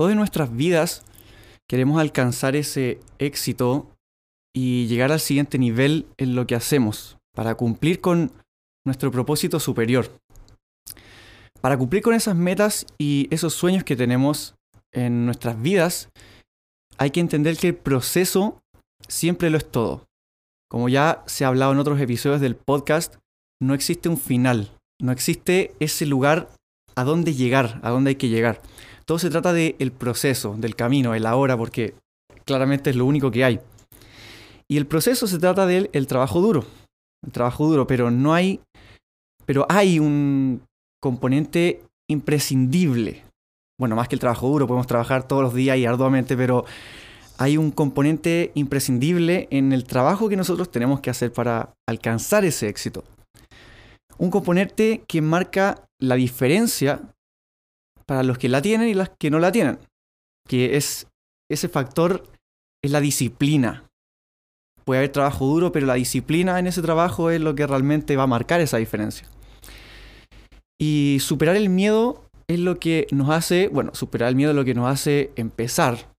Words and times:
Todas 0.00 0.16
nuestras 0.16 0.56
vidas 0.56 1.04
queremos 1.68 2.00
alcanzar 2.00 2.56
ese 2.56 3.00
éxito 3.18 3.94
y 4.56 4.86
llegar 4.86 5.12
al 5.12 5.20
siguiente 5.20 5.58
nivel 5.58 6.06
en 6.16 6.34
lo 6.34 6.46
que 6.46 6.54
hacemos 6.54 7.18
para 7.36 7.54
cumplir 7.54 8.00
con 8.00 8.32
nuestro 8.86 9.10
propósito 9.10 9.60
superior. 9.60 10.10
Para 11.60 11.76
cumplir 11.76 12.02
con 12.02 12.14
esas 12.14 12.34
metas 12.34 12.86
y 12.96 13.28
esos 13.30 13.52
sueños 13.52 13.84
que 13.84 13.94
tenemos 13.94 14.54
en 14.90 15.26
nuestras 15.26 15.60
vidas, 15.60 16.08
hay 16.96 17.10
que 17.10 17.20
entender 17.20 17.58
que 17.58 17.68
el 17.68 17.76
proceso 17.76 18.58
siempre 19.06 19.50
lo 19.50 19.58
es 19.58 19.70
todo. 19.70 20.06
Como 20.70 20.88
ya 20.88 21.22
se 21.26 21.44
ha 21.44 21.48
hablado 21.48 21.72
en 21.72 21.78
otros 21.78 22.00
episodios 22.00 22.40
del 22.40 22.56
podcast, 22.56 23.16
no 23.60 23.74
existe 23.74 24.08
un 24.08 24.16
final, 24.16 24.74
no 24.98 25.12
existe 25.12 25.74
ese 25.78 26.06
lugar 26.06 26.48
a 26.96 27.04
dónde 27.04 27.34
llegar, 27.34 27.80
a 27.82 27.90
dónde 27.90 28.08
hay 28.08 28.16
que 28.16 28.30
llegar. 28.30 28.62
Todo 29.10 29.18
se 29.18 29.28
trata 29.28 29.52
del 29.52 29.90
proceso, 29.90 30.54
del 30.56 30.76
camino, 30.76 31.16
el 31.16 31.26
ahora, 31.26 31.56
porque 31.56 31.94
claramente 32.44 32.90
es 32.90 32.96
lo 32.96 33.06
único 33.06 33.32
que 33.32 33.44
hay. 33.44 33.58
Y 34.68 34.76
el 34.76 34.86
proceso 34.86 35.26
se 35.26 35.40
trata 35.40 35.66
del 35.66 35.90
el 35.92 36.06
trabajo 36.06 36.40
duro, 36.40 36.64
el 37.26 37.32
trabajo 37.32 37.66
duro, 37.66 37.88
pero 37.88 38.12
no 38.12 38.34
hay, 38.34 38.60
pero 39.46 39.66
hay 39.68 39.98
un 39.98 40.62
componente 41.02 41.82
imprescindible. 42.08 43.24
Bueno, 43.80 43.96
más 43.96 44.06
que 44.06 44.14
el 44.14 44.20
trabajo 44.20 44.46
duro, 44.46 44.68
podemos 44.68 44.86
trabajar 44.86 45.26
todos 45.26 45.42
los 45.42 45.54
días 45.54 45.76
y 45.76 45.86
arduamente, 45.86 46.36
pero 46.36 46.64
hay 47.36 47.56
un 47.56 47.72
componente 47.72 48.52
imprescindible 48.54 49.48
en 49.50 49.72
el 49.72 49.86
trabajo 49.86 50.28
que 50.28 50.36
nosotros 50.36 50.70
tenemos 50.70 51.00
que 51.00 51.10
hacer 51.10 51.32
para 51.32 51.74
alcanzar 51.88 52.44
ese 52.44 52.68
éxito. 52.68 53.02
Un 54.18 54.30
componente 54.30 55.02
que 55.08 55.20
marca 55.20 55.82
la 55.98 56.14
diferencia 56.14 57.00
para 58.10 58.24
los 58.24 58.38
que 58.38 58.48
la 58.48 58.60
tienen 58.60 58.88
y 58.88 58.94
los 58.94 59.08
que 59.20 59.30
no 59.30 59.38
la 59.38 59.52
tienen. 59.52 59.78
Que 60.48 60.76
es 60.76 61.06
ese 61.48 61.68
factor 61.68 62.24
es 62.82 62.90
la 62.90 63.00
disciplina. 63.00 63.84
Puede 64.84 64.98
haber 64.98 65.12
trabajo 65.12 65.46
duro, 65.46 65.70
pero 65.70 65.86
la 65.86 65.94
disciplina 65.94 66.58
en 66.58 66.66
ese 66.66 66.82
trabajo 66.82 67.30
es 67.30 67.40
lo 67.40 67.54
que 67.54 67.68
realmente 67.68 68.16
va 68.16 68.24
a 68.24 68.26
marcar 68.26 68.60
esa 68.60 68.78
diferencia. 68.78 69.28
Y 70.76 71.18
superar 71.20 71.54
el 71.54 71.68
miedo 71.68 72.24
es 72.48 72.58
lo 72.58 72.80
que 72.80 73.06
nos 73.12 73.30
hace, 73.30 73.68
bueno, 73.68 73.94
superar 73.94 74.30
el 74.30 74.34
miedo 74.34 74.50
es 74.50 74.56
lo 74.56 74.64
que 74.64 74.74
nos 74.74 74.90
hace 74.90 75.30
empezar. 75.36 76.12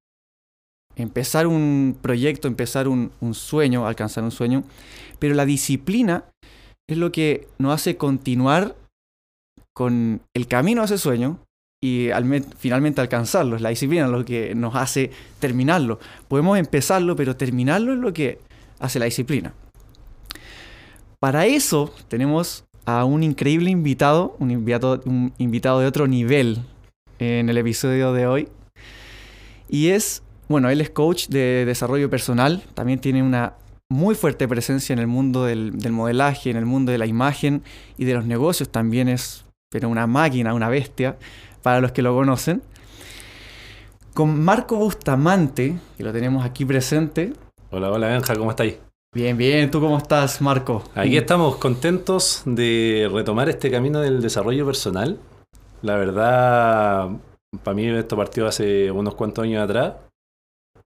Empezar 0.96 1.46
un 1.46 1.98
proyecto, 2.02 2.48
empezar 2.48 2.88
un, 2.88 3.12
un 3.20 3.34
sueño, 3.34 3.86
alcanzar 3.86 4.24
un 4.24 4.32
sueño. 4.32 4.64
Pero 5.20 5.36
la 5.36 5.46
disciplina 5.46 6.24
es 6.90 6.98
lo 6.98 7.12
que 7.12 7.50
nos 7.58 7.74
hace 7.74 7.98
continuar 7.98 8.78
con 9.76 10.22
el 10.34 10.48
camino 10.48 10.84
a 10.84 10.86
ese 10.86 10.98
sueño 10.98 11.38
y 11.84 12.10
finalmente 12.60 13.02
alcanzarlo. 13.02 13.56
Es 13.56 13.62
la 13.62 13.70
disciplina 13.70 14.08
lo 14.08 14.24
que 14.24 14.54
nos 14.54 14.76
hace 14.76 15.10
terminarlo. 15.40 16.00
Podemos 16.28 16.60
empezarlo, 16.60 17.16
pero 17.16 17.36
terminarlo 17.36 17.94
es 17.94 18.00
lo 18.00 18.14
que 18.14 18.40
hace 18.80 19.00
la 19.00 19.06
disciplina. 19.06 19.54
Para 21.20 21.48
eso 21.48 21.94
tenemos 22.08 22.66
a 22.86 23.04
un 23.06 23.24
increíble 23.24 23.72
invitado, 23.72 24.36
un 24.40 24.52
invitado, 24.52 25.02
un 25.06 25.34
invitado 25.40 25.80
de 25.80 25.88
otro 25.88 26.08
nivel 26.08 26.60
en 27.18 27.50
el 27.50 27.58
episodio 27.58 28.14
de 28.14 28.28
hoy. 28.28 28.48
Y 29.68 29.90
es, 29.90 30.22
bueno, 30.50 30.70
él 30.70 30.82
es 30.82 30.90
coach 30.92 31.28
de 31.30 31.66
desarrollo 31.66 32.10
personal, 32.10 32.64
también 32.74 33.00
tiene 33.00 33.24
una 33.24 33.54
muy 33.90 34.16
fuerte 34.16 34.48
presencia 34.48 34.94
en 34.94 35.00
el 35.00 35.08
mundo 35.08 35.46
del, 35.46 35.78
del 35.80 35.92
modelaje, 35.92 36.50
en 36.50 36.58
el 36.58 36.66
mundo 36.66 36.92
de 36.92 36.98
la 36.98 37.06
imagen 37.06 37.64
y 37.98 38.06
de 38.06 38.14
los 38.14 38.26
negocios, 38.26 38.70
también 38.70 39.08
es 39.08 39.46
pero 39.72 39.88
una 39.88 40.06
máquina, 40.06 40.54
una 40.54 40.68
bestia 40.68 41.18
para 41.62 41.82
los 41.82 41.92
que 41.92 42.02
lo 42.02 42.14
conocen. 42.14 42.62
Con 44.14 44.44
Marco 44.44 44.76
Bustamante, 44.76 45.78
que 45.98 46.04
lo 46.04 46.12
tenemos 46.12 46.46
aquí 46.46 46.66
presente. 46.66 47.34
Hola, 47.70 47.92
hola 47.92 48.08
Benja, 48.08 48.36
¿cómo 48.36 48.52
estáis? 48.52 48.78
Bien, 49.14 49.38
bien, 49.38 49.70
¿tú 49.72 49.82
cómo 49.82 49.98
estás, 49.98 50.42
Marco? 50.42 50.84
Aquí 50.96 51.18
estamos 51.18 51.58
contentos 51.58 52.44
de 52.46 53.10
retomar 53.12 53.50
este 53.50 53.70
camino 53.70 54.00
del 54.00 54.22
desarrollo 54.22 54.66
personal. 54.66 55.18
La 55.82 55.96
verdad, 55.96 57.10
para 57.64 57.76
mí 57.76 57.88
esto 57.88 58.16
partió 58.16 58.48
hace 58.48 58.90
unos 58.92 59.16
cuantos 59.16 59.44
años 59.44 59.64
atrás. 59.64 59.96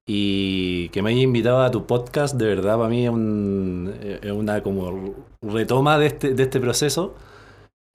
Y 0.07 0.89
que 0.89 1.01
me 1.01 1.11
haya 1.11 1.21
invitado 1.21 1.61
a 1.61 1.71
tu 1.71 1.85
podcast, 1.85 2.35
de 2.35 2.45
verdad, 2.45 2.77
para 2.77 2.89
mí 2.89 3.05
es, 3.05 4.31
una 4.31 4.61
como 4.61 5.15
retoma 5.41 5.97
de 5.97 6.07
este, 6.07 6.33
de 6.33 6.43
este 6.43 6.59
proceso 6.59 7.15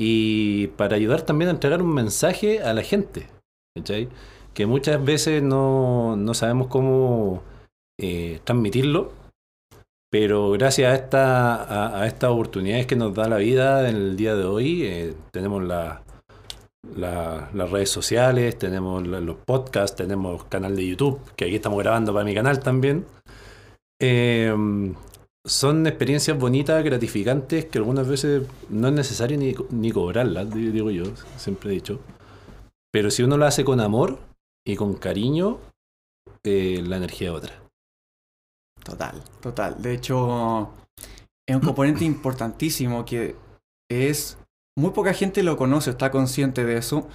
y 0.03 0.69
para 0.79 0.97
ayudar 0.97 1.21
también 1.21 1.51
a 1.51 1.53
entregar 1.53 1.83
un 1.83 1.93
mensaje 1.93 2.63
a 2.63 2.73
la 2.73 2.83
gente, 2.83 3.27
¿cachai? 3.77 4.09
Que 4.55 4.65
muchas 4.65 5.05
veces 5.05 5.43
no, 5.43 6.17
sabemos 6.33 6.69
cómo 6.69 7.43
eh, 8.01 8.41
transmitirlo, 8.45 9.13
pero 10.11 10.53
gracias 10.53 10.91
a, 10.91 10.95
esta, 10.95 12.01
a, 12.01 12.07
estas 12.07 12.31
oportunidades 12.31 12.87
que 12.87 12.97
nos 12.97 13.15
da 13.15 13.29
la 13.29 13.37
vida 13.37 13.91
en 13.91 13.97
el 13.97 14.17
día 14.17 14.35
de 14.35 14.45
hoy, 14.45 14.85
eh, 14.85 15.15
tenemos 15.33 15.63
la, 15.65 16.03
las 16.97 17.71
redes 17.71 17.91
sociales, 17.91 18.59
tenemos 18.59 19.07
los 19.07 19.37
podcasts, 19.45 19.97
tenemos 19.99 20.45
canal 20.45 20.77
de 20.77 20.87
YouTube, 20.87 21.21
que 21.37 21.45
aquí 21.45 21.57
estamos 21.57 21.79
grabando 21.79 22.15
para 22.15 22.25
mi 22.25 22.35
canal 22.35 22.61
también. 22.61 23.05
Eh, 24.01 24.51
son 25.51 25.85
experiencias 25.89 26.39
bonitas, 26.39 26.85
gratificantes, 26.85 27.65
que 27.65 27.79
algunas 27.79 28.07
veces 28.07 28.47
no 28.69 28.87
es 28.87 28.95
necesario 28.95 29.37
ni, 29.37 29.53
ni 29.71 29.91
cobrarlas, 29.91 30.49
digo 30.55 30.93
yo, 30.93 31.05
siempre 31.37 31.71
he 31.71 31.75
dicho. 31.75 31.99
Pero 32.93 33.11
si 33.11 33.25
uno 33.25 33.37
lo 33.37 33.47
hace 33.47 33.65
con 33.65 33.81
amor 33.81 34.21
y 34.65 34.77
con 34.77 34.95
cariño, 34.95 35.59
eh, 36.45 36.85
la 36.87 36.99
energía 36.99 37.31
es 37.31 37.35
otra. 37.35 37.63
Total, 38.85 39.21
total. 39.41 39.83
De 39.83 39.93
hecho, 39.93 40.71
es 41.49 41.57
un 41.57 41.63
componente 41.63 42.05
importantísimo 42.05 43.05
que 43.05 43.35
es... 43.91 44.39
Muy 44.79 44.91
poca 44.91 45.13
gente 45.15 45.43
lo 45.43 45.57
conoce, 45.57 45.91
está 45.91 46.13
consciente 46.13 46.65
de 46.65 46.77
eso. 46.77 47.09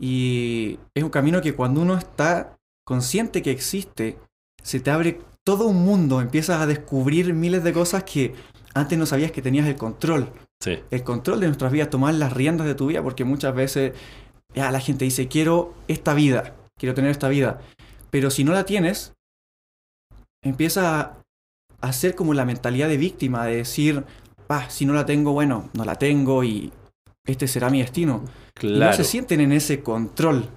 Y 0.00 0.78
es 0.94 1.04
un 1.04 1.10
camino 1.10 1.42
que 1.42 1.54
cuando 1.54 1.82
uno 1.82 1.98
está 1.98 2.56
consciente 2.86 3.42
que 3.42 3.50
existe, 3.50 4.18
se 4.62 4.80
te 4.80 4.90
abre 4.90 5.20
todo 5.44 5.66
un 5.66 5.84
mundo, 5.84 6.20
empiezas 6.20 6.60
a 6.60 6.66
descubrir 6.66 7.34
miles 7.34 7.64
de 7.64 7.72
cosas 7.72 8.04
que 8.04 8.34
antes 8.74 8.98
no 8.98 9.06
sabías 9.06 9.32
que 9.32 9.42
tenías 9.42 9.66
el 9.66 9.76
control. 9.76 10.32
Sí. 10.60 10.78
El 10.90 11.02
control 11.02 11.40
de 11.40 11.46
nuestras 11.46 11.72
vidas, 11.72 11.90
tomar 11.90 12.14
las 12.14 12.32
riendas 12.32 12.66
de 12.66 12.74
tu 12.74 12.86
vida, 12.86 13.02
porque 13.02 13.24
muchas 13.24 13.54
veces 13.54 13.92
ya 14.54 14.70
la 14.70 14.80
gente 14.80 15.04
dice, 15.04 15.28
quiero 15.28 15.74
esta 15.88 16.14
vida, 16.14 16.54
quiero 16.78 16.94
tener 16.94 17.10
esta 17.10 17.28
vida. 17.28 17.60
Pero 18.10 18.30
si 18.30 18.44
no 18.44 18.52
la 18.52 18.64
tienes, 18.64 19.14
empieza 20.44 21.18
a 21.80 21.92
ser 21.92 22.14
como 22.14 22.34
la 22.34 22.44
mentalidad 22.44 22.88
de 22.88 22.96
víctima, 22.96 23.44
de 23.46 23.56
decir, 23.56 24.04
ah, 24.48 24.70
si 24.70 24.86
no 24.86 24.92
la 24.92 25.04
tengo, 25.04 25.32
bueno, 25.32 25.70
no 25.72 25.84
la 25.84 25.96
tengo 25.96 26.44
y 26.44 26.72
este 27.26 27.48
será 27.48 27.70
mi 27.70 27.80
destino. 27.80 28.24
Claro. 28.54 28.76
Y 28.76 28.78
no 28.78 28.92
se 28.92 29.04
sienten 29.04 29.40
en 29.40 29.52
ese 29.52 29.82
control 29.82 30.48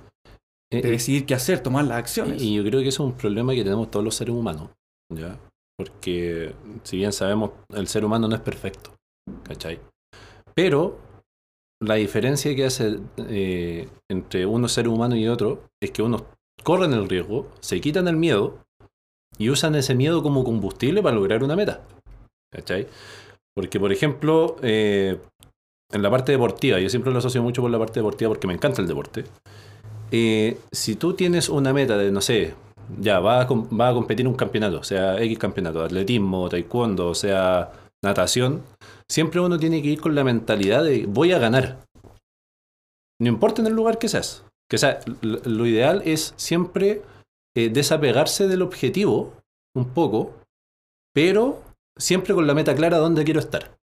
de 0.82 0.88
eh, 0.88 0.90
eh, 0.90 0.92
decidir 0.92 1.26
qué 1.26 1.34
hacer, 1.34 1.62
tomar 1.62 1.86
las 1.86 1.98
acciones. 1.98 2.42
Y 2.42 2.56
yo 2.56 2.64
creo 2.64 2.82
que 2.82 2.90
eso 2.90 3.04
es 3.04 3.10
un 3.12 3.18
problema 3.18 3.54
que 3.54 3.64
tenemos 3.64 3.90
todos 3.92 4.04
los 4.04 4.16
seres 4.16 4.36
humanos, 4.36 4.70
¿ya? 5.14 5.40
Porque 5.78 6.54
si 6.84 6.98
bien 6.98 7.12
sabemos, 7.12 7.52
el 7.74 7.88
ser 7.88 8.06
humano 8.06 8.28
no 8.28 8.36
es 8.36 8.42
perfecto, 8.42 8.96
¿cachai? 9.44 9.80
Pero 10.54 10.98
la 11.82 11.96
diferencia 11.96 12.56
que 12.56 12.66
hace 12.66 13.00
eh, 13.18 13.90
entre 14.10 14.46
uno 14.46 14.68
ser 14.68 14.88
humano 14.88 15.16
y 15.16 15.28
otro 15.28 15.70
es 15.82 15.92
que 15.92 16.02
unos 16.02 16.24
corren 16.64 16.94
el 16.94 17.10
riesgo, 17.10 17.52
se 17.60 17.82
quitan 17.82 18.08
el 18.08 18.16
miedo 18.16 18.60
y 19.38 19.50
usan 19.50 19.76
ese 19.76 19.96
miedo 19.96 20.24
como 20.24 20.44
combustible 20.44 21.04
para 21.04 21.16
lograr 21.16 21.44
una 21.44 21.58
meta, 21.58 21.86
¿cachai? 22.54 22.88
Porque, 23.54 23.80
por 23.80 23.92
ejemplo, 23.92 24.56
en 24.62 26.02
la 26.02 26.10
parte 26.10 26.32
deportiva, 26.32 26.80
yo 26.80 26.90
siempre 26.90 27.12
lo 27.12 27.20
asocio 27.20 27.44
mucho 27.44 27.62
con 27.62 27.72
la 27.72 27.80
parte 27.80 28.00
deportiva 28.00 28.30
porque 28.30 28.48
me 28.48 28.54
encanta 28.54 28.82
el 28.82 28.88
deporte. 28.88 29.26
Si 30.12 30.96
tú 30.96 31.14
tienes 31.14 31.50
una 31.50 31.74
meta 31.74 31.98
de, 31.98 32.12
no 32.12 32.22
sé, 32.22 32.56
ya, 33.00 33.20
va 33.20 33.42
a, 33.42 33.48
va 33.48 33.90
a 33.90 33.94
competir 33.94 34.28
un 34.28 34.36
campeonato, 34.36 34.84
sea 34.84 35.22
X 35.22 35.38
campeonato, 35.38 35.84
atletismo, 35.84 36.50
taekwondo, 36.50 37.14
sea 37.16 37.72
natación, 38.04 38.64
siempre 39.10 39.42
uno 39.42 39.58
tiene 39.58 39.82
que 39.82 39.90
ir 39.90 40.02
con 40.02 40.16
la 40.16 40.24
mentalidad 40.24 40.84
de 40.84 41.06
voy 41.08 41.32
a 41.32 41.40
ganar. 41.40 41.80
No 43.20 43.30
importa 43.30 43.62
en 43.62 43.68
el 43.68 43.74
lugar 43.74 43.98
que 43.98 44.10
seas. 44.10 44.46
Que 44.70 44.78
sea, 44.78 45.00
lo, 45.22 45.66
ideal 45.66 46.02
es 46.06 46.34
siempre 46.38 47.02
eh, 47.56 47.70
desapegarse 47.70 48.48
del 48.48 48.62
objetivo 48.62 49.34
un 49.76 49.94
poco, 49.94 50.34
pero 51.14 51.64
siempre 51.98 52.34
con 52.34 52.48
la 52.48 52.54
meta 52.54 52.76
clara 52.76 52.98
dónde 52.98 53.24
quiero 53.24 53.40
estar. 53.40 53.78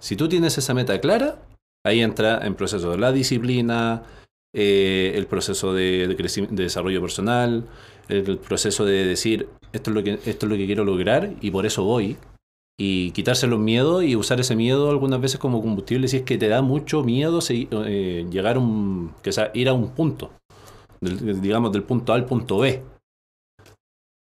Si 0.00 0.16
tú 0.16 0.28
tienes 0.28 0.58
esa 0.58 0.74
meta 0.74 1.00
clara, 1.00 1.38
ahí 1.86 2.00
entra 2.00 2.44
en 2.44 2.54
proceso 2.54 2.96
la 2.96 3.12
disciplina, 3.12 4.02
eh, 4.54 5.12
el 5.16 5.26
proceso 5.26 5.74
de, 5.74 6.08
de, 6.08 6.14
de 6.16 6.62
desarrollo 6.62 7.00
personal, 7.00 7.64
el, 8.08 8.38
proceso 8.38 8.84
de 8.84 9.04
decir 9.04 9.48
esto 9.72 9.90
es, 9.90 9.94
lo 9.96 10.02
que, 10.04 10.12
esto 10.12 10.46
es 10.46 10.50
lo 10.50 10.56
que 10.56 10.66
quiero 10.66 10.84
lograr 10.84 11.34
y 11.40 11.50
por 11.50 11.66
eso 11.66 11.84
voy. 11.84 12.16
Y 12.76 13.12
quitarse 13.12 13.46
los 13.46 13.60
miedos 13.60 14.02
y 14.02 14.16
usar 14.16 14.40
ese 14.40 14.56
miedo 14.56 14.90
algunas 14.90 15.20
veces 15.20 15.38
como 15.38 15.62
combustible 15.62 16.08
si 16.08 16.16
es 16.18 16.22
que 16.24 16.38
te 16.38 16.48
da 16.48 16.60
mucho 16.60 17.04
miedo 17.04 17.38
segui- 17.38 17.68
eh, 17.86 18.26
llegar 18.30 18.56
a 18.56 18.58
un, 18.58 19.12
ir 19.54 19.68
a 19.68 19.72
un 19.74 19.90
punto, 19.90 20.32
del- 21.00 21.40
digamos 21.40 21.70
del 21.72 21.84
punto 21.84 22.12
A 22.12 22.16
al 22.16 22.26
punto 22.26 22.58
B. 22.58 22.82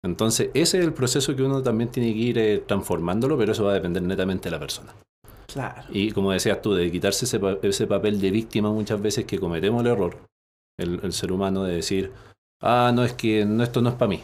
Entonces 0.03 0.49
ese 0.55 0.79
es 0.79 0.85
el 0.85 0.93
proceso 0.93 1.35
que 1.35 1.43
uno 1.43 1.61
también 1.61 1.91
tiene 1.91 2.13
que 2.13 2.19
ir 2.19 2.37
eh, 2.39 2.63
transformándolo, 2.65 3.37
pero 3.37 3.51
eso 3.51 3.63
va 3.65 3.71
a 3.71 3.75
depender 3.75 4.01
netamente 4.01 4.49
de 4.49 4.51
la 4.51 4.59
persona. 4.59 4.95
Claro. 5.51 5.83
Y 5.91 6.11
como 6.11 6.31
decías 6.31 6.61
tú, 6.61 6.73
de 6.73 6.91
quitarse 6.91 7.25
ese, 7.25 7.39
pa- 7.39 7.57
ese 7.61 7.87
papel 7.87 8.19
de 8.21 8.31
víctima 8.31 8.71
muchas 8.71 9.01
veces 9.01 9.25
que 9.25 9.39
cometemos 9.39 9.81
el 9.81 9.87
error, 9.91 10.17
el, 10.79 10.99
el 11.03 11.13
ser 11.13 11.31
humano, 11.31 11.63
de 11.63 11.75
decir, 11.75 12.11
ah, 12.61 12.91
no, 12.93 13.03
es 13.03 13.13
que 13.13 13.45
no, 13.45 13.63
esto 13.63 13.81
no 13.81 13.89
es 13.89 13.95
para 13.95 14.09
mí. 14.09 14.23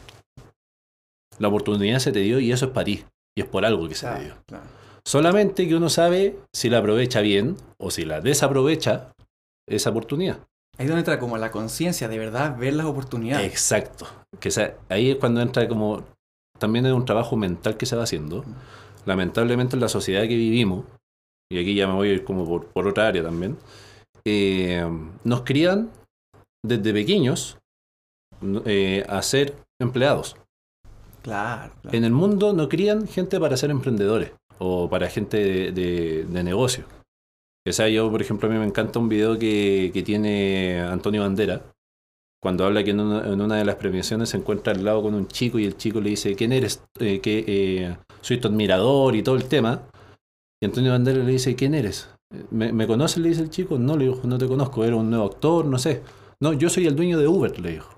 La 1.39 1.49
oportunidad 1.49 1.99
se 1.99 2.11
te 2.11 2.19
dio 2.19 2.39
y 2.39 2.51
eso 2.51 2.65
es 2.65 2.71
para 2.71 2.85
ti. 2.85 3.03
Y 3.37 3.41
es 3.41 3.47
por 3.47 3.65
algo 3.65 3.87
que 3.87 3.95
se 3.95 4.07
te 4.07 4.23
dio. 4.23 4.33
Claro. 4.47 4.65
Solamente 5.05 5.67
que 5.67 5.75
uno 5.75 5.89
sabe 5.89 6.37
si 6.53 6.69
la 6.69 6.79
aprovecha 6.79 7.21
bien 7.21 7.55
o 7.77 7.91
si 7.91 8.03
la 8.05 8.19
desaprovecha 8.21 9.13
esa 9.67 9.91
oportunidad. 9.91 10.39
Ahí 10.77 10.85
es 10.85 10.87
donde 10.89 10.99
entra 11.01 11.19
como 11.19 11.37
la 11.37 11.51
conciencia, 11.51 12.07
de 12.07 12.19
verdad, 12.19 12.57
ver 12.57 12.73
las 12.73 12.85
oportunidades. 12.85 13.47
Exacto. 13.49 14.07
Que 14.39 14.51
sea, 14.51 14.75
ahí 14.89 15.11
es 15.11 15.17
cuando 15.17 15.41
entra 15.41 15.67
como... 15.67 16.03
También 16.59 16.85
es 16.87 16.93
un 16.93 17.05
trabajo 17.05 17.35
mental 17.35 17.77
que 17.77 17.85
se 17.85 17.95
va 17.95 18.03
haciendo. 18.03 18.43
Lamentablemente 19.05 19.75
en 19.75 19.81
la 19.81 19.89
sociedad 19.89 20.23
que 20.23 20.35
vivimos, 20.35 20.85
y 21.51 21.59
aquí 21.59 21.75
ya 21.75 21.87
me 21.87 21.93
voy 21.93 22.09
a 22.09 22.13
ir 22.13 22.23
como 22.23 22.45
por, 22.45 22.65
por 22.67 22.87
otra 22.87 23.07
área 23.07 23.23
también, 23.23 23.57
eh, 24.25 24.85
nos 25.23 25.41
crían 25.41 25.89
desde 26.65 26.93
pequeños 26.93 27.57
eh, 28.65 29.05
a 29.07 29.21
ser 29.21 29.55
empleados. 29.79 30.35
Claro, 31.21 31.73
claro. 31.81 31.97
En 31.97 32.03
el 32.03 32.11
mundo 32.11 32.53
no 32.53 32.69
crían 32.69 33.07
gente 33.07 33.39
para 33.39 33.57
ser 33.57 33.69
emprendedores 33.71 34.31
o 34.59 34.89
para 34.89 35.09
gente 35.09 35.37
de, 35.37 35.71
de- 35.71 36.25
de 36.25 36.43
negocio. 36.43 36.85
O 37.67 37.71
sea, 37.73 37.89
yo, 37.89 38.09
por 38.09 38.21
ejemplo, 38.21 38.47
a 38.47 38.51
mí 38.51 38.57
me 38.57 38.65
encanta 38.65 38.97
un 38.99 39.09
video 39.09 39.37
que, 39.37 39.91
que 39.93 40.01
tiene 40.03 40.79
Antonio 40.81 41.21
Bandera, 41.21 41.61
cuando 42.41 42.65
habla 42.65 42.83
que 42.83 42.91
en 42.91 42.99
una, 43.01 43.27
en 43.27 43.41
una 43.41 43.57
de 43.57 43.65
las 43.65 43.75
premiaciones 43.75 44.29
se 44.29 44.37
encuentra 44.37 44.71
al 44.71 44.85
lado 44.85 45.01
con 45.01 45.13
un 45.15 45.27
chico 45.27 45.59
y 45.59 45.65
el 45.65 45.75
chico 45.75 45.99
le 45.99 46.11
dice, 46.11 46.35
¿quién 46.35 46.53
eres? 46.53 46.81
Eh, 46.99 47.19
que 47.19 47.43
eh, 47.45 47.97
soy 48.21 48.37
tu 48.39 48.47
admirador 48.47 49.15
y 49.17 49.23
todo 49.23 49.35
el 49.35 49.45
tema. 49.45 49.81
Y 50.61 50.65
Antonio 50.65 50.91
Bandera 50.91 51.23
le 51.23 51.31
dice, 51.31 51.55
¿quién 51.55 51.73
eres? 51.73 52.09
¿Me, 52.49 52.73
me 52.73 52.87
conoces? 52.87 53.17
Le 53.17 53.29
dice 53.29 53.41
el 53.41 53.49
chico. 53.49 53.77
No, 53.77 53.95
le 53.95 54.05
dijo, 54.05 54.21
no 54.23 54.37
te 54.37 54.47
conozco, 54.47 54.83
era 54.83 54.95
un 54.95 55.09
nuevo 55.09 55.25
actor, 55.25 55.65
no 55.65 55.77
sé. 55.77 56.03
No, 56.39 56.53
yo 56.53 56.69
soy 56.69 56.87
el 56.87 56.95
dueño 56.95 57.19
de 57.19 57.27
Uber, 57.27 57.59
le 57.59 57.71
dijo. 57.71 57.97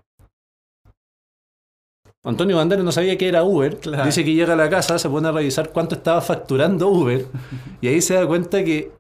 Antonio 2.23 2.57
Bandera 2.57 2.83
no 2.83 2.91
sabía 2.91 3.17
que 3.17 3.27
era 3.27 3.44
Uber. 3.44 3.79
Claro. 3.79 4.06
Dice 4.06 4.25
que 4.25 4.33
llega 4.33 4.53
a 4.53 4.57
la 4.57 4.69
casa, 4.69 5.00
se 5.00 5.09
pone 5.09 5.27
a 5.27 5.31
revisar 5.31 5.71
cuánto 5.71 5.95
estaba 5.95 6.21
facturando 6.21 6.89
Uber. 6.89 7.25
y 7.81 7.88
ahí 7.88 8.01
se 8.01 8.15
da 8.15 8.27
cuenta 8.27 8.63
que 8.63 8.91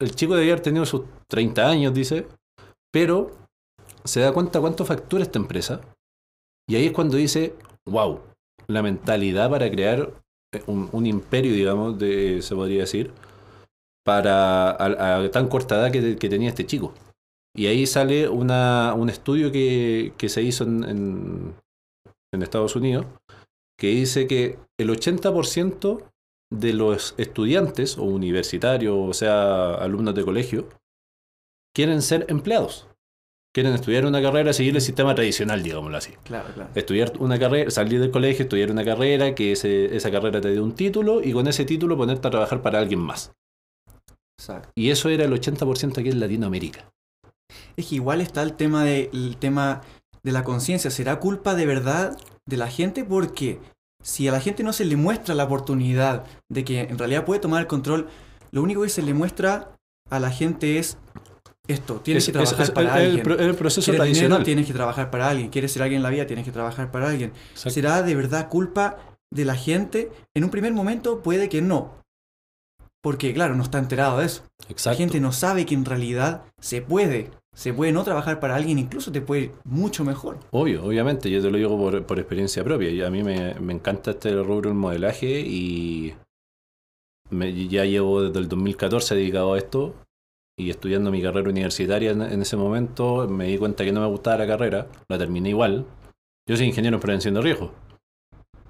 el 0.00 0.14
chico 0.14 0.34
debía 0.34 0.52
haber 0.52 0.62
tenido 0.62 0.84
sus 0.84 1.02
30 1.28 1.68
años, 1.68 1.94
dice. 1.94 2.26
Pero 2.92 3.30
se 4.04 4.20
da 4.20 4.32
cuenta 4.32 4.60
cuánto 4.60 4.84
factura 4.84 5.22
esta 5.22 5.38
empresa. 5.38 5.80
Y 6.68 6.76
ahí 6.76 6.86
es 6.86 6.92
cuando 6.92 7.16
dice, 7.16 7.54
wow, 7.86 8.20
la 8.66 8.82
mentalidad 8.82 9.50
para 9.50 9.70
crear 9.70 10.00
eh, 10.00 10.12
un, 10.66 10.88
un 10.92 11.06
imperio, 11.06 11.52
digamos, 11.52 11.98
de, 11.98 12.42
se 12.42 12.54
podría 12.54 12.80
decir, 12.80 13.12
para 14.04 14.70
a, 14.70 15.30
tan 15.30 15.48
corta 15.48 15.76
edad 15.76 15.92
que, 15.92 16.16
que 16.16 16.28
tenía 16.28 16.50
este 16.50 16.66
chico. 16.66 16.94
Y 17.56 17.66
ahí 17.66 17.86
sale 17.86 18.28
una, 18.28 18.94
un 18.94 19.08
estudio 19.08 19.52
que, 19.52 20.12
que 20.18 20.28
se 20.28 20.42
hizo 20.42 20.64
en, 20.64 20.84
en, 20.84 21.54
en 22.32 22.42
Estados 22.42 22.76
Unidos, 22.76 23.06
que 23.78 23.88
dice 23.88 24.26
que 24.26 24.58
el 24.78 24.90
80% 24.90 26.04
de 26.52 26.72
los 26.72 27.14
estudiantes 27.16 27.98
o 27.98 28.04
universitarios, 28.04 28.96
o 28.96 29.12
sea, 29.12 29.74
alumnos 29.74 30.14
de 30.14 30.24
colegio, 30.24 30.68
quieren 31.74 32.02
ser 32.02 32.26
empleados. 32.28 32.88
Quieren 33.54 33.72
estudiar 33.72 34.04
una 34.04 34.20
carrera, 34.20 34.52
seguir 34.52 34.74
el 34.74 34.80
sistema 34.82 35.14
tradicional, 35.14 35.62
digámoslo 35.62 35.96
así. 35.96 36.12
Claro, 36.24 36.48
claro. 36.52 36.70
Estudiar 36.74 37.12
una 37.20 37.38
carrera, 37.38 37.70
salir 37.70 38.00
del 38.00 38.10
colegio, 38.10 38.42
estudiar 38.42 38.70
una 38.72 38.84
carrera, 38.84 39.34
que 39.36 39.52
ese- 39.52 39.94
esa 39.94 40.10
carrera 40.10 40.40
te 40.40 40.48
dé 40.50 40.60
un 40.60 40.74
título 40.74 41.22
y 41.22 41.32
con 41.32 41.46
ese 41.46 41.64
título 41.64 41.96
ponerte 41.96 42.26
a 42.26 42.30
trabajar 42.32 42.62
para 42.62 42.80
alguien 42.80 42.98
más. 42.98 43.32
Exacto. 44.40 44.70
Y 44.74 44.90
eso 44.90 45.08
era 45.08 45.24
el 45.24 45.32
80% 45.32 46.00
aquí 46.00 46.08
en 46.10 46.18
Latinoamérica. 46.18 46.90
Es 47.76 47.86
que 47.86 47.94
igual 47.94 48.20
está 48.20 48.42
el 48.42 48.54
tema 48.54 48.84
de, 48.84 49.08
el 49.12 49.36
tema 49.36 49.82
de 50.24 50.32
la 50.32 50.42
conciencia. 50.42 50.90
¿Será 50.90 51.20
culpa 51.20 51.54
de 51.54 51.66
verdad 51.66 52.18
de 52.46 52.56
la 52.56 52.66
gente? 52.68 53.04
Porque 53.04 53.60
si 54.02 54.26
a 54.26 54.32
la 54.32 54.40
gente 54.40 54.64
no 54.64 54.72
se 54.72 54.84
le 54.84 54.96
muestra 54.96 55.34
la 55.36 55.44
oportunidad 55.44 56.24
de 56.50 56.64
que 56.64 56.80
en 56.80 56.98
realidad 56.98 57.24
puede 57.24 57.40
tomar 57.40 57.60
el 57.60 57.68
control, 57.68 58.08
lo 58.50 58.62
único 58.62 58.82
que 58.82 58.88
se 58.88 59.02
le 59.02 59.14
muestra 59.14 59.76
a 60.10 60.18
la 60.18 60.30
gente 60.30 60.78
es 60.78 60.98
esto. 61.66 61.94
Tienes 62.00 62.22
Es- 62.22 62.26
que 62.28 62.32
trabajar 62.32 62.60
es 62.62 62.70
para 62.70 63.00
el, 63.00 63.06
alguien. 63.06 63.24
pro- 63.24 63.38
el 63.38 63.54
proceso 63.54 63.90
¿Quieres 63.90 64.06
dinero? 64.06 64.14
tradicional. 64.28 64.44
Tienes 64.44 64.66
que 64.66 64.72
trabajar 64.72 65.10
para 65.10 65.28
alguien. 65.28 65.48
¿Quieres 65.50 65.72
ser 65.72 65.82
alguien 65.82 65.98
en 65.98 66.02
la 66.02 66.10
vida? 66.10 66.26
Tienes 66.26 66.44
que 66.44 66.52
trabajar 66.52 66.90
para 66.90 67.08
alguien. 67.08 67.32
Exacto. 67.50 67.70
¿Será 67.70 68.02
de 68.02 68.14
verdad 68.14 68.48
culpa 68.48 68.98
de 69.32 69.44
la 69.44 69.54
gente? 69.54 70.10
En 70.34 70.44
un 70.44 70.50
primer 70.50 70.72
momento 70.72 71.20
puede 71.22 71.48
que 71.48 71.62
no. 71.62 72.02
Porque, 73.02 73.34
claro, 73.34 73.54
no 73.54 73.62
está 73.62 73.78
enterado 73.78 74.18
de 74.18 74.26
eso. 74.26 74.44
La 74.66 74.70
Exacto. 74.70 74.98
gente 74.98 75.20
no 75.20 75.30
sabe 75.32 75.66
que 75.66 75.74
en 75.74 75.84
realidad 75.84 76.42
se 76.60 76.80
puede. 76.82 77.30
Se 77.54 77.72
puede 77.72 77.92
no 77.92 78.02
trabajar 78.02 78.40
para 78.40 78.56
alguien, 78.56 78.78
incluso 78.78 79.12
te 79.12 79.20
puede 79.20 79.42
ir 79.42 79.52
mucho 79.64 80.04
mejor. 80.04 80.40
Obvio, 80.50 80.84
obviamente, 80.84 81.30
yo 81.30 81.40
te 81.40 81.50
lo 81.50 81.56
digo 81.56 81.78
por, 81.78 82.04
por 82.04 82.18
experiencia 82.18 82.64
propia. 82.64 83.06
A 83.06 83.10
mí 83.10 83.22
me, 83.22 83.54
me 83.60 83.72
encanta 83.74 84.10
este 84.12 84.34
rubro 84.34 84.70
del 84.70 84.74
modelaje 84.74 85.40
y 85.40 86.14
me- 87.30 87.68
ya 87.68 87.84
llevo 87.84 88.22
desde 88.22 88.40
el 88.40 88.48
2014 88.48 89.14
dedicado 89.14 89.54
a 89.54 89.58
esto 89.58 89.94
y 90.56 90.70
estudiando 90.70 91.10
mi 91.10 91.20
carrera 91.20 91.50
universitaria 91.50 92.12
en, 92.12 92.22
en 92.22 92.42
ese 92.42 92.56
momento 92.56 93.26
me 93.28 93.46
di 93.46 93.58
cuenta 93.58 93.84
que 93.84 93.92
no 93.92 94.00
me 94.00 94.06
gustaba 94.06 94.38
la 94.38 94.46
carrera, 94.46 94.86
la 95.08 95.18
terminé 95.18 95.50
igual. 95.50 95.86
Yo 96.48 96.56
soy 96.56 96.66
ingeniero 96.66 96.96
en 96.96 97.00
prevención 97.00 97.34
de 97.34 97.40
riesgo. 97.40 97.72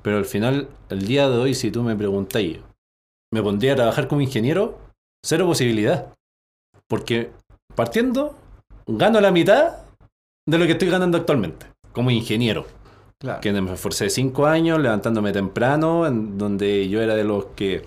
Pero 0.03 0.19
al 0.19 0.27
final, 0.27 0.69
el 0.91 1.07
día 1.07 1.29
de 1.29 1.39
hoy, 1.39 1.55
si 1.55 1.71
tú 1.71 1.83
me 1.83 1.97
preguntáis, 1.97 2.59
¿me 3.33 3.43
pondría 3.43 3.73
a 3.73 3.77
trabajar 3.77 4.07
como 4.07 4.21
ingeniero? 4.21 4.79
Cero 5.25 5.47
posibilidad. 5.47 6.13
Porque 6.89 7.31
partiendo, 7.75 8.37
gano 8.87 9.21
la 9.21 9.31
mitad 9.33 9.79
de 10.47 10.59
lo 10.59 10.67
que 10.67 10.73
estoy 10.73 10.91
ganando 10.91 11.17
actualmente, 11.17 11.67
como 11.93 12.11
ingeniero. 12.11 12.67
Claro. 13.19 13.41
Que 13.41 13.53
me 13.53 13.73
esforcé 13.73 14.11
cinco 14.11 14.47
años 14.47 14.79
levantándome 14.79 15.33
temprano, 15.33 16.07
en 16.07 16.37
donde 16.37 16.89
yo 16.89 17.01
era 17.01 17.15
de 17.15 17.25
los 17.25 17.47
que 17.57 17.85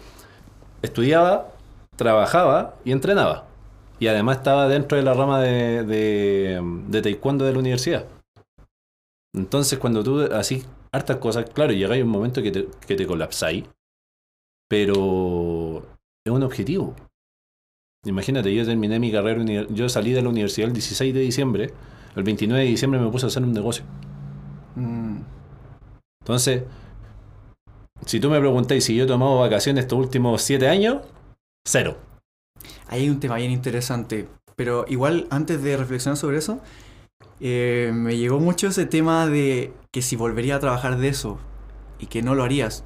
estudiaba, 0.82 1.52
trabajaba 1.96 2.76
y 2.84 2.92
entrenaba. 2.92 3.47
Y 4.00 4.08
además 4.08 4.38
estaba 4.38 4.68
dentro 4.68 4.98
de 4.98 5.04
la 5.04 5.14
rama 5.14 5.42
de, 5.42 5.84
de, 5.84 6.62
de 6.88 7.02
taekwondo 7.02 7.46
de 7.46 7.54
la 7.54 7.60
universidad. 7.60 8.06
Entonces, 9.36 9.80
cuando 9.80 10.04
tú 10.04 10.22
así 10.34 10.64
hartas 10.92 11.18
cosas, 11.18 11.50
claro, 11.50 11.74
llega 11.74 11.96
un 11.96 12.10
momento 12.10 12.42
que 12.42 12.52
te, 12.52 12.68
que 12.86 12.96
te 12.96 13.08
colapsáis, 13.08 13.66
pero 14.70 15.86
es 16.26 16.32
un 16.32 16.44
objetivo. 16.44 16.96
Imagínate, 18.06 18.54
yo 18.54 18.66
terminé 18.66 19.00
mi 19.00 19.12
carrera, 19.12 19.44
yo 19.70 19.90
salí 19.90 20.12
de 20.14 20.22
la 20.22 20.30
universidad 20.30 20.68
el 20.68 20.74
16 20.74 21.14
de 21.14 21.20
diciembre, 21.20 21.74
el 22.16 22.24
29 22.24 22.64
de 22.64 22.70
diciembre 22.70 23.00
me 23.00 23.10
puse 23.12 23.26
a 23.26 23.28
hacer 23.28 23.44
un 23.44 23.54
negocio. 23.54 23.84
Mm, 24.76 25.22
Entonces, 26.22 26.64
si 28.06 28.20
tú 28.20 28.30
me 28.30 28.40
preguntáis 28.40 28.84
si 28.86 28.96
yo 28.96 29.04
he 29.04 29.08
tomado 29.08 29.40
vacaciones 29.40 29.84
estos 29.84 30.00
últimos 30.00 30.42
siete 30.42 30.68
años, 30.68 31.02
cero. 31.66 31.98
Ahí 32.88 33.02
hay 33.04 33.10
un 33.10 33.20
tema 33.20 33.36
bien 33.36 33.52
interesante. 33.52 34.28
Pero 34.56 34.86
igual, 34.88 35.28
antes 35.30 35.62
de 35.62 35.78
reflexionar 35.78 36.18
sobre 36.18 36.38
eso, 36.38 36.60
eh, 37.40 37.92
me 37.94 38.18
llegó 38.18 38.40
mucho 38.40 38.68
ese 38.68 38.86
tema 38.86 39.28
de 39.28 39.74
que 39.92 40.02
si 40.02 40.16
volvería 40.16 40.56
a 40.56 40.60
trabajar 40.60 40.98
de 40.98 41.10
eso 41.10 41.38
y 42.00 42.08
que 42.08 42.22
no 42.22 42.34
lo 42.36 42.44
harías. 42.44 42.84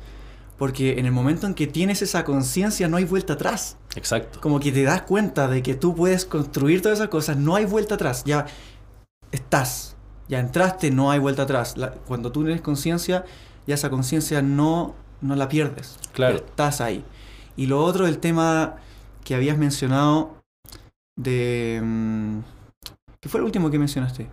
Porque 0.58 1.00
en 1.00 1.06
el 1.06 1.12
momento 1.12 1.48
en 1.48 1.54
que 1.56 1.66
tienes 1.68 2.02
esa 2.02 2.24
conciencia 2.24 2.88
no 2.88 2.98
hay 2.98 3.06
vuelta 3.06 3.34
atrás. 3.34 3.78
Exacto. 3.96 4.40
Como 4.42 4.60
que 4.60 4.72
te 4.72 4.84
das 4.84 5.02
cuenta 5.04 5.48
de 5.48 5.64
que 5.64 5.74
tú 5.74 5.96
puedes 5.96 6.26
construir 6.26 6.82
todas 6.82 7.00
esas 7.00 7.10
cosas, 7.10 7.38
no 7.38 7.56
hay 7.56 7.66
vuelta 7.66 7.96
atrás. 7.96 8.24
Ya 8.26 8.46
estás, 9.32 9.96
ya 10.28 10.40
entraste, 10.40 10.92
no 10.92 11.10
hay 11.12 11.20
vuelta 11.20 11.44
atrás. 11.44 11.78
La- 11.78 11.92
cuando 11.92 12.32
tú 12.32 12.44
tienes 12.44 12.62
conciencia, 12.62 13.26
ya 13.66 13.76
esa 13.76 13.90
conciencia 13.90 14.42
no, 14.42 14.96
no 15.22 15.36
la 15.36 15.48
pierdes. 15.50 15.98
Claro. 16.14 16.38
Estás 16.38 16.82
ahí. 16.82 17.04
Y 17.56 17.66
lo 17.68 17.84
otro, 17.84 18.06
el 18.08 18.20
tema 18.20 18.76
que 19.24 19.36
habías 19.36 19.58
mencionado 19.58 20.36
de... 21.18 21.82
mm, 21.84 22.40
¿Qué 23.20 23.30
fue 23.30 23.40
lo 23.40 23.46
último 23.46 23.70
que 23.70 23.80
mencionaste? 23.80 24.28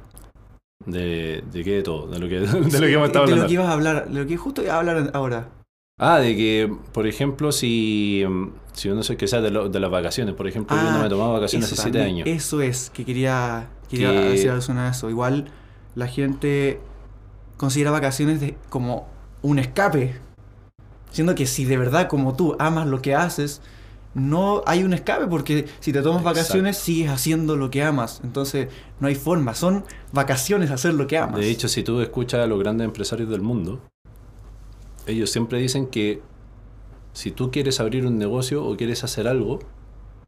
¿De, 0.87 1.43
de 1.53 1.65
qué 1.65 1.73
de 1.77 1.83
todo? 1.83 2.07
De 2.09 2.19
lo 2.19 2.29
que, 2.29 2.41
de 2.41 2.47
lo 2.81 2.87
que 2.87 2.93
hemos 2.93 3.07
estado 3.09 3.27
de 3.27 3.33
hablando. 3.33 3.43
lo 3.43 3.47
que 3.49 3.55
ibas 3.55 3.67
a 3.69 3.73
hablar, 3.73 4.09
de 4.09 4.21
lo 4.21 4.27
que 4.27 4.37
justo 4.37 4.63
iba 4.63 4.75
a 4.75 4.79
hablar 4.79 5.11
ahora. 5.15 5.49
Ah, 6.01 6.19
de 6.21 6.37
que, 6.37 6.73
por 6.93 7.07
ejemplo, 7.09 7.51
si, 7.53 8.25
mm, 8.29 8.49
si 8.73 8.89
uno 8.89 9.03
se 9.03 9.17
que 9.17 9.27
sea 9.27 9.41
de, 9.41 9.51
lo- 9.51 9.69
de 9.69 9.81
las 9.81 9.91
vacaciones, 9.91 10.35
por 10.35 10.47
ejemplo, 10.47 10.77
yo 10.77 10.83
no 10.85 10.91
Ah, 10.91 10.99
me 11.01 11.07
he 11.07 11.11
tomado 11.11 11.33
vacaciones 11.33 11.71
hace 11.73 11.83
siete 11.83 12.01
años. 12.03 12.27
Eso 12.29 12.63
es, 12.63 12.91
que 12.91 13.05
quería, 13.05 13.69
quería 13.91 14.13
Que- 14.13 14.29
decir 14.31 14.51
alusión 14.51 14.79
a 14.79 14.91
eso. 14.91 15.11
Igual 15.11 15.51
la 15.97 16.07
gente 16.07 16.81
considera 17.57 17.91
vacaciones 17.91 18.41
de- 18.41 18.57
como 18.71 19.09
un 19.43 19.59
escape. 19.59 20.15
Siendo 21.11 21.35
que 21.35 21.47
si 21.47 21.65
de 21.65 21.77
verdad, 21.77 22.07
como 22.09 22.37
tú, 22.37 22.55
amas 22.61 22.87
lo 22.87 23.03
que 23.03 23.15
haces, 23.17 23.61
no 24.19 24.63
hay 24.67 24.83
un 24.85 24.93
escape 24.93 25.27
porque 25.27 25.67
si 25.81 25.93
te 25.93 26.03
tomas 26.03 26.21
Exacto. 26.21 26.39
vacaciones 26.41 26.77
sigues 26.77 27.11
haciendo 27.11 27.57
lo 27.57 27.71
que 27.71 27.83
amas. 27.83 28.21
Entonces 28.25 28.69
no 29.01 29.09
hay 29.09 29.15
forma, 29.15 29.55
son 29.55 29.85
vacaciones 30.13 30.71
hacer 30.71 30.95
lo 30.95 31.07
que 31.07 31.19
amas. 31.19 31.41
De 31.41 31.49
hecho, 31.51 31.69
si 31.69 31.83
tú 31.83 32.01
escuchas 32.01 32.41
a 32.41 32.47
los 32.47 32.59
grandes 32.59 32.85
empresarios 32.85 33.29
del 33.31 33.41
mundo, 33.41 33.81
ellos 35.07 35.31
siempre 35.31 35.59
dicen 35.59 35.87
que 35.87 36.21
si 37.13 37.31
tú 37.31 37.51
quieres 37.51 37.81
abrir 37.81 38.07
un 38.07 38.19
negocio 38.19 38.65
o 38.65 38.77
quieres 38.77 39.03
hacer 39.05 39.27
algo, 39.27 39.59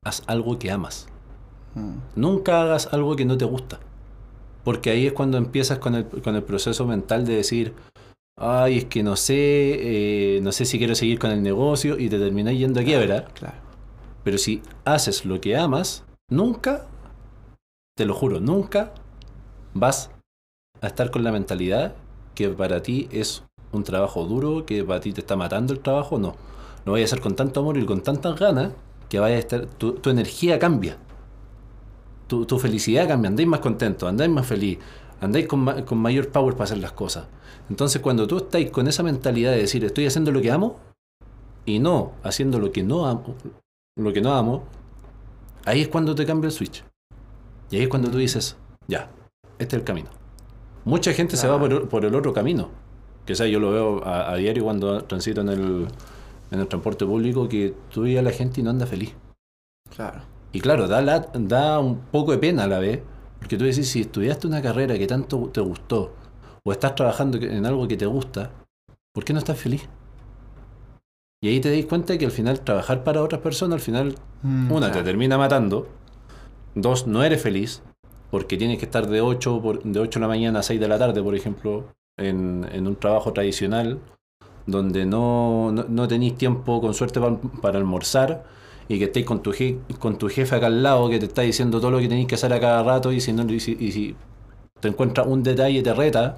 haz 0.03 0.23
algo 0.27 0.59
que 0.59 0.71
amas. 0.71 1.07
Mm, 1.75 1.97
Nunca 2.17 2.63
hagas 2.63 2.89
algo 2.93 3.15
que 3.17 3.25
no 3.25 3.37
te 3.37 3.45
gusta. 3.45 3.79
Porque 4.65 4.91
ahí 4.91 5.07
es 5.07 5.13
cuando 5.13 5.39
empiezas 5.39 5.79
con 5.79 5.95
el, 5.95 6.05
con 6.07 6.35
el 6.37 6.43
proceso 6.43 6.87
mental 6.87 7.25
de 7.27 7.37
decir, 7.37 7.75
ay, 8.37 8.79
es 8.79 8.85
que 8.87 9.03
no 9.03 9.17
sé, 9.17 9.35
eh, 9.37 10.41
no 10.43 10.53
sé 10.53 10.65
si 10.65 10.79
quiero 10.79 10.95
seguir 10.95 11.19
con 11.19 11.31
el 11.31 11.43
negocio 11.43 11.99
y 11.99 12.09
te 12.09 12.19
terminas 12.19 12.55
yendo 12.55 12.81
a 12.81 12.85
quiebra. 12.85 13.25
claro. 13.35 13.70
Pero 14.25 14.39
si 14.39 14.63
haces 14.85 15.25
lo 15.25 15.41
que 15.41 15.57
amas, 15.57 16.05
nunca, 16.31 16.87
te 17.97 18.05
lo 18.05 18.15
juro, 18.15 18.41
nunca 18.41 18.93
vas 19.75 20.11
a 20.81 20.87
estar 20.87 21.11
con 21.11 21.25
la 21.25 21.33
mentalidad 21.33 21.95
que 22.35 22.49
para 22.49 22.83
ti 22.83 23.09
es 23.11 23.43
un 23.73 23.85
trabajo 23.85 24.25
duro, 24.25 24.67
que 24.67 24.85
para 24.85 25.01
ti 25.01 25.13
te 25.13 25.21
está 25.21 25.37
matando 25.37 25.73
el 25.73 25.81
trabajo. 25.81 26.19
No, 26.19 26.35
lo 26.85 26.93
vayas 26.93 27.13
a 27.13 27.15
hacer 27.15 27.23
con 27.23 27.37
tanto 27.37 27.61
amor 27.61 27.79
y 27.79 27.87
con 27.87 28.03
tantas 28.03 28.39
ganas 28.39 28.73
que 29.09 29.19
vaya 29.19 29.37
a 29.37 29.39
estar, 29.39 29.67
tu, 29.67 29.95
tu 29.95 30.11
energía 30.11 30.59
cambia. 30.59 30.97
Tu, 32.27 32.47
tu 32.47 32.59
felicidad 32.59 33.09
cambia, 33.09 33.29
andáis 33.29 33.49
más 33.49 33.61
contento, 33.61 34.07
andáis 34.07 34.31
más 34.31 34.47
feliz, 34.47 34.79
andáis 35.21 35.47
con, 35.47 35.83
con 35.83 35.99
mayor 35.99 36.29
power 36.29 36.55
para 36.55 36.65
hacer 36.65 36.79
las 36.79 36.93
cosas. 36.93 37.27
Entonces 37.69 38.01
cuando 38.01 38.27
tú 38.27 38.39
estáis 38.39 38.71
con 38.71 38.87
esa 38.89 39.03
mentalidad 39.03 39.53
de 39.53 39.59
decir 39.59 39.85
estoy 39.85 40.07
haciendo 40.07 40.33
lo 40.33 40.41
que 40.41 40.51
amo 40.51 40.77
y 41.67 41.79
no 41.79 42.13
haciendo 42.23 42.59
lo 42.59 42.73
que 42.73 42.83
no 42.83 43.07
amo, 43.07 43.35
lo 44.01 44.13
que 44.13 44.21
no 44.21 44.33
amo, 44.35 44.65
ahí 45.65 45.81
es 45.83 45.89
cuando 45.89 46.15
te 46.15 46.27
cambia 46.27 46.47
el 46.49 46.53
switch. 46.53 46.85
Y 47.71 47.77
ahí 47.77 47.83
es 47.83 47.89
cuando 47.89 48.11
tú 48.11 48.19
dices, 48.19 48.57
ya, 48.89 49.11
este 49.59 49.77
es 49.77 49.81
el 49.81 49.85
camino. 49.85 50.09
Mucha 50.85 51.13
gente 51.13 51.37
se 51.37 51.47
va 51.47 51.59
por, 51.59 51.73
el- 51.73 51.83
por 51.89 52.05
el 52.05 52.15
otro 52.15 52.33
camino. 52.33 52.69
Que 53.27 53.35
sea, 53.35 53.47
yo 53.47 53.61
lo 53.61 53.71
veo 53.71 54.05
a, 54.05 54.33
a 54.33 54.37
diario 54.37 54.65
cuando 54.65 55.05
transito 55.05 55.43
en 55.43 55.51
el, 55.51 55.89
en 56.51 56.61
el 56.61 56.67
transporte 56.67 57.05
público, 57.07 57.49
que 57.49 57.75
tú 57.91 58.03
ves 58.03 58.19
a 58.19 58.23
la 58.23 58.31
gente 58.33 58.61
y 58.61 58.65
no 58.65 58.71
anda 58.71 58.87
feliz. 58.87 59.15
Claro. 59.95 60.23
Y 60.53 60.61
claro, 60.61 60.89
da, 60.89 61.01
la- 61.03 61.29
da 61.35 61.79
un 61.79 61.99
poco 62.11 62.33
de 62.33 62.39
pena 62.39 62.65
a 62.65 62.67
la 62.67 62.79
vez, 62.81 63.01
porque 63.39 63.57
tú 63.57 63.65
decís, 63.65 63.89
si 63.89 64.01
estudiaste 64.01 64.47
una 64.47 64.63
carrera 64.63 64.99
que 64.99 65.07
tanto 65.07 65.49
te 65.53 65.61
gustó, 65.61 66.15
o 66.65 66.73
estás 66.73 66.95
trabajando 66.95 67.39
en 67.39 67.65
algo 67.67 67.87
que 67.87 67.97
te 67.97 68.07
gusta, 68.07 68.51
¿por 69.15 69.25
qué 69.25 69.33
no 69.33 69.39
estás 69.39 69.59
feliz? 69.59 69.89
Y 71.43 71.49
ahí 71.49 71.61
te 71.61 71.75
das 71.75 71.87
cuenta 71.87 72.19
que 72.19 72.27
al 72.27 72.31
final 72.33 72.61
trabajar 72.61 73.03
para 73.03 73.23
otras 73.23 73.41
personas, 73.41 73.75
al 73.77 73.81
final, 73.81 74.15
Mm, 74.43 74.71
una, 74.73 74.89
claro. 74.89 74.95
te 75.03 75.05
termina 75.05 75.39
matando, 75.39 75.87
dos, 76.75 77.07
no 77.07 77.23
eres 77.23 77.41
feliz, 77.43 77.83
porque 78.31 78.59
tienes 78.59 78.79
que 78.79 78.85
estar 78.85 79.07
de 79.09 79.21
8, 79.23 79.61
por- 79.63 79.83
de 79.83 80.01
8 80.01 80.19
de 80.19 80.23
la 80.23 80.29
mañana 80.29 80.59
a 80.59 80.63
6 80.63 80.79
de 80.81 80.87
la 80.89 80.99
tarde, 80.99 81.23
por 81.23 81.35
ejemplo, 81.35 81.87
en, 82.19 82.67
en 82.71 82.87
un 82.87 82.97
trabajo 82.97 83.33
tradicional, 83.33 84.01
donde 84.67 85.07
no, 85.07 85.73
no, 85.73 85.87
no 85.89 86.09
tenéis 86.09 86.37
tiempo, 86.37 86.81
con 86.83 86.93
suerte, 86.93 87.21
pa- 87.21 87.39
para 87.63 87.79
almorzar, 87.79 88.45
y 88.89 88.99
que 88.99 89.05
estéis 89.05 89.25
con 89.25 89.43
tu, 89.43 89.53
je- 89.53 89.79
con 89.99 90.19
tu 90.19 90.29
jefe 90.29 90.57
acá 90.57 90.67
al 90.67 90.83
lado, 90.83 91.09
que 91.09 91.19
te 91.19 91.25
está 91.27 91.41
diciendo 91.43 91.81
todo 91.81 91.91
lo 91.91 91.99
que 92.01 92.09
tenéis 92.09 92.27
que 92.29 92.35
hacer 92.35 92.53
a 92.53 92.61
cada 92.61 92.83
rato, 92.83 93.13
y 93.13 93.21
si, 93.23 93.33
no, 93.33 93.51
y 93.51 93.61
si, 93.61 93.79
y 93.81 93.93
si 93.93 94.15
te 94.79 94.89
encuentras 94.89 95.27
un 95.27 95.43
detalle, 95.43 95.83
te 95.83 95.95
reta, 95.95 96.37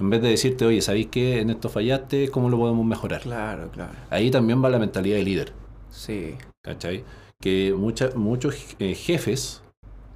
en 0.00 0.10
vez 0.10 0.22
de 0.22 0.28
decirte, 0.30 0.64
oye, 0.64 0.80
¿sabéis 0.80 1.06
qué? 1.08 1.40
En 1.40 1.50
esto 1.50 1.68
fallaste, 1.68 2.28
¿cómo 2.30 2.48
lo 2.50 2.58
podemos 2.58 2.84
mejorar? 2.84 3.20
Claro, 3.22 3.70
claro. 3.70 3.92
Ahí 4.10 4.30
también 4.30 4.62
va 4.62 4.68
la 4.68 4.78
mentalidad 4.78 5.16
de 5.16 5.22
líder. 5.22 5.52
Sí. 5.90 6.34
¿Cachai? 6.62 7.04
Que 7.40 7.74
mucha- 7.76 8.10
muchos 8.16 8.56
eh, 8.78 8.94
jefes 8.94 9.62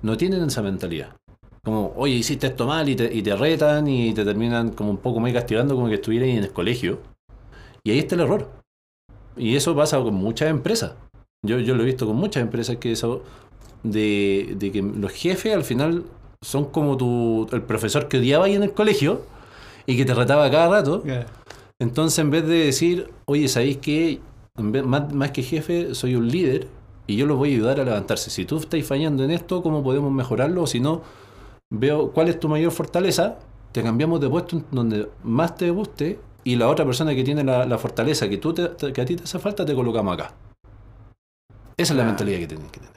no 0.03 0.17
tienen 0.17 0.43
esa 0.45 0.63
mentalidad. 0.63 1.15
Como, 1.63 1.93
oye, 1.97 2.15
hiciste 2.15 2.47
esto 2.47 2.67
mal 2.67 2.89
y 2.89 2.97
te, 2.97 3.13
y 3.15 3.23
te 3.23 3.37
retan 3.37 3.87
y 3.89 4.15
te 4.15 4.25
terminan 4.25 4.71
como 4.71 4.91
un 4.91 4.97
poco 4.99 5.21
más 5.21 5.33
castigando 5.33 5.75
como 5.75 5.89
que 5.89 5.95
estuvieras 5.97 6.29
en 6.31 6.39
el 6.45 6.53
colegio. 6.53 7.01
Y 7.85 7.91
ahí 7.91 7.99
está 7.99 8.15
el 8.15 8.23
error. 8.23 8.51
Y 9.37 9.55
eso 9.55 9.77
pasa 9.77 9.99
con 10.01 10.15
muchas 10.15 10.51
empresas. 10.51 10.95
Yo, 11.47 11.59
yo 11.61 11.75
lo 11.77 11.83
he 11.83 11.87
visto 11.87 12.07
con 12.07 12.17
muchas 12.17 12.43
empresas 12.43 12.79
que 12.79 12.91
eso 12.93 13.23
de, 13.85 14.55
de 14.59 14.73
que 14.73 14.83
los 14.83 15.13
jefes 15.13 15.55
al 15.55 15.63
final 15.65 16.05
son 16.43 16.65
como 16.67 16.97
tu, 16.97 17.47
el 17.53 17.63
profesor 17.63 18.09
que 18.09 18.19
odiaba 18.19 18.47
ahí 18.47 18.55
en 18.55 18.63
el 18.65 18.73
colegio 18.73 19.23
y 19.89 19.97
que 19.97 20.05
te 20.05 20.13
retaba 20.15 20.51
cada 20.51 20.69
rato. 20.69 21.03
Entonces, 21.81 22.19
en 22.19 22.31
vez 22.31 22.47
de 22.47 22.65
decir, 22.67 23.11
oye, 23.25 23.49
¿sabéis 23.49 23.79
qué? 23.79 24.21
Vez- 24.57 24.85
más, 24.85 25.13
más 25.15 25.31
que 25.31 25.43
jefe, 25.43 25.95
soy 25.95 26.15
un 26.17 26.29
líder 26.29 26.67
y 27.07 27.17
yo 27.17 27.27
los 27.27 27.39
voy 27.39 27.51
a 27.53 27.55
ayudar 27.55 27.81
a 27.81 27.85
levantarse. 27.85 28.29
Si 28.31 28.45
tú 28.45 28.59
estás 28.59 28.85
fallando 28.85 29.25
en 29.25 29.31
esto, 29.31 29.63
¿cómo 29.63 29.83
podemos 29.83 30.13
mejorarlo? 30.13 30.63
O 30.63 30.67
si 30.67 30.81
no, 30.81 31.03
veo 31.71 32.11
cuál 32.13 32.29
es 32.29 32.39
tu 32.41 32.49
mayor 32.49 32.73
fortaleza, 32.73 33.39
te 33.73 33.83
cambiamos 33.83 34.21
de 34.21 34.29
puesto 34.29 34.63
donde 34.73 35.09
más 35.23 35.55
te 35.55 35.71
guste 35.71 36.19
y 36.45 36.57
la 36.57 36.69
otra 36.69 36.85
persona 36.85 37.15
que 37.15 37.23
tiene 37.25 37.45
la, 37.45 37.65
la 37.65 37.79
fortaleza 37.79 38.29
que, 38.29 38.39
tú 38.39 38.53
te- 38.53 38.93
que 38.93 39.01
a 39.01 39.05
ti 39.05 39.15
te 39.17 39.23
hace 39.25 39.39
falta, 39.39 39.65
te 39.65 39.75
colocamos 39.75 40.15
acá. 40.15 40.35
Esa 41.77 41.83
es 41.83 41.91
la 41.91 41.95
Claro. 41.97 42.07
mentalidad 42.09 42.39
que 42.41 42.47
tienes 42.49 42.71
que 42.73 42.81
tener. 42.81 42.95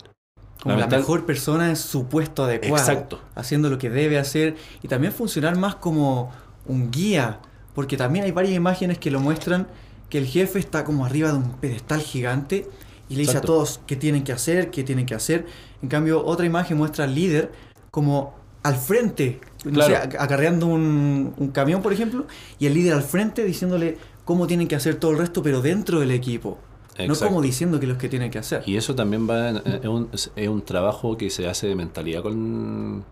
Como 0.63 0.75
la 0.75 0.81
mental- 0.81 1.00
mejor 1.01 1.25
persona 1.25 1.69
en 1.69 1.75
su 1.75 2.07
puesto 2.07 2.43
adecuado. 2.43 2.77
Exacto. 2.77 3.19
Haciendo 3.36 3.69
lo 3.69 3.77
que 3.77 3.89
debe 3.89 4.17
hacer. 4.17 4.55
Y 4.81 4.88
también 4.88 5.13
funcionar 5.13 5.55
más 5.57 5.75
como 5.75 6.31
un 6.65 6.91
guía. 6.91 7.39
Porque 7.75 7.95
también 7.97 8.25
hay 8.25 8.31
varias 8.31 8.53
imágenes 8.55 8.97
que 8.97 9.11
lo 9.11 9.19
muestran 9.19 9.67
que 10.09 10.17
el 10.17 10.25
jefe 10.25 10.59
está 10.59 10.83
como 10.83 11.05
arriba 11.05 11.29
de 11.31 11.37
un 11.37 11.53
pedestal 11.53 12.01
gigante 12.01 12.67
y 13.07 13.15
le 13.15 13.21
dice 13.21 13.37
a 13.37 13.41
todos 13.47 13.79
qué 13.87 13.95
tienen 13.95 14.23
que 14.25 14.33
hacer, 14.33 14.69
qué 14.71 14.83
tienen 14.83 15.05
que 15.05 15.15
hacer. 15.15 15.45
En 15.81 15.87
cambio, 15.87 16.23
otra 16.25 16.45
imagen 16.45 16.77
muestra 16.77 17.05
al 17.05 17.15
líder 17.15 17.51
como 17.91 18.35
al 18.63 18.75
frente, 18.75 19.39
no 19.63 19.81
sé, 19.87 19.93
ac- 20.09 20.17
acarreando 20.19 20.67
un, 20.67 21.33
un 21.37 21.47
camión, 21.51 21.81
por 21.81 21.93
ejemplo, 21.93 22.25
y 22.59 22.65
el 22.67 22.73
líder 22.73 22.93
al 22.93 23.03
frente 23.03 23.43
diciéndole 23.45 23.97
cómo 24.25 24.47
tienen 24.47 24.67
que 24.67 24.75
hacer 24.75 24.95
todo 24.95 25.11
el 25.11 25.17
resto, 25.17 25.41
pero 25.41 25.61
dentro 25.61 25.99
del 26.01 26.11
equipo. 26.11 26.59
No 27.07 27.13
como 27.29 27.41
diciendo 27.41 27.79
que 27.79 27.87
los 27.87 27.97
que 27.97 28.09
tienen 28.09 28.29
que 28.31 28.37
hacer. 28.37 28.63
Y 28.65 28.75
eso 28.75 28.93
también 28.95 29.27
va 29.29 29.49
en- 29.49 29.57
es, 29.65 29.85
un, 29.85 30.09
es- 30.11 30.31
es 30.35 30.49
un 30.49 30.61
trabajo 30.61 31.17
que 31.17 31.29
se 31.29 31.47
hace 31.47 31.67
de 31.67 31.75
mentalidad 31.75 32.21
con, 32.21 33.05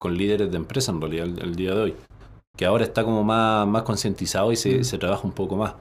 con 0.00 0.16
líderes 0.16 0.50
de 0.50 0.56
empresa 0.56 0.92
en 0.92 1.00
realidad 1.02 1.26
el, 1.26 1.38
el 1.42 1.54
día 1.54 1.74
de 1.74 1.80
hoy. 1.82 1.94
Que 2.58 2.66
ahora 2.66 2.84
está 2.84 3.04
como 3.04 3.24
más, 3.24 3.66
más 3.66 3.84
concientizado 3.84 4.52
y 4.52 4.56
se, 4.56 4.80
Mm. 4.80 4.84
se 4.84 4.98
trabaja 4.98 5.22
un 5.26 5.32
poco 5.32 5.56
más. 5.56 5.74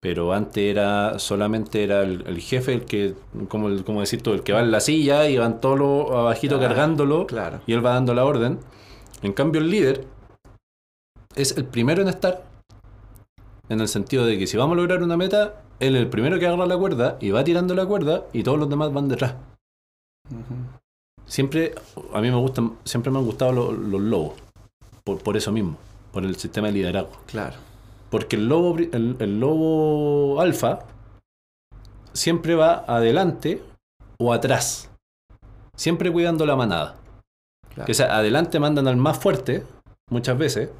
Pero 0.00 0.32
antes 0.32 0.64
era 0.64 1.20
solamente 1.20 1.84
era 1.84 2.02
el, 2.02 2.24
el 2.26 2.40
jefe 2.40 2.72
el 2.72 2.84
que, 2.86 3.14
como, 3.48 3.68
el- 3.68 3.84
como 3.84 4.00
decir 4.00 4.20
tú, 4.22 4.32
el 4.32 4.42
que 4.42 4.52
va 4.52 4.60
en 4.60 4.72
la 4.72 4.80
silla 4.80 5.28
y 5.28 5.38
van 5.38 5.60
todos 5.60 5.78
los 5.78 6.10
abajito 6.10 6.58
Claro, 6.58 6.68
cargándolo 6.74 7.26
Claro. 7.28 7.60
y 7.68 7.72
él 7.72 7.86
va 7.86 7.94
dando 7.94 8.12
la 8.14 8.24
orden. 8.24 8.58
En 9.22 9.32
cambio 9.32 9.60
el 9.60 9.70
líder 9.70 10.04
es 11.36 11.56
el 11.56 11.64
primero 11.66 12.02
en 12.02 12.08
estar 12.08 12.42
en 13.68 13.80
el 13.80 13.86
sentido 13.86 14.26
de 14.26 14.38
que 14.38 14.46
si 14.48 14.56
vamos 14.56 14.74
a 14.76 14.80
lograr 14.80 15.02
una 15.04 15.16
meta, 15.16 15.62
él 15.78 15.94
es 15.94 16.02
el 16.02 16.08
primero 16.08 16.38
que 16.40 16.46
agarra 16.48 16.66
la 16.66 16.76
cuerda 16.76 17.16
y 17.20 17.30
va 17.30 17.44
tirando 17.44 17.74
la 17.76 17.86
cuerda 17.86 18.24
y 18.32 18.42
todos 18.42 18.58
los 18.58 18.68
demás 18.68 18.92
van 18.92 19.08
detrás. 19.08 19.34
Siempre, 21.26 21.74
a 22.12 22.20
mí 22.20 22.28
me 22.30 22.36
gustan, 22.36 22.72
siempre 22.84 23.12
me 23.12 23.18
han 23.18 23.24
gustado 23.24 23.52
lo- 23.52 23.72
los 23.72 24.00
lobos, 24.00 24.34
por, 25.04 25.22
por 25.22 25.36
eso 25.36 25.52
mismo, 25.52 25.76
por 26.12 26.24
el 26.24 26.36
sistema 26.36 26.68
de 26.68 26.74
liderazgo. 26.74 27.10
Claro. 27.26 27.56
Porque 28.10 28.36
el 28.36 28.46
lobo, 28.48 28.76
el, 28.78 29.16
el 29.18 29.40
lobo 29.40 30.40
alfa 30.40 30.80
siempre 32.12 32.54
va 32.54 32.84
adelante 32.86 33.62
o 34.18 34.32
atrás, 34.32 34.90
siempre 35.76 36.12
cuidando 36.12 36.44
la 36.46 36.56
manada. 36.56 36.96
claro. 37.74 37.86
Que, 37.86 37.92
o 37.92 37.94
sea, 37.94 38.16
adelante 38.16 38.60
mandan 38.60 38.86
al 38.86 38.96
más 38.96 39.18
fuerte, 39.18 39.64
muchas 40.10 40.36
veces. 40.38 40.70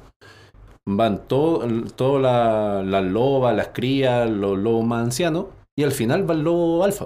Van 0.85 1.19
todo, 1.27 1.65
todo 1.95 2.19
la- 2.19 2.83
las 2.83 3.03
lobas, 3.03 3.55
las 3.55 3.69
crías, 3.69 4.29
los 4.29 4.57
lobos 4.59 4.85
más 4.85 5.03
ancianos. 5.03 5.45
Y 5.77 5.83
al 5.83 5.91
final 5.93 6.29
va 6.29 6.33
el 6.35 6.43
lobo 6.43 6.83
alfa. 6.83 7.05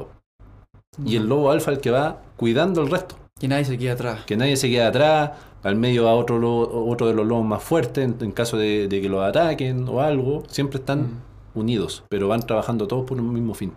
Y 1.06 1.16
el 1.16 1.28
lobo 1.30 1.52
alfa 1.52 1.72
el 1.72 1.80
que 1.80 1.92
va 1.92 2.22
cuidando 2.38 2.82
el 2.82 2.90
resto. 2.90 3.16
Que 3.40 3.48
nadie 3.48 3.66
se 3.66 3.78
quede 3.78 3.92
atrás. 3.92 4.26
Que 4.26 4.36
nadie 4.36 4.58
se 4.58 4.68
quede 4.68 4.84
atrás. 4.84 5.32
Al 5.64 5.76
medio 5.76 6.06
va 6.06 6.14
otro, 6.14 6.38
lobo- 6.40 6.86
otro 6.90 7.08
de 7.08 7.14
los 7.14 7.26
lobos 7.28 7.46
más 7.46 7.64
fuertes 7.64 8.04
en, 8.06 8.16
en 8.22 8.32
caso 8.32 8.58
de, 8.58 8.88
de 8.88 9.02
que 9.02 9.10
los 9.10 9.24
ataquen 9.24 9.88
o 9.90 10.02
algo. 10.02 10.44
Siempre 10.48 10.80
están 10.80 11.00
Mm. 11.02 11.60
unidos, 11.60 12.04
pero 12.10 12.28
van 12.28 12.42
trabajando 12.42 12.88
todos 12.88 13.06
por 13.06 13.20
un 13.20 13.34
mismo 13.34 13.54
fin. 13.54 13.74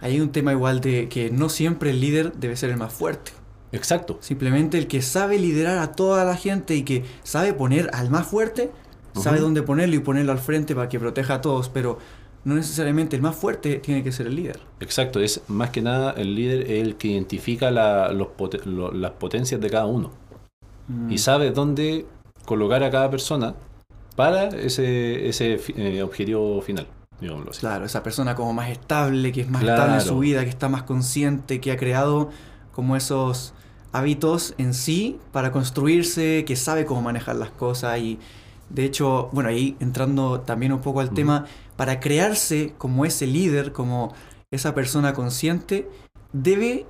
Hay 0.00 0.20
un 0.20 0.30
tema 0.30 0.52
igual 0.52 0.80
de 0.80 1.08
que 1.08 1.30
no 1.30 1.48
siempre 1.48 1.90
el 1.90 2.00
líder 2.00 2.32
debe 2.34 2.54
ser 2.56 2.70
el 2.70 2.76
más 2.76 2.92
fuerte. 2.92 3.32
Exacto. 3.72 4.18
Simplemente 4.20 4.78
el 4.78 4.86
que 4.86 5.02
sabe 5.02 5.38
liderar 5.38 5.78
a 5.78 5.92
toda 5.92 6.24
la 6.24 6.36
gente 6.36 6.76
y 6.76 6.82
que 6.82 7.04
sabe 7.22 7.52
poner 7.54 7.90
al 7.94 8.10
más 8.10 8.26
fuerte, 8.26 8.70
sabe 9.14 9.40
dónde 9.40 9.62
ponerlo 9.62 9.96
y 9.96 10.00
ponerlo 10.00 10.32
al 10.32 10.38
frente 10.38 10.74
para 10.74 10.88
que 10.90 11.00
proteja 11.00 11.34
a 11.34 11.40
todos, 11.40 11.70
pero 11.70 11.98
no 12.44 12.54
necesariamente 12.54 13.16
el 13.16 13.22
más 13.22 13.34
fuerte 13.34 13.76
tiene 13.76 14.04
que 14.04 14.12
ser 14.12 14.26
el 14.26 14.36
líder. 14.36 14.60
Exacto, 14.80 15.18
es 15.20 15.40
más 15.48 15.70
que 15.70 15.80
nada 15.82 16.12
el 16.12 16.34
líder 16.36 16.70
el 16.70 16.96
que 16.96 17.08
identifica 17.08 17.70
la- 17.70 18.12
los 18.12 18.28
pote- 18.28 18.60
lo- 18.66 18.92
las 18.92 19.12
potencias 19.12 19.60
de 19.60 19.70
cada 19.70 19.86
uno 19.86 20.10
Mm. 20.88 21.10
y 21.12 21.18
sabe 21.18 21.50
dónde 21.50 22.06
colocar 22.44 22.82
a 22.84 22.90
cada 22.90 23.10
persona 23.10 23.54
para 24.14 24.48
ese, 24.48 25.28
ese 25.28 25.60
eh, 25.76 26.02
objetivo 26.02 26.60
final, 26.62 26.86
digámoslo 27.20 27.50
así. 27.50 27.60
Claro, 27.60 27.84
esa 27.84 28.02
persona 28.02 28.34
como 28.34 28.52
más 28.52 28.70
estable, 28.70 29.32
que 29.32 29.42
es 29.42 29.48
más 29.48 29.62
Claro. 29.62 29.82
estable 29.82 30.00
en 30.02 30.06
su 30.08 30.18
vida, 30.18 30.44
que 30.44 30.50
está 30.50 30.68
más 30.68 30.84
consciente, 30.84 31.60
que 31.60 31.72
ha 31.72 31.76
creado 31.76 32.30
como 32.72 32.96
esos 32.96 33.52
hábitos 33.92 34.54
en 34.58 34.74
sí 34.74 35.18
para 35.32 35.52
construirse, 35.52 36.44
que 36.46 36.56
sabe 36.56 36.84
cómo 36.84 37.02
manejar 37.02 37.36
las 37.36 37.50
cosas 37.50 37.98
y 37.98 38.18
de 38.68 38.84
hecho, 38.84 39.28
bueno, 39.32 39.48
ahí 39.48 39.76
entrando 39.80 40.40
también 40.40 40.72
un 40.72 40.80
poco 40.80 41.00
al 41.00 41.10
tema, 41.10 41.46
para 41.76 42.00
crearse 42.00 42.74
como 42.78 43.04
ese 43.04 43.26
líder, 43.26 43.72
como 43.72 44.12
esa 44.50 44.74
persona 44.74 45.12
consciente, 45.14 45.88
debe 46.32 46.84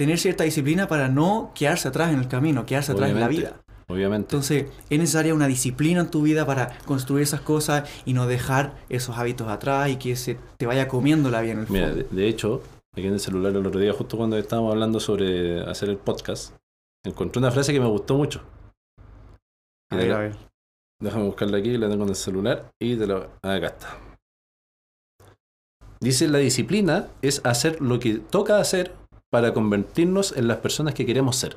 tener 0.00 0.18
cierta 0.18 0.44
disciplina 0.44 0.88
para 0.88 1.10
no 1.10 1.52
quedarse 1.54 1.86
atrás 1.86 2.10
en 2.10 2.20
el 2.20 2.26
camino, 2.26 2.64
quedarse 2.64 2.92
atrás 2.92 3.10
en 3.10 3.20
la 3.20 3.28
vida. 3.28 3.60
Obviamente. 3.86 4.28
Entonces, 4.28 4.64
es 4.88 4.98
necesaria 4.98 5.34
una 5.34 5.46
disciplina 5.46 6.00
en 6.00 6.10
tu 6.10 6.22
vida 6.22 6.46
para 6.46 6.78
construir 6.86 7.22
esas 7.22 7.42
cosas 7.42 7.86
y 8.06 8.14
no 8.14 8.26
dejar 8.26 8.78
esos 8.88 9.18
hábitos 9.18 9.48
atrás 9.48 9.90
y 9.90 9.96
que 9.96 10.16
se 10.16 10.38
te 10.56 10.64
vaya 10.64 10.88
comiendo 10.88 11.28
la 11.28 11.42
vida 11.42 11.52
en 11.52 11.58
el 11.58 11.66
Mira, 11.68 11.88
fondo. 11.88 12.02
de, 12.02 12.16
de 12.16 12.28
hecho, 12.28 12.62
aquí 12.96 13.08
en 13.08 13.12
el 13.12 13.20
celular 13.20 13.54
el 13.54 13.66
otro 13.66 13.78
día, 13.78 13.92
justo 13.92 14.16
cuando 14.16 14.38
estábamos 14.38 14.72
hablando 14.72 15.00
sobre 15.00 15.60
hacer 15.68 15.90
el 15.90 15.98
podcast, 15.98 16.54
encontré 17.04 17.40
una 17.40 17.50
frase 17.50 17.74
que 17.74 17.80
me 17.80 17.88
gustó 17.88 18.16
mucho. 18.16 18.40
A 19.90 19.96
ver, 19.96 20.12
a 20.12 20.18
ver. 20.20 20.36
Déjame 21.02 21.24
buscarla 21.26 21.58
aquí, 21.58 21.76
la 21.76 21.90
tengo 21.90 22.04
en 22.04 22.08
el 22.08 22.16
celular 22.16 22.70
y 22.80 22.96
te 22.96 23.06
la... 23.06 23.28
ah, 23.42 23.54
Acá 23.54 23.66
está. 23.66 23.98
Dice, 26.00 26.26
la 26.26 26.38
disciplina 26.38 27.08
es 27.20 27.42
hacer 27.44 27.82
lo 27.82 27.98
que 28.00 28.14
toca 28.14 28.60
hacer 28.60 28.94
para 29.30 29.52
convertirnos 29.54 30.36
en 30.36 30.48
las 30.48 30.58
personas 30.58 30.94
que 30.94 31.06
queremos 31.06 31.36
ser. 31.36 31.56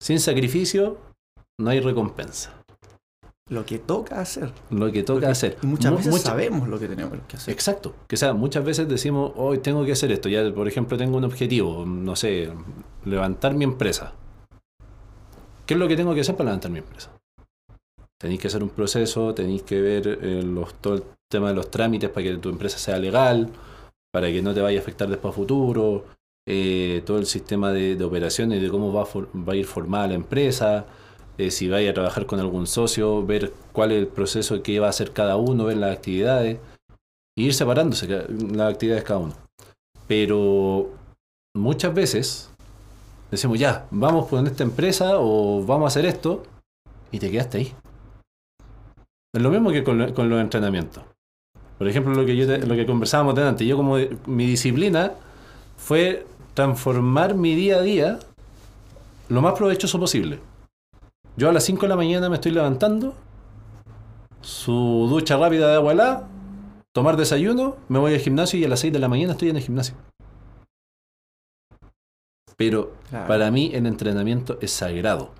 Sin 0.00 0.20
sacrificio 0.20 0.98
no 1.58 1.70
hay 1.70 1.80
recompensa. 1.80 2.52
Lo 3.48 3.64
que 3.64 3.78
toca 3.78 4.20
hacer. 4.20 4.52
Lo 4.70 4.90
que 4.90 5.00
Lo 5.00 5.04
toca 5.04 5.20
que- 5.20 5.26
hacer. 5.32 5.56
Y 5.62 5.66
muchas 5.66 5.92
Mu- 5.92 5.98
veces 5.98 6.22
sabemos 6.22 6.68
lo 6.68 6.78
que 6.80 6.88
tenemos 6.88 7.16
que 7.28 7.36
hacer. 7.36 7.52
Exacto. 7.54 7.94
Que 8.08 8.16
sea, 8.16 8.34
muchas 8.34 8.64
veces 8.64 8.88
decimos, 8.88 9.32
hoy 9.36 9.58
tengo 9.58 9.84
que 9.84 9.92
hacer 9.92 10.10
esto. 10.10 10.28
Ya, 10.28 10.52
por 10.52 10.66
ejemplo, 10.66 10.96
tengo 10.98 11.16
un 11.16 11.24
objetivo, 11.24 11.86
no 11.86 12.16
sé, 12.16 12.52
levantar 13.04 13.54
mi 13.54 13.64
empresa. 13.64 14.12
¿Qué 15.64 15.74
es 15.74 15.80
lo 15.80 15.86
que 15.88 15.96
tengo 15.96 16.12
que 16.14 16.20
hacer 16.22 16.36
para 16.36 16.50
levantar 16.50 16.72
mi 16.72 16.78
empresa? 16.78 17.10
Tenéis 18.18 18.40
que 18.40 18.48
hacer 18.48 18.62
un 18.62 18.70
proceso, 18.70 19.32
tenéis 19.34 19.62
que 19.62 19.80
ver 19.80 20.18
eh, 20.22 20.42
los, 20.42 20.74
todo 20.74 20.94
el 20.94 21.04
tema 21.30 21.48
de 21.48 21.54
los 21.54 21.70
trámites 21.70 22.10
para 22.10 22.24
que 22.24 22.36
tu 22.38 22.48
empresa 22.48 22.78
sea 22.78 22.98
legal, 22.98 23.48
para 24.16 24.32
que 24.32 24.40
no 24.40 24.54
te 24.54 24.62
vaya 24.62 24.78
a 24.78 24.80
afectar 24.80 25.10
después 25.10 25.34
a 25.34 25.36
futuro, 25.36 26.06
eh, 26.48 27.02
todo 27.04 27.18
el 27.18 27.26
sistema 27.26 27.70
de, 27.70 28.02
operaciones, 28.02 28.62
de 28.62 28.70
cómo 28.70 28.90
va 28.90 29.02
a, 29.02 29.54
ir 29.54 29.66
formada 29.66 30.06
la 30.06 30.14
empresa, 30.14 30.86
eh, 31.36 31.50
si 31.50 31.68
vaya 31.68 31.90
a 31.90 31.92
trabajar 31.92 32.24
con 32.24 32.40
algún 32.40 32.66
socio, 32.66 33.26
ver 33.26 33.52
cuál 33.72 33.92
es 33.92 33.98
el 33.98 34.06
proceso 34.06 34.62
que 34.62 34.80
va 34.80 34.86
a 34.86 34.88
hacer 34.88 35.12
cada 35.12 35.36
uno, 35.36 35.66
ver 35.66 35.76
las 35.76 35.94
actividades 35.94 36.58
y 37.36 37.44
ir 37.44 37.52
separándose 37.52 38.08
las 38.08 38.72
actividades 38.72 39.04
cada 39.04 39.20
uno. 39.20 39.34
Pero 40.08 40.88
muchas 41.54 41.92
veces 41.92 42.50
decimos, 43.30 43.58
ya, 43.58 43.86
vamos 43.90 44.28
con 44.28 44.46
esta 44.46 44.62
empresa 44.62 45.18
o 45.18 45.62
vamos 45.62 45.84
a 45.84 45.88
hacer 45.88 46.06
esto 46.06 46.42
y 47.12 47.18
te 47.18 47.30
quedaste 47.30 47.58
ahí. 47.58 47.74
Es 49.34 49.42
lo 49.42 49.50
mismo 49.50 49.70
que 49.72 49.84
con 49.84 49.98
los 49.98 50.40
entrenamientos. 50.40 51.04
Por 51.78 51.88
ejemplo, 51.88 52.14
lo 52.14 52.24
que, 52.24 52.36
yo 52.36 52.46
te- 52.46 52.66
lo 52.66 52.74
que 52.74 52.86
conversábamos 52.86 53.34
delante, 53.34 53.66
yo 53.66 53.76
como 53.76 53.96
mi 54.26 54.46
disciplina 54.46 55.12
fue 55.76 56.26
transformar 56.54 57.34
mi 57.34 57.54
día 57.54 57.76
a 57.76 57.82
día 57.82 58.18
lo 59.28 59.42
más 59.42 59.54
provechoso 59.54 59.98
posible. 60.00 60.38
Yo 61.36 61.50
a 61.50 61.52
las 61.52 61.64
5 61.64 61.82
de 61.82 61.88
la 61.88 61.96
mañana 61.96 62.28
me 62.30 62.36
estoy 62.36 62.52
levantando, 62.52 63.14
su 64.40 65.06
ducha 65.10 65.36
rápida 65.36 65.68
de 65.68 65.74
agua 65.74 65.92
helada, 65.92 66.28
tomar 66.92 67.16
desayuno, 67.18 67.76
me 67.88 67.98
voy 67.98 68.14
al 68.14 68.20
gimnasio 68.20 68.58
y 68.58 68.64
a 68.64 68.68
las 68.68 68.80
6 68.80 68.92
de 68.92 68.98
la 68.98 69.08
mañana 69.08 69.32
estoy 69.32 69.50
en 69.50 69.56
el 69.56 69.62
gimnasio. 69.62 69.94
Pero 72.56 72.92
Claro. 73.10 73.26
para 73.28 73.50
mí 73.50 73.70
el 73.74 73.84
entrenamiento 73.86 74.58
es 74.62 74.70
sagrado. 74.70 75.30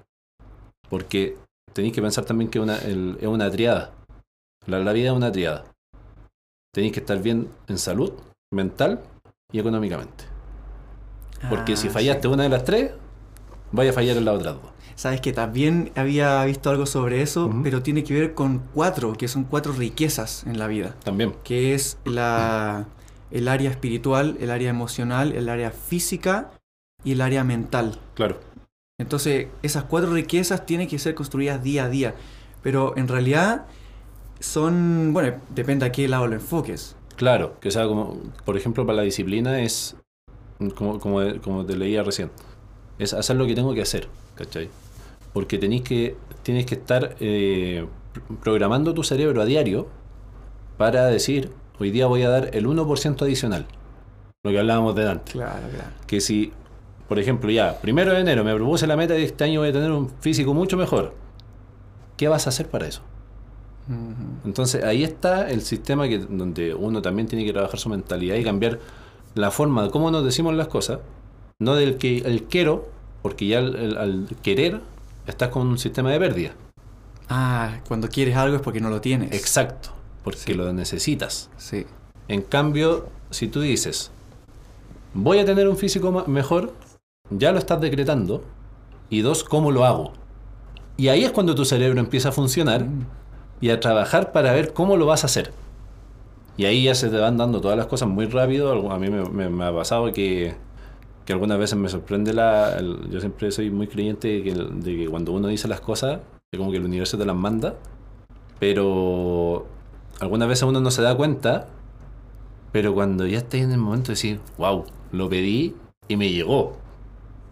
Porque 0.91 1.37
tenéis 1.73 1.95
que 1.95 2.03
pensar 2.03 2.25
también 2.27 2.51
que 2.51 2.61
una, 2.61 2.77
el- 2.79 3.17
es 3.21 3.27
una 3.27 3.51
triada. 3.51 3.93
La, 4.67 4.79
la 4.81 4.93
vida 4.93 5.11
es 5.11 5.17
una 5.17 5.33
triada. 5.33 5.65
Tenéis 6.77 6.93
que 6.93 7.01
estar 7.01 7.23
bien 7.23 7.49
en 7.69 7.79
salud, 7.79 8.13
mental 8.53 9.01
y 9.51 9.59
económicamente. 9.59 10.25
Porque 11.49 11.75
si 11.75 11.89
Ah, 11.89 11.91
fallaste 11.91 12.29
sí. 12.29 12.35
una 12.35 12.43
de 12.43 12.51
las 12.51 12.65
tres, 12.65 12.91
vaya 13.73 13.93
a 13.93 13.93
fallar 13.95 14.19
en 14.19 14.27
las 14.27 14.35
otras 14.35 14.57
dos. 14.57 14.71
Sabes 14.95 15.23
que 15.23 15.33
también 15.33 15.91
había 15.97 16.45
visto 16.45 16.69
algo 16.69 16.85
sobre 16.85 17.23
eso, 17.23 17.51
pero 17.63 17.83
tiene 17.83 18.05
que 18.05 18.13
ver 18.13 18.35
con 18.35 18.59
cuatro, 18.75 19.15
que 19.15 19.27
son 19.27 19.45
cuatro 19.45 19.73
riquezas 19.73 20.45
en 20.47 20.59
la 20.59 20.67
vida. 20.67 20.95
También. 21.03 21.35
que 21.45 21.73
es 21.73 21.97
la, 22.05 22.85
el 23.31 23.49
área 23.49 23.71
espiritual, 23.71 24.37
el 24.39 24.51
área 24.51 24.69
emocional, 24.69 25.33
el 25.33 25.49
área 25.49 25.71
física 25.71 26.51
y 27.03 27.13
el 27.13 27.23
área 27.23 27.43
mental. 27.43 27.99
Claro. 28.13 28.39
Entonces, 29.01 29.49
esas 29.63 29.85
cuatro 29.85 30.13
riquezas 30.13 30.67
tienen 30.67 30.89
que 30.89 30.99
ser 30.99 31.15
construidas 31.15 31.63
día 31.63 31.85
a 31.85 31.89
día, 31.89 32.15
pero 32.63 32.95
en 32.99 33.09
realidad 33.09 33.65
son, 34.41 35.13
bueno, 35.13 35.39
depende 35.55 35.87
a 35.87 35.93
qué 35.93 36.09
lado 36.09 36.27
lo 36.27 36.35
enfoques. 36.35 36.97
Claro, 37.17 37.59
que 37.61 37.71
sea 37.71 37.87
como, 37.87 38.21
por 38.45 38.57
ejemplo, 38.57 38.85
para 38.87 38.97
la 38.97 39.03
disciplina 39.03 39.61
es, 39.61 39.97
como, 40.75 40.99
como, 41.01 41.21
como 41.43 41.65
te 41.65 41.77
leía 41.77 42.03
recién, 42.03 42.31
es 42.99 43.15
hacer 43.15 43.37
lo 43.37 43.47
que 43.47 43.55
tengo 43.55 43.75
que 43.75 43.83
hacer, 43.83 44.09
¿cachai? 44.35 44.69
Porque 45.33 45.59
tenéis 45.59 45.83
que, 45.83 46.17
tienes 46.43 46.67
que 46.67 46.75
estar 46.75 47.17
eh, 47.21 47.87
programando 48.43 48.95
tu 48.95 49.03
cerebro 49.03 49.43
a 49.43 49.45
diario 49.45 49.89
para 50.77 51.07
decir, 51.07 51.51
hoy 51.79 51.91
día 51.91 52.07
voy 52.07 52.23
a 52.23 52.29
dar 52.29 52.51
el 52.55 52.67
1% 52.67 53.23
adicional, 53.23 53.67
lo 54.45 54.51
que 54.51 54.59
hablábamos 54.59 54.95
de 54.95 55.09
antes. 55.09 55.33
Claro, 55.33 55.69
claro. 55.71 55.91
Que 56.07 56.21
si, 56.21 56.53
por 57.09 57.19
ejemplo, 57.19 57.51
ya, 57.51 57.81
primero 57.81 58.13
de 58.13 58.21
enero 58.21 58.45
me 58.45 58.55
propuse 58.55 58.87
la 58.87 58.97
meta 58.97 59.15
de 59.15 59.25
este 59.25 59.45
año 59.45 59.61
voy 59.61 59.71
a 59.71 59.73
tener 59.73 59.91
un 59.91 60.11
físico 60.21 60.53
mucho 60.53 60.77
mejor, 60.77 61.15
¿qué 62.19 62.29
vas 62.29 62.47
a 62.47 62.51
hacer 62.51 62.69
para 62.69 62.87
eso? 62.87 63.03
Entonces 64.45 64.83
ahí 64.85 65.05
está 65.05 65.49
el 65.51 65.63
sistema 65.63 66.09
que, 66.09 66.19
donde 66.19 66.75
uno 66.75 67.03
también 67.03 67.29
tiene 67.29 67.45
que 67.45 67.53
trabajar 67.53 67.79
su 67.79 67.89
mentalidad 67.89 68.35
y 68.37 68.43
cambiar 68.45 68.81
la 69.35 69.51
forma 69.51 69.85
de 69.85 69.91
cómo 69.91 70.11
nos 70.11 70.25
decimos 70.25 70.55
las 70.55 70.69
cosas, 70.69 70.99
no 71.61 71.75
del 71.75 71.97
que 71.99 72.19
el 72.19 72.45
quiero, 72.45 72.89
porque 73.23 73.47
ya 73.47 73.59
al, 73.59 74.29
querer 74.43 74.81
estás 75.27 75.51
con 75.51 75.67
un 75.67 75.79
sistema 75.79 76.11
de 76.11 76.19
pérdida. 76.19 76.51
Ah, 77.29 77.79
cuando 77.89 78.09
quieres 78.09 78.37
algo 78.37 78.57
es 78.57 78.63
porque 78.63 78.81
no 78.81 78.91
lo 78.91 79.01
tienes. 79.01 79.33
Exacto, 79.33 79.91
porque 80.25 80.39
Sí. 80.41 80.55
lo 80.55 80.73
necesitas. 80.73 81.51
Sí. 81.57 81.87
En 82.29 82.43
cambio, 82.43 83.07
si 83.31 83.49
tú 83.49 83.61
dices, 83.61 84.11
voy 85.15 85.39
a 85.39 85.45
tener 85.45 85.69
un 85.69 85.77
físico 85.77 86.25
mejor, 86.27 86.73
ya 87.31 87.53
lo 87.53 87.59
estás 87.59 87.81
decretando, 87.81 88.43
y 89.11 89.21
dos, 89.21 89.45
¿cómo 89.45 89.71
lo 89.71 89.85
hago? 89.85 90.13
Y 90.97 91.09
ahí 91.09 91.25
es 91.25 91.31
cuando 91.33 91.55
tu 91.55 91.65
cerebro 91.65 92.01
empieza 92.01 92.31
a 92.31 92.33
funcionar 92.33 92.85
Mm. 92.85 93.07
Y 93.61 93.71
a 93.71 93.81
trabajar 93.81 94.33
para 94.33 94.53
ver 94.53 94.73
cómo 94.75 94.97
lo 94.97 95.07
vas 95.07 95.25
a 95.25 95.27
hacer. 95.27 95.53
Y 96.57 96.65
ahí 96.65 96.85
ya 96.85 96.95
se 96.95 97.09
te 97.11 97.19
van 97.19 97.37
dando 97.37 97.61
todas 97.61 97.77
las 97.77 97.87
cosas 97.87 98.09
muy 98.09 98.27
rápido. 98.27 98.91
A 98.91 98.99
mí 98.99 99.11
me, 99.11 99.25
me- 99.29 99.51
me 99.51 99.65
ha 99.65 99.75
pasado 99.75 100.13
que, 100.13 100.55
que 101.27 101.33
algunas 101.33 101.59
veces 101.59 101.79
me 101.79 101.89
sorprende 101.89 102.33
la... 102.35 102.79
el- 102.79 103.11
yo 103.11 103.21
siempre 103.21 103.51
soy 103.53 103.71
muy 103.71 103.89
creyente 103.89 104.29
de 104.29 104.43
que, 104.43 104.55
de 104.55 104.97
que 104.97 105.09
cuando 105.09 105.33
uno 105.33 105.49
dice 105.49 105.69
las 105.69 105.81
cosas, 105.81 106.21
es 106.53 106.59
como 106.59 106.71
que 106.71 106.79
el 106.79 106.85
universo 106.85 107.19
te 107.19 107.27
las 107.27 107.37
manda. 107.37 107.75
Pero 108.61 109.67
algunas 110.21 110.49
veces 110.49 110.65
uno 110.65 110.81
no 110.81 110.91
se 110.91 111.03
da 111.03 111.17
cuenta. 111.17 111.69
Pero 112.73 112.95
cuando 112.95 113.27
ya 113.27 113.39
estás 113.39 113.61
en 113.61 113.73
el 113.73 113.79
momento 113.79 114.09
de 114.09 114.13
decir, 114.15 114.41
wow, 114.59 114.85
lo 115.13 115.29
pedí 115.29 115.75
y 116.09 116.17
me 116.17 116.31
llegó. 116.31 116.77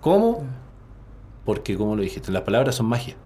¿Cómo? 0.01 0.45
Porque 1.45 1.77
como 1.77 1.97
lo 1.97 2.03
dijiste, 2.03 2.33
las 2.33 2.43
palabras 2.43 2.75
son 2.77 2.87
magia. 2.87 3.17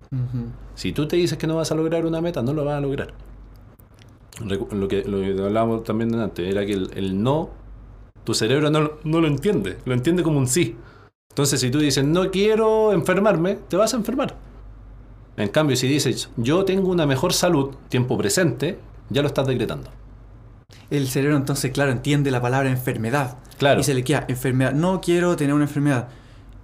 Si 0.75 0.93
tú 0.93 1.07
te 1.07 1.17
dices 1.17 1.39
que 1.39 1.47
no 1.47 1.57
vas 1.57 1.71
a 1.73 1.75
lograr 1.75 2.07
una 2.07 2.21
meta, 2.21 2.43
no 2.43 2.53
lo 2.53 2.65
vas 2.65 2.79
a 2.79 2.81
lograr. 2.81 3.13
Lo 4.41 4.89
que, 4.89 5.05
lo 5.05 5.21
que 5.21 5.43
hablábamos 5.43 5.85
también 5.85 6.15
antes 6.15 6.49
era 6.49 6.65
que 6.65 6.73
el, 6.73 6.91
el 6.95 7.23
no, 7.23 7.51
tu 8.25 8.35
cerebro 8.35 8.71
no, 8.71 8.93
no 9.03 9.21
lo 9.21 9.27
entiende, 9.27 9.79
lo 9.85 9.95
entiende 9.95 10.23
como 10.23 10.39
un 10.39 10.47
sí. 10.47 10.77
Entonces, 11.31 11.61
si 11.61 11.71
tú 11.71 11.79
dices 11.79 12.05
no 12.05 12.31
quiero 12.31 12.93
enfermarme, 12.93 13.59
te 13.69 13.77
vas 13.77 13.95
a 13.95 13.97
enfermar. 13.97 14.35
En 15.37 15.49
cambio, 15.49 15.77
si 15.77 15.87
dices 15.87 16.31
yo 16.37 16.65
tengo 16.65 16.89
una 16.91 17.07
mejor 17.07 17.33
salud, 17.33 17.75
tiempo 17.89 18.19
presente, 18.19 18.79
ya 19.09 19.23
lo 19.23 19.29
estás 19.29 19.47
decretando. 19.47 19.91
El 20.91 21.09
cerebro 21.09 21.37
entonces, 21.37 21.71
claro, 21.71 21.93
entiende 21.93 22.31
la 22.31 22.41
palabra 22.41 22.71
enfermedad. 22.71 23.39
Claro. 23.59 23.81
Y 23.81 23.85
se 23.85 23.95
le 23.95 24.05
queda 24.05 24.25
enfermedad. 24.29 24.73
No 24.73 25.01
quiero 25.01 25.37
tener 25.37 25.55
una 25.55 25.65
enfermedad. 25.65 26.09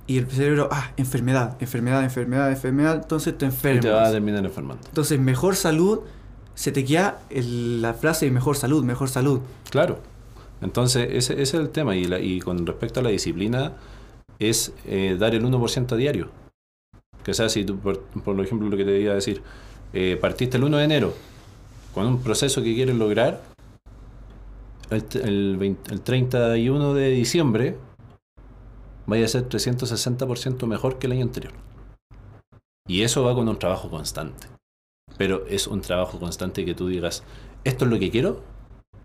Y 0.06 0.18
el 0.18 0.26
cerebro, 0.30 0.68
ah, 0.70 0.92
enfermedad, 0.98 1.56
enfermedad, 1.60 2.04
enfermedad, 2.04 2.50
enfermedad. 2.50 2.94
Entonces 2.96 3.36
te 3.38 3.46
Y 3.46 3.48
enfermas. 3.48 3.82
te 3.82 3.90
vas 3.90 4.08
a 4.08 4.12
terminar 4.12 4.44
enfermando. 4.44 4.82
Entonces, 4.88 5.18
mejor 5.18 5.56
salud, 5.56 6.00
se 6.54 6.72
te 6.72 6.84
queda 6.84 7.20
el- 7.30 7.80
la 7.80 7.94
frase 7.94 8.30
mejor 8.30 8.56
salud, 8.56 8.84
mejor 8.84 9.08
salud. 9.08 9.40
Claro. 9.70 9.98
Entonces, 10.60 11.08
ese, 11.12 11.32
ese 11.34 11.42
es 11.42 11.54
el 11.54 11.70
tema. 11.70 11.96
Y, 11.96 12.04
la- 12.04 12.20
y 12.20 12.40
con 12.40 12.66
respecto 12.66 13.00
a 13.00 13.02
la 13.02 13.08
disciplina, 13.10 13.72
es 14.38 14.72
eh, 14.86 15.16
dar 15.18 15.34
el 15.34 15.44
1% 15.44 15.94
a 15.94 15.96
diario. 15.96 16.28
Que 17.22 17.32
sea, 17.32 17.48
si 17.48 17.64
tú, 17.64 17.78
por, 17.78 18.00
por 18.02 18.38
ejemplo, 18.40 18.68
lo 18.68 18.76
que 18.76 18.84
te 18.84 19.00
iba 19.00 19.12
a 19.12 19.14
decir, 19.14 19.40
eh, 19.94 20.18
partiste 20.20 20.58
el 20.58 20.64
1 20.64 20.76
de 20.76 20.84
enero 20.84 21.14
con 21.94 22.06
un 22.06 22.20
proceso 22.20 22.62
que 22.62 22.74
quieres 22.74 22.96
lograr, 22.96 23.40
el, 24.90 25.04
el 25.22 25.56
20 25.56 25.94
el 25.94 26.00
31 26.02 26.92
de 26.94 27.08
diciembre 27.10 27.76
vaya 29.06 29.24
a 29.24 29.28
ser 29.28 29.48
360% 29.48 30.66
mejor 30.66 30.98
que 30.98 31.06
el 31.06 31.12
año 31.12 31.22
anterior. 31.22 31.52
Y 32.86 33.02
eso 33.02 33.22
va 33.24 33.34
con 33.34 33.48
un 33.48 33.58
trabajo 33.58 33.88
constante. 33.88 34.48
Pero 35.16 35.46
es 35.46 35.66
un 35.66 35.80
trabajo 35.80 36.18
constante 36.18 36.64
que 36.64 36.74
tú 36.74 36.88
digas, 36.88 37.22
esto 37.64 37.84
es 37.84 37.90
lo 37.90 37.98
que 37.98 38.10
quiero 38.10 38.42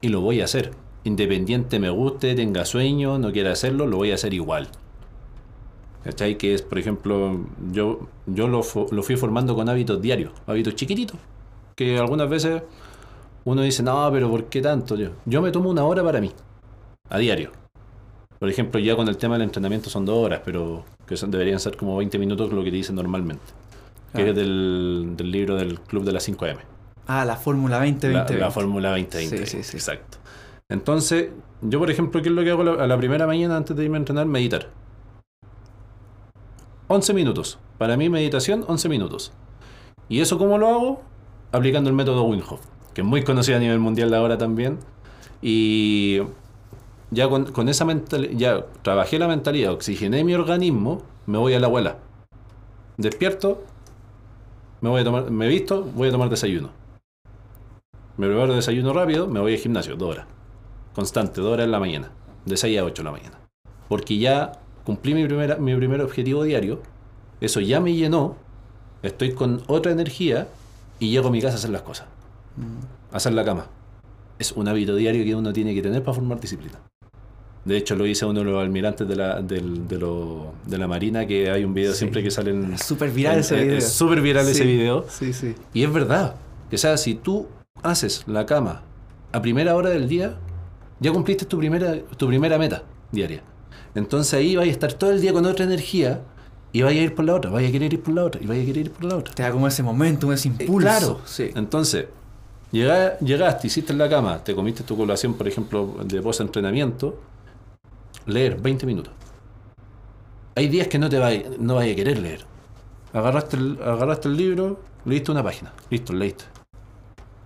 y 0.02 0.10
lo 0.10 0.22
voy 0.22 0.42
a 0.42 0.46
hacer. 0.46 0.72
Independiente 1.04 1.80
me 1.80 1.90
guste, 1.90 2.36
tenga 2.36 2.66
sueño, 2.66 3.20
no 3.20 3.32
quiera 3.32 3.52
hacerlo, 3.52 3.88
lo 3.88 3.98
voy 3.98 4.12
a 4.12 4.16
hacer 4.16 4.34
igual. 4.34 4.68
¿Cachai? 6.04 6.38
Que 6.38 6.54
es, 6.54 6.62
por 6.62 6.80
ejemplo, 6.80 7.46
yo, 7.72 8.08
yo 8.26 8.48
lo, 8.48 8.62
lo 8.92 9.04
fui 9.04 9.16
formando 9.18 9.56
con 9.56 9.70
hábitos 9.70 10.02
diarios, 10.02 10.34
hábitos 10.48 10.76
chiquititos. 10.76 11.18
Que 11.76 11.98
algunas 11.98 12.30
veces 12.30 12.64
uno 13.46 13.62
dice, 13.62 13.84
no, 13.84 14.10
pero 14.12 14.30
¿por 14.30 14.46
qué 14.46 14.62
tanto? 14.62 14.96
Yo, 14.96 15.12
yo 15.26 15.42
me 15.42 15.52
tomo 15.52 15.70
una 15.70 15.84
hora 15.84 16.04
para 16.04 16.20
mí, 16.20 16.32
a 17.10 17.18
diario. 17.18 17.52
Por 18.40 18.50
ejemplo, 18.50 18.80
ya 18.80 18.96
con 18.96 19.08
el 19.10 19.18
tema 19.18 19.36
del 19.36 19.44
entrenamiento 19.44 19.90
son 19.90 20.06
dos 20.06 20.18
horas, 20.18 20.42
pero 20.46 20.86
que 21.06 21.18
son, 21.18 21.30
deberían 21.30 21.60
ser 21.60 21.76
como 21.76 21.98
20 21.98 22.18
minutos 22.18 22.52
lo 22.54 22.64
que 22.64 22.70
te 22.72 22.78
dicen 22.78 22.96
normalmente. 22.96 23.44
Que 24.16 24.22
Ah. 24.24 24.28
es 24.28 24.36
del, 24.36 25.14
del 25.18 25.32
libro 25.32 25.56
del 25.56 25.80
Club 25.82 26.04
de 26.06 26.12
las 26.14 26.24
5M. 26.28 26.58
Ah, 27.08 27.26
la 27.26 27.36
Fórmula 27.36 27.78
2020. 27.80 28.34
La, 28.36 28.40
la 28.40 28.52
Fórmula 28.52 28.90
2020. 28.92 29.46
Sí, 29.46 29.58
sí, 29.58 29.64
sí. 29.64 29.78
Exacto. 29.78 30.18
Entonces, 30.70 31.30
yo 31.62 31.80
por 31.80 31.90
ejemplo, 31.92 32.22
¿qué 32.22 32.30
es 32.30 32.36
lo 32.36 32.44
que 32.44 32.52
hago 32.52 32.64
la- 32.64 32.84
a 32.84 32.88
la 32.88 32.98
primera 32.98 33.28
mañana 33.28 33.58
antes 33.58 33.76
de 33.76 33.84
irme 33.84 33.98
a 33.98 34.00
entrenar? 34.00 34.26
Meditar. 34.26 34.70
11 36.88 37.14
minutos. 37.14 37.60
Para 37.78 37.98
mí, 37.98 38.10
meditación, 38.10 38.64
11 38.68 38.90
minutos. 38.90 39.32
¿Y 40.08 40.22
eso 40.22 40.38
cómo 40.38 40.58
lo 40.58 40.68
hago? 40.68 41.02
Aplicando 41.52 41.90
el 41.90 41.96
método 41.96 42.24
Wim 42.24 42.42
Hof, 42.48 42.62
que 42.94 43.02
es 43.02 43.08
muy 43.08 43.24
conocido 43.24 43.58
a 43.58 43.60
nivel 43.62 43.80
mundial 43.80 44.14
ahora 44.14 44.38
también. 44.38 44.78
Y 45.42 46.22
ya 47.12 47.28
con, 47.28 47.52
con 47.52 47.70
esa 47.70 47.86
mentalidad, 47.86 48.32
ya 48.36 48.66
trabajé 48.82 49.20
la 49.20 49.28
mentalidad, 49.28 49.74
oxigené 49.74 50.24
mi 50.24 50.34
organismo, 50.34 51.02
me 51.26 51.38
voy 51.38 51.54
a 51.54 51.60
la 51.60 51.68
abuela. 51.68 51.98
Despierto, 52.98 53.64
me 54.82 54.90
voy 54.90 55.02
a 55.02 55.04
tomar, 55.04 55.32
me 55.32 55.48
visto, 55.48 55.84
voy 55.84 56.10
a 56.10 56.12
tomar 56.12 56.30
desayuno. 56.30 56.70
Me 58.18 58.28
preparo 58.28 58.54
desayuno 58.54 58.92
rápido, 58.94 59.28
me 59.28 59.40
voy 59.40 59.54
al 59.54 59.60
gimnasio, 59.60 59.96
dos 59.96 60.10
horas. 60.10 60.28
Constante, 60.94 61.40
dos 61.40 61.54
horas 61.54 61.66
en 61.66 61.72
la 61.72 61.80
mañana. 61.80 62.12
De 62.46 62.58
6 62.58 62.80
a 62.80 62.84
8 62.84 63.02
de 63.02 63.06
la 63.06 63.12
mañana. 63.12 63.40
Porque 63.88 64.18
ya 64.18 64.60
cumplí 64.84 65.14
mi, 65.14 65.26
primera, 65.26 65.56
mi 65.56 65.76
primer 65.76 66.02
objetivo 66.02 66.44
diario. 66.44 66.82
Eso 67.40 67.62
ya 67.62 67.80
me 67.80 67.94
llenó. 67.94 68.36
Estoy 69.04 69.34
con 69.34 69.64
otra 69.68 69.92
energía 69.92 70.48
y 71.00 71.10
llego 71.12 71.30
a 71.30 71.32
mi 71.32 71.42
casa 71.42 71.56
a 71.56 71.58
hacer 71.60 71.70
las 71.70 71.84
cosas. 71.84 72.08
Mm. 72.58 73.14
A 73.14 73.18
hacer 73.18 73.34
la 73.34 73.46
cama. 73.46 73.68
Es 74.38 74.52
un 74.52 74.68
hábito 74.68 74.96
diario 74.96 75.24
que 75.24 75.36
uno 75.36 75.54
tiene 75.54 75.74
que 75.74 75.82
tener 75.82 76.04
para 76.04 76.16
formar 76.16 76.40
disciplina. 76.42 76.80
De 77.66 77.78
hecho, 77.78 77.96
lo 77.96 78.06
dice 78.06 78.26
uno 78.26 78.40
de 78.40 78.46
los 78.46 78.62
almirantes 78.62 79.08
de 79.08 79.16
la, 79.16 79.42
de, 79.42 79.62
lo- 80.00 80.54
de 80.66 80.78
la 80.78 80.88
Marina, 80.88 81.26
que 81.28 81.52
hay 81.52 81.64
un 81.64 81.74
video 81.74 81.92
Sí. 81.92 82.00
siempre 82.00 82.24
que 82.24 82.32
sale 82.32 82.52
en... 82.52 82.74
Es 82.74 82.84
súper 82.86 83.12
viral 83.12 83.34
en- 83.36 83.40
ese 83.42 83.56
es- 83.58 83.64
video. 83.64 83.78
Es 83.78 83.92
súper 83.92 84.22
viral 84.22 84.48
ese 84.48 84.64
video. 84.64 85.06
Sí, 85.10 85.34
sí. 85.34 85.56
Y 85.74 85.84
es 85.84 85.92
verdad. 85.94 86.36
O 86.72 86.78
sea, 86.78 86.98
si 86.98 87.16
tú 87.16 87.48
haces 87.84 88.24
la 88.28 88.46
cama 88.46 88.82
a 89.32 89.42
primera 89.42 89.76
hora 89.76 89.90
del 89.90 90.08
día, 90.08 90.38
ya 91.00 91.12
cumpliste 91.12 91.46
tu 91.46 91.58
primera, 91.58 91.96
tu 92.18 92.28
primera 92.28 92.58
meta 92.58 92.84
diaria. 93.12 93.44
Entonces 93.96 94.34
ahí 94.36 94.56
vas 94.56 94.66
a 94.68 94.70
estar 94.70 94.94
todo 94.94 95.12
el 95.12 95.20
día 95.22 95.34
con 95.34 95.46
otra 95.46 95.66
energía 95.66 96.22
y 96.72 96.82
vas 96.84 96.92
a 96.92 96.96
ir 96.96 97.14
por 97.16 97.26
la 97.26 97.36
otra, 97.36 97.50
vas 97.52 97.64
a 97.64 97.72
querer 97.72 97.94
ir 97.94 98.02
por 98.02 98.14
la 98.14 98.24
otra, 98.24 98.42
y 98.42 98.46
vas 98.46 98.58
a 98.58 98.62
querer 98.62 98.78
ir 98.86 98.92
por 98.92 99.04
la 99.06 99.18
otra. 99.18 99.34
Te 99.34 99.42
da 99.44 99.52
como 99.52 99.68
ese 99.68 99.82
momento, 99.84 100.32
ese 100.32 100.48
impulso. 100.50 100.78
claro. 100.88 101.22
Sí. 101.26 101.50
Entonces, 101.56 102.06
llega- 102.72 103.18
llegaste, 103.20 103.68
hiciste 103.68 103.94
la 103.94 104.08
cama, 104.08 104.44
te 104.44 104.54
comiste 104.56 104.84
tu 104.84 104.96
colación, 104.96 105.34
por 105.34 105.48
ejemplo, 105.48 105.96
de 106.06 106.22
post-entrenamiento, 106.22 107.20
leer 108.26 108.60
20 108.62 108.86
minutos. 108.86 109.14
Hay 110.56 110.68
días 110.68 110.88
que 110.88 111.00
no 111.00 111.10
te 111.10 111.18
vas 111.20 111.34
no 111.60 111.76
vas 111.76 111.86
a 111.90 111.96
querer 111.96 112.20
leer. 112.20 112.46
Agarraste 113.14 113.58
el, 113.58 113.80
agarraste 113.82 114.28
el 114.28 114.38
libro, 114.38 114.80
leíste 115.06 115.32
una 115.32 115.44
página, 115.44 115.74
listo, 115.90 116.14
leíste. 116.14 116.46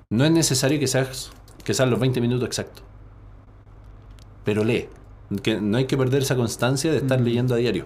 No 0.10 0.26
es 0.26 0.32
necesario 0.32 0.80
que 0.80 0.88
seas 0.88 1.32
que 1.64 1.74
sean 1.74 1.90
los 1.90 2.00
20 2.00 2.20
minutos 2.22 2.46
exactos. 2.48 2.84
Pero 4.44 4.64
lee. 4.64 4.90
Que 5.42 5.60
no 5.62 5.78
hay 5.78 5.86
que 5.86 5.98
perder 5.98 6.22
esa 6.24 6.36
constancia 6.36 6.92
de 6.92 6.98
estar 6.98 7.20
Mm. 7.20 7.24
leyendo 7.24 7.54
a 7.56 7.58
diario. 7.58 7.86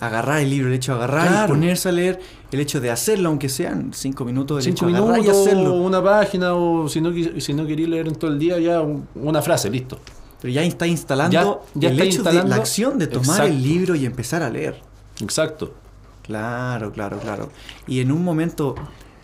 Agarrar 0.00 0.40
el 0.40 0.50
libro, 0.50 0.68
el 0.68 0.74
hecho 0.74 0.92
de 0.92 0.98
agarrar 0.98 1.28
Claro. 1.28 1.46
y 1.54 1.56
ponerse 1.56 1.88
a 1.88 1.92
leer, 1.92 2.20
el 2.52 2.60
hecho 2.60 2.80
de 2.80 2.90
hacerlo, 2.90 3.28
aunque 3.30 3.48
sean 3.48 3.92
cinco 3.94 4.24
minutos, 4.24 4.58
el 4.58 4.64
Cinco 4.64 4.76
hecho 4.76 4.86
de 4.86 4.96
agarrar 4.98 5.20
minutos, 5.20 5.46
y 5.46 5.48
hacerlo. 5.48 5.72
una 5.74 6.02
página, 6.02 6.54
o 6.54 6.88
si 6.88 7.00
no, 7.00 7.12
si 7.40 7.54
no 7.54 7.66
queréis 7.66 7.88
leer 7.88 8.08
en 8.08 8.14
todo 8.16 8.30
el 8.30 8.38
día, 8.38 8.58
ya 8.58 8.80
un- 8.82 9.08
una 9.14 9.40
frase, 9.40 9.70
listo. 9.70 9.98
Pero 10.44 10.52
ya 10.52 10.62
está 10.62 10.86
instalando 10.86 11.32
Ya- 11.32 11.80
ya 11.80 11.88
el 11.88 11.94
está 11.94 12.04
hecho 12.04 12.22
de 12.22 12.46
la 12.46 12.56
acción 12.56 12.98
de 12.98 13.06
tomar 13.06 13.24
Exacto. 13.40 13.46
el 13.50 13.62
libro 13.62 13.94
y 13.94 14.04
empezar 14.04 14.42
a 14.42 14.50
leer. 14.50 14.78
Exacto. 15.22 15.72
Claro, 16.20 16.92
claro, 16.92 17.18
claro. 17.18 17.48
Y 17.86 18.00
en 18.00 18.12
un 18.12 18.22
momento, 18.22 18.74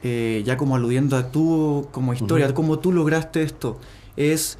eh, 0.02 0.42
ya 0.46 0.56
como 0.56 0.76
aludiendo 0.76 1.18
a 1.18 1.30
tú 1.30 1.88
como 1.92 2.14
historia, 2.14 2.54
cómo 2.54 2.78
tú 2.78 2.90
lograste 2.90 3.42
esto, 3.42 3.78
es 4.16 4.56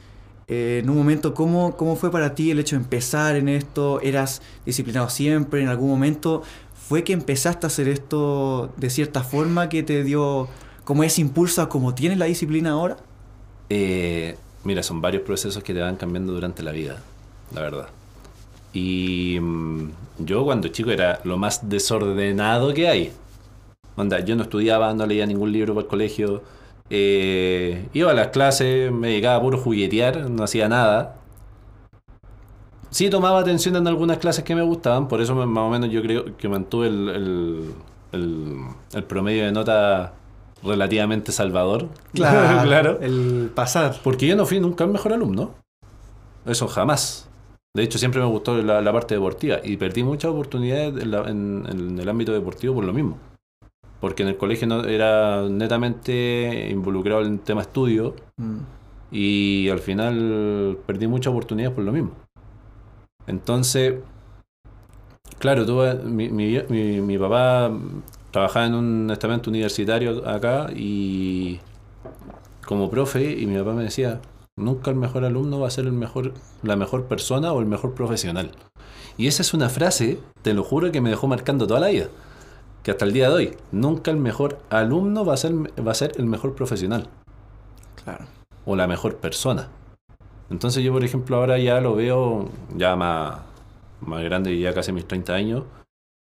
eh, 0.49 0.81
en 0.85 0.91
un 0.91 0.99
momento, 0.99 1.33
¿cómo, 1.33 1.79
¿cómo 1.79 1.97
fue 1.97 2.11
para 2.11 2.35
ti 2.35 2.51
el 2.51 2.59
hecho 2.59 2.77
de 2.77 2.83
empezar 2.83 3.37
en 3.37 3.49
esto? 3.49 3.99
¿Eras 4.03 4.43
disciplinado 4.67 5.09
siempre? 5.09 5.63
¿En 5.63 5.69
algún 5.69 5.89
momento 5.89 6.43
fue 6.75 7.05
que 7.05 7.15
empezaste 7.15 7.65
a 7.65 7.69
hacer 7.69 7.89
esto 7.89 8.71
de 8.77 8.91
cierta 8.91 9.23
forma 9.25 9.71
que 9.71 9.83
te 9.83 10.05
dio 10.05 10.47
como 10.85 11.05
ese 11.05 11.23
impulso 11.23 11.63
a 11.63 11.71
como 11.71 11.95
tienes 11.95 12.19
la 12.19 12.27
disciplina 12.27 12.73
ahora? 12.73 12.99
Eh, 13.71 14.37
mira, 14.65 14.83
son 14.83 15.01
varios 15.01 15.23
procesos 15.23 15.63
que 15.63 15.75
te 15.75 15.81
van 15.81 15.97
cambiando 15.97 16.33
durante 16.33 16.63
la 16.63 16.73
vida, 16.73 17.03
la 17.55 17.61
verdad. 17.63 17.89
Y 18.73 19.39
mm, 19.41 19.91
yo 20.19 20.45
cuando 20.45 20.69
chico 20.69 20.91
era 20.91 21.21
lo 21.25 21.39
más 21.39 21.69
desordenado 21.69 22.73
que 22.75 22.89
hay. 22.89 23.13
Onda, 23.97 24.21
yo 24.21 24.37
no 24.37 24.43
estudiaba, 24.45 24.93
no 24.95 25.07
leía 25.07 25.27
ningún 25.27 25.53
libro 25.53 25.75
para 25.75 25.85
el 25.85 25.89
colegio. 25.89 26.43
eh, 26.91 27.89
iba 27.93 28.11
a 28.11 28.15
las 28.15 28.29
clases, 28.29 28.91
me 28.93 29.09
dedicaba 29.09 29.37
a 29.37 29.41
puro 29.43 29.59
juguetear, 29.59 30.29
no 30.31 30.43
hacía 30.45 30.69
nada. 30.69 31.17
Sí 32.91 33.09
tomaba 33.11 33.41
atención 33.41 33.77
en 33.77 33.87
algunas 33.87 34.19
clases 34.19 34.45
que 34.45 34.55
me 34.55 34.63
gustaban, 34.63 35.07
por 35.09 35.21
eso 35.21 35.35
más 35.35 35.63
o 35.65 35.71
menos 35.71 35.91
yo 35.91 36.03
creo 36.03 36.37
que 36.37 36.49
mantuve 36.49 36.89
el 36.89 37.75
promedio 39.07 39.45
de 39.45 39.53
nota 39.53 40.15
relativamente 40.63 41.33
salvador. 41.33 41.89
claro. 42.13 42.99
El 43.01 43.51
pasar. 43.55 43.97
Porque 44.03 44.27
yo 44.27 44.37
no 44.37 44.47
fui 44.47 44.61
nunca 44.61 44.85
el 44.85 44.91
mejor 44.91 45.13
alumno. 45.13 45.55
Eso 46.47 46.69
jamás. 46.69 47.29
De 47.75 47.83
hecho, 47.85 47.99
siempre 47.99 48.21
me 48.21 48.27
gustó 48.27 48.61
la, 48.63 48.81
la 48.81 48.93
parte 48.93 49.15
deportiva 49.15 49.59
y 49.63 49.77
perdí 49.77 50.03
muchas 50.03 50.31
oportunidades 50.33 51.03
en, 51.03 51.11
la- 51.11 51.29
en- 51.31 51.67
en 51.71 51.99
el 51.99 52.09
ámbito 52.09 52.33
deportivo 52.33 52.75
por 52.75 52.85
lo 52.85 52.93
mismo. 52.93 53.17
Porque 54.01 54.23
en 54.23 54.31
el 54.31 54.37
colegio 54.37 54.67
no, 54.67 54.85
era 54.85 55.43
netamente 55.49 56.69
involucrado 56.71 57.21
en 57.23 57.35
el 57.35 57.41
tema 57.41 57.61
estudio 57.63 58.17
Mm. 58.39 58.57
y 59.13 59.69
al 59.69 59.79
final 59.81 60.79
perdí 60.87 61.07
muchas 61.07 61.31
oportunidades 61.33 61.75
por 61.75 61.85
lo 61.85 61.93
mismo. 61.93 62.11
Entonces, 63.27 63.95
claro, 65.39 65.65
tuve, 65.67 65.95
mi, 65.97 66.29
mi- 66.31 66.61
mi- 66.69 67.01
mi 67.01 67.19
papá 67.19 67.71
trabajaba 68.31 68.67
en 68.67 68.75
un 68.75 69.11
estamento 69.11 69.51
universitario 69.51 70.27
acá 70.29 70.69
y 70.75 71.61
como 72.67 72.91
profe 72.91 73.33
y 73.33 73.47
mi 73.47 73.59
papá 73.59 73.73
me 73.73 73.83
decía, 73.83 74.21
nunca 74.57 74.91
el 74.91 74.97
mejor 74.97 75.25
alumno 75.25 75.59
va 75.61 75.67
a 75.69 75.71
ser 75.71 75.87
el 75.87 75.93
mejor, 75.93 76.35
la 76.63 76.77
mejor 76.77 77.07
persona 77.07 77.53
o 77.53 77.61
el 77.61 77.67
mejor 77.67 77.95
profesional. 77.95 78.53
Y 79.17 79.27
esa 79.27 79.43
es 79.43 79.53
una 79.53 79.69
frase, 79.69 80.19
te 80.43 80.55
lo 80.55 80.63
juro, 80.63 80.93
que 80.93 81.01
me 81.01 81.11
dejó 81.11 81.27
marcando 81.27 81.67
toda 81.67 81.81
la 81.81 81.89
vida. 81.89 82.07
Que 82.83 82.93
hasta 82.93 83.05
el 83.05 83.13
día 83.13 83.29
de 83.29 83.35
hoy, 83.35 83.57
nunca 83.73 84.11
el 84.11 84.17
mejor 84.17 84.59
alumno 84.71 85.25
va 85.25 85.35
a 85.35 85.37
ser, 85.37 85.53
va 85.87 85.91
a 85.93 85.95
ser 85.95 86.13
el 86.17 86.25
mejor 86.27 86.55
profesional 86.55 87.09
Claro. 88.05 88.25
o 88.65 88.77
la 88.77 88.87
mejor 88.87 89.17
persona. 89.17 89.69
Entonces 90.49 90.83
yo, 90.83 90.93
por 90.93 91.05
ejemplo, 91.05 91.37
ahora 91.37 91.59
ya 91.59 91.81
lo 91.81 91.95
veo 91.95 92.49
ya 92.77 92.97
más, 92.97 93.41
más 94.01 94.23
grande, 94.25 94.59
ya 94.59 94.73
casi 94.73 94.93
mis 94.93 95.07
30 95.07 95.35
años, 95.35 95.65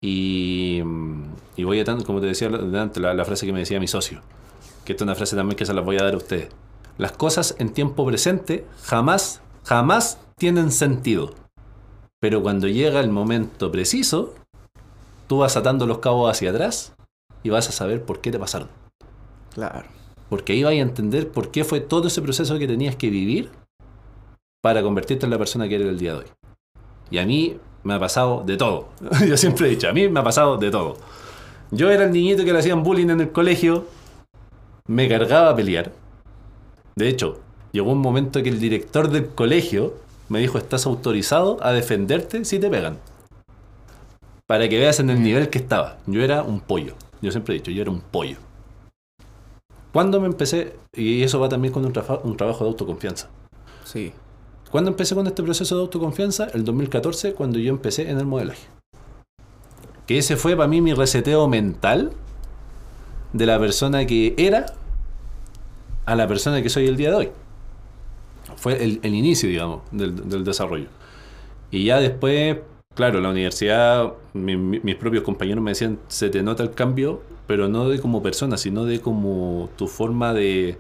y, 0.02 0.82
mm, 0.84 1.24
y 1.58 1.64
voy 1.64 1.80
a 1.80 1.86
tanto, 1.86 2.06
como 2.06 2.22
te 2.22 2.28
decía 2.28 2.48
antes, 2.48 3.02
la, 3.02 3.14
la 3.14 3.26
frase 3.26 3.46
que 3.46 3.54
me 3.54 3.60
decía 3.60 3.80
mi 3.80 3.88
socio, 3.88 4.22
que 4.86 4.94
esta 4.94 5.04
es 5.04 5.08
una 5.08 5.16
frase 5.16 5.36
también 5.36 5.58
que 5.58 5.66
se 5.66 5.74
las 5.74 5.84
voy 5.86 5.98
a 5.98 6.04
dar 6.04 6.14
a 6.14 6.18
ustedes. 6.18 6.50
las 6.98 7.14
cosas 7.14 7.56
en 7.60 7.74
tiempo 7.74 8.06
presente 8.06 8.66
jamás, 8.84 9.42
jamás 9.64 10.20
tienen 10.38 10.72
sentido. 10.72 11.34
Pero 12.20 12.42
cuando 12.42 12.68
llega 12.68 13.00
el 13.00 13.10
momento 13.10 13.72
preciso, 13.72 14.36
tú 15.28 15.40
vas 15.40 15.56
atando 15.56 15.86
los 15.88 16.00
cabos 16.00 16.30
hacia 16.30 16.50
atrás 16.50 16.94
y 17.44 17.50
vas 17.50 17.70
a 17.70 17.72
saber 17.72 18.04
por 18.04 18.20
qué 18.20 18.32
te 18.32 18.40
pasaron. 18.40 18.68
Claro. 19.54 19.88
Porque 20.30 20.54
ahí 20.54 20.64
vas 20.64 20.74
a 20.74 20.76
entender 20.76 21.32
por 21.32 21.52
qué 21.52 21.64
fue 21.64 21.80
todo 21.80 22.08
ese 22.10 22.22
proceso 22.22 22.60
que 22.60 22.68
tenías 22.68 22.98
que 22.98 23.10
vivir 23.10 23.50
para 24.62 24.84
convertirte 24.84 25.26
en 25.26 25.32
la 25.32 25.38
persona 25.38 25.70
que 25.70 25.76
eres 25.76 25.88
el 25.88 25.98
día 26.00 26.14
de 26.14 26.20
hoy. 26.20 26.26
Y 27.10 27.18
a 27.20 27.26
mí 27.26 27.58
me 27.84 27.94
ha 27.94 28.00
pasado 28.00 28.44
de 28.46 28.58
todo. 28.58 28.89
Yo 29.28 29.38
siempre 29.38 29.68
he 29.68 29.70
dicho, 29.72 29.89
a 29.89 29.94
mí 29.94 30.08
me 30.10 30.20
ha 30.20 30.24
pasado 30.24 30.58
de 30.58 30.72
todo. 30.72 30.98
Yo 31.72 31.92
era 31.92 32.06
el 32.06 32.12
niñito 32.12 32.44
que 32.44 32.52
le 32.52 32.60
hacían 32.60 32.84
bullying 32.84 33.10
en 33.10 33.22
el 33.22 33.32
colegio, 33.32 33.86
me 34.88 35.08
cargaba 35.08 35.52
a 35.52 35.56
pelear. 35.56 35.92
De 36.96 37.08
hecho, 37.08 37.39
llegó 37.72 37.92
un 37.92 38.00
momento 38.00 38.42
que 38.42 38.50
el 38.50 38.60
director 38.60 39.10
del 39.10 39.28
colegio 39.30 39.94
me 40.30 40.39
dijo, 40.39 40.58
estás 40.58 40.86
autorizado 40.86 41.58
a 41.62 41.72
defenderte 41.72 42.44
si 42.46 42.60
te 42.60 42.70
pegan. 42.70 42.98
Para 44.48 44.68
que 44.68 44.80
veas 44.80 45.00
en 45.00 45.12
el 45.12 45.22
nivel 45.22 45.50
que 45.50 45.60
estaba. 45.60 45.98
Yo 46.08 46.24
era 46.24 46.42
un 46.42 46.60
pollo. 46.60 46.96
Yo 47.22 47.32
siempre 47.32 47.54
he 47.54 47.60
dicho, 47.60 47.72
yo 47.72 47.84
era 47.84 47.92
un 47.92 48.02
pollo. 48.02 48.38
Cuando 49.94 50.20
me 50.20 50.28
empecé, 50.28 50.76
y 50.94 51.22
eso 51.24 51.39
va 51.39 51.50
también 51.50 51.74
con 51.74 51.86
un, 51.86 51.94
un 52.24 52.38
trabajo 52.38 52.63
de 52.63 52.70
autoconfianza. 52.70 53.30
Sí. 53.84 54.12
¿Cuándo 54.72 54.92
empecé 54.92 55.16
con 55.16 55.26
este 55.28 55.42
proceso 55.44 55.76
de 55.76 55.82
autoconfianza? 55.82 56.48
El 56.54 56.64
2014, 56.64 57.34
cuando 57.34 57.58
yo 57.60 57.70
empecé 57.72 58.10
en 58.10 58.20
el 58.20 58.26
modelaje. 58.26 58.68
Que 60.06 60.18
ese 60.20 60.38
fue 60.38 60.56
para 60.56 60.68
mí 60.68 60.82
mi 60.82 60.94
reseteo 60.94 61.48
mental 61.48 62.12
de 63.34 63.46
la 63.46 63.60
persona 63.60 64.06
que 64.06 64.34
era 64.38 64.66
a 66.06 66.16
la 66.16 66.28
persona 66.28 66.62
que 66.62 66.70
soy 66.70 66.88
el 66.88 66.98
día 66.98 67.10
de 67.10 67.16
hoy. 67.16 67.30
Fue 68.56 68.84
el, 68.84 69.00
el 69.04 69.14
inicio, 69.16 69.48
digamos, 69.50 69.82
del, 69.92 70.44
desarrollo. 70.44 70.88
Y 71.72 71.86
ya 71.86 72.00
después, 72.00 72.58
claro, 72.96 73.22
la 73.22 73.30
universidad, 73.30 74.14
mi- 74.34 74.58
mi- 74.58 74.80
mis 74.80 74.96
propios 74.96 75.24
compañeros 75.24 75.64
me 75.64 75.72
decían, 75.72 76.00
se 76.08 76.30
te 76.30 76.42
nota 76.42 76.64
el 76.64 76.72
cambio, 76.74 77.22
pero 77.48 77.68
no 77.68 77.88
de 77.90 78.00
como 78.00 78.24
persona, 78.24 78.58
sino 78.58 78.86
de 78.86 79.00
como 79.02 79.70
tu 79.78 79.88
forma 79.88 80.34
de 80.34 80.78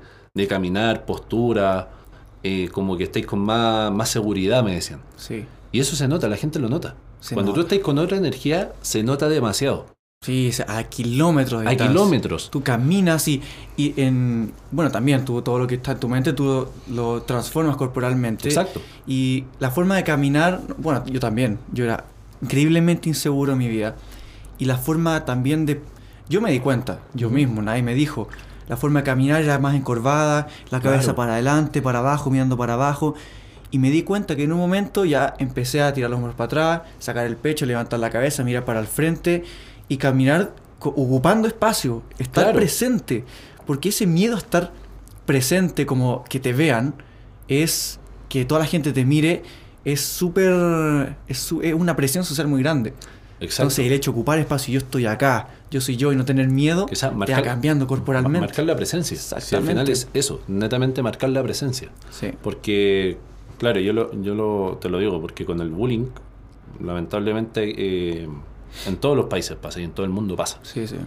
caminar, 0.47 1.05
postura, 1.05 1.89
eh, 2.43 2.69
como 2.71 2.97
que 2.97 3.03
estáis 3.03 3.25
con 3.25 3.39
más, 3.39 3.91
más 3.91 4.09
seguridad, 4.09 4.63
me 4.63 4.73
decían. 4.75 5.01
Sí. 5.17 5.45
Y 5.71 5.79
eso 5.79 5.95
se 5.95 6.07
nota, 6.07 6.27
la 6.27 6.37
gente 6.37 6.59
lo 6.59 6.69
nota. 6.69 6.95
Se 7.19 7.35
Cuando 7.35 7.53
tú 7.53 7.59
nota. 7.61 7.75
estás 7.75 7.85
con 7.85 7.97
otra 7.97 8.17
energía, 8.17 8.73
se 8.81 9.03
nota 9.03 9.27
demasiado. 9.29 9.85
Sí, 10.21 10.51
a 10.67 10.83
kilómetros 10.83 11.61
de 11.61 11.69
distancia. 11.69 11.93
kilómetros. 11.93 12.49
Tú 12.51 12.61
caminas 12.61 13.27
y, 13.29 13.41
y 13.77 13.93
en... 14.01 14.51
Bueno, 14.69 14.91
también 14.91 15.23
tú 15.23 15.41
todo 15.41 15.59
lo 15.59 15.65
que 15.67 15.75
está 15.75 15.93
en 15.93 15.99
tu 15.99 16.09
mente, 16.09 16.33
tú 16.33 16.67
lo 16.91 17.21
transformas 17.21 17.77
corporalmente. 17.77 18.49
Exacto. 18.49 18.81
Y 19.07 19.45
la 19.59 19.71
forma 19.71 19.95
de 19.95 20.03
caminar, 20.03 20.61
bueno, 20.77 21.05
yo 21.05 21.21
también, 21.21 21.57
yo 21.71 21.85
era 21.85 22.03
increíblemente 22.41 23.07
inseguro 23.07 23.53
en 23.53 23.59
mi 23.59 23.69
vida. 23.69 23.95
Y 24.57 24.65
la 24.65 24.77
forma 24.77 25.23
también 25.23 25.65
de... 25.65 25.81
Yo 26.27 26.41
me 26.41 26.51
di 26.51 26.59
cuenta, 26.59 26.99
yo 27.13 27.29
mismo, 27.29 27.61
nadie 27.61 27.81
me 27.81 27.93
dijo. 27.95 28.27
La 28.69 28.77
forma 28.77 29.01
de 29.01 29.03
caminar 29.03 29.41
era 29.41 29.59
más 29.59 29.75
encorvada, 29.75 30.47
la 30.69 30.79
cabeza 30.79 31.01
Claro. 31.03 31.15
para 31.15 31.33
adelante, 31.33 31.81
para 31.81 31.99
abajo, 31.99 32.29
mirando 32.29 32.55
para 32.55 32.75
abajo. 32.75 33.15
Y 33.71 33.79
me 33.79 33.91
di 33.91 34.03
cuenta 34.03 34.35
que 34.35 34.43
en 34.43 34.53
un 34.53 34.59
momento 34.59 35.03
ya 35.05 35.33
empecé 35.39 35.81
a 35.81 35.91
tirar 35.93 36.09
los 36.09 36.17
hombros 36.17 36.35
para 36.35 36.45
atrás, 36.45 36.81
sacar 36.99 37.25
el 37.25 37.35
pecho, 37.35 37.65
levantar 37.65 37.99
la 37.99 38.09
cabeza, 38.09 38.43
mirar 38.43 38.63
para 38.65 38.79
el 38.79 38.87
frente 38.87 39.43
y 39.89 39.97
caminar 39.97 40.53
ocupando 40.79 41.47
espacio, 41.47 42.01
estar 42.19 42.45
Claro. 42.45 42.57
presente. 42.59 43.25
Porque 43.67 43.89
ese 43.89 44.07
miedo 44.07 44.35
a 44.35 44.39
estar 44.39 44.71
presente, 45.25 45.85
como 45.85 46.23
que 46.29 46.39
te 46.39 46.53
vean, 46.53 46.93
es 47.47 47.99
que 48.29 48.45
toda 48.45 48.61
la 48.61 48.65
gente 48.67 48.93
te 48.93 49.05
mire, 49.05 49.43
es 49.85 50.01
súper. 50.01 51.15
Es 51.27 51.51
una 51.51 51.95
presión 51.95 52.23
social 52.23 52.47
muy 52.47 52.61
grande. 52.63 52.93
Exacto. 53.39 53.63
Entonces, 53.63 53.85
el 53.85 53.93
hecho 53.93 54.11
de 54.11 54.17
ocupar 54.17 54.39
espacio, 54.39 54.73
yo 54.73 54.79
estoy 54.79 55.05
acá, 55.05 55.47
yo 55.71 55.79
soy 55.79 55.95
yo 55.95 56.11
y 56.11 56.15
no 56.15 56.25
tener 56.25 56.49
miedo, 56.49 56.87
te 56.87 57.07
va 57.07 57.41
cambiando 57.41 57.87
corporalmente. 57.87 58.47
Marcar 58.47 58.65
la 58.65 58.75
presencia. 58.75 59.15
Si 59.17 59.33
al 59.33 59.39
Exactamente. 59.39 59.71
final 59.71 59.89
es 59.89 60.09
eso, 60.13 60.41
netamente 60.47 61.01
marcar 61.01 61.29
la 61.29 61.41
presencia. 61.41 61.89
Sí. 62.11 62.31
Porque, 62.41 63.17
claro, 63.57 63.79
yo, 63.79 63.93
lo, 63.93 64.11
yo 64.21 64.35
lo, 64.35 64.77
te 64.81 64.89
lo 64.89 64.99
digo, 64.99 65.21
porque 65.21 65.45
con 65.45 65.61
el 65.61 65.69
bullying, 65.69 66.07
lamentablemente, 66.83 67.73
eh, 67.77 68.27
en 68.87 68.97
todos 68.97 69.15
los 69.15 69.27
países 69.27 69.55
pasa 69.55 69.79
y 69.79 69.83
en 69.85 69.91
todo 69.91 70.05
el 70.05 70.11
mundo 70.11 70.35
pasa. 70.35 70.59
Sí, 70.63 70.85
sí. 70.87 70.97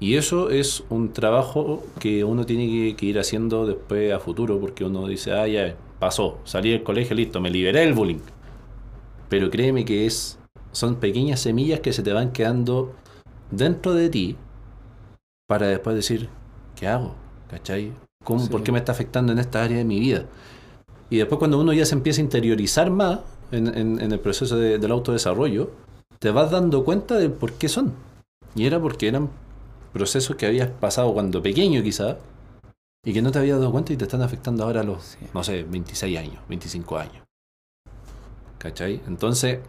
Y 0.00 0.16
eso 0.16 0.50
es 0.50 0.82
un 0.88 1.12
trabajo 1.12 1.84
que 1.98 2.24
uno 2.24 2.46
tiene 2.46 2.66
que, 2.66 2.96
que 2.96 3.06
ir 3.06 3.18
haciendo 3.18 3.66
después 3.66 4.12
a 4.12 4.18
futuro, 4.18 4.58
porque 4.58 4.84
uno 4.84 5.06
dice, 5.06 5.32
ah, 5.32 5.46
ya, 5.46 5.76
pasó, 6.00 6.38
salí 6.44 6.70
del 6.70 6.82
colegio, 6.82 7.14
listo, 7.14 7.40
me 7.40 7.50
liberé 7.50 7.80
del 7.80 7.92
bullying. 7.92 8.20
Pero 9.28 9.50
créeme 9.50 9.84
que 9.84 10.06
es, 10.06 10.38
son 10.72 10.96
pequeñas 10.96 11.40
semillas 11.40 11.80
que 11.80 11.92
se 11.92 12.02
te 12.02 12.12
van 12.12 12.32
quedando 12.32 12.94
dentro 13.50 13.94
de 13.94 14.08
ti 14.08 14.36
para 15.48 15.66
después 15.66 15.96
decir, 15.96 16.28
¿qué 16.76 16.86
hago? 16.86 17.14
¿Cachai? 17.48 17.92
¿Cómo, 18.24 18.40
Sí. 18.40 18.48
¿Por 18.50 18.62
qué 18.62 18.70
me 18.72 18.78
está 18.78 18.92
afectando 18.92 19.32
en 19.32 19.38
esta 19.38 19.62
área 19.64 19.78
de 19.78 19.84
mi 19.84 19.98
vida? 19.98 20.26
Y 21.08 21.16
después 21.18 21.38
cuando 21.38 21.58
uno 21.58 21.72
ya 21.72 21.84
se 21.84 21.94
empieza 21.94 22.20
a 22.20 22.24
interiorizar 22.24 22.90
más 22.90 23.20
en, 23.50 23.66
en- 23.66 24.00
en 24.00 24.12
el 24.12 24.20
proceso 24.20 24.56
de- 24.56 24.78
del 24.78 24.92
autodesarrollo, 24.92 25.72
te 26.20 26.30
vas 26.30 26.50
dando 26.50 26.84
cuenta 26.84 27.16
de 27.16 27.30
por 27.30 27.52
qué 27.54 27.68
son. 27.68 27.94
Y 28.54 28.66
era 28.66 28.78
porque 28.80 29.08
eran 29.08 29.28
procesos 29.92 30.36
que 30.36 30.46
habías 30.46 30.68
pasado 30.70 31.12
cuando 31.12 31.42
pequeño 31.42 31.82
quizá 31.82 32.18
y 33.04 33.12
que 33.12 33.22
no 33.22 33.32
te 33.32 33.38
habías 33.40 33.58
dado 33.58 33.72
cuenta 33.72 33.92
y 33.92 33.96
te 33.96 34.04
están 34.04 34.22
afectando 34.22 34.62
ahora 34.64 34.82
a 34.82 34.84
los, 34.84 35.02
Sí. 35.02 35.18
no 35.34 35.42
sé, 35.42 35.64
26 35.64 36.16
años, 36.18 36.36
25 36.48 36.98
años. 36.98 37.24
¿Cachai? 38.58 39.00
Entonces, 39.08 39.60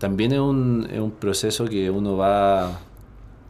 también 0.00 0.32
es 0.32 0.40
un, 0.40 0.88
es 0.90 0.98
un 0.98 1.10
proceso 1.10 1.66
que 1.66 1.90
uno 1.90 2.16
va, 2.16 2.80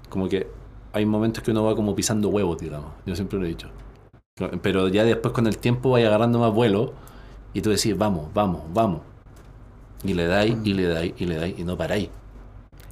como 0.09 0.29
que 0.29 0.49
hay 0.93 1.07
momentos 1.07 1.45
que 1.45 1.53
uno 1.53 1.63
va 1.63 1.77
como 1.77 1.95
pisando 1.95 2.29
huevos, 2.29 2.59
digamos. 2.59 2.91
Yo 3.07 3.15
siempre 3.15 3.39
lo 3.39 3.45
he 3.47 3.49
dicho. 3.49 3.69
Pero 4.61 4.89
ya 4.89 5.05
después 5.05 5.33
con 5.33 5.47
el 5.47 5.59
tiempo 5.59 5.91
vaya 5.91 6.09
agarrando 6.09 6.41
más 6.41 6.53
vuelo 6.53 6.93
y 7.55 7.61
tú 7.61 7.71
decís, 7.71 7.97
vamos, 7.97 8.29
vamos, 8.35 8.63
vamos. 8.75 9.01
Y 10.03 10.15
le 10.15 10.27
dais, 10.27 10.57
y 10.65 10.75
le 10.75 10.89
dais, 10.89 11.15
y 11.19 11.27
le 11.27 11.37
dais, 11.37 11.57
y 11.57 11.63
no 11.63 11.77
paráis. 11.77 12.09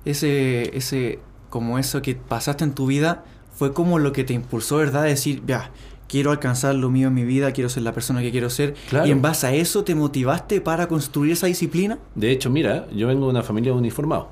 Ese, 0.04 0.76
ese, 0.76 1.18
como 1.50 1.80
eso 1.80 2.00
que 2.00 2.14
pasaste 2.14 2.62
en 2.62 2.74
tu 2.74 2.86
vida, 2.86 3.24
fue 3.52 3.72
como 3.72 3.98
lo 3.98 4.12
que 4.12 4.22
te 4.22 4.34
impulsó, 4.34 4.76
¿verdad? 4.76 5.02
Decir, 5.02 5.42
ya, 5.46 5.72
quiero 6.08 6.30
alcanzar 6.32 6.74
lo 6.74 6.90
mío 6.90 7.08
en 7.08 7.14
mi 7.14 7.24
vida, 7.24 7.52
quiero 7.52 7.68
ser 7.68 7.82
la 7.84 7.92
persona 7.92 8.20
que 8.22 8.30
quiero 8.32 8.50
ser. 8.50 8.74
Claro. 8.88 9.06
Y 9.06 9.10
en 9.12 9.22
base 9.22 9.46
a 9.46 9.54
eso 9.54 9.84
te 9.84 9.94
motivaste 9.94 10.60
para 10.60 10.88
construir 10.88 11.32
esa 11.32 11.46
disciplina. 11.46 11.98
De 12.14 12.30
hecho, 12.32 12.50
mira, 12.50 12.86
yo 12.92 13.06
vengo 13.06 13.26
de 13.26 13.30
una 13.30 13.42
familia 13.42 13.72
uniformada. 13.74 14.26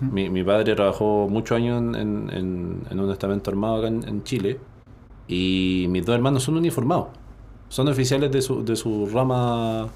mi, 0.00 0.30
mi 0.30 0.42
padre 0.42 0.74
trabajó 0.74 1.28
muchos 1.30 1.56
años 1.58 1.78
en, 1.82 1.94
en- 1.94 2.30
en- 2.32 2.78
en 2.90 3.00
un 3.00 3.10
estamento 3.12 3.50
armado 3.50 3.76
acá 3.76 3.88
en, 3.88 4.08
en 4.08 4.24
Chile 4.24 4.58
y 5.28 5.86
mis 5.90 6.04
dos 6.06 6.14
hermanos 6.14 6.42
son 6.42 6.56
uniformados. 6.56 7.08
Son 7.68 7.86
oficiales 7.88 8.30
de 8.32 8.40
su, 8.40 8.64
de 8.64 8.76
su 8.76 9.06
rama 9.12 9.88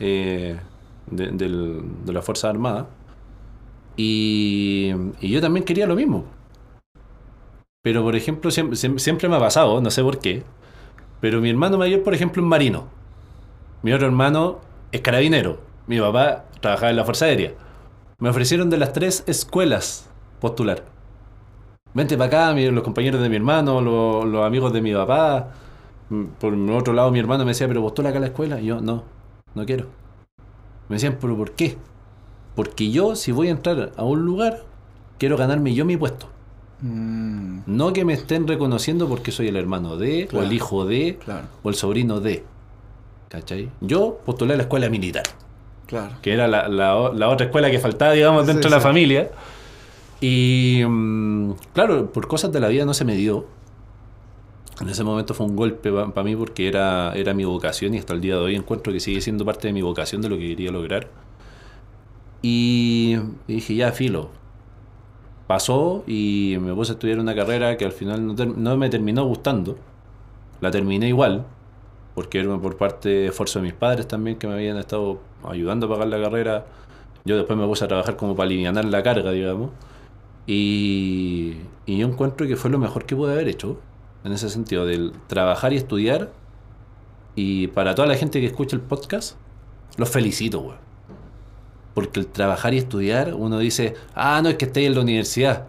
eh, 0.00 0.56
de, 1.10 1.30
de 2.06 2.12
la 2.12 2.22
Fuerza 2.22 2.48
Armada. 2.50 2.86
Y, 3.96 4.92
y 5.20 5.30
yo 5.30 5.40
también 5.40 5.64
quería 5.64 5.86
lo 5.86 5.96
mismo. 5.96 6.24
Pero, 7.86 8.02
por 8.02 8.16
ejemplo, 8.16 8.50
siempre, 8.50 8.76
siempre 8.98 9.28
me 9.28 9.36
ha 9.36 9.38
pasado, 9.38 9.80
no 9.80 9.92
sé 9.92 10.02
por 10.02 10.18
qué, 10.18 10.42
pero 11.20 11.40
mi 11.40 11.50
hermano 11.50 11.78
mayor, 11.78 12.02
por 12.02 12.14
ejemplo, 12.14 12.42
es 12.42 12.48
marino. 12.48 12.88
Mi 13.84 13.92
otro 13.92 14.08
hermano 14.08 14.58
es 14.90 15.02
carabinero. 15.02 15.60
Mi 15.86 16.00
papá 16.00 16.46
trabajaba 16.60 16.90
en 16.90 16.96
la 16.96 17.04
Fuerza 17.04 17.26
Aérea. 17.26 17.52
Me 18.18 18.28
ofrecieron 18.28 18.70
de 18.70 18.78
las 18.78 18.92
tres 18.92 19.22
escuelas 19.28 20.10
postular. 20.40 20.82
Vente 21.94 22.18
para 22.18 22.50
acá, 22.50 22.60
los 22.72 22.82
compañeros 22.82 23.20
de 23.22 23.28
mi 23.28 23.36
hermano, 23.36 23.80
lo- 23.80 24.24
los, 24.24 24.44
amigos 24.44 24.72
de 24.72 24.80
mi 24.82 24.92
papá. 24.92 25.50
Mm, 26.10 26.24
Por 26.40 26.54
otro 26.72 26.92
lado, 26.92 27.12
mi 27.12 27.20
hermano 27.20 27.44
me 27.44 27.52
decía, 27.52 27.68
pero 27.68 27.82
postula 27.82 28.08
acá 28.08 28.18
a 28.18 28.22
la 28.22 28.26
escuela. 28.26 28.60
Y 28.60 28.66
yo, 28.66 28.80
no, 28.80 29.04
no 29.54 29.64
quiero. 29.64 29.86
Me 30.88 30.96
decían, 30.96 31.18
pero 31.20 31.36
¿por 31.36 31.52
qué? 31.52 31.76
Porque 32.56 32.90
yo, 32.90 33.14
si 33.14 33.30
voy 33.30 33.46
a 33.48 33.52
entrar 33.52 33.92
a 33.96 34.02
un 34.02 34.24
lugar, 34.26 34.64
quiero 35.18 35.36
ganarme 35.36 35.72
yo 35.72 35.84
mi 35.84 35.96
puesto. 35.96 36.28
Mm, 36.82 37.60
No 37.66 37.92
que 37.92 38.04
me 38.04 38.12
estén 38.12 38.46
reconociendo 38.46 39.08
porque 39.08 39.32
soy 39.32 39.48
el 39.48 39.56
hermano 39.56 39.96
de, 39.96 40.28
o 40.32 40.42
el 40.42 40.52
hijo 40.52 40.84
de, 40.84 41.18
claro, 41.24 41.46
o 41.62 41.68
el 41.68 41.74
sobrino 41.74 42.20
de. 42.20 42.44
¿Cachai? 43.28 43.70
Yo 43.80 44.20
postulé 44.24 44.54
a 44.54 44.56
la 44.56 44.62
escuela 44.64 44.88
militar 44.88 45.24
claro. 45.86 46.14
que 46.22 46.32
era 46.32 46.46
la, 46.46 46.68
la- 46.68 47.10
la 47.14 47.28
otra 47.28 47.46
escuela 47.46 47.70
que 47.70 47.78
faltaba, 47.80 48.12
digamos, 48.12 48.46
dentro 48.46 48.64
Sí, 48.64 48.68
de 48.68 48.74
la 48.76 48.80
sí. 48.80 48.82
familia. 48.84 49.30
Y 50.20 50.82
mm, 50.86 51.52
claro, 51.74 52.12
por 52.12 52.26
cosas 52.28 52.52
de 52.52 52.60
la 52.60 52.68
vida 52.68 52.84
no 52.84 52.94
se 52.94 53.04
me 53.04 53.16
dio. 53.16 53.46
En 54.80 54.88
ese 54.90 55.02
momento 55.04 55.32
fue 55.34 55.46
un 55.46 55.56
golpe 55.56 55.90
para 55.90 56.22
mí 56.22 56.36
porque 56.36 56.68
era, 56.68 57.14
era 57.14 57.32
mi 57.34 57.44
vocación 57.46 57.94
y 57.94 57.98
hasta 57.98 58.12
el 58.12 58.20
día 58.20 58.34
de 58.34 58.40
hoy 58.42 58.54
encuentro 58.56 58.92
que 58.92 59.00
sigue 59.00 59.20
siendo 59.22 59.44
parte 59.46 59.68
de 59.68 59.72
mi 59.72 59.80
vocación 59.82 60.20
de 60.20 60.28
lo 60.28 60.36
que 60.36 60.48
quería 60.48 60.70
lograr. 60.70 61.08
Y 62.42 63.16
dije, 63.48 63.74
ya, 63.74 63.92
filo. 63.92 64.30
Pasó 65.46 66.02
y 66.06 66.56
me 66.60 66.74
puse 66.74 66.92
a 66.92 66.94
estudiar 66.94 67.20
una 67.20 67.34
carrera 67.34 67.76
que 67.76 67.84
al 67.84 67.92
final 67.92 68.26
no, 68.26 68.34
no 68.34 68.76
me 68.76 68.88
terminó 68.90 69.24
gustando. 69.24 69.78
La 70.60 70.70
terminé 70.70 71.08
igual. 71.08 71.46
porque 72.14 72.40
era 72.40 72.56
por 72.58 72.76
parte 72.78 73.08
de 73.10 73.26
esfuerzo 73.28 73.58
de 73.60 73.64
mis 73.64 73.74
padres 73.74 74.08
también 74.08 74.38
que 74.38 74.46
me 74.48 74.54
habían 74.54 74.78
estado 74.78 75.20
ayudando 75.44 75.86
a 75.86 75.90
pagar 75.90 76.08
la 76.08 76.20
carrera. 76.22 76.66
Yo 77.24 77.36
después 77.36 77.58
me 77.58 77.66
puse 77.66 77.84
a 77.84 77.88
trabajar 77.88 78.16
como 78.16 78.34
para 78.36 78.46
aliviar 78.46 78.84
la 78.84 79.02
carga, 79.02 79.30
digamos. 79.32 79.70
Y, 80.46 81.56
y 81.86 81.98
yo 81.98 82.06
encuentro 82.06 82.46
que 82.46 82.56
fue 82.56 82.70
lo 82.70 82.78
mejor 82.78 83.04
que 83.06 83.16
pude 83.16 83.32
haber 83.32 83.48
hecho, 83.48 83.78
en 84.24 84.32
ese 84.32 84.48
sentido, 84.50 84.86
del 84.86 85.12
trabajar 85.26 85.72
y 85.72 85.76
estudiar. 85.76 86.32
Y 87.34 87.68
para 87.68 87.94
toda 87.94 88.08
la 88.08 88.16
gente 88.16 88.40
que 88.40 88.46
escucha 88.46 88.76
el 88.76 88.82
podcast, 88.82 89.36
los 89.98 90.08
felicito, 90.08 90.60
güey. 90.60 90.76
Porque 91.96 92.20
el 92.20 92.26
trabajar 92.26 92.74
y 92.74 92.76
estudiar, 92.76 93.32
uno 93.32 93.58
dice, 93.58 93.94
ah, 94.14 94.42
no 94.42 94.50
es 94.50 94.56
que 94.56 94.66
esté 94.66 94.84
en 94.84 94.94
la 94.96 95.00
universidad. 95.00 95.64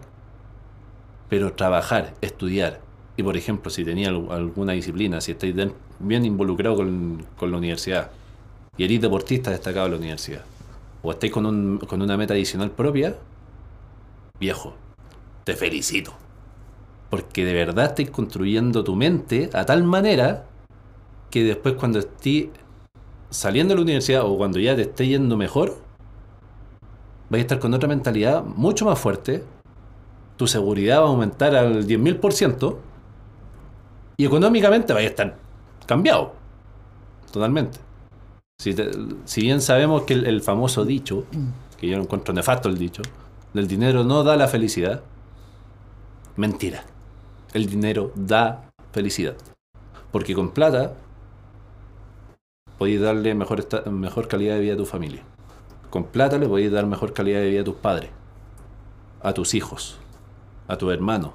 Pero 1.30 1.54
trabajar, 1.54 2.12
estudiar, 2.20 2.80
y 3.16 3.22
por 3.22 3.34
ejemplo, 3.38 3.70
si 3.70 3.82
tenía 3.82 4.10
al- 4.10 4.30
alguna 4.30 4.74
disciplina, 4.74 5.22
si 5.22 5.32
estáis 5.32 5.54
bien 5.98 6.26
involucrado 6.26 6.76
con, 6.76 7.24
con 7.34 7.50
la 7.50 7.56
universidad, 7.56 8.10
y 8.76 8.84
eres 8.84 9.00
deportista 9.00 9.50
destacado 9.50 9.86
en 9.86 9.92
la 9.92 9.98
universidad, 9.98 10.42
o 11.02 11.10
estáis 11.12 11.32
con, 11.32 11.46
un- 11.46 11.78
con 11.78 12.02
una 12.02 12.18
meta 12.18 12.34
adicional 12.34 12.72
propia, 12.72 13.16
viejo, 14.38 14.74
te 15.44 15.56
felicito. 15.56 16.12
Porque 17.08 17.46
de 17.46 17.54
verdad 17.54 17.86
estáis 17.86 18.10
construyendo 18.10 18.84
tu 18.84 18.96
mente 18.96 19.48
a 19.54 19.64
tal 19.64 19.82
manera 19.82 20.44
que 21.30 21.42
después 21.42 21.74
cuando 21.76 22.00
estés 22.00 22.48
saliendo 23.30 23.72
de 23.72 23.76
la 23.76 23.82
universidad 23.84 24.26
o 24.26 24.36
cuando 24.36 24.58
ya 24.60 24.76
te 24.76 24.82
esté 24.82 25.06
yendo 25.08 25.34
mejor, 25.38 25.87
vais 27.30 27.40
a 27.40 27.44
estar 27.44 27.58
con 27.58 27.74
otra 27.74 27.88
mentalidad 27.88 28.44
mucho 28.44 28.84
más 28.84 28.98
fuerte, 28.98 29.44
tu 30.36 30.46
seguridad 30.46 31.00
va 31.00 31.06
a 31.06 31.08
aumentar 31.08 31.54
al 31.54 31.86
10.000% 31.86 32.76
y 34.16 34.24
económicamente 34.24 34.92
vais 34.92 35.06
a 35.06 35.10
estar 35.10 35.36
cambiado. 35.86 36.32
Totalmente. 37.32 37.78
Si, 38.60 39.40
bien 39.42 39.60
sabemos 39.60 40.02
que 40.02 40.14
el, 40.14 40.42
famoso 40.42 40.84
dicho, 40.84 41.24
que 41.78 41.88
yo 41.88 41.96
encuentro 41.96 42.34
nefasto 42.34 42.68
el 42.68 42.78
dicho, 42.78 43.02
del 43.52 43.68
dinero 43.68 44.04
no 44.04 44.24
da 44.24 44.36
la 44.36 44.48
felicidad, 44.48 45.02
mentira. 46.36 46.84
El 47.52 47.66
dinero 47.66 48.12
da 48.14 48.70
felicidad. 48.92 49.36
Porque 50.10 50.34
con 50.34 50.50
plata 50.50 50.94
podéis 52.78 53.00
darle 53.00 53.34
mejor 53.34 54.28
calidad 54.28 54.54
de 54.54 54.60
vida 54.60 54.74
a 54.74 54.78
tu 54.78 54.86
familia. 54.86 55.22
Con 55.90 56.04
plata 56.04 56.38
le 56.38 56.48
podéis 56.48 56.70
dar 56.70 56.86
mejor 56.86 57.12
calidad 57.12 57.40
de 57.40 57.50
vida 57.50 57.60
a 57.62 57.64
tus 57.64 57.76
padres, 57.76 58.10
a 59.22 59.32
tus 59.32 59.54
hijos, 59.54 59.98
a 60.66 60.76
tu 60.76 60.90
hermano. 60.90 61.32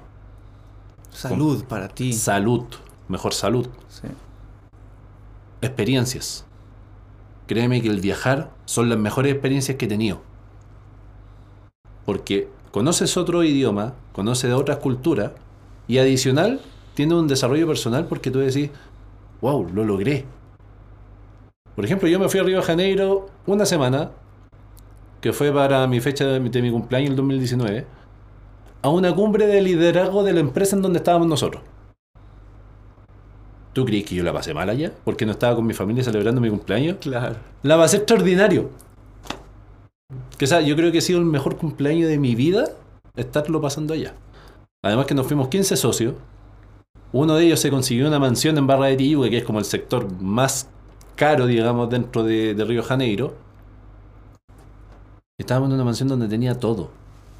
Salud 1.10 1.64
para 1.64 1.88
ti. 1.88 2.12
Salud, 2.12 2.64
mejor 3.08 3.34
salud. 3.34 3.68
Sí. 3.88 4.08
Experiencias. 5.60 6.44
Créeme 7.46 7.82
que 7.82 7.88
el 7.88 8.00
viajar 8.00 8.50
son 8.64 8.88
las 8.88 8.98
mejores 8.98 9.32
experiencias 9.32 9.76
que 9.76 9.84
he 9.84 9.88
tenido. 9.88 10.22
Porque 12.04 12.48
conoces 12.70 13.16
otro 13.16 13.44
idioma, 13.44 13.94
conoces 14.12 14.52
otras 14.52 14.78
culturas 14.78 15.32
y 15.86 15.98
adicional 15.98 16.60
tienes 16.94 17.18
un 17.18 17.28
desarrollo 17.28 17.66
personal 17.66 18.06
porque 18.06 18.30
tú 18.30 18.38
decís, 18.38 18.70
wow, 19.40 19.68
lo 19.72 19.84
logré. 19.84 20.24
Por 21.74 21.84
ejemplo, 21.84 22.08
yo 22.08 22.18
me 22.18 22.28
fui 22.28 22.40
a 22.40 22.44
Río 22.44 22.58
de 22.58 22.62
Janeiro 22.62 23.26
una 23.46 23.66
semana, 23.66 24.12
que 25.24 25.32
fue 25.32 25.50
para 25.50 25.86
mi 25.86 26.00
fecha 26.00 26.26
de 26.26 26.38
mi, 26.38 26.50
de 26.50 26.60
mi 26.60 26.70
cumpleaños 26.70 27.08
el 27.08 27.16
2019, 27.16 27.86
a 28.82 28.90
una 28.90 29.14
cumbre 29.14 29.46
de 29.46 29.62
liderazgo 29.62 30.22
de 30.22 30.34
la 30.34 30.40
empresa 30.40 30.76
en 30.76 30.82
donde 30.82 30.98
estábamos 30.98 31.26
nosotros. 31.26 31.62
¿Tú 33.72 33.86
crees 33.86 34.04
que 34.04 34.16
yo 34.16 34.22
la 34.22 34.34
pasé 34.34 34.52
mal 34.52 34.68
allá? 34.68 34.92
Porque 35.02 35.24
no 35.24 35.32
estaba 35.32 35.56
con 35.56 35.64
mi 35.64 35.72
familia 35.72 36.04
celebrando 36.04 36.42
mi 36.42 36.50
cumpleaños. 36.50 36.98
Claro. 37.00 37.36
La 37.62 37.78
pasé 37.78 37.96
extraordinario. 37.96 38.68
Que, 40.36 40.44
o 40.44 40.48
sea, 40.48 40.60
yo 40.60 40.76
creo 40.76 40.92
que 40.92 40.98
ha 40.98 41.00
sido 41.00 41.20
el 41.20 41.24
mejor 41.24 41.56
cumpleaños 41.56 42.10
de 42.10 42.18
mi 42.18 42.34
vida 42.34 42.66
estarlo 43.16 43.62
pasando 43.62 43.94
allá. 43.94 44.12
Además 44.82 45.06
que 45.06 45.14
nos 45.14 45.26
fuimos 45.26 45.48
15 45.48 45.78
socios. 45.78 46.16
Uno 47.12 47.36
de 47.36 47.46
ellos 47.46 47.60
se 47.60 47.70
consiguió 47.70 48.08
una 48.08 48.18
mansión 48.18 48.58
en 48.58 48.66
Barra 48.66 48.88
de 48.88 48.96
Tijuca, 48.96 49.30
que 49.30 49.38
es 49.38 49.44
como 49.44 49.58
el 49.58 49.64
sector 49.64 50.06
más 50.20 50.68
caro, 51.16 51.46
digamos, 51.46 51.88
dentro 51.88 52.24
de, 52.24 52.54
de 52.54 52.64
Río 52.66 52.82
Janeiro. 52.82 53.42
Estábamos 55.38 55.68
en 55.70 55.74
una 55.74 55.84
mansión 55.84 56.08
donde 56.08 56.28
tenía 56.28 56.54
todo. 56.54 56.90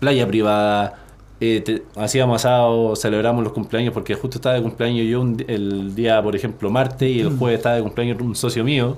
Playa 0.01 0.27
privada, 0.27 0.99
eh, 1.41 1.61
te- 1.65 1.85
hacíamos 1.97 2.45
asado, 2.45 2.97
celebramos 2.97 3.45
los 3.45 3.53
cumpleaños, 3.53 3.95
porque 3.95 4.17
justo 4.17 4.39
estaba 4.39 4.57
de 4.57 4.63
cumpleaños 4.63 5.07
yo 5.07 5.21
un 5.21 5.45
el 5.47 5.95
día, 5.95 6.21
por 6.21 6.35
ejemplo, 6.35 6.71
martes, 6.71 7.09
y 7.09 7.21
el 7.21 7.39
jueves 7.39 7.59
estaba 7.59 7.77
de 7.77 7.83
cumpleaños 7.83 8.21
un 8.21 8.35
socio 8.35 8.65
mío. 8.65 8.97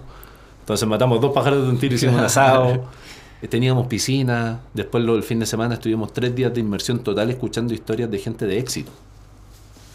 Entonces 0.61 0.89
matamos 0.89 1.21
dos 1.21 1.33
pájaros 1.35 1.65
de 1.65 1.69
un 1.71 1.79
tiro, 1.79 1.95
hicimos 1.95 2.17
un 2.17 2.25
asado. 2.25 2.85
Eh, 3.43 3.49
Teníamos 3.49 3.87
piscina. 3.87 4.61
Después 4.73 5.05
lo- 5.05 5.15
el 5.15 5.23
fin 5.23 5.39
de 5.39 5.45
semana 5.45 5.75
estuvimos 5.75 6.11
tres 6.15 6.35
días 6.35 6.55
de 6.55 6.61
inmersión 6.61 7.01
total 7.01 7.29
escuchando 7.29 7.75
historias 7.75 8.11
de 8.11 8.17
gente 8.19 8.47
de 8.47 8.59
éxito. 8.59 8.91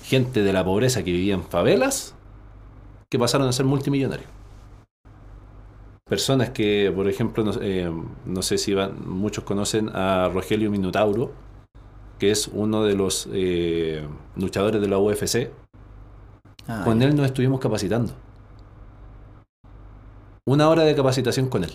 Gente 0.04 0.44
de 0.44 0.54
la 0.54 0.64
pobreza 0.64 1.02
que 1.04 1.12
vivía 1.12 1.34
en 1.34 1.44
favelas 1.44 2.14
que 3.10 3.18
pasaron 3.18 3.48
a 3.48 3.52
ser 3.52 3.66
multimillonarios. 3.66 4.30
Personas 6.12 6.50
que, 6.50 6.92
por 6.94 7.08
ejemplo, 7.08 7.42
no, 7.46 7.54
eh, 7.62 7.90
no 8.26 8.42
sé 8.42 8.58
si 8.58 8.74
van- 8.74 8.96
muchos 9.08 9.46
conocen 9.46 9.88
a 9.94 10.28
Rogelio 10.28 10.70
Minotauro, 10.70 11.32
que 12.20 12.32
es 12.32 12.50
uno 12.50 12.84
de 12.84 12.96
los 12.96 13.30
eh, 13.32 14.06
luchadores 14.36 14.82
de 14.82 14.90
la 14.90 14.98
UFC. 15.00 15.52
Ah, 16.68 16.82
Con 16.84 17.02
él 17.02 17.16
nos 17.16 17.28
estuvimos 17.28 17.62
capacitando. 17.62 18.12
Una 20.46 20.68
hora 20.68 20.84
de 20.84 20.94
capacitación 20.96 21.48
con 21.48 21.64
él. 21.64 21.72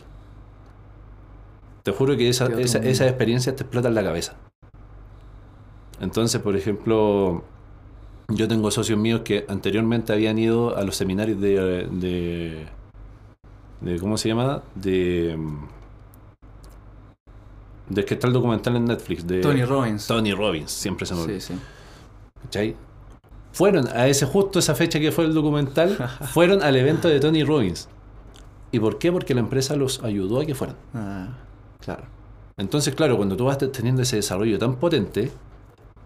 Te 1.82 1.92
juro 1.92 2.14
que 2.18 2.28
esa, 2.28 2.44
esa, 2.60 2.76
mundo. 2.78 2.90
esas 2.90 3.08
experiencias 3.08 3.56
te 3.56 3.62
explotan 3.62 3.94
la 3.94 4.04
cabeza. 4.04 4.34
Entonces, 5.98 6.42
por 6.42 6.56
ejemplo, 6.56 7.42
yo 8.28 8.46
tengo 8.48 8.70
socios 8.70 8.98
míos 8.98 9.22
que 9.24 9.46
anteriormente 9.48 10.12
habían 10.12 10.38
ido 10.38 10.76
a 10.76 10.82
los 10.84 10.94
seminarios 10.96 11.40
de, 11.40 11.86
de, 11.90 12.66
de- 13.80 13.98
¿cómo 13.98 14.16
se 14.18 14.28
llama? 14.28 14.62
De, 14.74 15.36
de 17.88 18.04
que 18.04 18.14
está 18.14 18.26
el 18.26 18.32
documental 18.32 18.76
en 18.76 18.84
Netflix 18.86 19.26
de 19.26 19.40
Tony 19.40 19.64
Robbins. 19.64 20.06
Tony 20.06 20.32
Robbins, 20.32 20.70
siempre 20.70 21.06
se 21.06 21.14
me 21.14 21.20
olvida. 21.22 21.40
Sí, 21.40 21.54
sí. 21.54 21.60
¿Cachai? 22.42 22.76
Fueron 23.52 23.88
a 23.88 24.06
ese 24.08 24.26
justo 24.26 24.58
esa 24.58 24.74
fecha 24.74 24.98
que 25.00 25.12
fue 25.12 25.24
el 25.24 25.34
documental, 25.34 25.96
fueron 26.32 26.62
al 26.62 26.76
evento 26.76 27.08
de 27.08 27.20
Tony 27.20 27.44
Robbins. 27.44 27.88
¿Y 28.72 28.80
por 28.80 28.98
qué? 28.98 29.12
Porque 29.12 29.34
la 29.34 29.40
empresa 29.40 29.76
los 29.76 30.02
ayudó 30.02 30.40
a 30.40 30.44
que 30.46 30.54
fueran. 30.54 30.76
Ah, 30.92 31.28
claro. 31.80 32.04
Entonces, 32.58 32.94
claro, 32.94 33.16
cuando 33.16 33.36
tú 33.36 33.44
vas 33.44 33.58
teniendo 33.58 34.02
ese 34.02 34.16
desarrollo 34.16 34.58
tan 34.58 34.76
potente, 34.76 35.30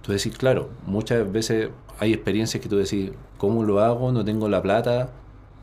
tú 0.02 0.12
decís, 0.12 0.36
claro, 0.36 0.68
muchas 0.86 1.30
veces 1.32 1.70
hay 1.98 2.12
experiencias 2.12 2.62
que 2.62 2.68
tú 2.68 2.76
decís, 2.76 3.12
¿cómo 3.38 3.64
lo 3.64 3.80
hago? 3.80 4.12
No 4.12 4.24
tengo 4.24 4.48
la 4.48 4.60
plata. 4.60 5.10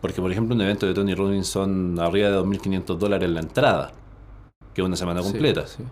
Porque, 0.02 0.22
por 0.22 0.32
ejemplo, 0.32 0.56
un 0.56 0.62
evento 0.62 0.86
de 0.86 0.94
Tony 0.94 1.16
Robbins 1.16 1.48
son 1.48 2.00
arriba 2.00 2.30
de 2.30 2.38
2.500 2.38 2.98
dólares 2.98 3.30
la 3.30 3.40
entrada, 3.40 3.92
que 4.74 4.82
es 4.82 4.86
una 4.86 4.96
semana 4.96 5.22
completa. 5.22 5.66
sí. 5.68 5.84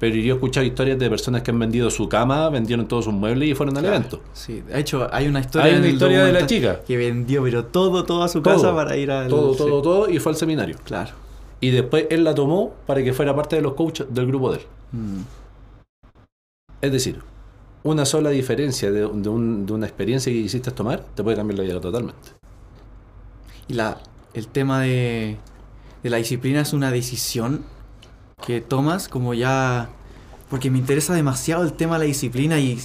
Pero 0.00 0.16
yo 0.16 0.32
he 0.32 0.34
escuchado 0.34 0.66
historias 0.66 0.98
de 0.98 1.08
personas 1.08 1.42
que 1.42 1.52
han 1.52 1.58
vendido 1.60 1.88
su 1.88 2.08
cama, 2.08 2.48
vendieron 2.48 2.88
todos 2.88 3.04
sus 3.04 3.14
muebles 3.14 3.48
y 3.50 3.54
fueron 3.54 3.76
al 3.76 3.84
Claro. 3.84 3.96
evento. 3.98 4.20
Sí, 4.32 4.60
de 4.60 4.80
hecho, 4.80 5.06
hay 5.12 5.28
una 5.28 5.38
historia. 5.38 5.66
Hay 5.66 5.72
en 5.74 5.78
una 5.78 5.86
el 5.86 5.92
historia 5.94 6.24
de 6.24 6.32
la 6.32 6.44
chica. 6.44 6.80
Que 6.84 6.96
vendió, 6.96 7.44
pero 7.44 7.66
todo, 7.66 8.02
toda 8.04 8.26
su 8.26 8.42
Todo. 8.42 8.54
casa 8.54 8.74
para 8.74 8.96
ir 8.96 9.12
al. 9.12 9.28
Todo, 9.28 9.52
sí, 9.52 9.58
todo, 9.58 9.80
todo, 9.80 10.10
y 10.10 10.18
fue 10.18 10.32
al 10.32 10.36
seminario. 10.36 10.76
Claro. 10.82 11.12
Y 11.60 11.70
después 11.70 12.06
él 12.10 12.24
la 12.24 12.34
tomó 12.34 12.74
para 12.84 13.04
que 13.04 13.12
fuera 13.12 13.36
parte 13.36 13.54
de 13.54 13.62
los 13.62 13.74
coaches 13.74 14.08
del 14.10 14.26
grupo 14.26 14.50
de 14.50 14.58
él. 14.58 14.64
Mm, 14.90 15.20
Es 16.80 16.90
decir, 16.90 17.20
una 17.84 18.04
sola 18.04 18.30
diferencia 18.30 18.90
de, 18.90 19.02
de 19.08 19.28
un- 19.28 19.66
de 19.66 19.72
una 19.72 19.86
experiencia 19.86 20.32
que 20.32 20.42
quisiste 20.42 20.72
tomar 20.72 21.04
te 21.14 21.22
puede 21.22 21.36
cambiar 21.36 21.58
la 21.58 21.64
vida 21.64 21.80
totalmente. 21.80 22.30
Y 23.68 23.74
la, 23.74 23.98
el 24.34 24.48
tema 24.48 24.80
de, 24.80 25.36
de 26.02 26.10
la 26.10 26.16
disciplina 26.18 26.60
es 26.60 26.72
una 26.72 26.90
decisión 26.90 27.64
que 28.44 28.60
tomas 28.60 29.08
como 29.08 29.34
ya... 29.34 29.88
Porque 30.50 30.70
me 30.70 30.78
interesa 30.78 31.14
demasiado 31.14 31.62
el 31.64 31.72
tema 31.72 31.94
de 31.94 32.00
la 32.00 32.04
disciplina 32.04 32.58
y 32.58 32.78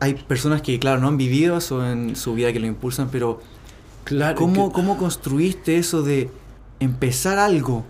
hay 0.00 0.14
personas 0.14 0.62
que, 0.62 0.78
claro, 0.78 1.00
no 1.00 1.08
han 1.08 1.18
vivido 1.18 1.58
eso 1.58 1.86
en 1.86 2.16
su 2.16 2.34
vida 2.34 2.52
que 2.52 2.60
lo 2.60 2.66
impulsan, 2.66 3.08
pero 3.10 3.40
Claro. 4.04 4.36
¿cómo, 4.36 4.72
cómo 4.72 4.96
construiste 4.96 5.76
eso 5.76 6.02
de 6.02 6.30
empezar 6.80 7.38
algo 7.38 7.84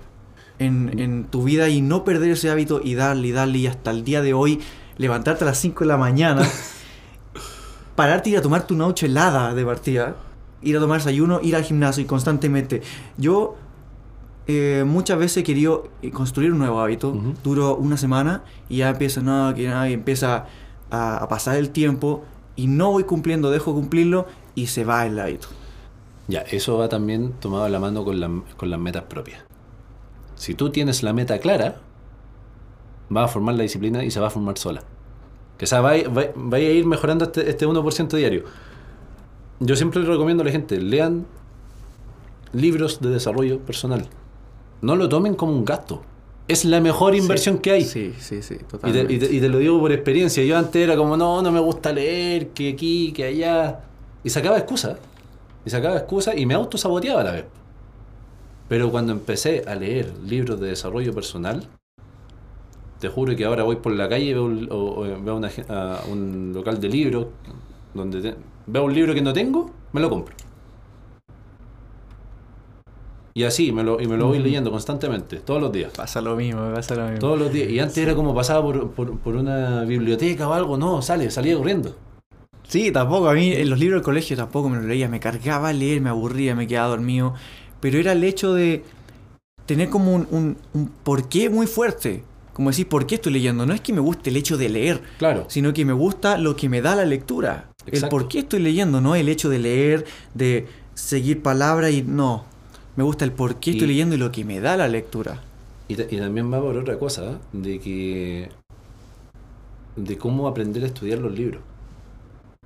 en, 0.59 0.99
en 0.99 1.25
tu 1.27 1.45
vida 1.45 1.69
y 1.69 1.81
no 1.81 2.03
perder 2.03 2.33
ese 2.33 2.51
hábito 2.51 2.81
y 2.83 2.95
darle 2.95 3.29
y 3.29 3.33
darle 3.33 3.59
y 3.59 3.67
hasta 3.69 3.93
el 3.93 4.03
día 4.03 4.21
de 4.21 4.35
hoy 4.35 4.61
levantarte 4.97 5.45
a 5.45 5.47
las 5.47 5.59
5 5.59 5.85
de 5.85 5.87
la 5.87 5.97
mañana, 5.97 6.43
pararte 7.95 8.31
y 8.31 8.33
ir 8.33 8.39
a 8.41 8.43
tomarte 8.43 8.75
una 8.75 8.87
noche 8.87 9.07
helada 9.07 9.55
de 9.55 9.65
partida, 9.65 10.17
ir 10.63 10.77
a 10.77 10.81
tomar 10.81 10.99
desayuno, 10.99 11.41
ir 11.43 11.55
al 11.57 11.63
gimnasio 11.65 12.03
y 12.03 12.07
constantemente. 12.07 12.83
Yo 13.17 13.57
eh, 14.47 14.85
muchas 14.87 15.19
veces 15.19 15.39
he 15.39 15.43
querido 15.45 15.89
eh, 16.03 16.11
construir 16.11 16.53
un 16.53 16.59
nuevo 16.59 16.81
hábito, 16.81 17.11
Ujú. 17.11 17.35
duro 17.45 17.77
una 17.77 17.97
semana 17.97 18.43
y 18.69 18.79
ya 18.79 18.91
empieza, 18.91 19.21
no, 19.21 19.55
que 19.55 19.67
nada, 19.69 19.89
y 19.91 19.93
empieza 19.93 20.47
a, 20.91 21.19
a 21.19 21.29
pasar 21.29 21.57
el 21.57 21.71
tiempo 21.71 22.25
y 22.57 22.67
no 22.67 22.91
voy 22.91 23.05
cumpliendo, 23.05 23.51
dejo 23.51 23.75
cumplirlo 23.75 24.27
y 24.55 24.67
se 24.69 24.85
va 24.85 25.07
el 25.07 25.19
hábito. 25.19 25.49
Ya, 26.29 26.41
eso 26.41 26.77
va 26.79 26.89
también 26.89 27.33
tomado 27.41 27.65
de 27.65 27.71
la 27.71 27.79
mano 27.79 28.05
con, 28.05 28.19
la- 28.21 28.43
con 28.57 28.71
las 28.71 28.81
metas 28.81 29.05
propias. 29.05 29.43
Si 30.35 30.55
tú 30.55 30.71
tienes 30.71 31.03
la 31.03 31.13
meta 31.13 31.39
clara, 31.39 31.77
vas 33.09 33.25
a 33.25 33.29
formar 33.33 33.55
la 33.55 33.63
disciplina 33.63 34.05
y 34.05 34.11
se 34.11 34.21
va 34.21 34.27
a 34.27 34.31
formar 34.31 34.59
sola. 34.59 34.83
Que 35.57 35.65
o 35.65 35.69
sea, 35.69 35.81
va, 35.81 35.93
va- 36.09 36.33
va 36.37 36.57
a 36.57 36.61
ir 36.61 36.87
mejorando 36.87 37.25
este, 37.27 37.49
este 37.49 37.67
1% 37.67 38.17
diario. 38.17 38.45
Yo 39.61 39.77
siempre 39.77 40.03
recomiendo 40.03 40.43
a 40.43 40.47
la 40.47 40.53
gente, 40.53 40.81
lean 40.81 41.27
libros 42.53 43.01
de 43.01 43.11
desarrollo 43.11 43.59
personal. 43.61 44.07
No 44.81 44.97
lo 44.97 45.09
tomen 45.09 45.35
como 45.35 45.53
un 45.53 45.65
gasto. 45.65 46.03
Es 46.47 46.65
la 46.65 46.81
mejor 46.81 47.15
inversión 47.15 47.59
que 47.59 47.73
hay. 47.73 47.85
Sí, 47.85 48.15
sí, 48.19 48.41
sí, 48.43 48.55
Y 48.55 48.59
te, 48.59 48.65
totalmente. 48.65 49.13
y 49.13 49.19
te- 49.19 49.35
y 49.35 49.41
te 49.41 49.49
lo 49.49 49.59
digo 49.59 49.79
por 49.81 49.93
experiencia. 49.93 50.43
Yo 50.45 50.57
antes 50.57 50.83
era 50.83 50.97
como, 50.97 51.17
no, 51.17 51.43
no 51.43 51.53
me 51.53 51.61
gusta 51.61 51.93
leer, 51.93 52.49
que 52.51 52.71
aquí, 52.73 53.13
que 53.13 53.25
allá. 53.25 53.81
Y 54.25 54.31
sacaba 54.31 54.57
excusas. 54.57 54.97
Y 55.67 55.71
sacaba 55.71 55.97
excusas 55.97 56.37
y 56.39 56.47
me 56.47 56.55
autosaboteaba 56.55 57.21
a 57.21 57.25
la 57.25 57.33
vez. 57.33 57.45
Pero 58.69 58.91
cuando 58.91 59.13
empecé 59.13 59.65
a 59.67 59.75
leer 59.75 60.13
libros 60.27 60.59
de 60.61 60.69
desarrollo 60.69 61.13
personal, 61.13 61.67
te 63.01 63.09
juro 63.09 63.37
que 63.37 63.45
ahora 63.45 63.65
voy 63.65 63.77
por 63.77 63.93
la 63.93 64.09
calle 64.09 64.25
y 64.27 64.33
veo, 64.35 64.47
o- 64.71 65.01
o 65.01 65.23
veo 65.23 65.37
una 65.37 65.51
a 65.69 66.01
un 66.11 66.53
local 66.55 66.81
de 66.81 66.89
libros 66.89 67.27
donde 67.95 68.21
te- 68.23 68.35
veo 68.69 68.85
un 68.85 68.95
libro 68.95 69.15
que 69.15 69.23
no 69.23 69.33
tengo, 69.33 69.71
me 69.93 70.01
lo 70.01 70.09
compro. 70.11 70.35
Y 73.35 73.45
así, 73.45 73.71
me 73.71 73.85
lo, 73.85 74.01
y 74.01 74.07
me 74.09 74.17
lo 74.17 74.27
voy 74.27 74.41
leyendo 74.41 74.71
constantemente, 74.73 75.37
todos 75.37 75.61
los 75.63 75.71
días. 75.71 75.93
Pasa 75.97 76.21
lo 76.21 76.35
mismo, 76.35 76.67
me 76.69 76.75
pasa 76.75 76.97
lo 76.97 77.05
mismo. 77.05 77.19
Todos 77.21 77.39
los 77.39 77.53
días. 77.53 77.69
Y 77.71 77.79
antes 77.79 77.97
era 77.99 78.15
como 78.17 78.35
pasaba 78.35 78.63
por, 78.63 78.91
por, 78.91 79.17
por 79.19 79.37
una 79.37 79.83
biblioteca 79.85 80.49
o 80.49 80.53
algo. 80.55 80.77
No, 80.77 81.03
sale, 81.03 81.31
salía 81.31 81.57
corriendo. 81.57 81.95
Sí, 82.65 82.91
tampoco. 82.91 83.29
A 83.29 83.35
mí 83.35 83.53
en 83.53 83.71
los 83.71 83.79
libros 83.79 84.01
del 84.01 84.05
colegio 84.05 84.37
tampoco 84.37 84.69
me 84.69 84.77
los 84.79 84.87
leía. 84.87 85.09
Me 85.09 85.21
cargaba 85.21 85.69
a 85.69 85.73
leer, 85.73 86.01
me 86.01 86.11
aburría, 86.11 86.57
me 86.57 86.67
quedaba 86.67 86.89
dormido. 86.89 87.35
Pero 87.81 87.99
era 87.99 88.11
el 88.11 88.25
hecho 88.25 88.55
de 88.55 88.83
tener 89.67 89.89
como 89.89 90.15
un, 90.15 90.27
un, 90.33 90.57
un 90.75 90.89
porqué 91.05 91.49
muy 91.49 91.69
fuerte. 91.69 92.25
Como 92.53 92.71
decir, 92.71 92.89
¿por 92.89 93.07
qué 93.07 93.15
estoy 93.17 93.35
leyendo? 93.35 93.67
No 93.67 93.73
es 93.73 93.81
que 93.81 93.93
me 93.93 94.01
guste 94.01 94.31
el 94.31 94.37
hecho 94.37 94.57
de 94.57 94.69
leer, 94.69 95.01
Claro. 95.19 95.45
sino 95.47 95.73
que 95.73 95.85
me 95.85 95.93
gusta 95.93 96.39
lo 96.39 96.57
que 96.57 96.69
me 96.69 96.83
da 96.83 96.97
la 96.97 97.05
lectura. 97.05 97.68
El 97.93 98.09
por 98.09 98.29
qué 98.29 98.41
estoy 98.41 98.61
leyendo, 98.61 99.01
no 99.01 99.15
el 99.15 99.29
hecho 99.29 99.49
de 99.49 99.59
leer, 99.59 100.05
de 100.35 100.67
seguir 100.95 101.43
palabras 101.43 101.93
y 101.93 102.03
no. 102.03 102.45
Me 102.97 103.05
gusta 103.05 103.25
el 103.25 103.33
por 103.33 103.57
qué 103.57 103.71
estoy 103.73 103.87
leyendo 103.89 104.15
y 104.15 104.19
lo 104.19 104.33
que 104.33 104.45
me 104.45 104.61
da 104.61 104.77
la 104.77 104.89
lectura. 104.89 105.43
Y, 105.89 105.95
ta- 105.97 106.05
y 106.11 106.17
también 106.19 106.53
va 106.53 106.61
por 106.61 106.77
otra 106.77 106.99
cosa, 106.99 107.33
¿eh? 107.33 107.37
de 107.53 107.79
que. 107.81 108.49
de 109.97 110.19
cómo 110.19 110.49
aprender 110.49 110.83
a 110.85 110.87
estudiar 110.87 111.19
los 111.19 111.33
libros. 111.33 111.63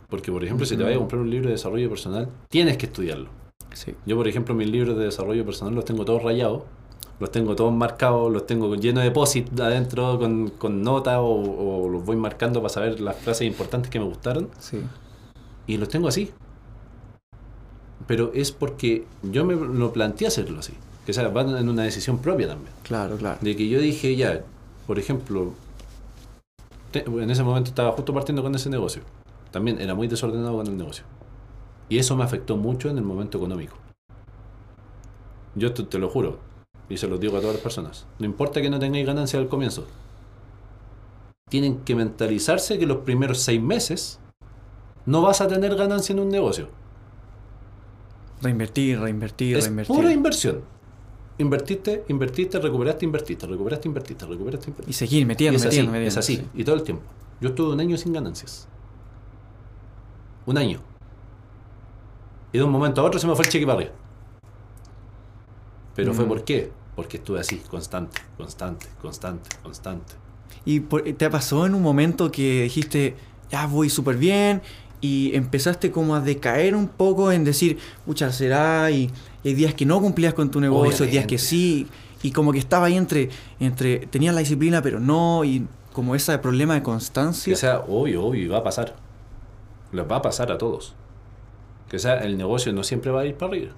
Porque, 0.09 0.31
por 0.31 0.45
ejemplo, 0.45 0.67
si 0.67 0.77
te 0.77 0.83
vas 0.83 0.95
a 0.95 0.99
comprar 0.99 1.23
un 1.23 1.31
libro 1.31 1.47
de 1.49 1.53
desarrollo 1.55 1.89
personal, 1.89 2.29
tienes 2.51 2.77
que 2.77 2.87
estudiarlo. 2.87 3.29
Sí. 3.73 3.95
Yo, 4.05 4.17
por 4.17 4.29
ejemplo, 4.29 4.55
mis 4.55 4.69
libros 4.69 4.99
de 4.99 5.05
desarrollo 5.05 5.45
personal 5.47 5.75
los 5.75 5.85
tengo 5.87 6.05
todos 6.05 6.23
rayados, 6.23 6.63
los 7.19 7.31
tengo 7.31 7.57
todos 7.57 7.73
marcados, 7.73 8.31
los 8.31 8.47
tengo 8.47 8.75
llenos 8.75 9.05
de 9.05 9.11
posit 9.11 9.59
adentro 9.61 10.19
con, 10.19 10.51
con 10.51 10.83
notas 10.83 11.17
o, 11.19 11.25
o 11.85 11.89
los 11.89 12.05
voy 12.05 12.17
marcando 12.17 12.61
para 12.61 12.69
saber 12.75 13.01
las 13.01 13.17
frases 13.17 13.47
importantes 13.47 13.91
que 13.91 13.99
me 13.99 14.05
gustaron. 14.05 14.51
Sí. 14.59 14.81
Y 15.67 15.77
los 15.77 15.89
tengo 15.89 16.09
así. 16.09 16.31
Pero 18.07 18.33
es 18.35 18.51
porque 18.53 19.07
yo 19.23 19.45
me 19.45 19.55
lo 19.55 19.93
planteé 19.93 20.27
hacerlo 20.27 20.59
así. 20.61 20.75
Que 21.07 21.13
sea, 21.13 21.29
va 21.29 21.43
en 21.43 21.69
una 21.69 21.83
decisión 21.83 22.19
propia 22.19 22.49
también. 22.49 22.73
Claro, 22.83 23.17
claro. 23.17 23.39
De 23.41 23.57
que 23.57 23.69
yo 23.69 23.81
dije, 23.81 24.15
ya, 24.17 24.43
por 24.87 24.99
ejemplo, 24.99 25.53
te- 26.91 27.05
en 27.05 27.31
ese 27.31 27.43
momento 27.43 27.71
estaba 27.71 27.93
justo 27.93 28.13
partiendo 28.15 28.43
con 28.43 28.55
ese 28.55 28.71
negocio. 28.71 29.03
También 29.51 29.81
era 29.81 29.95
muy 29.95 30.09
desordenado 30.09 30.57
con 30.57 30.67
el 30.67 30.77
negocio. 30.77 31.05
Y 31.89 31.99
eso 31.99 32.17
me 32.17 32.25
afectó 32.25 32.57
mucho 32.57 32.89
en 32.89 32.99
el 32.99 33.05
momento 33.05 33.39
económico. 33.39 33.77
Yo 35.55 35.73
te, 35.75 35.83
te 35.83 35.99
lo 35.99 36.09
juro, 36.09 36.39
y 36.89 36.97
se 36.97 37.07
lo 37.09 37.19
digo 37.19 37.37
a 37.37 37.41
todas 37.41 37.57
las 37.57 37.63
personas. 37.63 38.07
No 38.19 38.27
importa 38.27 38.63
que 38.63 38.71
no 38.71 38.79
tengáis 38.79 39.07
ganancia 39.07 39.39
al 39.39 39.49
comienzo. 39.49 39.87
Tienen 41.51 41.81
que 41.81 41.95
mentalizarse 41.95 42.79
que 42.79 42.87
los 42.87 42.99
primeros 42.99 43.39
seis 43.41 43.61
meses 43.61 44.19
no 45.07 45.23
vas 45.23 45.41
a 45.41 45.49
tener 45.49 45.75
ganancia 45.77 46.13
en 46.13 46.21
un 46.21 46.29
negocio. 46.29 46.69
Reinvertir, 48.41 48.99
reinvertir, 49.01 49.57
Es 49.57 49.65
reinvertir. 49.65 49.95
pura 49.97 50.13
inversión. 50.13 50.61
Invertiste, 51.39 52.05
invertiste, 52.09 52.59
recuperaste, 52.59 53.05
invertiste, 53.05 53.47
recuperaste, 53.47 53.89
invertiste, 53.89 54.27
recuperaste, 54.27 54.71
invertiste. 54.71 54.91
y 54.91 54.93
seguir 54.93 55.23
Y 55.23 55.25
metiendo, 55.25 55.57
así, 55.59 55.67
metiendo, 55.67 55.93
metiendo. 55.93 56.09
es 56.09 56.17
así, 56.17 56.37
sí. 56.37 56.47
y 56.55 56.65
todo 56.65 56.75
el 56.77 56.83
tiempo. 56.83 57.03
Yo 57.41 57.49
estuve 57.51 57.73
un 57.73 57.81
año 57.81 57.97
sin 57.97 58.13
ganancias. 58.13 58.69
Un 60.47 60.59
año. 60.59 60.81
Y 62.53 62.59
de 62.59 62.65
un 62.65 62.71
momento 62.71 63.01
a 63.01 63.05
otro 63.05 63.19
se 63.19 63.27
me 63.27 63.35
fue 63.35 63.45
el 63.45 63.51
cheque 63.51 63.65
para 63.67 63.79
arriba. 63.79 63.93
Pero 65.95 66.13
fue 66.15 66.25
Mm. 66.25 66.29
por 66.29 66.45
qué? 66.45 66.71
Porque 66.97 67.17
estuve 67.17 67.41
así, 67.41 67.57
constante, 67.71 68.21
constante, 68.37 68.87
constante, 69.01 69.51
constante. 69.63 70.15
¿Y 70.65 70.81
por- 70.81 71.03
te 71.03 71.31
pasó 71.31 71.65
en 71.67 71.75
un 71.75 71.83
momento 71.83 72.31
que 72.31 72.63
dijiste, 72.65 73.17
ya 73.51 73.67
voy 73.67 73.89
súper 73.91 74.17
bien, 74.17 74.63
y 75.03 75.35
empezaste 75.35 75.91
como 75.91 76.15
a 76.15 76.21
decaer 76.21 76.75
un 76.75 76.89
poco 76.89 77.31
en 77.31 77.45
decir, 77.45 77.77
pucha, 78.07 78.33
será, 78.33 78.91
y, 78.91 79.11
y 79.45 79.49
hay 79.49 79.55
días 79.55 79.75
que 79.75 79.85
no 79.85 80.01
cumplías 80.01 80.33
con 80.33 80.51
tu 80.51 80.61
negocio, 80.61 81.05
hay 81.05 81.11
días 81.11 81.27
que 81.27 81.37
sí, 81.37 81.89
y 82.23 82.31
como 82.31 82.53
que 82.53 82.59
estaba 82.59 82.87
ahí 82.87 82.97
entre, 82.97 83.29
entre 83.61 83.99
tenías 84.07 84.35
la 84.35 84.41
disciplina, 84.41 84.81
pero 84.81 85.01
no, 85.01 85.45
y 85.45 85.67
como 85.93 86.15
ese 86.15 86.39
problema 86.39 86.75
de 86.75 86.83
constancia. 86.83 87.53
Que 87.53 87.57
sea 87.57 87.81
obvio, 87.81 88.25
obvio, 88.25 88.43
y 88.43 88.47
va 88.47 88.59
a 88.59 88.63
pasar. 88.63 88.95
Les 89.91 90.11
va 90.11 90.17
a 90.17 90.23
pasar 90.23 90.51
a 90.53 90.59
todos. 90.59 90.95
Que 91.91 91.99
sea, 91.99 92.21
el 92.21 92.39
negocio 92.39 92.73
no 92.73 92.85
siempre 92.85 93.11
va 93.11 93.23
a 93.23 93.27
ir 93.27 93.35
para 93.35 93.51
arriba. 93.51 93.73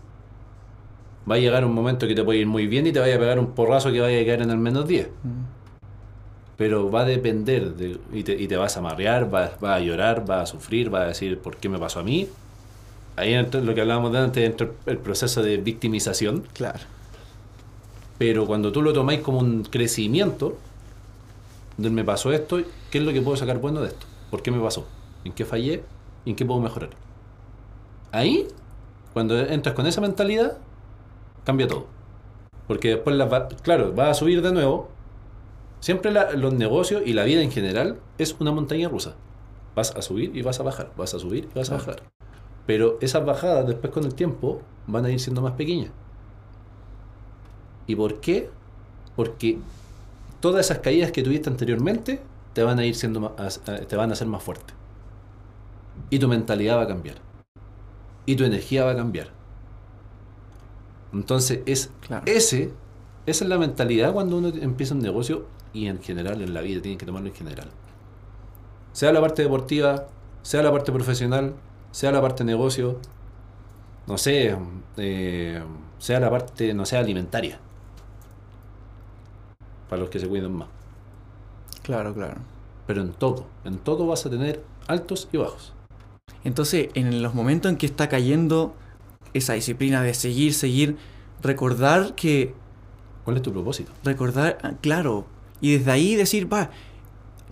Va 1.28 1.36
a 1.36 1.38
llegar 1.38 1.64
un 1.64 1.72
momento 1.72 2.06
que 2.06 2.14
te 2.14 2.22
puede 2.22 2.40
ir 2.40 2.46
muy 2.46 2.66
bien 2.66 2.86
y 2.86 2.92
te 2.92 3.00
vaya 3.00 3.16
a 3.16 3.18
pegar 3.18 3.38
un 3.38 3.52
porrazo 3.52 3.90
que 3.90 4.00
vaya 4.00 4.20
a 4.20 4.24
caer 4.24 4.42
en 4.42 4.50
el 4.50 4.58
menos 4.58 4.86
10. 4.86 5.08
Mm, 5.08 5.63
Pero 6.56 6.90
va 6.90 7.00
a 7.02 7.04
depender 7.04 7.74
de, 7.74 7.98
y, 8.12 8.22
te, 8.22 8.34
y 8.34 8.46
te 8.46 8.56
vas 8.56 8.76
a 8.76 8.80
marear, 8.80 9.28
vas, 9.30 9.58
vas 9.60 9.76
a 9.78 9.80
llorar, 9.80 10.24
vas 10.26 10.42
a 10.42 10.46
sufrir, 10.46 10.88
vas 10.90 11.02
a 11.02 11.06
decir 11.08 11.38
¿por 11.40 11.56
qué 11.56 11.68
me 11.68 11.78
pasó 11.78 12.00
a 12.00 12.02
mí? 12.04 12.28
Ahí 13.16 13.34
entra 13.34 13.60
lo 13.60 13.74
que 13.74 13.80
hablábamos 13.80 14.12
de 14.12 14.18
antes, 14.18 14.44
entra 14.44 14.68
el 14.86 14.98
proceso 14.98 15.42
de 15.42 15.56
victimización. 15.58 16.44
Claro. 16.52 16.80
Pero 18.18 18.46
cuando 18.46 18.72
tú 18.72 18.82
lo 18.82 18.92
tomáis 18.92 19.20
como 19.20 19.38
un 19.40 19.64
crecimiento, 19.64 20.56
de 21.76 21.90
me 21.90 22.04
pasó 22.04 22.32
esto, 22.32 22.58
¿qué 22.90 22.98
es 22.98 23.04
lo 23.04 23.12
que 23.12 23.20
puedo 23.22 23.36
sacar 23.36 23.58
bueno 23.58 23.80
de 23.80 23.88
esto? 23.88 24.06
¿Por 24.30 24.42
qué 24.42 24.50
me 24.50 24.60
pasó? 24.60 24.86
¿En 25.24 25.32
qué 25.32 25.44
fallé? 25.44 25.82
¿Y 26.24 26.30
en 26.30 26.36
qué 26.36 26.44
puedo 26.44 26.60
mejorar? 26.60 26.90
Ahí, 28.12 28.46
cuando 29.12 29.38
entras 29.38 29.74
con 29.74 29.86
esa 29.86 30.00
mentalidad, 30.00 30.58
cambia 31.44 31.68
todo. 31.68 31.86
Porque 32.66 32.90
después, 32.90 33.16
las 33.16 33.32
va- 33.32 33.48
claro, 33.48 33.92
vas 33.94 34.10
a 34.10 34.14
subir 34.14 34.42
de 34.42 34.52
nuevo. 34.52 34.90
Siempre 35.84 36.10
la- 36.12 36.32
los 36.32 36.54
negocios 36.54 37.02
y 37.04 37.12
la 37.12 37.24
vida 37.24 37.42
en 37.42 37.50
general 37.50 37.98
es 38.16 38.34
una 38.40 38.52
montaña 38.52 38.88
rusa. 38.88 39.16
Vas 39.74 39.94
a 39.94 40.00
subir 40.00 40.34
y 40.34 40.40
vas 40.40 40.58
a 40.58 40.62
bajar, 40.62 40.90
vas 40.96 41.12
a 41.12 41.18
subir 41.18 41.46
y 41.54 41.58
vas 41.58 41.68
a 41.70 41.74
bajar. 41.74 42.02
Pero 42.66 42.96
esas 43.02 43.22
bajadas 43.26 43.66
después 43.66 43.92
con 43.92 44.04
el 44.04 44.14
tiempo 44.14 44.62
van 44.86 45.04
a 45.04 45.10
ir 45.10 45.20
siendo 45.20 45.42
más 45.42 45.52
pequeñas. 45.52 45.90
¿Y 47.86 47.96
por 47.96 48.18
qué? 48.20 48.48
Porque 49.14 49.58
todas 50.40 50.64
esas 50.64 50.78
caídas 50.78 51.12
que 51.12 51.22
tuviste 51.22 51.50
anteriormente 51.50 52.22
te 52.54 52.62
van 52.62 52.78
a 52.78 52.86
ir 52.86 52.94
siendo 52.94 53.20
más, 53.20 53.60
te 53.86 53.94
van 53.94 54.08
a 54.08 54.14
hacer 54.14 54.26
más 54.26 54.42
fuerte. 54.42 54.72
Y 56.08 56.18
tu 56.18 56.28
mentalidad 56.28 56.78
va 56.78 56.84
a 56.84 56.88
cambiar. 56.88 57.16
Y 58.24 58.36
tu 58.36 58.44
energía 58.44 58.86
va 58.86 58.92
a 58.92 58.96
cambiar. 58.96 59.28
Entonces 61.12 61.60
es 61.66 61.90
Claro. 62.00 62.22
ese, 62.24 62.72
esa 63.26 63.44
es 63.44 63.50
la 63.50 63.58
mentalidad 63.58 64.14
cuando 64.14 64.38
uno 64.38 64.48
empieza 64.48 64.94
un 64.94 65.00
negocio 65.02 65.52
y 65.74 65.88
en 65.88 66.00
general 66.00 66.40
en 66.40 66.54
la 66.54 66.62
vida 66.62 66.80
tiene 66.80 66.96
que 66.96 67.04
tomarlo 67.04 67.28
en 67.28 67.34
general. 67.34 67.68
Sea 68.92 69.12
la 69.12 69.20
parte 69.20 69.42
deportiva, 69.42 70.06
sea 70.42 70.62
la 70.62 70.72
parte 70.72 70.92
profesional, 70.92 71.54
sea 71.90 72.12
la 72.12 72.22
parte 72.22 72.44
negocio, 72.44 72.98
no 74.06 74.16
sé, 74.16 74.56
eh, 74.96 75.62
sea 75.98 76.20
la 76.20 76.30
parte, 76.30 76.72
no 76.72 76.86
sé, 76.86 76.96
alimentaria. 76.96 77.58
Para 79.90 80.00
los 80.00 80.10
que 80.10 80.20
se 80.20 80.28
cuidan 80.28 80.52
más. 80.52 80.68
Claro, 81.82 82.14
claro. 82.14 82.40
Pero 82.86 83.02
en 83.02 83.12
todo, 83.12 83.46
en 83.64 83.78
todo 83.78 84.06
vas 84.06 84.24
a 84.24 84.30
tener 84.30 84.62
altos 84.86 85.28
y 85.32 85.38
bajos. 85.38 85.72
Entonces, 86.44 86.88
en 86.94 87.22
los 87.22 87.34
momentos 87.34 87.70
en 87.70 87.78
que 87.78 87.86
está 87.86 88.08
cayendo 88.08 88.74
esa 89.32 89.54
disciplina 89.54 90.02
de 90.02 90.14
seguir, 90.14 90.54
seguir, 90.54 90.96
recordar 91.42 92.14
que 92.14 92.54
¿Cuál 93.24 93.38
es 93.38 93.42
tu 93.42 93.52
propósito? 93.52 93.90
recordar, 94.04 94.58
ah, 94.62 94.72
claro, 94.80 95.24
y 95.60 95.76
desde 95.78 95.90
ahí 95.90 96.14
decir, 96.16 96.52
va, 96.52 96.70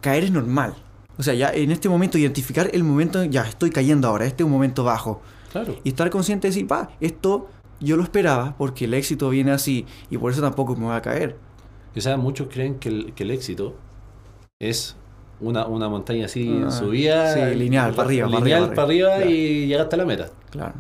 caer 0.00 0.24
es 0.24 0.30
normal. 0.30 0.74
O 1.18 1.22
sea, 1.22 1.34
ya 1.34 1.50
en 1.53 1.70
este 1.70 1.88
momento 1.88 2.18
identificar 2.18 2.70
el 2.72 2.84
momento, 2.84 3.22
ya 3.24 3.42
estoy 3.42 3.70
cayendo 3.70 4.09
ahora, 4.09 4.24
este 4.26 4.42
es 4.42 4.46
un 4.46 4.53
momento 4.53 4.82
bajo. 4.84 5.20
Claro. 5.53 5.76
Y 5.84 5.90
estar 5.90 6.09
consciente 6.11 6.48
de 6.48 6.55
decir, 6.55 6.70
va, 6.70 6.90
esto 7.00 7.48
yo 7.80 7.96
lo 7.96 8.03
esperaba 8.03 8.55
porque 8.57 8.84
el 8.86 8.94
éxito 8.94 9.28
viene 9.28 9.50
así 9.53 9.84
y 10.11 10.16
por 10.18 10.32
eso 10.32 10.40
tampoco 10.40 10.74
me 10.76 10.86
va 10.86 10.96
a 10.96 11.03
caer. 11.03 11.36
O 11.94 12.00
sea, 12.00 12.16
muchos 12.16 12.48
creen 12.50 12.76
que 12.78 12.88
el, 12.88 13.12
que 13.12 13.24
el 13.24 13.30
éxito 13.32 13.76
es 14.59 14.96
una, 15.40 15.66
una 15.66 15.88
montaña 15.88 16.26
así 16.26 16.62
Ah, 16.64 16.70
subida. 16.70 17.34
sí, 17.34 17.55
lineal, 17.57 17.92
para 17.94 18.07
arriba, 18.09 18.26
Lineal 18.28 18.42
arriba, 18.64 18.74
para 18.74 18.82
arriba, 18.88 19.09
para 19.11 19.16
arriba. 19.18 19.30
y 19.36 19.66
llegaste 19.66 19.94
a 19.96 19.98
la 19.98 20.05
meta. 20.07 20.30
Claro. 20.50 20.74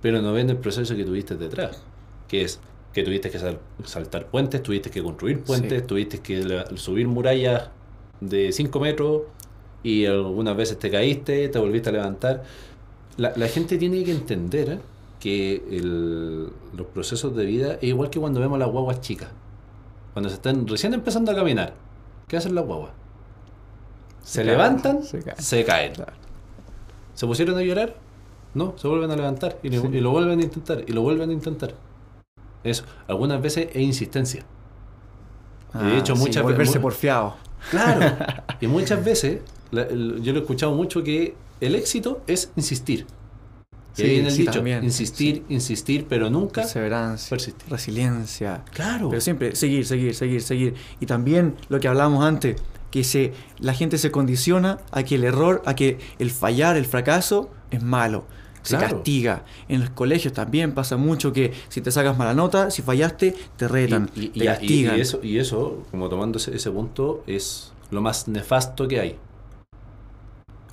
pero 0.00 0.20
no 0.22 0.32
ven 0.32 0.50
el 0.50 0.56
proceso 0.56 0.96
que 0.96 1.04
tuviste 1.04 1.36
detrás, 1.36 1.82
que 2.28 2.42
es 2.42 2.60
que 2.92 3.02
tuviste 3.02 3.30
que 3.30 3.38
sal- 3.38 3.58
saltar 3.84 4.26
puentes, 4.26 4.62
tuviste 4.62 4.90
que 4.90 5.02
construir 5.02 5.42
puentes, 5.42 5.80
Sí. 5.82 5.86
tuviste 5.86 6.20
que 6.20 6.44
la- 6.44 6.66
subir 6.76 7.08
murallas 7.08 7.70
de 8.20 8.52
5 8.52 8.78
metros 8.80 9.22
y 9.82 10.04
algunas 10.06 10.56
veces 10.56 10.78
te 10.78 10.90
caíste, 10.90 11.48
te 11.48 11.58
volviste 11.58 11.88
a 11.88 11.92
levantar. 11.92 12.42
La, 13.16 13.32
la 13.36 13.48
gente 13.48 13.78
tiene 13.78 14.02
que 14.04 14.12
entender 14.12 14.68
¿eh? 14.70 14.78
que 15.20 15.56
el- 15.70 16.44
los 16.76 16.86
procesos 16.92 17.34
de 17.36 17.44
vida 17.46 17.74
es 17.74 17.84
igual 17.84 18.10
que 18.10 18.20
cuando 18.20 18.40
vemos 18.40 18.58
las 18.58 18.68
guaguas 18.70 19.00
chicas. 19.00 19.28
Cuando 20.12 20.28
se 20.28 20.34
están 20.36 20.66
recién 20.68 20.92
empezando 20.94 21.32
a 21.32 21.34
caminar, 21.34 21.72
¿qué 22.28 22.36
hacen 22.36 22.54
las 22.54 22.64
guaguas? 22.66 22.90
Se, 24.22 24.44
levantan, 24.44 25.02
se 25.02 25.20
caen. 25.22 25.36
se 25.42 25.64
caen. 25.64 25.92
Claro. 25.94 26.12
¿Se 27.14 27.26
pusieron 27.26 27.56
a 27.58 27.62
llorar? 27.62 27.96
No, 28.54 28.74
se 28.76 28.86
vuelven 28.86 29.10
a 29.10 29.16
levantar 29.16 29.58
y, 29.62 29.70
lo- 29.70 29.80
Sí. 29.82 29.88
y 29.92 30.00
lo 30.00 30.10
vuelven 30.10 30.38
a 30.40 30.42
intentar 30.42 30.84
y 30.86 30.92
lo 30.92 31.02
vuelven 31.02 31.30
a 31.30 31.32
intentar. 31.32 31.74
Eso, 32.64 32.84
algunas 33.08 33.40
veces 33.42 33.68
es 33.72 33.82
insistencia. 33.82 34.44
De 35.74 35.98
hecho, 35.98 36.14
muchas 36.16 36.44
ve- 36.44 36.52
volverse 36.52 36.78
mu- 36.78 36.82
porfiado. 36.82 37.36
Claro. 37.70 38.16
y 38.60 38.66
muchas 38.66 39.02
veces, 39.04 39.40
la- 39.70 39.82
el- 39.82 40.20
yo 40.22 40.32
lo 40.32 40.38
he 40.40 40.42
escuchado 40.42 40.74
mucho 40.74 41.02
que 41.02 41.34
el 41.60 41.74
éxito 41.74 42.22
es 42.26 42.50
insistir. 42.56 43.06
Sí, 43.94 44.16
el 44.20 44.30
sí, 44.30 44.38
dicho, 44.38 44.52
también, 44.52 44.82
insistir, 44.84 45.44
insistir, 45.50 46.06
pero 46.08 46.30
nunca 46.30 46.62
Perseverancia, 46.62 47.28
persistir. 47.30 47.70
resiliencia. 47.70 48.62
Claro. 48.72 49.10
Pero 49.10 49.20
siempre 49.20 49.54
seguir, 49.54 49.84
seguir, 49.86 50.14
seguir, 50.14 50.40
seguir. 50.42 50.74
Y 51.00 51.04
también 51.06 51.56
lo 51.68 51.78
que 51.78 51.88
hablábamos 51.88 52.24
antes, 52.24 52.56
que 52.90 53.04
se, 53.04 53.32
la 53.58 53.74
gente 53.74 53.98
se 53.98 54.10
condiciona 54.10 54.78
a 54.92 55.02
que 55.02 55.16
el 55.16 55.24
error, 55.24 55.62
a 55.66 55.74
que 55.74 55.98
el 56.18 56.30
fallar, 56.30 56.76
el 56.76 56.86
fracaso 56.86 57.50
es 57.70 57.82
malo. 57.82 58.24
Se 58.62 58.76
Claro. 58.76 58.96
castiga. 58.96 59.44
En 59.68 59.80
los 59.80 59.90
colegios 59.90 60.32
también 60.32 60.72
pasa 60.72 60.96
mucho 60.96 61.32
que 61.32 61.52
si 61.68 61.80
te 61.80 61.90
sacas 61.90 62.16
mala 62.16 62.32
nota, 62.34 62.70
si 62.70 62.82
fallaste, 62.82 63.34
te 63.56 63.66
retan, 63.68 64.08
y, 64.14 64.26
y- 64.26 64.28
te 64.28 64.38
y- 64.44 64.46
castigan. 64.46 64.96
y 64.96 65.00
eso, 65.00 65.20
y 65.22 65.38
eso, 65.38 65.82
como 65.90 66.08
tomando 66.08 66.38
ese, 66.38 66.54
ese 66.54 66.70
punto, 66.70 67.24
es 67.26 67.72
lo 67.90 68.00
más 68.00 68.28
nefasto 68.28 68.86
que 68.88 69.00
hay. 69.00 69.16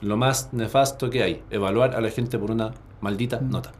Lo 0.02 0.16
más 0.18 0.54
nefasto 0.54 1.10
que 1.10 1.24
hay. 1.24 1.44
Evaluar 1.50 1.96
a 1.96 2.02
la 2.02 2.10
gente 2.10 2.38
por 2.40 2.52
una 2.52 2.74
maldita 3.02 3.40
Mm. 3.42 3.50
nota. 3.50 3.72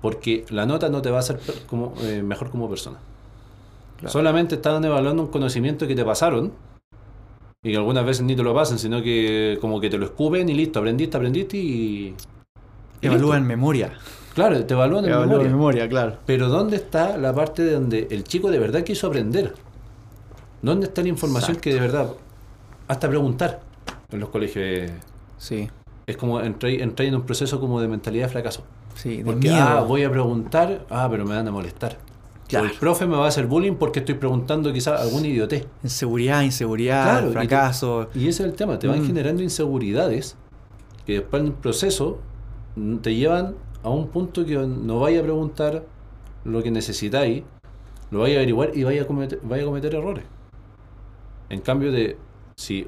Porque 0.00 0.44
la 0.50 0.64
nota 0.66 0.88
no 0.88 1.02
te 1.02 1.10
va 1.10 1.16
a 1.16 1.20
hacer 1.20 1.40
como, 1.66 1.94
eh, 2.02 2.22
mejor 2.22 2.50
como 2.50 2.68
persona. 2.68 2.98
Claro. 3.98 4.12
Solamente 4.12 4.54
estaban 4.54 4.84
evaluando 4.84 5.22
un 5.24 5.28
conocimiento 5.30 5.86
que 5.88 5.94
te 5.94 6.04
pasaron 6.04 6.52
y 7.62 7.70
que 7.72 7.76
algunas 7.76 8.04
veces 8.04 8.22
ni 8.24 8.36
te 8.36 8.42
lo 8.42 8.54
pasan, 8.54 8.78
sino 8.78 9.02
que 9.02 9.58
como 9.60 9.80
que 9.80 9.90
te 9.90 9.98
lo 9.98 10.04
escupen 10.04 10.48
y 10.48 10.54
listo, 10.54 10.78
aprendiste, 10.78 11.16
aprendiste 11.16 11.56
y... 11.56 12.14
Evalúa 13.02 13.36
en 13.36 13.46
memoria. 13.46 13.92
Claro, 14.34 14.64
te 14.66 14.74
evalúan 14.74 15.04
en 15.04 15.10
Evalúa 15.12 15.26
memoria. 15.28 15.46
en 15.46 15.52
memoria, 15.52 15.88
claro. 15.88 16.16
Pero 16.26 16.48
¿dónde 16.48 16.76
está 16.76 17.16
la 17.16 17.34
parte 17.34 17.62
de 17.62 17.72
donde 17.72 18.08
el 18.10 18.24
chico 18.24 18.50
de 18.50 18.58
verdad 18.58 18.82
quiso 18.84 19.06
aprender? 19.06 19.54
¿Dónde 20.62 20.86
está 20.86 21.02
la 21.02 21.08
información 21.08 21.52
Exacto. 21.56 21.62
que 21.62 21.74
de 21.74 21.80
verdad... 21.80 22.10
Hasta 22.88 23.08
preguntar 23.08 23.60
en 24.10 24.20
los 24.20 24.28
colegios. 24.28 24.64
eh, 24.64 24.92
Sí, 25.38 25.68
Es 26.06 26.16
como 26.16 26.40
entré 26.40 26.80
en 26.82 27.14
un 27.14 27.22
proceso 27.22 27.58
como 27.60 27.80
de 27.80 27.88
mentalidad 27.88 28.26
de 28.26 28.32
fracaso. 28.32 28.62
sí, 28.94 29.18
de 29.18 29.24
Porque, 29.24 29.48
miedo. 29.48 29.56
ah, 29.60 29.80
voy 29.82 30.04
a 30.04 30.10
preguntar, 30.10 30.86
ah, 30.90 31.08
pero 31.10 31.24
me 31.24 31.34
van 31.34 31.48
a 31.48 31.50
molestar. 31.50 31.98
Claro. 32.48 32.66
O 32.66 32.70
el 32.70 32.76
profe 32.78 33.06
me 33.06 33.16
va 33.16 33.24
a 33.24 33.28
hacer 33.28 33.46
bullying 33.48 33.74
porque 33.74 33.98
estoy 33.98 34.14
preguntando 34.14 34.72
quizás 34.72 35.00
algún 35.00 35.24
idiotez. 35.24 35.66
Inseguridad, 35.82 36.42
inseguridad, 36.42 37.02
Claro, 37.04 37.26
y 37.26 37.28
te- 37.30 37.32
fracaso. 37.32 38.08
Y 38.14 38.28
ese 38.28 38.44
es 38.44 38.48
el 38.50 38.54
tema, 38.54 38.78
te 38.78 38.86
van 38.86 39.02
Mm. 39.02 39.06
generando 39.06 39.42
inseguridades 39.42 40.36
que 41.04 41.14
después 41.14 41.40
en 41.40 41.48
el 41.48 41.54
proceso 41.54 42.20
te 43.02 43.14
llevan 43.14 43.54
a 43.82 43.90
un 43.90 44.08
punto 44.08 44.44
que 44.44 44.56
no 44.56 45.00
vaya 45.00 45.20
a 45.20 45.22
preguntar 45.22 45.84
lo 46.44 46.62
que 46.62 46.70
necesitáis, 46.70 47.42
lo 48.10 48.20
vaya 48.20 48.34
a 48.34 48.38
averiguar 48.38 48.76
y 48.76 48.84
vaya 48.84 49.02
a 49.02 49.06
cometer, 49.06 49.40
vaya 49.42 49.62
a 49.62 49.66
cometer 49.66 49.94
errores. 49.94 50.24
En 51.48 51.60
cambio 51.60 51.92
de 51.92 52.16
si 52.56 52.86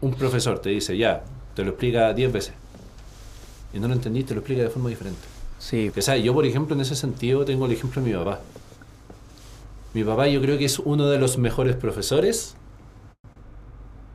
un 0.00 0.14
profesor 0.14 0.58
te 0.58 0.70
dice 0.70 0.96
ya, 0.96 1.24
te 1.54 1.64
lo 1.64 1.70
explica 1.70 2.12
10 2.12 2.32
veces 2.32 2.54
y 3.72 3.78
no 3.78 3.88
lo 3.88 3.94
entendiste, 3.94 4.34
lo 4.34 4.40
explica 4.40 4.62
de 4.62 4.70
forma 4.70 4.88
diferente. 4.88 5.20
Sí, 5.58 5.90
Que, 5.90 6.00
¿sabes? 6.00 6.24
Yo, 6.24 6.32
por 6.32 6.46
ejemplo, 6.46 6.74
en 6.74 6.80
ese 6.80 6.96
sentido 6.96 7.44
tengo 7.44 7.66
el 7.66 7.72
ejemplo 7.72 8.02
de 8.02 8.08
mi 8.08 8.16
papá. 8.16 8.40
Mi 9.92 10.04
papá 10.04 10.28
yo 10.28 10.40
creo 10.40 10.56
que 10.56 10.64
es 10.64 10.78
uno 10.78 11.08
de 11.08 11.18
los 11.18 11.36
mejores 11.36 11.76
profesores 11.76 12.56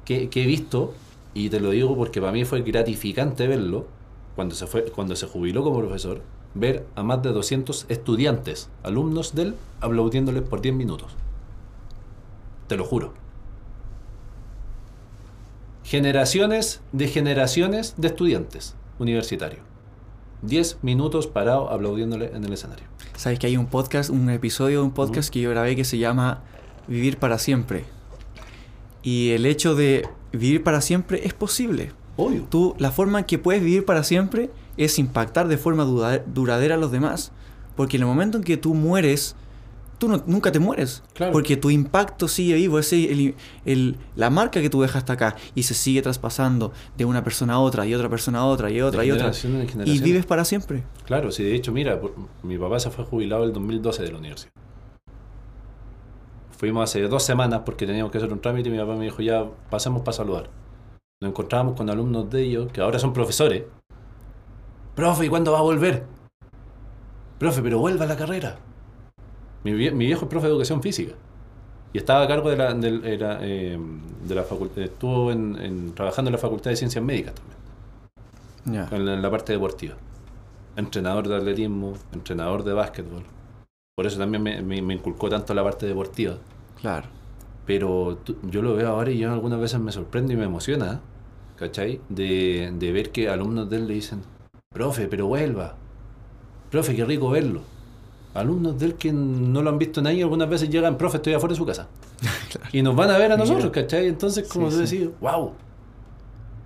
que, 0.05 0.29
que 0.29 0.43
he 0.43 0.45
visto, 0.47 0.93
y 1.33 1.49
te 1.49 1.59
lo 1.59 1.69
digo 1.69 1.95
porque 1.95 2.19
para 2.19 2.31
mí 2.31 2.45
fue 2.45 2.61
gratificante 2.61 3.47
verlo, 3.47 3.87
cuando 4.35 4.55
se, 4.55 4.67
fue, 4.67 4.83
cuando 4.91 5.15
se 5.15 5.27
jubiló 5.27 5.63
como 5.63 5.79
profesor, 5.79 6.21
ver 6.53 6.85
a 6.95 7.03
más 7.03 7.21
de 7.21 7.31
200 7.31 7.85
estudiantes, 7.89 8.69
alumnos 8.83 9.35
de 9.35 9.43
él, 9.43 9.55
aplaudiéndoles 9.81 10.43
por 10.43 10.61
10 10.61 10.75
minutos. 10.75 11.11
Te 12.67 12.77
lo 12.77 12.85
juro. 12.85 13.13
Generaciones 15.83 16.81
de 16.91 17.07
generaciones 17.07 17.93
de 17.97 18.07
estudiantes 18.07 18.75
universitarios. 18.97 19.61
10 20.41 20.79
minutos 20.81 21.27
parado 21.27 21.69
aplaudiéndole 21.69 22.31
en 22.33 22.43
el 22.43 22.53
escenario. 22.53 22.85
Sabes 23.15 23.39
que 23.39 23.47
hay 23.47 23.57
un 23.57 23.67
podcast, 23.67 24.09
un 24.09 24.29
episodio 24.29 24.79
de 24.79 24.85
un 24.85 24.91
podcast 24.91 25.29
que 25.29 25.41
yo 25.41 25.49
grabé 25.49 25.75
que 25.75 25.85
se 25.85 25.97
llama 25.97 26.43
Vivir 26.87 27.17
para 27.17 27.37
siempre. 27.37 27.85
Y 29.03 29.31
el 29.31 29.45
hecho 29.45 29.75
de 29.75 30.07
vivir 30.31 30.63
para 30.63 30.81
siempre 30.81 31.25
es 31.25 31.33
posible. 31.33 31.91
Obvio. 32.17 32.45
Tú, 32.49 32.75
la 32.77 32.91
forma 32.91 33.19
en 33.19 33.25
que 33.25 33.37
puedes 33.39 33.61
vivir 33.63 33.85
para 33.85 34.03
siempre 34.03 34.49
es 34.77 34.97
impactar 34.99 35.47
de 35.47 35.57
forma 35.57 35.83
duradera 35.85 36.75
a 36.75 36.77
los 36.77 36.91
demás. 36.91 37.31
Porque 37.75 37.97
en 37.97 38.03
el 38.03 38.07
momento 38.07 38.37
en 38.37 38.43
que 38.43 38.55
tú 38.57 38.73
mueres, 38.73 39.35
tú 39.97 40.07
no- 40.07 40.23
nunca 40.25 40.51
te 40.51 40.59
mueres. 40.59 41.03
Claro. 41.13 41.33
Porque 41.33 41.57
tu 41.57 41.69
impacto 41.69 42.27
sigue 42.29 42.55
vivo, 42.55 42.79
es 42.79 42.93
el- 42.93 43.35
el- 43.65 43.97
la 44.15 44.29
marca 44.29 44.61
que 44.61 44.69
tú 44.69 44.81
dejaste 44.81 45.11
acá 45.11 45.35
y 45.55 45.63
se 45.63 45.73
sigue 45.73 46.01
traspasando 46.01 46.71
de 46.97 47.03
una 47.05 47.23
persona 47.23 47.55
a 47.55 47.59
otra 47.59 47.85
y 47.85 47.93
otra 47.93 48.07
persona 48.09 48.39
a 48.39 48.45
otra 48.45 48.69
y 48.71 48.79
otra 48.81 49.01
De 49.01 49.07
y 49.07 49.11
otra. 49.11 49.27
Y 49.85 49.97
vives 50.05 50.25
para 50.25 50.45
siempre. 50.45 50.83
Claro, 51.05 51.31
sí, 51.31 51.43
de 51.43 51.53
hecho, 51.55 51.73
mira, 51.73 51.99
por- 51.99 52.13
mi 52.43 52.57
papá 52.57 52.79
se 52.79 52.89
fue 52.91 53.03
jubilado 53.03 53.43
el 53.43 53.51
2012 53.51 54.03
de 54.03 54.11
la 54.13 54.19
universidad. 54.19 54.51
Fuimos 56.57 56.89
hace 56.89 57.01
dos 57.03 57.23
semanas 57.23 57.61
porque 57.65 57.85
teníamos 57.85 58.11
que 58.11 58.17
hacer 58.19 58.31
un 58.31 58.39
trámite 58.39 58.69
y 58.69 58.71
mi 58.71 58.77
papá 58.77 58.95
me 58.95 59.03
dijo, 59.03 59.21
ya 59.21 59.45
pasemos 59.69 60.01
para 60.03 60.13
saludar. 60.15 60.49
Nos 61.21 61.29
encontrábamos 61.31 61.75
con 61.75 61.89
alumnos 61.89 62.29
de 62.29 62.41
ellos, 62.43 62.71
que 62.71 62.81
ahora 62.81 62.99
son 62.99 63.13
profesores. 63.13 63.63
Profe, 64.95 65.25
¿y 65.25 65.29
cuándo 65.29 65.51
va 65.53 65.59
a 65.59 65.63
volver? 65.63 66.03
Profe, 67.39 67.61
pero 67.61 67.79
vuelva 67.79 68.05
a 68.05 68.07
la 68.07 68.17
carrera. 68.17 68.57
Mi, 69.63 69.71
vie- 69.73 69.91
mi 69.93 70.05
viejo 70.05 70.25
es 70.25 70.29
profe 70.29 70.47
de 70.47 70.51
educación 70.53 70.81
física. 70.81 71.13
Y 71.93 71.97
estaba 71.97 72.23
a 72.23 72.27
cargo 72.27 72.49
de 72.49 72.57
la, 72.57 72.71
eh, 73.41 73.79
de 74.27 74.35
la 74.35 74.43
facultad, 74.43 74.83
estuvo 74.83 75.31
en- 75.31 75.55
en- 75.61 75.95
trabajando 75.95 76.27
en 76.29 76.33
la 76.33 76.37
Facultad 76.37 76.69
de 76.71 76.75
Ciencias 76.75 77.03
Médicas 77.03 77.33
también 77.35 77.55
Ya. 78.89 78.95
en 78.95 79.05
la, 79.05 79.13
en 79.13 79.21
la 79.21 79.31
parte 79.31 79.53
deportiva. 79.53 79.95
Entrenador 80.75 81.27
de 81.29 81.37
atletismo, 81.37 81.93
entrenador 82.11 82.63
de 82.65 82.73
básquetbol. 82.73 83.23
Por 83.95 84.05
eso 84.05 84.17
también 84.19 84.43
me, 84.43 84.61
me- 84.61 84.81
me 84.81 84.93
inculcó 84.95 85.29
tanto 85.29 85.53
la 85.53 85.63
parte 85.63 85.85
deportiva. 85.85 86.35
Claro. 86.81 87.07
Pero 87.65 88.17
tú- 88.23 88.37
yo 88.49 88.61
lo 88.61 88.75
veo 88.75 88.87
ahora 88.89 89.09
y 89.11 89.17
yo 89.17 89.31
algunas 89.31 89.59
veces 89.59 89.79
me 89.79 89.91
sorprende 89.91 90.33
y 90.33 90.37
me 90.37 90.45
emociona, 90.45 91.01
¿cachai? 91.57 91.99
De, 92.09 92.71
de 92.77 92.91
ver 92.91 93.11
que 93.11 93.29
alumnos 93.29 93.69
de 93.69 93.77
él 93.77 93.87
le 93.87 93.95
dicen, 93.95 94.21
profe, 94.71 95.07
pero 95.07 95.27
vuelva. 95.27 95.75
Profe, 96.69 96.95
qué 96.95 97.05
rico 97.05 97.29
verlo. 97.29 97.61
Alumnos 98.33 98.77
de 98.77 98.87
él 98.87 98.95
que 98.95 99.13
no 99.13 99.61
lo 99.61 99.69
han 99.69 99.77
visto 99.79 99.99
en 100.01 100.07
años, 100.07 100.23
algunas 100.23 100.49
veces 100.49 100.69
llegan, 100.69 100.97
profe, 100.97 101.17
estoy 101.17 101.33
afuera 101.33 101.53
de 101.53 101.57
su 101.57 101.65
casa. 101.65 101.87
Y 102.71 102.81
nos 102.81 102.95
van 102.95 103.09
a 103.09 103.17
ver 103.17 103.31
a 103.31 103.35
Mira. 103.37 103.47
nosotros, 103.47 103.71
¿cachai? 103.71 104.07
Entonces, 104.07 104.47
como 104.47 104.69
Sí, 104.69 104.77
tú 104.77 104.87
sí. 104.87 104.97
decís, 104.97 105.09
wow. 105.21 105.53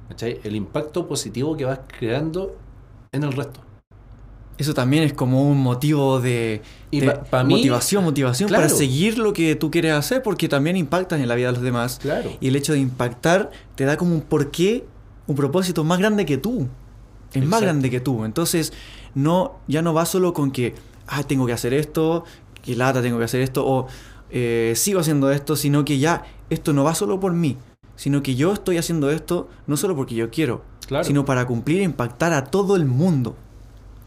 ¿Cachai? 0.09 0.39
El 0.43 0.55
impacto 0.55 1.07
positivo 1.07 1.55
que 1.55 1.65
vas 1.65 1.79
creando 1.99 2.55
en 3.11 3.23
el 3.23 3.31
resto. 3.33 3.59
Eso 4.59 4.73
también 4.75 5.03
es 5.03 5.13
como 5.13 5.49
un 5.49 5.57
motivo 5.57 6.19
de, 6.19 6.61
Y 6.91 6.99
de 6.99 7.07
pa- 7.07 7.23
pa 7.23 7.43
mí- 7.43 7.55
motivación, 7.55 8.03
motivación 8.03 8.49
Claro. 8.49 8.65
para 8.65 8.75
seguir 8.75 9.17
lo 9.17 9.33
que 9.33 9.55
tú 9.55 9.71
quieres 9.71 9.93
hacer, 9.93 10.21
porque 10.21 10.47
también 10.47 10.75
impactas 10.77 11.19
en 11.21 11.27
la 11.27 11.33
vida 11.35 11.47
de 11.47 11.53
los 11.53 11.61
demás. 11.63 11.97
Claro. 12.01 12.29
Y 12.41 12.49
el 12.49 12.55
hecho 12.57 12.73
de 12.73 12.79
impactar 12.79 13.49
te 13.75 13.85
da 13.85 13.95
como 13.97 14.13
un 14.13 14.21
porqué, 14.21 14.85
un 15.27 15.35
propósito 15.35 15.83
más 15.83 15.97
grande 15.99 16.25
que 16.25 16.37
tú. 16.37 16.67
Es 17.33 17.45
más 17.45 17.61
grande 17.61 17.89
que 17.89 17.99
tú. 18.01 18.25
Entonces, 18.25 18.73
no, 19.15 19.59
ya 19.67 19.81
no 19.81 19.93
va 19.93 20.05
solo 20.05 20.33
con 20.33 20.51
que, 20.51 20.75
ah, 21.07 21.23
tengo 21.23 21.45
que 21.45 21.53
hacer 21.53 21.73
esto, 21.73 22.25
que 22.61 22.75
lata, 22.75 23.01
tengo 23.01 23.17
que 23.17 23.23
hacer 23.25 23.41
esto, 23.41 23.65
o 23.65 23.87
eh, 24.29 24.73
sigo 24.75 24.99
haciendo 24.99 25.31
esto, 25.31 25.55
sino 25.55 25.85
que 25.85 25.99
ya 25.99 26.23
esto 26.49 26.73
no 26.73 26.83
va 26.83 26.93
solo 26.95 27.19
por 27.19 27.31
mí, 27.33 27.55
sino 27.95 28.21
que 28.21 28.35
yo 28.35 28.53
estoy 28.53 28.77
haciendo 28.77 29.09
esto 29.09 29.47
no 29.67 29.77
solo 29.77 29.95
porque 29.95 30.15
yo 30.15 30.29
quiero, 30.29 30.63
Claro. 30.87 31.03
sino 31.05 31.23
para 31.25 31.45
cumplir 31.47 31.79
e 31.79 31.83
impactar 31.83 32.33
a 32.33 32.43
todo 32.45 32.75
el 32.75 32.85
mundo. 32.85 33.35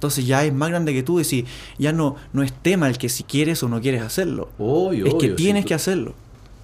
Entonces 0.03 0.27
ya 0.27 0.45
es 0.45 0.53
más 0.53 0.69
grande 0.69 0.93
que 0.93 1.05
tú 1.05 1.19
decir, 1.19 1.47
ya 1.79 1.93
no, 1.93 2.17
no 2.33 2.43
es 2.43 2.53
tema 2.53 2.89
el 2.89 2.99
que 2.99 3.09
si 3.09 3.23
quieres 3.23 3.63
o 3.63 3.69
no 3.69 3.81
quieres 3.81 4.03
hacerlo. 4.03 4.49
Obvio, 4.59 5.07
es 5.07 5.13
que 5.15 5.27
obvio, 5.27 5.35
tienes 5.37 5.65
que 5.65 5.75
hacerlo. 5.75 6.13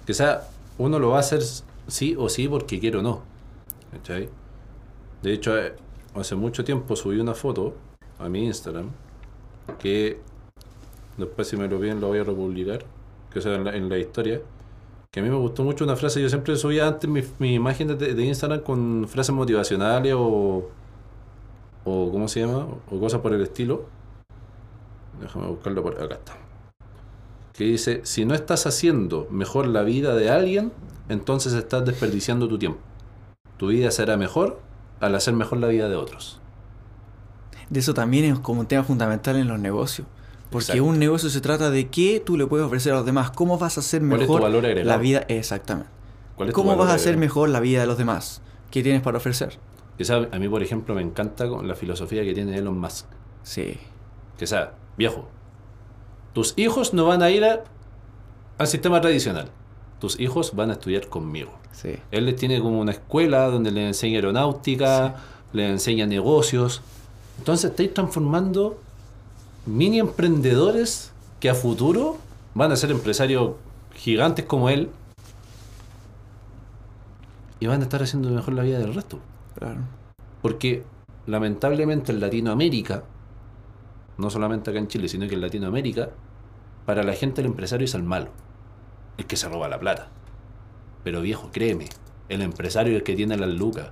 Que 0.05 0.13
sea, 0.13 0.49
uno 0.77 0.99
lo 0.99 1.11
va 1.11 1.17
a 1.17 1.19
hacer 1.21 1.41
sí 1.87 2.17
o 2.19 2.27
sí 2.27 2.49
porque 2.49 2.81
quiere 2.81 2.97
o 2.97 3.01
no. 3.01 3.21
¿Cachai? 3.91 4.27
De 5.23 5.31
hecho, 5.31 5.57
eh, 5.57 5.71
hace 6.15 6.35
mucho 6.35 6.65
tiempo 6.65 6.97
subí 6.97 7.17
una 7.17 7.33
foto 7.33 7.75
a 8.17 8.27
mi 8.27 8.43
Instagram 8.43 8.89
que 9.79 10.19
después 11.15 11.47
si 11.47 11.55
me 11.55 11.69
lo 11.69 11.79
piden 11.79 12.01
lo 12.01 12.07
voy 12.07 12.19
a 12.19 12.25
republicar, 12.25 12.83
que 13.31 13.39
sea 13.39 13.55
en 13.55 13.63
la, 13.63 13.73
en 13.73 13.87
la 13.87 13.97
historia, 13.97 14.41
que 15.11 15.21
a 15.21 15.23
mí 15.23 15.29
me 15.29 15.37
gustó 15.37 15.63
mucho 15.63 15.85
una 15.85 15.95
frase, 15.95 16.21
yo 16.21 16.27
siempre 16.27 16.57
subía 16.57 16.89
antes 16.89 17.09
mi, 17.09 17.23
mi 17.39 17.53
imagen 17.53 17.97
de, 17.97 18.13
de 18.13 18.25
Instagram 18.25 18.59
con 18.63 19.07
frases 19.07 19.33
motivacionales 19.33 20.13
o, 20.17 20.69
o 21.89 22.11
¿cómo 22.11 22.27
se 22.27 22.41
llama? 22.41 22.67
O 22.91 22.99
cosas 22.99 23.21
por 23.21 23.33
el 23.33 23.41
estilo. 23.41 23.85
Déjame 25.19 25.47
buscarlo 25.47 25.81
por 25.83 26.01
acá 26.01 26.15
está. 26.15 26.37
Que 27.53 27.65
dice, 27.65 28.01
si 28.03 28.25
no 28.25 28.35
estás 28.35 28.65
haciendo 28.67 29.27
mejor 29.31 29.67
la 29.67 29.81
vida 29.81 30.15
de 30.15 30.29
alguien, 30.29 30.71
entonces 31.09 31.53
estás 31.53 31.85
desperdiciando 31.85 32.47
tu 32.47 32.57
tiempo. 32.57 32.79
Tu 33.57 33.67
vida 33.67 33.91
será 33.91 34.15
mejor 34.15 34.59
al 34.99 35.15
hacer 35.15 35.33
mejor 35.33 35.57
la 35.57 35.67
vida 35.67 35.89
de 35.89 35.95
otros. 35.95 36.39
De 37.69 37.79
eso 37.79 37.93
también 37.93 38.25
es 38.25 38.39
como 38.39 38.61
un 38.61 38.67
tema 38.67 38.83
fundamental 38.83 39.35
en 39.35 39.47
los 39.47 39.59
negocios. 39.59 40.07
Porque 40.49 40.71
Exacto. 40.71 40.85
un 40.85 40.99
negocio 40.99 41.29
se 41.29 41.41
trata 41.41 41.69
de 41.69 41.89
qué 41.89 42.21
tú 42.25 42.37
le 42.37 42.47
puedes 42.47 42.65
ofrecer 42.65 42.93
a 42.93 42.97
los 42.97 43.05
demás, 43.05 43.31
cómo 43.31 43.57
vas 43.57 43.77
a 43.77 43.81
hacer 43.81 44.01
¿Cuál 44.01 44.21
es 44.21 44.27
tu 44.27 44.33
mejor 44.33 44.41
valor 44.41 44.85
la 44.85 44.97
vida. 44.97 45.25
Exactamente. 45.27 45.91
¿Cuál 46.35 46.49
es 46.49 46.55
tu 46.55 46.61
¿Cómo 46.61 46.75
vas 46.75 46.89
a 46.89 46.93
hacer 46.93 47.17
mejor 47.17 47.49
la 47.49 47.59
vida 47.59 47.81
de 47.81 47.87
los 47.87 47.97
demás? 47.97 48.41
¿Qué 48.71 48.81
tienes 48.81 49.01
para 49.01 49.17
ofrecer? 49.17 49.59
Esa, 49.99 50.27
a 50.31 50.39
mí, 50.39 50.49
por 50.49 50.63
ejemplo, 50.63 50.95
me 50.95 51.01
encanta 51.01 51.47
con 51.47 51.67
la 51.67 51.75
filosofía 51.75 52.23
que 52.23 52.33
tiene 52.33 52.57
Elon 52.57 52.79
Musk. 52.79 53.05
Sí. 53.43 53.77
Que 54.37 54.47
sea, 54.47 54.73
viejo, 54.97 55.27
tus 56.33 56.53
hijos 56.57 56.93
no 56.93 57.05
van 57.05 57.21
a 57.21 57.29
ir 57.29 57.43
a- 57.45 57.63
al 58.57 58.67
sistema 58.67 58.99
tradicional. 59.01 59.49
Tus 59.99 60.19
hijos 60.19 60.55
van 60.55 60.69
a 60.69 60.73
estudiar 60.73 61.07
conmigo. 61.07 61.51
Sí. 61.73 61.97
Él 62.11 62.25
les 62.25 62.35
tiene 62.37 62.59
como 62.61 62.79
una 62.79 62.91
escuela 62.93 63.47
donde 63.49 63.71
le 63.71 63.87
enseña 63.87 64.15
aeronáutica, 64.15 65.17
le 65.53 65.69
enseña 65.69 66.05
negocios. 66.07 66.81
Entonces 67.37 67.69
estáis 67.71 67.93
transformando 67.93 68.79
mini 69.65 69.99
emprendedores 69.99 71.11
que 71.41 71.49
a 71.49 71.55
futuro 71.55 72.17
van 72.53 72.71
a 72.71 72.75
ser 72.77 72.91
empresarios 72.91 73.51
gigantes 73.95 74.45
como 74.45 74.69
él 74.69 74.89
y 77.59 77.67
van 77.67 77.81
a 77.81 77.83
estar 77.83 78.01
haciendo 78.01 78.29
mejor 78.29 78.53
la 78.53 78.63
vida 78.63 78.79
del 78.79 78.93
resto. 78.93 79.19
Porque 80.41 80.83
lamentablemente 81.25 82.11
en 82.11 82.19
Latinoamérica, 82.19 83.03
no 84.17 84.29
solamente 84.29 84.69
acá 84.69 84.79
en 84.79 84.87
Chile, 84.87 85.07
sino 85.07 85.27
que 85.27 85.35
en 85.35 85.41
Latinoamérica, 85.41 86.09
para 86.85 87.03
la 87.03 87.13
gente 87.13 87.41
el 87.41 87.47
empresario 87.47 87.85
es 87.85 87.93
el 87.93 88.03
malo, 88.03 88.31
el 89.17 89.25
que 89.25 89.35
se 89.35 89.47
roba 89.47 89.67
la 89.67 89.79
plata. 89.79 90.07
Pero 91.03 91.21
viejo, 91.21 91.49
créeme, 91.51 91.85
el 92.29 92.41
empresario 92.41 92.93
es 92.93 92.99
el 92.99 93.03
que 93.03 93.15
tiene 93.15 93.37
las 93.37 93.49
lucas, 93.49 93.91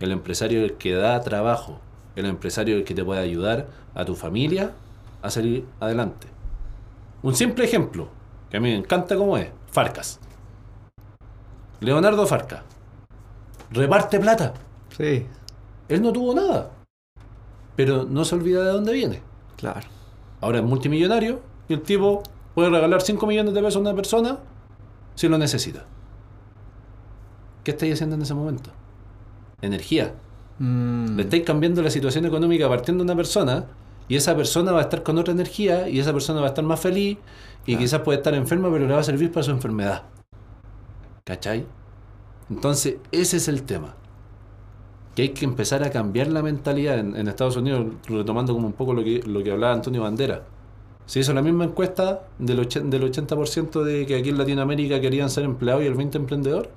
el 0.00 0.12
empresario 0.12 0.64
es 0.64 0.70
el 0.70 0.76
que 0.76 0.92
da 0.92 1.20
trabajo, 1.22 1.80
el 2.14 2.26
empresario 2.26 2.74
es 2.74 2.80
el 2.80 2.86
que 2.86 2.94
te 2.94 3.04
puede 3.04 3.20
ayudar 3.20 3.68
a 3.94 4.04
tu 4.04 4.14
familia 4.14 4.72
a 5.22 5.30
salir 5.30 5.66
adelante. 5.80 6.28
Un 7.22 7.34
simple 7.34 7.64
ejemplo, 7.64 8.08
que 8.50 8.58
a 8.58 8.60
mí 8.60 8.70
me 8.70 8.76
encanta 8.76 9.16
como 9.16 9.36
es, 9.36 9.48
Farcas. 9.70 10.20
Leonardo 11.80 12.26
Farcas. 12.26 12.62
Reparte 13.70 14.20
plata. 14.20 14.54
Sí. 14.96 15.26
Él 15.88 16.02
no 16.02 16.12
tuvo 16.12 16.34
nada. 16.34 16.70
Pero 17.76 18.04
no 18.04 18.24
se 18.24 18.34
olvida 18.34 18.64
de 18.64 18.70
dónde 18.70 18.92
viene. 18.92 19.22
Claro. 19.56 19.86
Ahora 20.40 20.58
es 20.58 20.64
multimillonario 20.64 21.40
y 21.68 21.74
el 21.74 21.82
tipo 21.82 22.22
puede 22.54 22.70
regalar 22.70 23.02
5 23.02 23.26
millones 23.26 23.54
de 23.54 23.60
pesos 23.60 23.76
a 23.76 23.80
una 23.80 23.94
persona 23.94 24.38
si 25.14 25.28
lo 25.28 25.38
necesita. 25.38 25.84
¿Qué 27.64 27.72
estáis 27.72 27.94
haciendo 27.94 28.16
en 28.16 28.22
ese 28.22 28.34
momento? 28.34 28.70
Energía. 29.60 30.14
Mm, 30.58 31.16
Le 31.16 31.22
estáis 31.24 31.44
cambiando 31.44 31.82
la 31.82 31.90
situación 31.90 32.24
económica 32.24 32.68
partiendo 32.68 33.02
de 33.04 33.10
una 33.10 33.16
persona 33.16 33.66
y 34.08 34.16
esa 34.16 34.36
persona 34.36 34.72
va 34.72 34.78
a 34.78 34.82
estar 34.82 35.02
con 35.02 35.18
otra 35.18 35.32
energía 35.32 35.88
y 35.88 35.98
esa 35.98 36.12
persona 36.12 36.40
va 36.40 36.46
a 36.46 36.50
estar 36.50 36.64
más 36.64 36.80
feliz 36.80 37.18
y 37.66 37.72
Claro. 37.72 37.80
quizás 37.80 38.00
puede 38.02 38.18
estar 38.18 38.34
enferma 38.34 38.70
pero 38.70 38.86
le 38.86 38.94
va 38.94 39.00
a 39.00 39.04
servir 39.04 39.32
para 39.32 39.42
su 39.44 39.50
enfermedad. 39.50 40.02
¿Cachai? 41.24 41.66
Entonces, 42.48 42.96
ese 43.10 43.38
es 43.38 43.48
el 43.48 43.64
tema. 43.64 43.96
Que 45.16 45.22
hay 45.22 45.28
que 45.30 45.44
empezar 45.44 45.82
a 45.82 45.90
cambiar 45.90 46.28
la 46.28 46.42
mentalidad 46.42 46.98
en, 47.00 47.16
en 47.16 47.26
Estados 47.26 47.56
Unidos, 47.56 47.86
retomando 48.06 48.52
como 48.54 48.68
un 48.68 48.74
poco 48.74 48.94
lo 48.94 49.02
que, 49.02 49.20
lo 49.26 49.42
que 49.42 49.50
hablaba 49.50 49.72
Antonio 49.72 50.02
Bandera. 50.02 50.44
Se 51.06 51.18
hizo 51.20 51.32
la 51.32 51.42
misma 51.42 51.64
encuesta 51.64 52.28
del, 52.38 52.58
del 52.58 53.02
80% 53.12 53.82
de 53.82 54.06
que 54.06 54.16
aquí 54.16 54.28
en 54.28 54.38
Latinoamérica 54.38 55.00
querían 55.00 55.30
ser 55.30 55.44
empleados 55.44 55.82
y 55.82 55.86
el 55.86 55.96
20% 55.96 56.14
emprendedor. 56.16 56.70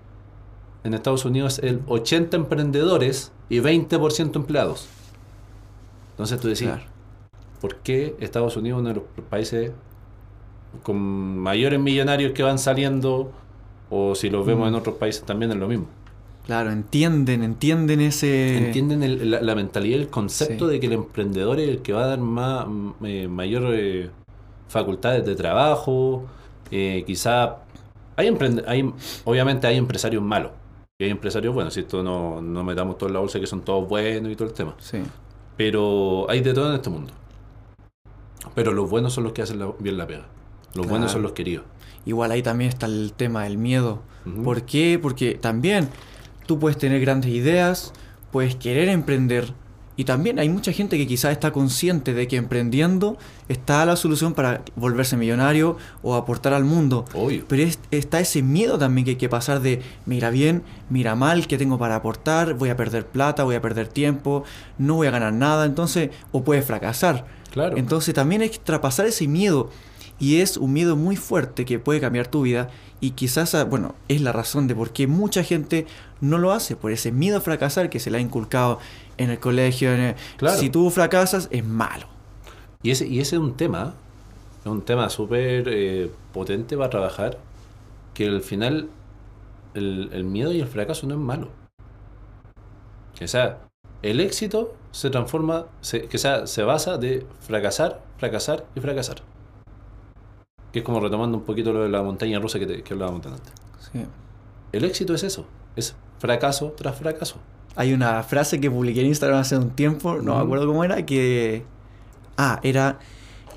En 0.83 0.93
Estados 0.95 1.25
Unidos 1.25 1.59
el 1.59 1.81
80 1.87 2.37
emprendedores 2.37 3.31
y 3.49 3.59
20% 3.59 4.35
empleados. 4.37 4.87
Entonces 6.11 6.39
tú 6.39 6.47
decís, 6.47 6.67
claro. 6.67 6.83
¿por 7.59 7.75
qué 7.77 8.15
Estados 8.19 8.55
Unidos 8.55 8.77
es 8.77 8.79
uno 8.81 8.89
de 8.89 8.95
los 8.95 9.03
países 9.29 9.71
con 10.83 10.97
mayores 11.39 11.79
millonarios 11.79 12.31
que 12.33 12.43
van 12.43 12.59
saliendo? 12.59 13.31
O 13.89 14.13
si 14.15 14.29
los 14.29 14.45
vemos 14.45 14.65
Mm. 14.65 14.69
en 14.69 14.75
otros 14.75 14.95
países 14.95 15.23
también 15.23 15.51
es 15.51 15.57
lo 15.57 15.67
mismo. 15.67 15.87
Claro, 16.49 16.71
entienden, 16.71 17.43
entienden 17.43 18.01
ese. 18.01 18.57
Entienden 18.57 19.03
el- 19.03 19.29
la, 19.29 19.39
la 19.39 19.53
mentalidad, 19.53 19.99
el 19.99 20.07
concepto 20.07 20.65
Sí. 20.65 20.73
de 20.73 20.79
que 20.79 20.87
el 20.87 20.93
emprendedor 20.93 21.59
es 21.59 21.69
el 21.69 21.83
que 21.83 21.93
va 21.93 22.05
a 22.05 22.07
dar 22.07 22.17
más, 22.17 22.65
eh, 23.03 23.27
mayor 23.27 23.65
eh, 23.75 24.09
facultades 24.67 25.23
de 25.27 25.35
trabajo. 25.35 26.25
Eh, 26.71 27.03
quizá 27.05 27.57
hay, 28.15 28.35
hay 28.65 28.91
obviamente 29.25 29.67
hay 29.67 29.77
empresarios 29.77 30.23
malos 30.23 30.51
y 30.99 31.03
hay 31.03 31.11
empresarios 31.11 31.53
buenos. 31.53 31.75
Si 31.75 31.81
esto 31.81 32.01
no, 32.01 32.41
no 32.41 32.63
metamos 32.63 32.97
todo 32.97 33.09
en 33.09 33.13
la 33.13 33.19
bolsa 33.19 33.39
que 33.39 33.45
son 33.45 33.61
todos 33.61 33.87
buenos 33.87 34.31
y 34.31 34.35
todo 34.35 34.47
el 34.47 34.53
tema. 34.55 34.73
Sí. 34.79 34.97
Pero 35.55 36.25
hay 36.31 36.41
de 36.41 36.51
todo 36.55 36.69
en 36.69 36.75
este 36.77 36.89
mundo. 36.89 37.13
Pero 38.55 38.73
los 38.73 38.89
buenos 38.89 39.13
son 39.13 39.23
los 39.25 39.33
que 39.33 39.43
hacen 39.43 39.59
la- 39.59 39.71
bien 39.77 39.99
la 39.99 40.07
pega. 40.07 40.25
Los 40.69 40.73
Claro. 40.73 40.89
buenos 40.89 41.11
son 41.11 41.21
los 41.21 41.33
queridos. 41.33 41.65
Igual 42.07 42.31
ahí 42.31 42.41
también 42.41 42.69
está 42.69 42.87
el 42.87 43.13
tema 43.15 43.43
del 43.43 43.59
miedo. 43.59 43.99
¿Por 44.43 44.63
qué? 44.63 44.97
Porque 44.99 45.35
también 45.35 45.89
tú 46.49 46.57
puedes 46.57 46.79
tener 46.79 46.99
grandes 46.99 47.29
ideas, 47.29 47.93
puedes 48.31 48.55
querer 48.55 48.89
emprender. 48.89 49.53
Y 49.95 50.05
también 50.05 50.39
hay 50.39 50.49
mucha 50.49 50.71
gente 50.71 50.97
que 50.97 51.05
quizás 51.05 51.31
está 51.31 51.51
consciente 51.51 52.15
de 52.15 52.27
que 52.27 52.37
emprendiendo 52.37 53.17
está 53.49 53.85
la 53.85 53.95
solución 53.95 54.33
para 54.33 54.63
volverse 54.75 55.15
millonario 55.15 55.77
o 56.01 56.15
aportar 56.15 56.53
al 56.53 56.63
mundo. 56.65 57.05
Obvio. 57.13 57.45
Pero 57.47 57.61
es- 57.61 57.77
está 57.91 58.19
ese 58.19 58.41
miedo 58.41 58.79
también 58.79 59.05
que 59.05 59.11
hay 59.11 59.17
que 59.17 59.29
pasar 59.29 59.61
de 59.61 59.83
mira 60.07 60.31
bien, 60.31 60.63
mira 60.89 61.13
mal, 61.13 61.45
qué 61.45 61.59
tengo 61.59 61.77
para 61.77 61.97
aportar, 61.97 62.55
voy 62.55 62.69
a 62.69 62.75
perder 62.75 63.05
plata, 63.05 63.43
voy 63.43 63.53
a 63.55 63.61
perder 63.61 63.89
tiempo, 63.89 64.43
no 64.79 64.95
voy 64.95 65.05
a 65.05 65.11
ganar 65.11 65.33
nada, 65.33 65.65
entonces, 65.67 66.09
o 66.31 66.43
puedes 66.43 66.65
fracasar. 66.65 67.27
Claro. 67.51 67.77
Entonces 67.77 68.15
también 68.15 68.41
hay 68.41 68.49
que 68.49 68.57
traspasar 68.57 69.05
ese 69.05 69.27
miedo. 69.27 69.69
Y 70.21 70.41
es 70.41 70.57
un 70.57 70.73
miedo 70.73 70.97
muy 70.97 71.15
fuerte 71.15 71.63
que 71.63 71.79
puede 71.79 72.01
cambiar 72.01 72.27
tu 72.27 72.41
vida. 72.41 72.69
Y 72.99 73.11
quizás, 73.11 73.55
ah, 73.55 73.63
bueno, 73.63 73.95
es 74.09 74.19
la 74.19 74.33
razón 74.33 74.67
de 74.67 74.75
por 74.75 74.91
qué 74.91 75.07
mucha 75.07 75.43
gente 75.45 75.87
no 76.21 76.37
lo 76.37 76.51
hace. 76.51 76.75
Por 76.75 76.91
ese 76.91 77.11
miedo 77.11 77.37
a 77.37 77.41
fracasar 77.41 77.89
que 77.89 77.99
se 77.99 78.09
le 78.11 78.17
ha 78.17 78.21
inculcado 78.21 78.79
en 79.17 79.29
el 79.29 79.39
colegio. 79.39 79.93
en 79.93 79.99
el- 80.01 80.15
Claro. 80.37 80.57
Si 80.57 80.69
tú 80.69 80.89
fracasas, 80.89 81.47
es 81.51 81.65
malo. 81.65 82.07
Y 82.83 82.91
ese, 82.91 83.07
y 83.07 83.19
ese 83.19 83.35
es 83.35 83.41
un 83.41 83.55
tema, 83.57 83.93
es 84.61 84.65
un 84.71 84.81
tema 84.81 85.09
súper 85.09 85.67
eh, 85.67 86.11
potente 86.33 86.77
para 86.77 86.89
trabajar, 86.89 87.37
que 88.13 88.27
al 88.27 88.41
final 88.41 88.89
el, 89.73 90.09
el 90.13 90.23
miedo 90.23 90.51
y 90.53 90.59
el 90.61 90.67
fracaso 90.67 91.05
no 91.07 91.13
es 91.15 91.19
malo. 91.19 91.49
O 93.21 93.27
sea, 93.27 93.57
el 94.01 94.21
éxito 94.21 94.75
se 94.91 95.09
transforma, 95.09 95.65
se, 95.81 96.03
que 96.07 96.17
sea, 96.17 96.47
se 96.47 96.63
basa 96.63 96.97
de 96.97 97.25
fracasar, 97.41 98.01
fracasar 98.17 98.65
y 98.75 98.79
fracasar. 98.79 99.17
Que 100.71 100.79
es 100.79 100.85
como 100.85 100.99
retomando 101.01 101.37
un 101.37 101.43
poquito 101.43 101.73
lo 101.73 101.83
de 101.83 101.89
la 101.89 102.01
montaña 102.01 102.39
rusa 102.39 102.59
que, 102.59 102.65
te- 102.65 102.81
que 102.83 102.93
hablábamos 102.93 103.25
antes. 103.25 103.51
Sí. 103.91 104.05
El 104.71 104.85
éxito 104.85 105.13
es 105.15 105.23
eso, 105.23 105.45
es 105.75 105.95
fracaso 106.19 106.73
tras 106.77 106.95
fracaso. 106.97 107.37
Hay 107.75 107.93
una 107.93 108.21
frase 108.23 108.59
que 108.59 108.69
publiqué 108.69 109.01
en 109.01 109.07
Instagram 109.07 109.39
hace 109.39 109.57
un 109.57 109.71
tiempo, 109.71 110.17
no 110.21 110.35
me 110.35 110.41
acuerdo 110.41 110.67
cómo 110.67 110.83
era, 110.83 111.05
que... 111.05 111.63
Ah, 112.37 112.59
era 112.63 112.99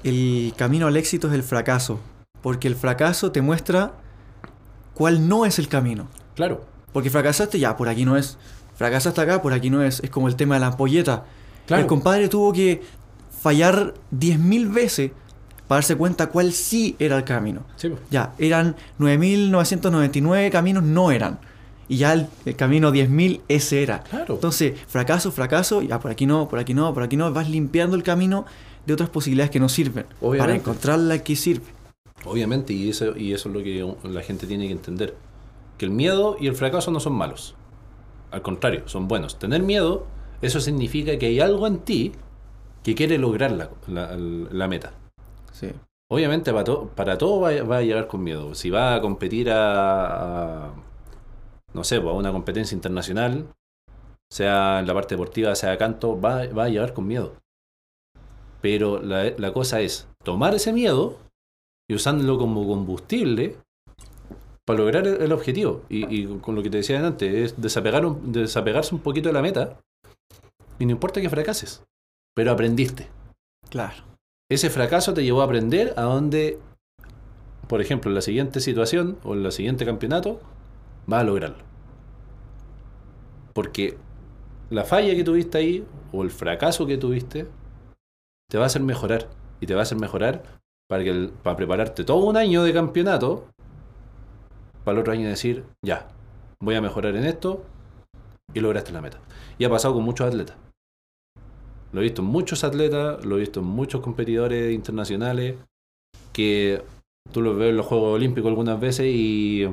el 0.04 0.52
camino 0.56 0.86
al 0.86 0.96
éxito 0.96 1.28
es 1.28 1.34
el 1.34 1.42
fracaso. 1.42 2.00
Porque 2.40 2.66
el 2.66 2.74
fracaso 2.74 3.30
te 3.30 3.40
muestra 3.40 3.92
cuál 4.94 5.28
no 5.28 5.46
es 5.46 5.58
el 5.58 5.68
camino. 5.68 6.08
Claro, 6.34 6.64
Porque 6.92 7.10
fracasaste, 7.10 7.58
ya, 7.58 7.76
por 7.76 7.88
aquí 7.88 8.04
no 8.04 8.16
es. 8.16 8.38
Fracasaste 8.74 9.20
acá, 9.20 9.40
por 9.40 9.52
aquí 9.52 9.70
no 9.70 9.82
es. 9.82 10.00
Es 10.00 10.10
como 10.10 10.28
el 10.28 10.36
tema 10.36 10.54
de 10.54 10.60
la 10.60 10.66
ampolleta. 10.68 11.24
Claro. 11.66 11.82
El 11.82 11.86
compadre 11.86 12.28
tuvo 12.28 12.52
que 12.52 12.82
fallar 13.40 13.94
10.000 14.12 14.72
veces 14.72 15.12
para 15.68 15.78
darse 15.78 15.96
cuenta 15.96 16.26
cuál 16.28 16.52
sí 16.52 16.96
era 16.98 17.16
el 17.16 17.24
camino. 17.24 17.64
sí. 17.76 17.92
Ya, 18.10 18.34
eran 18.38 18.76
9.999 18.98 20.50
caminos, 20.50 20.82
no 20.82 21.10
eran. 21.10 21.38
Y 21.92 21.98
ya 21.98 22.14
el, 22.14 22.26
el 22.46 22.56
camino 22.56 22.90
10.000, 22.90 23.42
ese 23.48 23.82
era. 23.82 24.00
Claro. 24.04 24.34
Entonces, 24.34 24.80
fracaso, 24.88 25.30
fracaso, 25.30 25.82
ya 25.82 26.00
por 26.00 26.10
aquí 26.10 26.24
no, 26.24 26.48
por 26.48 26.58
aquí 26.58 26.72
no, 26.72 26.94
por 26.94 27.02
aquí 27.02 27.16
no. 27.18 27.30
Vas 27.32 27.50
limpiando 27.50 27.96
el 27.96 28.02
camino 28.02 28.46
de 28.86 28.94
otras 28.94 29.10
posibilidades 29.10 29.50
que 29.50 29.60
no 29.60 29.68
sirven. 29.68 30.04
Para 30.04 30.16
Obviamente. 30.28 30.54
encontrar 30.56 30.98
la 30.98 31.18
que 31.22 31.36
sirve. 31.36 31.66
Obviamente, 32.24 32.72
y 32.72 32.88
eso, 32.88 33.16
y 33.16 33.32
eso 33.34 33.50
es 33.50 33.54
lo 33.54 33.62
que 33.62 34.08
la 34.08 34.22
gente 34.22 34.46
tiene 34.46 34.66
que 34.68 34.72
entender. 34.72 35.14
Que 35.76 35.84
el 35.84 35.90
miedo 35.90 36.36
y 36.40 36.46
el 36.46 36.54
fracaso 36.54 36.90
no 36.90 36.98
son 37.00 37.12
malos. 37.12 37.54
Al 38.30 38.40
contrario, 38.40 38.84
son 38.86 39.06
buenos. 39.06 39.38
Tener 39.38 39.62
miedo, 39.62 40.06
eso 40.40 40.60
significa 40.60 41.18
que 41.18 41.26
hay 41.26 41.40
algo 41.40 41.66
en 41.66 41.78
ti 41.80 42.12
que 42.82 42.94
quiere 42.94 43.18
lograr 43.18 43.52
la, 43.52 43.68
la- 43.86 44.16
la 44.16 44.66
meta. 44.66 44.92
Sí. 45.52 45.68
Obviamente 46.08 46.52
para, 46.52 46.64
to- 46.64 46.90
para 46.94 47.18
todo 47.18 47.40
va, 47.40 47.52
va 47.64 47.76
a 47.78 47.82
llegar 47.82 48.06
con 48.06 48.22
miedo. 48.24 48.54
Si 48.54 48.70
va 48.70 48.94
a 48.94 49.00
competir 49.02 49.50
a, 49.50 50.66
a, 50.68 50.72
no 51.74 51.84
sé, 51.84 52.00
pues, 52.00 52.12
a 52.12 52.18
una 52.18 52.32
competencia 52.32 52.74
internacional, 52.74 53.46
sea 54.30 54.80
en 54.80 54.86
la 54.86 54.94
parte 54.94 55.14
deportiva, 55.14 55.54
sea 55.54 55.76
canto, 55.78 56.20
va, 56.20 56.46
va 56.46 56.64
a 56.64 56.68
llegar 56.68 56.94
con 56.94 57.06
miedo. 57.06 57.34
Pero 58.60 59.02
la, 59.02 59.30
la 59.36 59.52
cosa 59.52 59.80
es 59.80 60.08
tomar 60.22 60.54
ese 60.54 60.72
miedo 60.72 61.18
y 61.90 61.94
usándolo 61.94 62.38
como 62.38 62.66
combustible 62.66 63.56
para 64.64 64.78
lograr 64.78 65.06
el, 65.06 65.32
objetivo. 65.32 65.82
Y, 65.88 66.06
y 66.14 66.38
con 66.38 66.54
lo 66.54 66.62
que 66.62 66.70
te 66.70 66.76
decía 66.78 67.04
antes, 67.04 67.34
es 67.34 67.60
desapegar 67.60 68.06
un- 68.06 68.32
desapegarse 68.32 68.94
un 68.94 69.00
poquito 69.00 69.28
de 69.28 69.32
la 69.32 69.42
meta 69.42 69.80
y 70.78 70.86
no 70.86 70.92
importa 70.92 71.20
que 71.20 71.28
fracases, 71.28 71.84
pero 72.34 72.52
aprendiste. 72.52 73.08
Claro. 73.68 74.04
Ese 74.50 74.70
fracaso 74.70 75.12
te 75.14 75.24
llevó 75.24 75.42
a 75.42 75.46
aprender 75.46 75.94
a 75.96 76.02
dónde, 76.02 76.58
por 77.68 77.80
ejemplo, 77.80 78.10
en 78.10 78.14
la 78.14 78.22
siguiente 78.22 78.60
situación 78.60 79.18
o 79.24 79.34
en 79.34 79.44
el 79.44 79.52
siguiente 79.52 79.84
campeonato, 79.84 80.40
vas 81.06 81.20
a 81.20 81.24
lograrlo. 81.24 81.64
Porque 83.54 83.96
la 84.70 84.84
falla 84.84 85.14
que 85.14 85.24
tuviste 85.24 85.58
ahí 85.58 85.86
o 86.12 86.22
el 86.22 86.30
fracaso 86.30 86.86
que 86.86 86.96
tuviste 86.96 87.46
te 88.50 88.58
va 88.58 88.64
a 88.64 88.66
hacer 88.66 88.82
mejorar. 88.82 89.28
Y 89.60 89.66
te 89.66 89.74
va 89.74 89.80
a 89.80 89.82
hacer 89.82 89.98
mejorar 89.98 90.42
para, 90.88 91.04
que 91.04 91.10
el- 91.10 91.30
para 91.30 91.56
prepararte 91.56 92.04
todo 92.04 92.24
un 92.24 92.36
año 92.36 92.62
de 92.64 92.72
campeonato 92.72 93.46
para 94.84 94.96
el 94.96 95.00
otro 95.00 95.12
año 95.12 95.28
decir, 95.28 95.64
ya, 95.84 96.08
voy 96.60 96.74
a 96.74 96.80
mejorar 96.80 97.14
en 97.14 97.24
esto 97.24 97.62
y 98.52 98.60
lograste 98.60 98.90
la 98.92 99.00
meta. 99.00 99.20
Y 99.58 99.64
ha 99.64 99.70
pasado 99.70 99.94
con 99.94 100.02
muchos 100.02 100.26
atletas. 100.26 100.56
Lo 101.92 102.00
he 102.00 102.04
visto 102.04 102.22
en 102.22 102.28
muchos 102.28 102.64
atletas, 102.64 103.24
lo 103.24 103.36
he 103.36 103.40
visto 103.40 103.60
en 103.60 103.66
muchos 103.66 104.00
competidores 104.00 104.72
internacionales 104.74 105.56
que 106.32 106.82
tú 107.30 107.42
los 107.42 107.56
ves 107.56 107.70
en 107.70 107.76
los 107.76 107.86
Juegos 107.86 108.14
Olímpicos 108.14 108.48
algunas 108.48 108.80
veces 108.80 109.06
y 109.06 109.68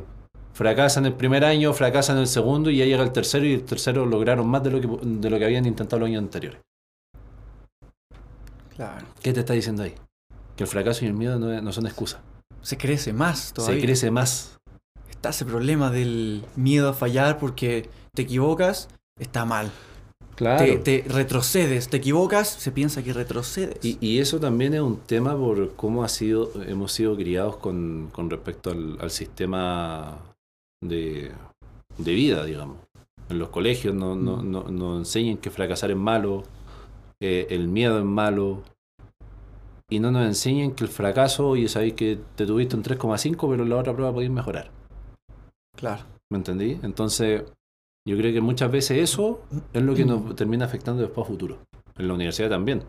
fracasan 0.59 1.05
el 1.05 1.13
primer 1.13 1.45
año, 1.45 1.71
fracasan 1.71 2.17
el 2.17 2.27
segundo 2.27 2.69
y 2.69 2.75
ya 2.75 2.85
llega 2.85 3.01
el 3.01 3.13
tercero 3.13 3.45
y 3.45 3.53
el 3.53 3.63
tercero 3.63 4.05
lograron 4.05 4.45
más 4.45 4.61
de 4.61 4.71
lo 4.71 4.81
que, 4.81 4.89
de 5.05 5.29
lo 5.29 5.39
que 5.39 5.45
habían 5.45 5.65
intentado 5.65 6.01
los 6.01 6.07
años 6.07 6.21
anteriores. 6.21 6.59
Claro. 8.75 9.05
¿Qué 9.23 9.31
te 9.31 9.39
está 9.39 9.53
diciendo 9.53 9.83
ahí? 9.83 9.95
Que 10.57 10.63
el 10.65 10.69
fracaso 10.69 11.05
y 11.05 11.07
el 11.07 11.13
miedo 11.13 11.39
no, 11.39 11.61
no 11.61 11.71
son 11.71 11.87
excusas. 11.87 12.19
Se 12.61 12.77
crece 12.77 13.13
más 13.13 13.53
todavía. 13.53 13.79
Se 13.79 13.85
crece 13.85 14.11
más. 14.11 14.59
Está 15.09 15.29
ese 15.29 15.45
problema 15.45 15.91
del 15.91 16.43
miedo 16.57 16.89
a 16.89 16.93
fallar 16.93 17.37
porque 17.39 17.89
te 18.13 18.23
equivocas, 18.23 18.89
está 19.17 19.45
mal. 19.45 19.71
Claro. 20.35 20.65
Te, 20.65 21.01
te 21.01 21.05
retrocedes, 21.07 21.87
te 21.87 21.95
equivocas, 21.95 22.49
se 22.49 22.73
piensa 22.73 23.01
que 23.01 23.13
retrocedes. 23.13 23.77
Y, 23.81 23.97
y 24.05 24.19
eso 24.19 24.41
también 24.41 24.73
es 24.73 24.81
un 24.81 24.97
tema 24.97 25.37
por 25.37 25.73
cómo 25.77 26.03
ha 26.03 26.09
sido, 26.09 26.51
hemos 26.67 26.91
sido 26.91 27.15
criados 27.15 27.55
con, 27.55 28.09
con 28.11 28.29
respecto 28.29 28.71
al, 28.71 28.97
al 28.99 29.09
sistema 29.09 30.28
de, 30.81 31.31
de 31.97 32.13
vida, 32.13 32.45
digamos. 32.45 32.77
En 33.29 33.39
los 33.39 33.49
colegios 33.49 33.93
nos 33.93 34.17
no, 34.17 34.41
no, 34.41 34.63
nos 34.63 34.99
enseñan 34.99 35.37
que 35.37 35.51
fracasar 35.51 35.91
es 35.91 35.97
malo, 35.97 36.43
eh, 37.21 37.47
el 37.51 37.67
miedo 37.67 37.99
es 37.99 38.05
malo, 38.05 38.63
y 39.89 39.99
no 39.99 40.11
nos 40.11 40.25
enseñan 40.25 40.71
que 40.71 40.83
el 40.83 40.89
fracaso, 40.89 41.55
y 41.55 41.67
sabéis 41.67 41.93
que 41.93 42.19
te 42.35 42.45
tuviste 42.45 42.75
un 42.75 42.83
3,5, 42.83 43.49
pero 43.49 43.63
en 43.63 43.69
la 43.69 43.77
otra 43.77 43.93
prueba 43.93 44.13
podéis 44.13 44.31
mejorar. 44.31 44.71
Claro. 45.75 46.03
¿Me 46.31 46.37
entendí? 46.37 46.79
Entonces, 46.83 47.43
yo 48.07 48.17
creo 48.17 48.33
que 48.33 48.41
muchas 48.41 48.71
veces 48.71 48.99
eso 48.99 49.41
es 49.73 49.81
lo 49.81 49.95
que 49.95 50.05
nos 50.05 50.35
termina 50.35 50.65
afectando 50.65 51.01
después 51.01 51.25
a 51.25 51.27
futuro. 51.27 51.57
En 51.97 52.07
la 52.07 52.13
universidad 52.13 52.49
también. 52.49 52.83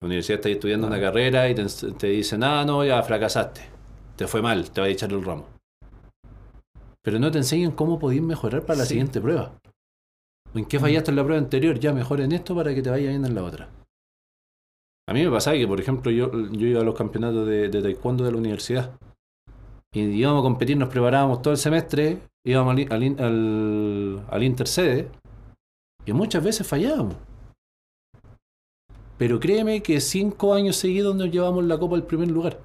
La 0.00 0.06
universidad 0.06 0.40
estás 0.40 0.52
estudiando 0.52 0.86
una 0.86 1.00
carrera 1.00 1.48
y 1.48 1.54
te, 1.54 1.64
te 1.64 2.06
dicen, 2.08 2.42
ah, 2.42 2.64
no, 2.64 2.84
ya 2.84 3.02
fracasaste. 3.02 3.62
Te 4.16 4.26
fue 4.26 4.42
mal, 4.42 4.70
te 4.70 4.80
va 4.80 4.86
a 4.86 4.90
echar 4.90 5.10
el 5.12 5.24
ramo. 5.24 5.53
Pero 7.04 7.18
no 7.18 7.30
te 7.30 7.38
enseñan 7.38 7.72
cómo 7.72 7.98
podéis 7.98 8.22
mejorar 8.22 8.62
para 8.64 8.78
la 8.78 8.84
Sí. 8.84 8.90
siguiente 8.90 9.20
prueba. 9.20 9.52
O 10.54 10.58
en 10.58 10.64
qué 10.64 10.80
fallaste 10.80 11.10
en 11.10 11.16
la 11.16 11.24
prueba 11.24 11.42
anterior, 11.42 11.78
ya 11.78 11.92
mejor 11.92 12.20
en 12.20 12.32
esto 12.32 12.54
para 12.54 12.74
que 12.74 12.80
te 12.82 12.88
vaya 12.90 13.10
bien 13.10 13.24
en 13.24 13.34
la 13.34 13.42
otra. 13.44 13.68
A 15.06 15.12
mí 15.12 15.22
me 15.22 15.30
pasaba 15.30 15.56
que, 15.56 15.68
por 15.68 15.80
ejemplo, 15.80 16.10
yo, 16.10 16.30
yo 16.50 16.66
iba 16.66 16.80
a 16.80 16.84
los 16.84 16.94
campeonatos 16.96 17.46
de, 17.46 17.68
de 17.68 17.82
taekwondo 17.82 18.24
de 18.24 18.32
la 18.32 18.38
universidad. 18.38 18.98
Y 19.92 20.00
íbamos 20.00 20.40
a 20.40 20.42
competir, 20.42 20.76
nos 20.78 20.88
preparábamos 20.88 21.42
todo 21.42 21.52
el 21.52 21.58
semestre, 21.58 22.22
íbamos 22.44 22.74
al, 22.74 22.92
al, 22.92 23.20
al, 23.24 24.26
al 24.30 24.42
intercede, 24.42 25.10
y 26.06 26.12
muchas 26.12 26.42
veces 26.42 26.66
fallábamos. 26.66 27.16
Pero 29.18 29.38
créeme 29.38 29.82
que 29.82 30.00
cinco 30.00 30.54
años 30.54 30.76
seguidos 30.76 31.14
nos 31.14 31.30
llevamos 31.30 31.64
la 31.64 31.78
copa 31.78 31.96
al 31.96 32.06
primer 32.06 32.30
lugar. 32.30 32.60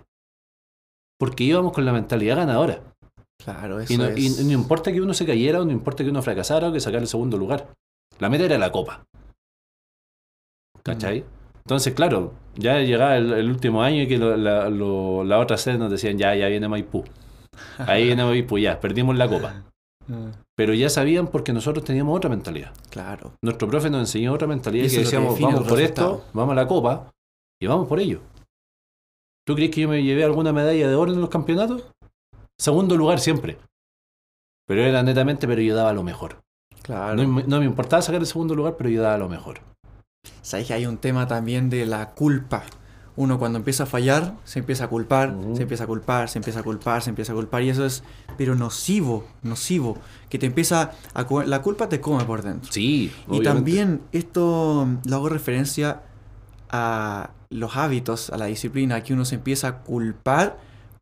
Porque 1.20 1.44
íbamos 1.44 1.74
con 1.74 1.86
la 1.86 1.94
mentalidad 1.94 2.38
ganadora. 2.38 2.82
Claro, 3.44 3.80
eso 3.80 3.94
Y 3.94 3.98
no, 3.98 4.06
es. 4.06 4.40
y 4.42 4.44
no 4.46 4.52
importa 4.52 4.92
que 4.92 5.02
uno 5.02 5.14
se 5.14 5.26
cayera, 5.26 5.62
o 5.62 5.66
no 5.66 5.72
importa 5.72 6.04
que 6.04 6.10
uno 6.10 6.22
fracasara, 6.22 6.70
o 6.70 6.74
que 6.74 6.80
sacara 6.80 7.02
el 7.02 7.08
segundo 7.08 7.38
lugar. 7.38 7.68
La 8.20 8.30
meta 8.30 8.46
era 8.46 8.58
la 8.58 8.72
copa. 8.72 9.04
¿Cachai? 10.84 11.24
Entonces, 11.66 11.94
claro, 11.94 12.34
ya 12.56 12.80
llegaba 12.80 13.18
el, 13.18 13.32
el 13.34 13.50
último 13.50 13.84
año 13.84 14.02
y 14.04 14.08
que 14.08 14.18
lo- 14.18 14.36
la, 14.38 14.70
lo- 14.70 15.24
la 15.24 15.40
otra 15.40 15.58
sede 15.58 15.78
nos 15.78 15.92
decían, 15.92 16.18
ya, 16.18 16.36
ya 16.36 16.48
viene 16.48 16.68
Maipú. 16.68 17.04
Ahí 17.78 18.06
viene 18.06 18.24
Maipú, 18.24 18.58
ya, 18.58 18.80
perdimos 18.80 19.16
la 19.18 19.28
copa. 19.30 19.64
Ah, 20.12 20.32
Pero 20.58 20.74
ya 20.74 20.90
sabían 20.90 21.28
porque 21.28 21.54
nosotros 21.54 21.86
teníamos 21.86 22.18
otra 22.18 22.32
mentalidad. 22.32 22.74
Claro. 22.90 23.34
Nuestro 23.44 23.68
profe 23.68 23.92
nos 23.92 24.00
enseñó 24.00 24.34
otra 24.34 24.48
mentalidad 24.48 24.86
Y 24.86 24.90
que 24.90 24.96
que 24.96 25.02
decíamos, 25.04 25.40
vamos 25.40 25.68
por 25.68 25.78
resultado. 25.78 26.16
esto, 26.16 26.26
vamos 26.34 26.54
a 26.54 26.56
la 26.56 26.68
copa 26.68 27.12
y 27.62 27.68
vamos 27.68 27.88
por 27.88 28.00
ello. 28.00 28.20
¿Tú 29.46 29.54
crees 29.54 29.70
que 29.70 29.82
yo 29.82 29.88
me 29.88 30.02
llevé 30.02 30.24
alguna 30.24 30.52
medalla 30.52 30.88
de 30.90 30.96
oro 30.96 31.14
en 31.14 31.22
los 31.22 31.30
campeonatos? 31.30 31.84
Segundo 32.60 32.96
lugar 32.98 33.20
siempre. 33.20 33.58
Pero 34.68 34.84
era 34.84 35.02
netamente, 35.02 35.48
pero 35.48 35.62
yo 35.62 35.76
daba 35.76 35.94
lo 35.94 36.04
mejor. 36.04 36.42
Claro. 36.84 37.16
No, 37.16 37.28
me- 37.28 37.44
no 37.44 37.60
me 37.60 37.66
importaba 37.66 38.02
sacar 38.02 38.22
el 38.22 38.28
segundo 38.28 38.54
lugar, 38.56 38.76
pero 38.78 38.90
yo 38.90 39.02
daba 39.02 39.18
lo 39.18 39.30
mejor. 39.30 39.62
Sabes 40.42 40.68
que 40.68 40.74
hay 40.74 40.86
un 40.86 40.98
tema 40.98 41.28
también 41.28 41.70
de 41.70 41.86
la 41.86 42.12
culpa. 42.12 42.64
Uno 43.16 43.38
cuando 43.38 43.58
empieza 43.58 43.84
a 43.84 43.86
fallar, 43.86 44.36
se 44.46 44.60
empieza 44.60 44.86
a 44.86 44.88
culpar, 44.88 45.36
se 45.56 45.64
empieza 45.64 45.84
a 45.84 45.88
culpar, 45.88 46.30
se 46.30 46.40
empieza 46.40 46.60
a 46.62 46.64
culpar, 46.64 47.02
se 47.02 47.10
empieza 47.10 47.32
a 47.32 47.36
culpar. 47.36 47.64
Y 47.64 47.70
eso 47.70 47.86
es, 47.86 48.04
pero 48.38 48.56
nocivo, 48.56 49.26
nocivo. 49.42 49.98
Que 50.30 50.38
te 50.40 50.46
empieza 50.46 50.92
a... 51.14 51.26
La 51.46 51.62
culpa 51.62 51.90
te 51.90 52.00
come 52.00 52.24
por 52.26 52.42
dentro. 52.44 52.72
Sí, 52.72 53.12
Y 53.28 53.30
obviamente. 53.30 53.44
también 53.50 54.02
esto 54.14 54.88
lo 55.06 55.16
hago 55.16 55.28
referencia 55.30 56.04
a 56.70 57.32
los 57.50 57.76
hábitos, 57.76 58.30
a 58.30 58.38
la 58.38 58.46
disciplina, 58.46 59.04
que 59.04 59.14
uno 59.14 59.26
se 59.26 59.36
empieza 59.36 59.68
a 59.68 59.78
culpar 59.80 60.58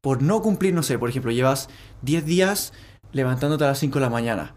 por 0.08 0.22
no 0.22 0.42
cumplir, 0.42 0.74
no 0.74 0.84
sé, 0.84 0.98
por 0.98 1.10
ejemplo, 1.10 1.32
llevas 1.34 1.68
10 2.02 2.26
días 2.26 2.72
levantándote 3.12 3.66
a 3.66 3.68
las 3.68 3.80
5 3.80 4.00
de 4.00 4.06
la 4.06 4.10
mañana 4.10 4.56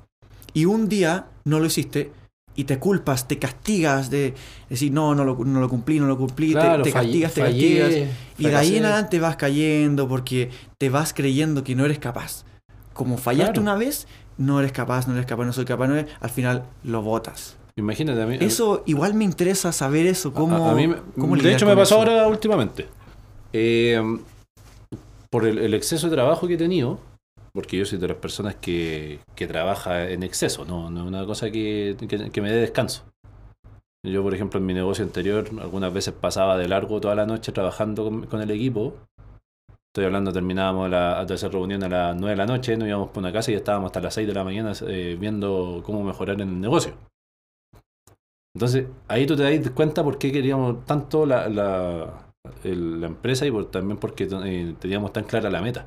y 0.55 0.67
un 0.67 0.89
día 0.89 1.27
no 1.45 1.59
lo 1.59 1.67
hiciste 1.67 2.13
y 2.55 2.65
te 2.65 2.79
culpas, 2.79 3.27
te 3.27 3.41
castigas 3.41 4.11
de 4.11 4.35
decir, 4.69 4.93
no, 4.93 5.13
no 5.17 5.25
lo, 5.25 5.35
no 5.45 5.59
lo 5.59 5.69
cumplí, 5.69 5.99
no 5.99 6.07
lo 6.07 6.17
cumplí, 6.17 6.53
te- 6.53 6.61
Claro, 6.61 6.85
te, 6.85 6.91
fallé- 6.93 7.23
castigas, 7.23 7.35
te 7.35 7.41
fallé, 7.41 7.81
castigas. 7.81 8.09
Y 8.39 8.47
de 8.47 8.55
ahí 8.55 8.77
en 8.77 8.85
adelante 8.85 9.19
vas 9.19 9.35
cayendo 9.35 10.07
porque 10.07 10.51
te 10.79 10.89
vas 10.89 11.13
creyendo 11.13 11.65
que 11.65 11.75
no 11.75 11.85
eres 11.85 11.99
capaz. 11.99 12.45
Como 12.93 13.19
fallaste 13.19 13.55
Claro. 13.55 13.63
una 13.63 13.75
vez, 13.75 14.07
no 14.39 14.61
eres 14.61 14.71
capaz, 14.71 15.09
no 15.09 15.15
eres 15.15 15.27
capaz, 15.27 15.47
no 15.47 15.53
soy 15.53 15.65
capaz, 15.65 15.89
no 15.89 15.97
eres, 15.97 16.13
al 16.21 16.31
final 16.31 16.63
lo 16.85 17.03
botas. 17.03 17.57
Imagínate 17.75 18.23
a 18.23 18.27
mí. 18.27 18.37
Eso 18.39 18.85
igual 18.87 19.15
me 19.15 19.25
interesa 19.25 19.73
saber 19.73 20.07
eso, 20.07 20.33
cómo, 20.33 20.69
a- 20.69 20.71
a 20.71 20.75
mí 20.77 20.87
me- 20.87 20.99
cómo 21.19 21.35
de 21.37 21.53
hecho, 21.55 21.67
me 21.67 21.75
pasó 21.75 22.01
eso. 22.01 22.09
ahora 22.13 22.29
últimamente. 22.29 22.87
Eh, 23.53 24.01
por 25.31 25.47
el, 25.47 25.75
exceso 25.75 26.09
de 26.09 26.17
trabajo 26.17 26.49
que 26.49 26.55
he 26.55 26.59
tenido, 26.59 26.99
porque 27.53 27.77
yo 27.77 27.85
soy 27.85 27.99
de 27.99 28.09
las 28.09 28.17
personas 28.17 28.57
que, 28.57 29.21
que 29.35 29.47
trabaja 29.47 30.11
en 30.11 30.23
exceso, 30.23 30.65
no, 30.65 30.91
no 30.91 31.03
es 31.03 31.07
una 31.07 31.25
cosa 31.25 31.51
que, 31.51 31.97
que- 32.33 32.41
me 32.41 32.51
dé 32.51 32.61
descanso. 32.61 33.05
Yo, 34.05 34.23
por 34.23 34.35
ejemplo, 34.35 34.59
en 34.59 34.67
mi 34.67 34.75
negocio 34.75 35.05
anterior, 35.05 35.49
algunas 35.61 35.93
veces 35.93 36.15
pasaba 36.15 36.57
de 36.57 36.69
largo 36.69 37.01
toda 37.01 37.15
la 37.15 37.27
noche 37.27 37.53
trabajando 37.53 38.27
con, 38.29 38.41
el 38.41 38.51
equipo. 38.51 38.95
Estoy 39.89 40.07
hablando, 40.07 40.33
terminábamos 40.33 40.89
la 40.89 41.25
tercera 41.27 41.53
reunión 41.53 41.83
a 41.85 41.89
las 41.89 42.17
9 42.17 42.31
de 42.31 42.37
la 42.37 42.47
noche, 42.47 42.77
nos 42.77 42.89
íbamos 42.89 43.11
por 43.11 43.19
una 43.19 43.33
casa 43.33 43.51
y 43.51 43.55
estábamos 43.55 43.89
hasta 43.89 44.01
las 44.01 44.15
6 44.15 44.27
de 44.27 44.35
la 44.35 44.45
mañana 44.45 44.73
eh, 44.87 45.17
viendo 45.21 45.83
cómo 45.85 46.03
mejorar 46.03 46.41
en 46.41 46.49
el 46.49 46.61
negocio. 46.61 46.95
Entonces, 48.55 48.87
ahí 49.09 49.27
tú 49.27 49.37
te 49.37 49.43
das 49.43 49.71
cuenta 49.71 50.03
por 50.03 50.19
qué 50.19 50.33
queríamos 50.33 50.85
tanto 50.85 51.27
la, 51.27 52.30
el- 52.65 53.01
la 53.01 53.07
empresa 53.07 53.47
y 53.47 53.51
por, 53.51 53.71
también 53.71 53.99
porque 53.99 54.29
eh, 54.31 54.75
teníamos 54.79 55.13
tan 55.13 55.25
clara 55.25 55.51
la 55.51 55.63
meta. 55.63 55.87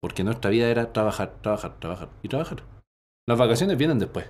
Porque 0.00 0.24
nuestra 0.24 0.50
vida 0.50 0.68
era 0.68 0.92
trabajar, 0.92 1.34
trabajar, 1.42 1.78
trabajar 1.78 2.08
y 2.22 2.28
trabajar. 2.28 2.62
Las 3.28 3.38
vacaciones 3.38 3.78
vienen 3.78 3.98
después. 3.98 4.28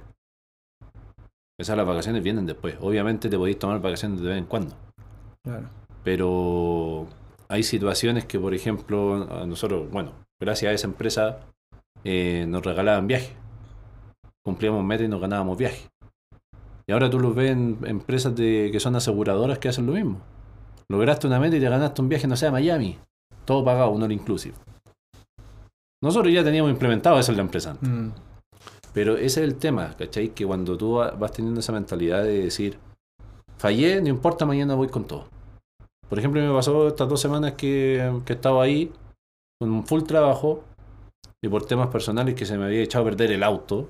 Esas 1.58 1.76
las 1.76 1.86
vacaciones 1.86 2.22
vienen 2.22 2.46
después. 2.46 2.76
Obviamente 2.80 3.28
te 3.28 3.38
podéis 3.38 3.58
tomar 3.58 3.80
vacaciones 3.80 4.20
de 4.20 4.28
vez 4.28 4.38
en 4.38 4.46
cuando. 4.46 4.74
Claro. 5.42 5.68
Pero 6.04 7.06
hay 7.48 7.62
situaciones 7.62 8.24
que, 8.26 8.38
por 8.38 8.54
ejemplo, 8.54 9.28
a 9.32 9.46
nosotros, 9.46 9.90
bueno, 9.90 10.12
gracias 10.40 10.70
a 10.70 10.74
esa 10.74 10.86
empresa, 10.88 11.40
eh, 12.04 12.44
nos 12.48 12.64
regalaban 12.64 13.06
viajes. 13.06 13.32
Cumplíamos 14.44 14.84
meta 14.84 15.04
y 15.04 15.08
nos 15.08 15.20
ganábamos 15.20 15.56
viajes. 15.56 15.88
Y 16.86 16.90
Y 16.90 16.92
ahora 16.92 17.08
tú 17.08 17.20
los 17.20 17.34
ves 17.34 17.52
en 17.52 17.78
empresas 17.84 18.34
de, 18.34 18.70
que 18.72 18.80
son 18.80 18.96
aseguradoras 18.96 19.58
que 19.58 19.68
hacen 19.68 19.86
lo 19.86 19.92
mismo. 19.92 20.20
Lograste 20.92 21.26
una 21.26 21.40
meta 21.40 21.56
y 21.56 21.60
te 21.60 21.68
ganaste 21.68 22.02
un 22.02 22.08
viaje, 22.08 22.26
no 22.26 22.36
sé, 22.36 22.46
a 22.46 22.50
Miami. 22.52 22.98
Todo 23.46 23.64
pagado, 23.64 23.90
un 23.90 24.02
all 24.02 24.12
inclusive. 24.12 24.54
Nosotros 26.02 26.32
ya 26.32 26.44
teníamos 26.44 26.70
implementado 26.70 27.18
eso 27.18 27.30
en 27.32 27.36
la 27.38 27.42
empresa. 27.42 27.76
Mm, 27.80 28.08
Pero 28.92 29.14
ese 29.16 29.24
es 29.42 29.48
el 29.48 29.54
tema, 29.56 29.94
¿cachai? 29.96 30.28
Que 30.34 30.44
cuando 30.44 30.76
tú 30.76 30.94
va- 30.96 31.12
vas 31.12 31.32
teniendo 31.32 31.60
esa 31.60 31.72
mentalidad 31.72 32.22
de 32.24 32.42
decir, 32.44 32.78
fallé, 33.56 34.02
no 34.02 34.08
importa, 34.08 34.44
mañana 34.44 34.74
voy 34.74 34.88
con 34.88 35.06
todo. 35.06 35.28
Por 36.10 36.18
ejemplo, 36.18 36.42
me 36.42 36.52
pasó 36.52 36.88
estas 36.88 37.08
dos 37.08 37.18
semanas 37.18 37.52
que, 37.52 38.20
que 38.26 38.34
estaba 38.34 38.62
ahí 38.62 38.92
con 39.58 39.70
un 39.70 39.86
full 39.86 40.02
trabajo 40.02 40.62
y 41.42 41.48
por 41.48 41.64
temas 41.64 41.88
personales 41.88 42.34
que 42.34 42.44
se 42.44 42.58
me 42.58 42.66
había 42.66 42.82
echado 42.82 43.04
a 43.06 43.08
perder 43.08 43.32
el 43.32 43.42
auto. 43.42 43.88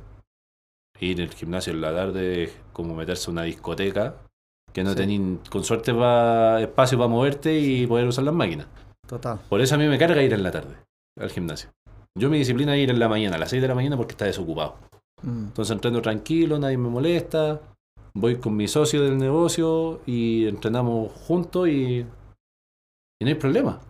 Ir 1.00 1.20
al 1.20 1.30
gimnasio 1.34 1.72
en 1.72 1.80
la 1.80 1.92
tarde 1.92 2.52
como 2.72 2.94
meterse 2.94 3.28
a 3.28 3.32
una 3.32 3.42
discoteca 3.42 4.14
que 4.72 4.82
no 4.84 4.94
Sí. 4.94 5.38
con 5.50 5.64
suerte 5.64 5.92
va 5.92 6.60
espacio 6.60 6.96
para 6.98 7.08
moverte 7.08 7.58
y 7.58 7.86
poder 7.86 8.06
usar 8.06 8.24
las 8.24 8.34
máquinas. 8.34 8.66
total. 9.06 9.40
Por 9.48 9.60
eso 9.60 9.74
a 9.74 9.78
mí 9.78 9.86
me 9.86 9.98
carga 9.98 10.22
ir 10.22 10.32
en 10.32 10.42
la 10.42 10.50
tarde 10.50 10.74
al 11.20 11.30
gimnasio. 11.30 11.70
Yo 12.18 12.30
mi 12.30 12.38
disciplina 12.38 12.74
es 12.76 12.82
ir 12.82 12.90
en 12.90 12.98
la 12.98 13.08
mañana, 13.08 13.36
a 13.36 13.38
las 13.38 13.50
6 13.50 13.60
de 13.62 13.68
la 13.68 13.74
mañana 13.74 13.96
porque 13.96 14.12
está 14.12 14.24
desocupado. 14.24 14.76
Mm, 15.22 15.44
Entonces 15.46 15.72
entreno 15.74 16.00
tranquilo, 16.00 16.58
nadie 16.58 16.78
me 16.78 16.88
molesta. 16.88 17.60
Voy 18.14 18.36
con 18.36 18.56
mi 18.56 18.68
socio 18.68 19.02
del 19.02 19.18
negocio 19.18 20.00
y 20.06 20.46
entrenamos 20.46 21.12
juntos 21.12 21.68
y, 21.68 22.00
y 22.00 23.24
no 23.24 23.28
hay 23.28 23.34
problema. 23.34 23.80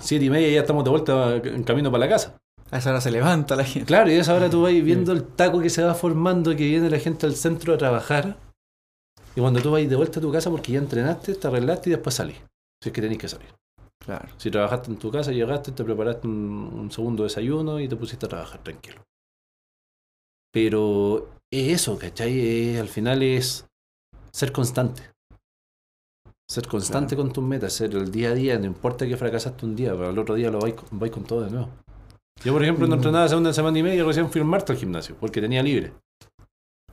Siete 0.00 0.24
y 0.26 0.30
media 0.30 0.48
ya 0.50 0.60
estamos 0.60 0.84
de 0.84 0.90
vuelta 0.90 1.36
en 1.36 1.62
camino 1.64 1.90
para 1.90 2.04
la 2.04 2.10
casa. 2.10 2.36
A 2.70 2.78
esa 2.78 2.90
hora 2.90 3.00
se 3.00 3.10
levanta 3.10 3.56
la 3.56 3.64
gente. 3.64 3.86
Claro, 3.86 4.10
y 4.10 4.14
a 4.14 4.20
esa 4.20 4.34
hora 4.34 4.48
tú 4.48 4.62
vas 4.62 4.72
viendo 4.82 5.12
el 5.12 5.24
taco 5.24 5.60
que 5.60 5.70
se 5.70 5.82
va 5.82 5.94
formando, 5.94 6.50
que 6.56 6.64
viene 6.68 6.88
la 6.90 6.98
gente 6.98 7.26
al 7.26 7.34
centro 7.34 7.74
a 7.74 7.78
trabajar. 7.78 8.36
Y 9.40 9.42
cuando 9.42 9.62
tú 9.62 9.70
vas 9.70 9.88
de 9.88 9.96
vuelta 9.96 10.18
a 10.18 10.22
tu 10.22 10.30
casa 10.30 10.50
porque 10.50 10.72
ya 10.72 10.78
entrenaste, 10.80 11.34
te 11.34 11.46
arreglaste 11.48 11.88
y 11.88 11.92
después 11.94 12.14
salís. 12.14 12.36
Si 12.82 12.90
es 12.90 12.92
que 12.92 13.00
tenés 13.00 13.16
que 13.16 13.26
salir. 13.26 13.48
Claro. 13.98 14.28
Si 14.36 14.50
trabajaste 14.50 14.90
en 14.90 14.98
tu 14.98 15.10
casa, 15.10 15.32
llegaste, 15.32 15.72
te 15.72 15.82
preparaste 15.82 16.26
un, 16.26 16.34
un 16.74 16.90
segundo 16.90 17.22
desayuno 17.22 17.80
y 17.80 17.88
te 17.88 17.96
pusiste 17.96 18.26
a 18.26 18.28
trabajar 18.28 18.62
tranquilo. 18.62 19.02
Pero 20.52 21.30
es 21.50 21.72
eso, 21.80 21.96
¿cachai? 21.98 22.38
Es- 22.74 22.80
al 22.80 22.88
final 22.88 23.22
es 23.22 23.66
ser 24.30 24.52
constante. 24.52 25.02
Ser 26.46 26.66
constante 26.66 27.16
con 27.16 27.32
tus 27.32 27.42
metas, 27.44 27.72
ser 27.72 27.94
el 27.94 28.10
día 28.10 28.30
a 28.30 28.34
día, 28.34 28.58
no 28.58 28.66
importa 28.66 29.06
que 29.06 29.16
fracasaste 29.16 29.64
un 29.64 29.74
día, 29.74 29.92
pero 29.92 30.08
al 30.08 30.18
otro 30.18 30.34
día 30.34 30.50
lo 30.50 30.58
vais, 30.60 30.74
con- 30.74 30.98
vais 30.98 31.12
con 31.12 31.24
todo 31.24 31.42
de 31.42 31.50
nuevo. 31.50 31.70
Yo, 32.44 32.52
por 32.52 32.62
ejemplo, 32.62 32.86
no 32.86 32.96
Mm. 32.96 32.98
entrenaba 32.98 33.24
hace 33.24 33.36
una 33.36 33.52
semana 33.54 33.78
y 33.78 33.82
media 33.82 34.00
y 34.00 34.02
recién 34.02 34.28
fui 34.30 34.40
el 34.42 34.46
martes 34.46 34.70
al 34.70 34.76
gimnasio, 34.76 35.16
porque 35.18 35.40
tenía 35.40 35.62
libre. 35.62 35.92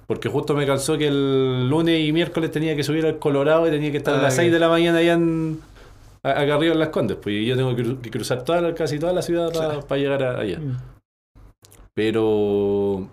Porque 0.08 0.30
justo 0.30 0.54
me 0.54 0.66
calzó 0.66 0.98
que 0.98 1.08
el 1.08 1.70
lunes 1.70 2.00
y 2.00 2.14
miércoles 2.14 2.50
tenía 2.50 2.76
que 2.76 2.84
subir 2.84 3.06
al 3.06 3.20
Colorado 3.20 3.68
y 3.68 3.72
tenía 3.72 3.92
que 3.92 3.98
estar 3.98 4.16
a 4.16 4.20
Ah, 4.20 4.22
las 4.24 4.34
ok. 4.36 4.40
6 4.40 4.52
de 4.54 4.60
la 4.60 4.70
mañana 4.70 5.00
allá 5.00 5.14
en, 5.14 5.60
acá 6.24 6.56
arriba 6.56 6.74
en 6.74 6.80
Las 6.80 6.90
Condes. 6.90 7.18
Pues 7.22 7.46
yo 7.46 7.56
tengo 7.58 7.76
que, 7.76 7.84
cru- 7.84 8.00
que 8.02 8.10
cruzar 8.10 8.44
toda 8.44 8.62
la- 8.62 8.74
casi 8.74 9.00
toda 9.00 9.12
la 9.14 9.22
ciudad 9.22 9.52
para 9.86 10.00
llegar 10.02 10.24
a- 10.24 10.40
allá. 10.40 10.60
Mm. 10.60 10.78
Pero. 11.94 13.10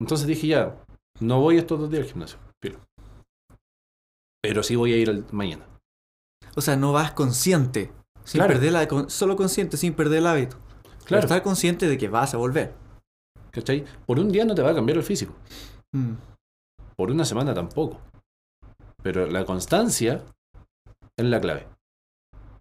Entonces 0.00 0.26
dije 0.26 0.48
ya, 0.48 0.76
no 1.20 1.40
voy 1.40 1.56
estos 1.56 1.80
dos 1.80 1.90
días 1.90 2.02
al 2.04 2.08
gimnasio. 2.10 2.38
Pero 4.42 4.62
sí 4.62 4.76
voy 4.76 4.92
a 4.92 4.96
ir 4.98 5.08
al- 5.08 5.24
mañana. 5.30 5.64
O 6.56 6.60
sea, 6.60 6.76
no 6.76 6.92
vas 6.92 7.12
consciente. 7.12 7.90
Sin 8.24 8.38
Claro. 8.40 8.52
perder 8.54 8.72
la, 8.72 9.08
solo 9.08 9.36
consciente, 9.36 9.76
sin 9.78 9.94
perder 9.94 10.18
el 10.18 10.26
hábito. 10.26 10.56
Pero 10.82 11.04
Claro, 11.06 11.22
estar 11.24 11.42
consciente 11.42 11.88
de 11.88 11.96
que 11.96 12.08
vas 12.08 12.34
a 12.34 12.36
volver. 12.36 12.74
¿Cachai? 13.54 13.84
Por 14.06 14.18
un 14.18 14.30
día 14.30 14.44
no 14.44 14.54
te 14.54 14.62
va 14.62 14.70
a 14.70 14.74
cambiar 14.74 14.98
el 14.98 15.04
físico. 15.04 15.32
Mm, 15.92 16.12
Por 16.96 17.10
una 17.10 17.24
semana 17.24 17.54
tampoco. 17.54 18.00
Pero 19.02 19.26
la 19.26 19.44
constancia 19.44 20.22
es 21.16 21.24
la 21.24 21.40
clave. 21.40 21.66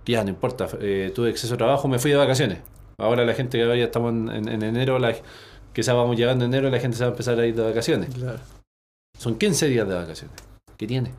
Ya, 0.05 0.23
no 0.23 0.29
importa. 0.29 0.67
eh, 0.79 1.11
tuve 1.15 1.29
exceso 1.29 1.53
de 1.53 1.57
trabajo, 1.57 1.87
me 1.87 1.99
fui 1.99 2.11
de 2.11 2.17
vacaciones. 2.17 2.59
Ahora 2.97 3.25
la 3.25 3.33
gente 3.33 3.57
que 3.57 3.63
ahora 3.63 3.75
ya 3.77 3.85
estamos 3.85 4.11
en, 4.13 4.29
en- 4.29 4.49
en 4.49 4.63
enero, 4.63 4.99
la, 4.99 5.13
quizás 5.73 5.95
vamos 5.95 6.15
llegando 6.17 6.45
en 6.45 6.53
enero, 6.53 6.69
la 6.69 6.79
gente 6.79 6.97
se 6.97 7.03
va 7.03 7.09
a 7.09 7.11
empezar 7.13 7.39
a 7.39 7.45
ir 7.45 7.55
de 7.55 7.63
vacaciones. 7.63 8.13
Claro. 8.13 8.39
Son 9.17 9.37
15 9.37 9.67
días 9.67 9.87
de 9.87 9.95
vacaciones. 9.95 10.35
¿Qué 10.77 10.85
tiene? 10.87 11.13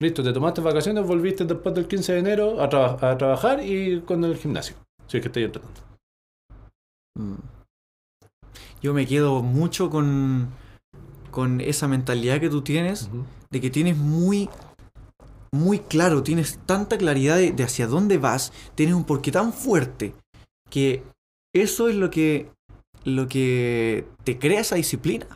Listo, 0.00 0.22
te 0.22 0.32
tomaste 0.32 0.60
vacaciones, 0.60 1.04
volviste 1.06 1.44
después 1.44 1.74
del 1.74 1.86
15 1.88 2.12
de 2.14 2.18
enero 2.20 2.60
a, 2.62 2.68
traba- 2.68 3.10
a 3.10 3.16
trabajar 3.18 3.62
y 3.64 4.00
con 4.02 4.22
el 4.24 4.36
gimnasio. 4.36 4.76
Si 5.06 5.16
es 5.16 5.22
que 5.22 5.28
estoy 5.28 5.44
entrenando. 5.44 5.80
Mm. 7.16 7.34
Yo 8.82 8.94
me 8.94 9.06
quedo 9.06 9.42
mucho 9.42 9.90
con, 9.90 10.48
con 11.30 11.60
esa 11.60 11.88
mentalidad 11.88 12.40
que 12.40 12.50
tú 12.50 12.62
tienes, 12.62 13.10
de 13.50 13.60
que 13.60 13.70
tienes 13.70 13.96
muy, 13.96 14.48
muy 15.52 15.80
claro, 15.80 16.22
tienes 16.22 16.58
tanta 16.66 16.98
claridad 16.98 17.36
de, 17.36 17.52
de 17.52 17.64
hacia 17.64 17.86
dónde 17.86 18.18
vas, 18.18 18.52
tienes 18.74 18.94
un 18.94 19.04
porqué 19.04 19.32
tan 19.32 19.52
fuerte, 19.52 20.14
que 20.70 21.02
eso 21.54 21.88
es 21.88 21.96
lo 21.96 22.10
que, 22.10 22.50
lo 23.04 23.28
que 23.28 24.06
te 24.24 24.38
crea 24.38 24.60
esa 24.60 24.76
disciplina. 24.76 25.26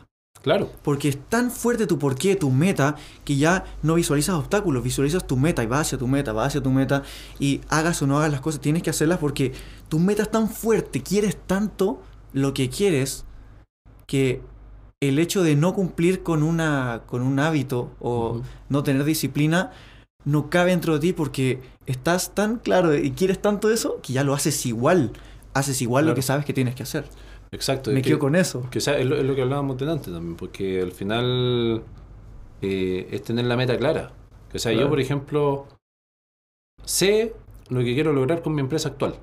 Claro, 0.43 0.69
Porque 0.83 1.07
es 1.07 1.17
tan 1.29 1.51
fuerte 1.51 1.87
tu 1.87 1.97
porqué, 1.97 2.35
tu 2.35 2.51
meta, 2.51 2.97
que 3.23 3.37
ya 3.37 3.63
no 3.81 3.93
visualizas 3.93 4.35
obstáculos, 4.35 4.83
visualizas 4.83 5.25
tu 5.25 5.37
meta 5.37 5.63
y 5.63 5.67
vas 5.67 5.87
hacia 5.87 5.97
tu 5.97 6.05
meta, 6.05 6.33
vas 6.33 6.47
hacia 6.47 6.61
tu 6.61 6.69
meta 6.69 7.03
y 7.39 7.61
hagas 7.69 8.01
o 8.01 8.07
no 8.07 8.17
hagas 8.17 8.29
las 8.29 8.41
cosas, 8.41 8.59
tienes 8.59 8.83
que 8.83 8.89
hacerlas 8.89 9.19
porque 9.19 9.53
tu 9.87 9.99
meta 9.99 10.23
es 10.23 10.31
tan 10.31 10.49
fuerte, 10.49 11.01
quieres 11.01 11.37
tanto 11.47 12.01
lo 12.33 12.53
que 12.53 12.69
quieres 12.69 13.25
que 14.07 14.41
el 15.01 15.19
hecho 15.19 15.43
de 15.43 15.55
no 15.55 15.73
cumplir 15.73 16.23
con, 16.23 16.43
una, 16.43 17.03
con 17.07 17.21
un 17.21 17.39
hábito 17.39 17.91
o 17.99 18.41
no 18.69 18.83
tener 18.83 19.03
disciplina 19.03 19.71
no 20.25 20.49
cabe 20.49 20.71
dentro 20.71 20.93
de 20.93 20.99
ti 20.99 21.13
porque 21.13 21.61
estás 21.85 22.33
tan 22.33 22.57
claro 22.57 22.95
y 22.95 23.11
quieres 23.11 23.41
tanto 23.41 23.69
eso 23.69 23.99
que 24.01 24.13
ya 24.13 24.23
lo 24.23 24.33
haces 24.33 24.65
igual, 24.65 25.11
haces 25.53 25.81
igual 25.81 26.05
lo 26.07 26.15
que 26.15 26.21
sabes 26.21 26.45
que 26.45 26.53
tienes 26.53 26.75
que 26.75 26.83
hacer. 26.83 27.05
exacto. 27.51 27.91
Me 27.91 28.01
que- 28.01 28.09
quedo 28.09 28.19
con 28.19 28.35
eso. 28.35 28.67
Que 28.71 28.79
sea- 28.81 28.97
es, 28.97 29.05
lo, 29.05 29.15
es 29.17 29.23
lo 29.25 29.35
que 29.35 29.41
hablábamos 29.41 29.77
delante 29.77 30.11
también, 30.11 30.35
porque 30.37 30.81
al 30.81 30.91
final 30.93 31.83
eh, 32.61 33.07
es 33.11 33.21
tener 33.23 33.45
la 33.45 33.57
meta 33.57 33.77
clara. 33.77 34.11
O 34.53 34.59
sea, 34.59 34.71
yo, 34.71 34.87
por 34.87 34.99
ejemplo, 35.01 35.67
sé 36.85 37.33
lo 37.69 37.79
que 37.79 37.93
quiero 37.93 38.13
lograr 38.13 38.41
con 38.41 38.53
mi 38.55 38.61
empresa 38.61 38.89
actual, 38.89 39.15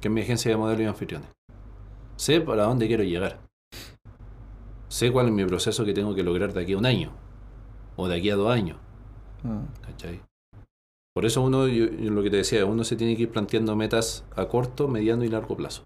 que 0.00 0.08
es 0.08 0.14
mi 0.14 0.20
agencia 0.20 0.50
de 0.50 0.56
modelos 0.56 0.82
y 0.82 0.84
anfitriones. 0.86 1.28
Sé 2.20 2.42
para 2.42 2.64
dónde 2.64 2.86
quiero 2.86 3.02
llegar. 3.02 3.38
Sé 4.88 5.10
cuál 5.10 5.28
es 5.28 5.32
mi 5.32 5.42
proceso 5.46 5.86
que 5.86 5.94
tengo 5.94 6.14
que 6.14 6.22
lograr 6.22 6.52
de 6.52 6.60
aquí 6.60 6.74
a 6.74 6.76
un 6.78 6.84
año, 6.84 7.12
o 7.96 8.08
de 8.08 8.16
aquí 8.18 8.28
a 8.28 8.36
dos 8.36 8.50
años. 8.52 8.76
Mm. 9.42 9.60
¿cachai? 9.86 10.20
Por 11.14 11.24
eso 11.24 11.40
uno, 11.40 11.66
yo- 11.66 11.86
yo 11.90 12.10
lo 12.10 12.22
que 12.22 12.28
te 12.28 12.36
decía, 12.36 12.66
uno 12.66 12.84
se 12.84 12.94
tiene 12.96 13.16
que 13.16 13.22
ir 13.22 13.30
planteando 13.30 13.74
metas 13.74 14.22
a 14.36 14.44
corto, 14.48 14.86
mediano 14.86 15.24
y 15.24 15.28
largo 15.28 15.56
plazo. 15.56 15.84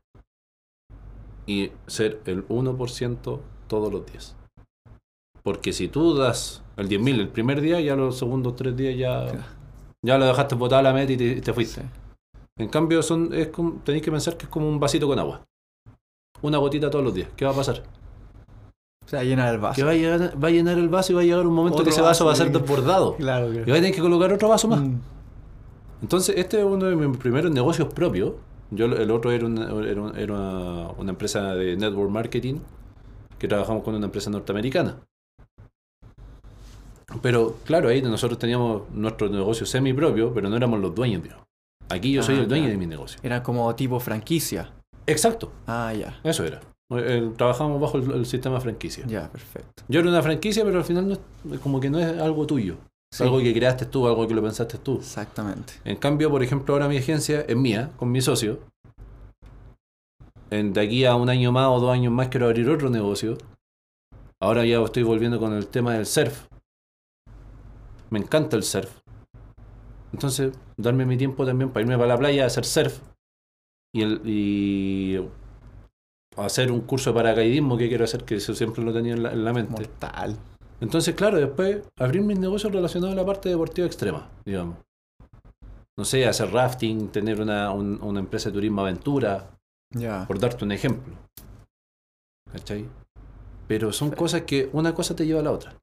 Y 1.47 1.71
ser 1.87 2.21
el 2.27 2.45
1% 2.49 3.41
todos 3.69 3.93
los 3.93 4.05
días. 4.11 4.35
Porque 5.45 5.73
si 5.73 5.87
tú 5.87 6.15
das 6.15 6.65
el 6.77 6.89
10.000 6.89 7.21
el 7.21 7.29
primer 7.29 7.61
día, 7.61 7.81
ya 7.81 7.95
los 7.95 8.19
segundos 8.19 8.57
tres 8.57 8.77
días 8.77 8.97
ya, 8.99 9.47
ya 10.03 10.19
lo 10.19 10.25
dejaste 10.27 10.57
botada 10.57 10.83
la 10.83 10.93
meta 10.93 11.13
y 11.13 11.17
te, 11.17 11.41
te 11.41 11.53
fuiste. 11.53 11.83
Sí. 11.83 11.87
En 12.59 12.69
cambio, 12.71 13.03
son, 13.05 13.33
es 13.33 13.49
como- 13.49 13.75
tenéis 13.85 14.03
que 14.03 14.11
pensar 14.11 14.37
que 14.37 14.47
es 14.47 14.51
como 14.51 14.69
un 14.69 14.81
vasito 14.81 15.07
con 15.07 15.19
agua. 15.21 15.45
Una 16.45 16.59
gotita 16.59 16.91
todos 16.91 17.03
los 17.05 17.15
días. 17.15 17.29
¿Qué 17.37 17.45
va 17.47 17.53
a 17.53 17.55
pasar? 17.55 17.83
O 19.05 19.09
sea, 19.09 19.23
llenar 19.25 19.55
el 19.55 19.61
vaso. 19.61 19.77
Que 19.77 19.83
va 19.83 19.93
a, 19.93 19.95
llegar, 19.95 20.33
va 20.43 20.49
a 20.49 20.51
llenar 20.51 20.77
el 20.77 20.89
vaso 20.91 21.13
y 21.13 21.15
va 21.15 21.21
a 21.23 21.25
llegar 21.25 21.47
un 21.47 21.55
momento 21.55 21.77
Otro 21.77 21.85
que 21.85 21.91
ese 21.91 22.03
vaso 22.03 22.27
va 22.27 22.33
a 22.33 22.37
ser 22.37 22.53
desbordado. 22.53 23.17
Claro, 23.19 23.51
Y 23.53 23.57
va 23.57 23.63
a 23.63 23.81
tener 23.81 23.95
que 23.95 24.01
colocar 24.03 24.31
otro 24.33 24.49
vaso 24.49 24.69
más. 24.69 24.81
Mm. 24.81 24.99
Entonces, 26.03 26.35
este 26.37 26.59
es 26.59 26.65
uno 26.65 26.85
de 26.85 26.97
mis 26.97 27.17
primeros 27.17 27.51
negocios 27.51 27.89
propios. 27.95 28.33
Yo, 28.71 28.85
el 28.87 29.11
otro 29.11 29.31
era 29.33 29.47
una, 29.47 29.65
era 29.89 30.03
un- 30.03 30.17
era 30.17 30.35
una, 30.35 30.89
una 30.99 31.11
empresa 31.13 31.55
de 31.55 31.77
network 31.77 32.11
marketing 32.11 32.57
que 33.39 33.49
trabajamos 33.49 33.83
con 33.83 33.95
una 33.95 34.05
empresa 34.07 34.29
norteamericana. 34.31 34.97
Pero 37.23 37.57
claro, 37.65 37.89
ahí 37.89 38.03
nosotros 38.03 38.39
teníamos 38.39 38.83
nuestro 38.93 39.29
negocio 39.29 39.65
semi 39.67 39.93
propio, 39.93 40.33
pero 40.35 40.49
no 40.51 40.57
éramos 40.57 40.81
los 40.81 40.95
dueños. 40.95 41.23
digamos. 41.23 41.45
Aquí 41.91 42.13
yo 42.13 42.23
soy 42.23 42.37
Ah, 42.37 42.41
el 42.41 42.49
dueño 42.49 42.65
claro. 42.65 42.73
de 42.73 42.79
mi 42.79 42.87
negocio. 42.87 43.21
Era 43.23 43.43
como 43.43 43.73
tipo 43.75 44.01
franquicia. 44.01 44.73
Exacto, 45.07 45.53
Ah, 45.67 45.93
ya. 45.93 46.19
eso 46.25 46.45
era. 46.45 46.61
Eh, 46.91 47.33
Trabajábamos 47.37 47.81
bajo 47.81 47.99
el, 47.99 48.11
el 48.13 48.27
sistema 48.27 48.61
franquicia. 48.61 49.05
Ya, 49.07 49.29
perfecto. 49.31 49.83
Yo 49.89 50.01
era 50.01 50.09
una 50.09 50.23
franquicia, 50.23 50.65
pero 50.65 50.79
al 50.79 50.85
final 50.85 51.09
no 51.09 51.15
es- 51.55 51.61
como 51.61 51.81
que 51.81 51.91
no 51.91 51.99
es 51.99 52.21
algo 52.21 52.47
tuyo. 52.47 52.77
Sí. 53.13 53.23
algo 53.23 53.39
que 53.39 53.55
creaste 53.55 53.87
tú, 53.87 54.09
algo 54.09 54.27
que 54.27 54.35
lo 54.35 54.43
pensaste 54.43 54.77
tú. 54.79 54.97
Exactamente. 54.97 55.75
En 55.85 55.97
cambio, 55.97 56.31
por 56.31 56.43
ejemplo, 56.43 56.75
ahora 56.75 56.89
mi 56.89 56.97
agencia 56.97 57.43
es 57.47 57.57
mía, 57.57 57.91
con 57.97 58.11
mi 58.11 58.21
socio. 58.21 58.59
En, 60.51 60.73
de 60.73 60.81
aquí 60.81 61.05
a 61.05 61.15
un 61.15 61.29
año 61.29 61.53
más 61.53 61.69
o 61.69 61.79
dos 61.81 61.93
años 61.93 62.13
más 62.13 62.29
quiero 62.29 62.47
abrir 62.47 62.69
otro 62.69 62.91
negocio. 62.91 63.39
Ahora 64.41 64.65
ya 64.65 64.83
estoy 64.83 65.05
volviendo 65.05 65.39
con 65.39 65.53
el 65.53 65.67
tema 65.69 65.95
del 65.95 66.07
surf. 66.07 66.47
Me 68.11 68.19
encanta 68.19 68.57
el 68.57 68.63
surf. 68.63 68.91
Entonces, 70.13 70.53
darme 70.77 71.07
mi 71.07 71.17
tiempo 71.17 71.47
también 71.47 71.71
para 71.71 71.83
irme 71.83 71.97
para 71.97 72.09
la 72.09 72.19
playa 72.19 72.45
a 72.45 72.47
hacer 72.49 72.65
surf. 72.65 72.99
Y, 73.95 74.03
el, 74.03 74.21
y 74.25 75.21
hacer 76.37 76.73
un 76.73 76.81
curso 76.81 77.11
de 77.11 77.15
paracaidismo 77.15 77.79
que 77.79 77.89
quiero 77.89 78.05
hacer, 78.05 78.25
que 78.25 78.35
eso 78.37 78.55
siempre 78.55 78.83
lo 78.83 78.93
tenía 78.93 79.15
en 79.15 79.23
la, 79.23 79.33
en 79.33 79.45
la 79.45 79.53
mente. 79.53 79.71
Mortal. 79.71 80.37
Entonces, 80.81 81.15
claro, 81.15 81.39
después 81.39 81.83
abrir 81.99 82.23
mis 82.23 82.39
negocios 82.39 82.73
relacionados 82.73 83.13
a 83.17 83.21
la 83.21 83.25
parte 83.25 83.49
deportiva 83.49 83.87
extrema, 83.87 84.29
digamos. 84.45 84.77
No 85.97 86.05
sé, 86.05 86.27
hacer 86.27 86.51
rafting, 86.51 87.09
tener 87.09 87.41
una, 87.41 87.71
un- 87.71 88.03
una 88.03 88.19
empresa 88.19 88.49
de 88.49 88.55
turismo 88.55 88.81
aventura, 88.81 89.49
por 90.27 90.41
darte 90.41 90.65
un 90.65 90.73
ejemplo. 90.73 91.15
¿Cachai? 92.51 92.87
Pero 93.69 93.93
son 93.93 94.11
cosas 94.11 94.43
que 94.43 94.69
una 94.73 94.93
cosa 94.93 95.15
te 95.15 95.25
lleva 95.25 95.39
a 95.41 95.45
la 95.45 95.53
otra. 95.53 95.77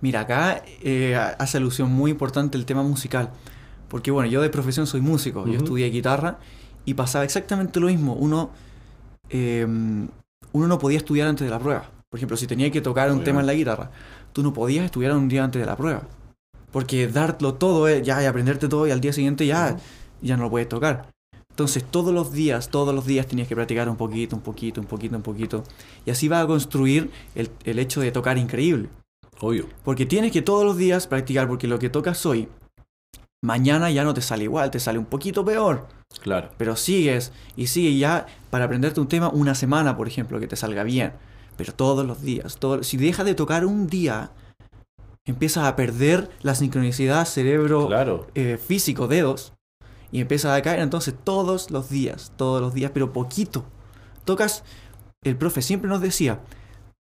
Mira, 0.00 0.20
acá 0.20 0.62
eh, 0.82 1.14
hace 1.14 1.58
alusión 1.58 1.92
muy 1.92 2.10
importante 2.10 2.56
el 2.56 2.64
tema 2.64 2.82
musical. 2.82 3.30
Porque 3.88 4.10
bueno, 4.10 4.30
yo 4.30 4.40
de 4.40 4.48
profesión 4.50 4.86
soy 4.86 5.00
músico, 5.00 5.46
yo 5.46 5.58
estudié 5.58 5.90
guitarra 5.90 6.38
y 6.90 6.94
pasaba 6.94 7.24
exactamente 7.24 7.78
lo 7.78 7.86
mismo. 7.86 8.14
Uno, 8.14 8.50
eh, 9.28 9.64
uno 9.64 10.66
no 10.66 10.78
podía 10.78 10.98
estudiar 10.98 11.28
antes 11.28 11.46
de 11.46 11.50
la 11.50 11.60
prueba. 11.60 11.88
Por 12.10 12.18
ejemplo, 12.18 12.36
si 12.36 12.48
tenía 12.48 12.68
que 12.72 12.80
tocar 12.80 13.04
un 13.04 13.10
Obviamente. 13.10 13.30
tema 13.30 13.40
en 13.40 13.46
la 13.46 13.54
guitarra, 13.54 13.90
tú 14.32 14.42
no 14.42 14.52
podías 14.52 14.84
estudiar 14.84 15.12
un 15.12 15.28
día 15.28 15.44
antes 15.44 15.60
de 15.60 15.66
la 15.66 15.76
prueba. 15.76 16.02
Porque 16.72 17.06
darlo 17.06 17.54
todo, 17.54 17.88
eh, 17.88 18.02
ya, 18.02 18.20
y 18.20 18.26
aprenderte 18.26 18.66
todo 18.68 18.88
y 18.88 18.90
al 18.90 19.00
día 19.00 19.12
siguiente 19.12 19.46
ya, 19.46 19.76
ya 20.20 20.36
no 20.36 20.44
lo 20.44 20.50
puedes 20.50 20.68
tocar. 20.68 21.08
Entonces 21.50 21.84
todos 21.84 22.12
los 22.12 22.32
días, 22.32 22.70
todos 22.70 22.92
los 22.92 23.06
días 23.06 23.26
tenías 23.26 23.46
que 23.46 23.54
practicar 23.54 23.88
un 23.88 23.96
poquito, 23.96 24.34
un 24.34 24.42
poquito, 24.42 24.80
un 24.80 24.88
poquito, 24.88 25.14
un 25.14 25.22
poquito. 25.22 25.62
Y 26.06 26.10
así 26.10 26.26
vas 26.26 26.42
a 26.42 26.48
construir 26.48 27.12
el, 27.36 27.50
el 27.62 27.78
hecho 27.78 28.00
de 28.00 28.10
tocar 28.10 28.36
increíble. 28.36 28.88
Obvio. 29.38 29.66
Porque 29.84 30.06
tienes 30.06 30.32
que 30.32 30.42
todos 30.42 30.64
los 30.64 30.76
días 30.76 31.06
practicar, 31.06 31.46
porque 31.46 31.68
lo 31.68 31.78
que 31.78 31.88
tocas 31.88 32.26
hoy, 32.26 32.48
mañana 33.42 33.90
ya 33.90 34.04
no 34.04 34.14
te 34.14 34.22
sale 34.22 34.44
igual, 34.44 34.70
te 34.70 34.80
sale 34.80 34.98
un 34.98 35.06
poquito 35.06 35.44
peor. 35.44 35.86
Claro. 36.22 36.50
Pero 36.58 36.76
sigues 36.76 37.32
y 37.56 37.68
sigues 37.68 37.98
ya 37.98 38.26
para 38.50 38.64
aprenderte 38.64 39.00
un 39.00 39.08
tema 39.08 39.28
una 39.28 39.54
semana, 39.54 39.96
por 39.96 40.08
ejemplo, 40.08 40.40
que 40.40 40.46
te 40.48 40.56
salga 40.56 40.82
bien. 40.82 41.12
Pero 41.56 41.74
todos 41.74 42.06
los 42.06 42.22
días, 42.22 42.56
todo, 42.58 42.82
si 42.82 42.96
dejas 42.96 43.26
de 43.26 43.34
tocar 43.34 43.64
un 43.66 43.86
día, 43.86 44.30
empiezas 45.26 45.64
a 45.64 45.76
perder 45.76 46.30
la 46.42 46.54
sincronicidad 46.54 47.26
cerebro 47.26 47.86
Claro. 47.86 48.26
eh, 48.34 48.58
físico, 48.58 49.08
dedos, 49.08 49.52
y 50.12 50.20
empiezas 50.20 50.56
a 50.58 50.62
caer 50.62 50.80
entonces 50.80 51.14
todos 51.22 51.70
los 51.70 51.88
días, 51.88 52.32
todos 52.36 52.60
los 52.60 52.74
días, 52.74 52.90
pero 52.92 53.12
poquito. 53.12 53.64
Tocas, 54.24 54.64
el 55.22 55.36
profe 55.36 55.62
siempre 55.62 55.88
nos 55.88 56.00
decía, 56.00 56.40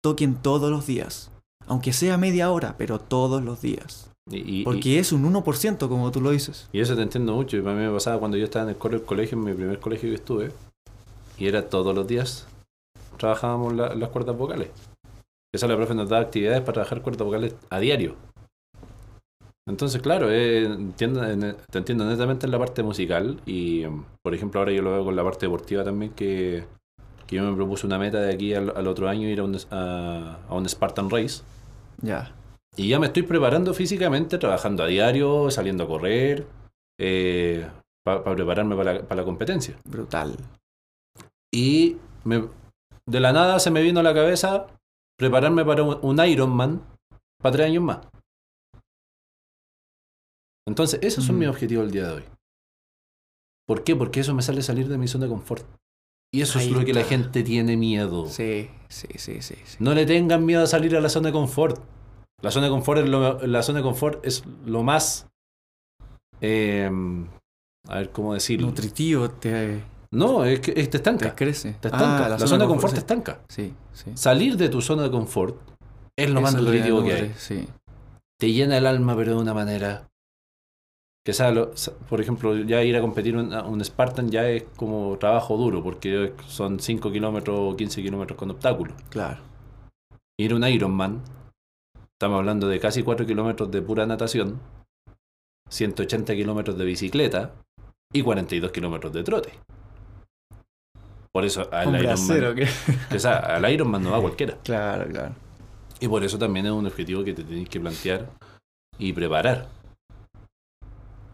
toquen 0.03 0.37
todos 0.37 0.71
los 0.71 0.87
días, 0.87 1.31
aunque 1.67 1.93
sea 1.93 2.17
media 2.17 2.51
hora, 2.51 2.77
pero 2.79 2.99
todos 3.01 3.43
los 3.43 3.61
días. 3.61 4.11
Y, 4.31 4.37
y- 4.39 4.61
y- 4.61 4.65
Porque 4.65 4.99
es 4.99 5.13
un 5.13 5.23
1% 5.25 5.89
como 5.89 6.11
tú 6.11 6.21
lo 6.21 6.31
dices. 6.31 6.69
y 6.73 6.81
eso 6.81 6.97
te 6.97 7.03
entiendo 7.03 7.35
mucho. 7.35 7.57
Y 7.57 7.61
a 7.61 7.63
mí 7.63 7.75
me 7.75 7.91
pasaba 7.91 8.19
cuando 8.19 8.37
yo 8.37 8.45
estaba 8.45 8.63
en 8.65 8.71
el 8.71 8.77
cole- 8.77 9.03
colegio, 9.03 9.37
en 9.39 9.45
mi 9.45 9.53
primer 9.53 9.79
colegio 9.81 10.09
que 10.09 10.15
estuve, 10.17 10.51
y 11.39 11.47
era 11.47 11.69
todos 11.69 11.95
los 11.95 12.07
días 12.07 12.47
trabajábamos 13.19 13.75
la- 13.75 13.95
las 13.95 14.09
cuerdas 14.11 14.37
vocales. 14.37 14.69
Esa 15.55 15.69
la 15.69 15.77
profe 15.77 15.95
nos 15.95 16.09
daba 16.09 16.23
actividades 16.23 16.61
para 16.63 16.73
trabajar 16.75 17.01
cuerdas 17.03 17.25
vocales 17.27 17.55
a 17.71 17.79
diario. 17.79 18.17
Entonces, 19.67 20.03
claro, 20.03 20.31
eh, 20.31 20.65
entiendo- 20.65 21.25
en- 21.25 21.57
te 21.71 21.79
entiendo 21.79 22.05
netamente 22.05 22.45
en 22.47 22.53
la 22.53 22.59
parte 22.59 22.83
musical 22.83 23.41
y, 23.47 23.85
por 24.23 24.35
ejemplo, 24.35 24.61
ahora 24.61 24.73
yo 24.73 24.83
lo 24.83 24.91
veo 24.93 25.05
con 25.05 25.17
la 25.17 25.23
parte 25.25 25.47
deportiva 25.47 25.85
también, 25.85 26.13
que, 26.13 26.65
que 27.27 27.37
yo 27.37 27.43
me 27.45 27.55
propuse 27.57 27.87
una 27.87 27.99
meta 27.99 28.21
de 28.21 28.35
aquí 28.35 28.53
al, 28.53 28.75
al 28.77 28.87
otro 28.89 29.09
año 29.09 29.27
ir 29.29 29.41
a 29.41 29.45
un, 29.45 29.57
a, 29.71 30.39
a 30.49 30.55
un 30.55 30.69
Spartan 30.69 31.09
Race. 31.09 31.43
Ya. 32.03 32.33
Y 32.77 32.89
ya 32.89 32.99
me 32.99 33.07
estoy 33.07 33.23
preparando 33.23 33.73
físicamente, 33.73 34.39
trabajando 34.39 34.83
a 34.83 34.87
diario, 34.87 35.51
saliendo 35.51 35.85
a 35.85 35.87
correr, 35.87 36.47
para 38.05 38.25
prepararme 38.35 38.77
para 38.77 38.95
la, 38.95 39.03
para 39.03 39.21
la 39.21 39.25
competencia. 39.25 39.79
Brutal. 39.85 40.37
Y 41.53 41.97
me- 42.25 42.49
de 43.07 43.21
la 43.21 43.33
nada 43.33 43.59
se 43.61 43.71
me 43.71 43.83
vino 43.83 44.01
a 44.01 44.03
la 44.03 44.15
cabeza 44.15 44.67
prepararme 45.19 45.65
para 45.65 45.83
un, 45.85 45.99
un 46.03 46.27
Ironman 46.27 46.83
para 47.41 47.53
tres 47.53 47.67
años 47.69 47.85
más. 47.85 48.01
Entonces, 50.67 50.99
esos 51.03 51.25
son 51.25 51.37
Mm. 51.37 51.39
mis 51.41 51.49
objetivos 51.49 51.85
el 51.87 51.91
día 51.93 52.07
de 52.09 52.13
hoy. 52.15 52.25
¿Por 53.67 53.85
qué? 53.85 53.95
Porque 53.97 54.21
eso 54.21 54.35
me 54.35 54.43
sale 54.43 54.63
salir 54.63 54.89
de 54.89 54.99
mi 54.99 55.09
zona 55.09 55.25
de 55.27 55.31
confort. 55.31 55.65
Y 56.35 56.43
eso 56.43 56.59
Ahí 56.59 56.67
es 56.67 56.73
lo 56.73 56.85
que 56.85 56.93
la 56.95 57.05
gente 57.05 57.43
tiene 57.45 57.77
miedo. 57.77 58.27
Sí, 58.27 58.69
sí, 58.89 59.07
sí, 59.17 59.41
sí. 59.43 59.55
sí. 59.65 59.77
No 59.79 59.95
le 59.95 60.05
tengan 60.07 60.45
miedo 60.45 60.63
a 60.65 60.67
salir 60.67 60.97
a 60.97 61.01
la 61.01 61.09
zona 61.09 61.29
de 61.29 61.33
confort. 61.33 61.81
La 62.45 62.51
zona 62.51 62.67
de 62.67 62.73
confort 62.73 63.01
es 63.01 63.09
lo, 63.09 63.47
la 63.47 63.63
zona 63.63 63.79
de 63.79 63.83
confort 63.83 64.25
es 64.25 64.45
lo 64.67 64.83
más. 64.83 65.27
eh, 66.41 66.91
a 67.89 67.97
ver 67.99 68.11
cómo 68.11 68.35
decirlo. 68.35 68.67
Nutritivo, 68.67 69.31
te, 69.31 69.83
No, 70.11 70.45
es 70.45 70.61
que 70.61 70.71
es- 70.73 70.77
te 70.77 70.87
te 70.87 70.97
estanca. 70.99 71.35
crece. 71.35 71.73
Te 71.81 71.89
estanca. 71.89 72.27
Ah, 72.27 72.29
la, 72.29 72.39
zona 72.39 72.65
de 72.65 72.69
confort 72.69 72.93
te 72.95 73.01
estanca. 73.01 73.41
Sí, 73.49 73.73
sí. 73.93 74.13
Salir 74.15 74.57
de 74.57 74.69
tu 74.69 74.81
zona 74.81 75.03
de 75.05 75.11
confort 75.11 75.57
es 76.17 76.31
lo 76.31 76.41
más 76.41 76.55
nutritivo 76.55 77.03
que 77.03 77.13
hay. 77.15 77.35
Sí. 77.37 77.67
Te 78.39 78.53
llena 78.53 78.77
el 78.79 78.87
alma, 78.87 79.17
pero 79.17 79.33
de 79.37 79.39
una 79.43 79.55
manera. 79.55 80.07
Que 81.27 81.33
sea, 81.33 81.51
lo- 81.51 81.75
sa- 81.77 81.93
por 81.95 82.21
ejemplo, 82.21 82.55
ya 82.57 82.83
ir 82.83 82.97
a 82.97 83.01
competir 83.01 83.37
un, 83.37 83.53
un 83.55 83.83
Spartan 83.85 84.29
ya 84.31 84.47
es 84.49 84.65
como 84.77 85.17
trabajo 85.19 85.57
duro, 85.57 85.83
porque 85.83 86.35
son 86.47 86.79
5 86.81 87.11
kilómetros 87.11 87.59
o 87.59 87.77
15 87.77 88.03
kilómetros 88.03 88.39
con 88.39 88.51
obstáculos. 88.51 88.95
Claro. 89.09 89.41
Ir 90.39 90.53
a 90.53 90.57
un 90.57 90.65
Ironman, 90.69 91.23
estamos 92.25 92.39
hablando 92.39 92.69
de 92.69 92.81
casi 92.81 93.03
4 93.03 93.27
kilómetros 93.27 93.71
de 93.71 93.83
pura 93.83 94.07
natación, 94.07 94.59
180 95.69 96.35
kilómetros 96.35 96.79
de 96.79 96.85
bicicleta 96.87 97.53
y 98.11 98.23
42 98.23 98.73
kilómetros 98.73 99.13
de 99.13 99.23
trote. 99.23 99.53
Por 101.31 101.45
eso 101.45 101.69
al 101.71 101.89
Hombre 101.89 102.05
Ironman, 102.05 102.15
acero, 102.31 102.55
que, 102.55 102.67
o 103.15 103.19
sea, 103.19 103.37
al 103.57 103.71
Ironman 103.71 104.03
no 104.03 104.13
va 104.13 104.21
cualquiera. 104.23 104.57
Claro, 104.65 105.07
claro. 105.11 105.35
Y 106.01 106.09
por 106.09 106.25
eso 106.25 106.39
también 106.39 106.65
es 106.65 106.73
un 106.73 106.87
objetivo 106.87 107.23
que 107.25 107.35
te 107.35 107.45
tenés 107.45 107.69
que 107.69 107.79
plantear 107.81 108.31
y 108.99 109.13
preparar. 109.13 109.69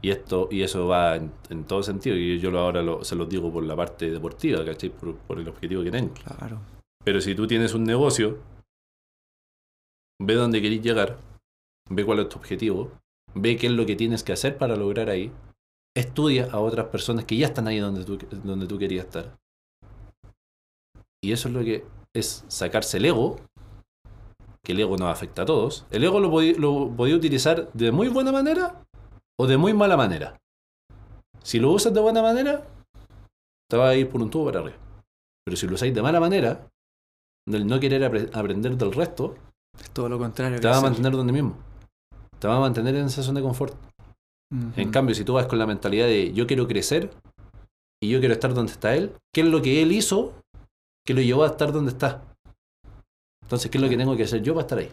Y 0.03 0.11
esto 0.11 0.49
y 0.51 0.63
eso 0.63 0.89
va 0.89 1.15
en, 1.17 1.31
en 1.51 1.65
todo 1.65 1.85
sentido. 1.85 2.17
Y 2.17 2.41
yo 2.41 2.51
lo- 2.51 2.59
ahora 2.61 2.83
lo- 2.83 3.05
se 3.05 3.15
los 3.15 3.29
digo 3.29 3.53
por 3.53 3.63
la 3.63 3.77
parte 3.77 4.11
deportiva, 4.11 4.65
¿cachai? 4.65 4.91
Por, 4.91 5.15
por 5.19 5.39
el 5.39 5.49
objetivo 5.49 5.85
que 5.85 5.91
tengo. 5.93 6.15
Claro. 6.15 6.59
Pero 7.05 7.21
si 7.21 7.35
tú 7.37 7.47
tienes 7.47 7.75
un 7.75 7.85
negocio, 7.85 8.39
ve 10.21 10.35
dónde 10.35 10.63
querés 10.63 10.83
llegar, 10.83 11.19
ve 11.89 12.05
cuál 12.05 12.21
es 12.21 12.29
tu 12.29 12.39
objetivo, 12.39 12.93
ve 13.35 13.57
qué 13.57 13.67
es 13.67 13.73
lo 13.73 13.87
que 13.87 13.97
tienes 13.97 14.23
que 14.23 14.33
hacer 14.33 14.59
para 14.59 14.77
lograr 14.77 15.09
ahí, 15.09 15.33
estudia 15.97 16.49
a 16.53 16.61
otras 16.61 16.87
personas 16.87 17.25
que 17.25 17.37
ya 17.37 17.47
están 17.47 17.67
ahí 17.67 17.79
donde 17.79 18.05
tú, 18.05 18.19
donde 18.45 18.67
tú 18.67 18.79
querías 18.79 19.07
estar. 19.07 19.37
Y 21.23 21.33
eso 21.33 21.49
es 21.49 21.55
lo 21.55 21.65
que 21.65 21.85
es 22.15 22.45
sacarse 22.49 22.99
el 22.99 23.07
ego, 23.07 23.37
que 24.63 24.73
el 24.73 24.81
ego 24.81 24.97
nos 24.97 25.09
afecta 25.09 25.43
a 25.43 25.47
todos. 25.47 25.87
El 25.91 26.05
ego 26.05 26.21
lo 26.21 26.31
podía, 26.31 27.17
utilizar 27.17 27.73
de 27.73 27.93
muy 27.93 28.09
buena 28.09 28.33
manera 28.33 28.85
o 29.39 29.47
de 29.47 29.57
muy 29.57 29.73
mala 29.75 29.97
manera. 29.97 30.39
Si 31.43 31.59
lo 31.59 31.73
usas 31.73 31.95
de 31.95 32.01
buena 32.01 32.23
manera, 32.23 32.67
te 33.71 33.77
va 33.77 33.89
a 33.89 33.97
ir 33.97 34.09
por 34.09 34.21
un 34.21 34.31
tubo 34.31 34.47
para 34.47 34.61
arriba. 34.61 34.77
Pero 35.45 35.57
si 35.57 35.67
lo 35.67 35.75
usáis 35.75 35.95
de 35.95 36.03
mala 36.03 36.21
manera, 36.21 36.69
del 37.49 37.67
no 37.67 37.81
querer 37.81 38.03
apre- 38.03 38.31
aprender 38.35 38.77
del 38.77 38.93
resto, 38.93 39.37
Es 39.79 39.91
todo 39.91 40.09
lo 40.09 40.19
contrario. 40.19 40.61
te 40.61 40.69
va 40.69 40.79
a 40.79 40.81
mantener 40.81 41.13
donde 41.13 41.33
mismo. 41.33 41.57
Te 42.39 42.49
va 42.49 42.57
a 42.57 42.61
mantener 42.61 42.95
en 42.97 43.07
esa 43.07 43.23
zona 43.23 43.41
de 43.41 43.47
confort. 43.47 43.75
En 44.77 44.91
cambio, 44.91 45.15
si 45.15 45.25
tú 45.25 45.35
vas 45.35 45.47
con 45.47 45.59
la 45.61 45.67
mentalidad 45.67 46.07
de 46.07 46.33
yo 46.33 46.47
quiero 46.47 46.67
crecer 46.67 47.11
y 48.03 48.09
yo 48.11 48.19
quiero 48.19 48.35
estar 48.35 48.53
donde 48.53 48.73
está 48.73 48.97
él, 48.97 49.13
¿qué 49.33 49.43
es 49.43 49.47
lo 49.47 49.63
que 49.63 49.81
él 49.83 49.93
hizo 49.93 50.33
que 51.07 51.15
lo 51.15 51.21
llevó 51.21 51.45
a 51.45 51.49
estar 51.49 51.73
donde 51.73 51.93
está? 51.93 52.23
Entonces, 53.45 53.71
¿qué 53.71 53.79
es 53.79 53.83
lo 53.83 53.89
que 53.89 53.97
tengo 53.97 54.17
que 54.17 54.25
hacer 54.25 54.43
yo 54.43 54.55
para 54.55 54.63
estar 54.63 54.79
ahí? 54.79 54.91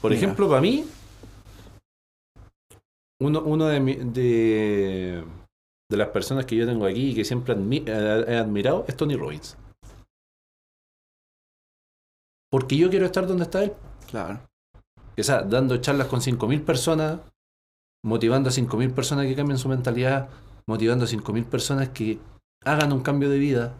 Por 0.00 0.10
Mira. 0.12 0.22
ejemplo, 0.22 0.48
para 0.48 0.60
mí, 0.60 0.84
uno, 3.20 3.40
uno 3.42 3.66
de, 3.66 3.80
mi- 3.80 3.94
de, 3.96 5.24
de 5.90 5.96
las 5.96 6.08
personas 6.08 6.44
que 6.46 6.56
yo 6.56 6.66
tengo 6.66 6.84
aquí 6.86 7.10
y 7.10 7.14
que 7.14 7.24
siempre 7.24 7.56
admi- 7.56 7.84
eh, 7.86 8.24
he 8.28 8.36
admirado 8.36 8.84
es 8.86 8.96
Tony 8.96 9.16
Robbins. 9.16 9.56
Porque 12.52 12.76
yo 12.76 12.90
quiero 12.90 13.06
estar 13.06 13.26
donde 13.26 13.44
está 13.44 13.64
él. 13.64 13.72
Claro. 14.10 14.40
O 15.18 15.22
sea, 15.22 15.40
dando 15.40 15.78
charlas 15.78 16.06
con 16.06 16.20
5.000 16.20 16.64
personas, 16.64 17.20
motivando 18.04 18.50
a 18.50 18.52
5.000 18.52 18.92
personas 18.92 19.24
que 19.24 19.34
cambien 19.34 19.56
su 19.56 19.70
mentalidad, 19.70 20.28
motivando 20.66 21.06
a 21.06 21.08
5.000 21.08 21.44
personas 21.46 21.88
que 21.88 22.18
hagan 22.62 22.92
un 22.92 23.00
cambio 23.00 23.30
de 23.30 23.38
vida, 23.38 23.74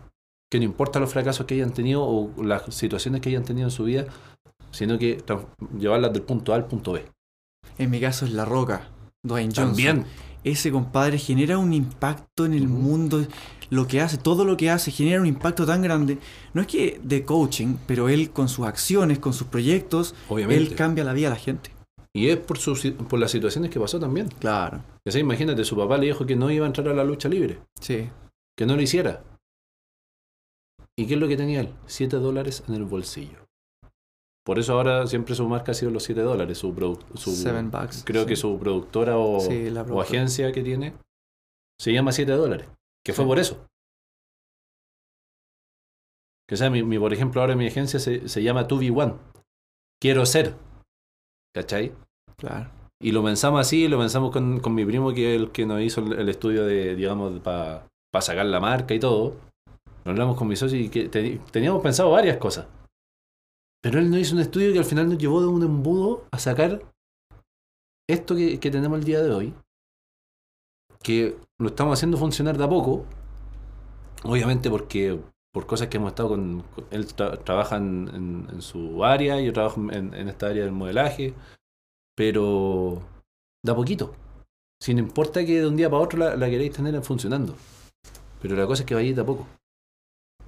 que 0.50 0.58
no 0.58 0.64
importa 0.64 1.00
los 1.00 1.12
fracasos 1.12 1.44
que 1.44 1.54
hayan 1.54 1.74
tenido 1.74 2.02
o 2.02 2.32
las 2.42 2.74
situaciones 2.74 3.20
que 3.20 3.28
hayan 3.28 3.44
tenido 3.44 3.66
en 3.66 3.70
su 3.70 3.84
vida, 3.84 4.06
sino 4.70 4.98
que 4.98 5.22
llevarlas 5.78 6.14
del 6.14 6.22
punto 6.22 6.52
A 6.52 6.56
al 6.56 6.66
punto 6.66 6.92
B. 6.92 7.04
En 7.76 7.90
mi 7.90 8.00
caso 8.00 8.24
es 8.24 8.32
La 8.32 8.46
Roca, 8.46 8.88
Dwayne 9.22 9.52
Johnson. 9.54 9.66
También, 9.66 10.06
Ese 10.44 10.72
compadre 10.72 11.18
genera 11.18 11.58
un 11.58 11.72
impacto 11.72 12.44
en 12.44 12.54
el 12.54 12.68
mundo. 12.68 13.24
Lo 13.70 13.86
que 13.86 14.00
hace, 14.00 14.18
todo 14.18 14.44
lo 14.44 14.56
que 14.56 14.70
hace, 14.70 14.90
genera 14.90 15.20
un 15.20 15.26
impacto 15.26 15.64
tan 15.64 15.82
grande. 15.82 16.18
No 16.52 16.60
es 16.60 16.66
que 16.66 17.00
de 17.02 17.24
coaching, 17.24 17.76
pero 17.86 18.08
él 18.08 18.30
con 18.30 18.48
sus 18.48 18.66
acciones, 18.66 19.18
con 19.18 19.32
sus 19.32 19.46
proyectos, 19.46 20.14
obviamente. 20.28 20.62
él 20.62 20.74
cambia 20.74 21.04
la 21.04 21.12
vida 21.12 21.28
de 21.28 21.34
la 21.34 21.40
gente. 21.40 21.70
Y 22.14 22.28
es 22.28 22.36
por, 22.36 22.58
sus- 22.58 22.82
por 23.08 23.18
las 23.18 23.30
situaciones 23.30 23.70
que 23.70 23.80
pasó 23.80 23.98
también. 23.98 24.28
Claro. 24.40 24.82
O 25.06 25.10
sea, 25.10 25.20
imagínate, 25.20 25.64
su 25.64 25.76
papá 25.76 25.96
le 25.96 26.06
dijo 26.06 26.26
que 26.26 26.36
no 26.36 26.50
iba 26.50 26.66
a 26.66 26.68
entrar 26.68 26.88
a 26.88 26.92
la 26.94 27.04
lucha 27.04 27.28
libre, 27.28 27.60
Sí. 27.80 28.10
que 28.56 28.66
no 28.66 28.76
lo 28.76 28.82
hiciera. 28.82 29.22
¿Y 30.98 31.06
qué 31.06 31.14
es 31.14 31.20
lo 31.20 31.28
que 31.28 31.38
tenía 31.38 31.60
él? 31.60 31.72
7 31.86 32.16
dólares 32.16 32.64
en 32.68 32.74
el 32.74 32.84
bolsillo. 32.84 33.41
Por 34.44 34.58
eso 34.58 34.74
ahora 34.74 35.06
siempre 35.06 35.34
su 35.36 35.48
marca 35.48 35.70
ha 35.72 35.74
sido 35.74 35.90
los 35.92 36.02
7 36.02 36.20
dólares. 36.22 36.58
Su, 36.58 36.74
su- 37.14 37.30
Seven 37.30 37.70
bucks. 37.70 38.02
creo 38.04 38.22
sí. 38.22 38.28
que 38.28 38.36
su 38.36 38.58
productora 38.58 39.16
o, 39.16 39.38
Sí, 39.40 39.68
o 39.90 40.00
agencia 40.00 40.50
que 40.52 40.62
tiene 40.62 40.94
se 41.80 41.92
llama 41.92 42.12
7 42.12 42.32
dólares. 42.32 42.68
Que 43.04 43.12
fue 43.12 43.24
Sí. 43.24 43.28
por 43.28 43.38
eso. 43.38 43.66
Que 46.48 46.56
sea, 46.56 46.70
mi, 46.70 46.82
mi- 46.82 46.98
por 46.98 47.12
ejemplo, 47.12 47.40
ahora 47.40 47.54
mi 47.56 47.66
agencia 47.66 47.98
se, 47.98 48.28
se 48.28 48.42
llama 48.42 48.66
2B1. 48.66 49.16
Quiero 50.00 50.26
ser. 50.26 50.54
¿Cachai? 51.54 51.92
Claro. 52.36 52.70
Y 53.00 53.12
lo 53.12 53.22
pensamos 53.22 53.60
así, 53.60 53.88
lo 53.88 53.98
pensamos 53.98 54.30
con, 54.32 54.60
con 54.60 54.74
mi 54.74 54.84
primo, 54.84 55.12
que 55.12 55.34
es 55.34 55.40
el 55.40 55.50
que 55.52 55.66
nos 55.66 55.80
hizo 55.80 56.00
el, 56.00 56.12
el 56.14 56.28
estudio 56.28 56.64
de, 56.64 56.94
digamos, 56.96 57.40
para 57.40 57.86
sacar 58.20 58.46
la 58.46 58.60
marca 58.60 58.94
y 58.94 59.00
todo. 59.00 59.36
Lo 60.04 60.10
hablamos 60.10 60.36
con 60.36 60.48
mi 60.48 60.56
socio 60.56 60.78
y 60.78 60.88
que 60.88 61.08
te- 61.08 61.38
teníamos 61.50 61.82
pensado 61.82 62.10
varias 62.10 62.36
cosas. 62.38 62.66
Pero 63.82 63.98
él 63.98 64.10
nos 64.10 64.20
hizo 64.20 64.34
un 64.34 64.40
estudio 64.40 64.72
que 64.72 64.78
al 64.78 64.84
final 64.84 65.08
nos 65.08 65.18
llevó 65.18 65.40
de 65.40 65.48
un 65.48 65.62
embudo 65.62 66.26
a 66.30 66.38
sacar 66.38 66.82
esto 68.08 68.36
que, 68.36 68.60
que 68.60 68.70
tenemos 68.70 68.98
el 68.98 69.04
día 69.04 69.22
de 69.22 69.30
hoy. 69.30 69.54
Que 71.02 71.36
lo 71.58 71.68
estamos 71.68 71.98
haciendo 71.98 72.16
funcionar 72.16 72.56
de 72.56 72.64
a 72.64 72.68
poco. 72.68 73.04
Obviamente 74.24 74.70
porque 74.70 75.18
por 75.52 75.66
cosas 75.66 75.88
que 75.88 75.96
hemos 75.96 76.10
estado 76.10 76.30
con... 76.30 76.62
con- 76.62 76.86
él 76.90 77.06
tra- 77.08 77.42
trabaja 77.42 77.76
en, 77.76 78.08
en- 78.14 78.46
en 78.52 78.62
su 78.62 79.04
área, 79.04 79.40
yo 79.40 79.52
trabajo 79.52 79.80
en, 79.90 80.14
en 80.14 80.28
esta 80.28 80.46
área 80.46 80.62
del 80.62 80.72
modelaje. 80.72 81.34
Pero 82.16 83.02
da 83.64 83.74
poquito. 83.74 84.14
Sin 84.80 84.98
importa 84.98 85.44
que 85.44 85.60
de 85.60 85.66
un 85.66 85.76
día 85.76 85.90
para 85.90 86.02
otro 86.02 86.18
la, 86.18 86.36
la 86.36 86.48
queréis 86.50 86.72
tener 86.72 87.00
funcionando. 87.02 87.56
Pero 88.40 88.54
la 88.56 88.66
cosa 88.66 88.82
es 88.82 88.86
que 88.86 88.94
vaya 88.94 89.12
de 89.14 89.20
a 89.20 89.26
poco. 89.26 89.46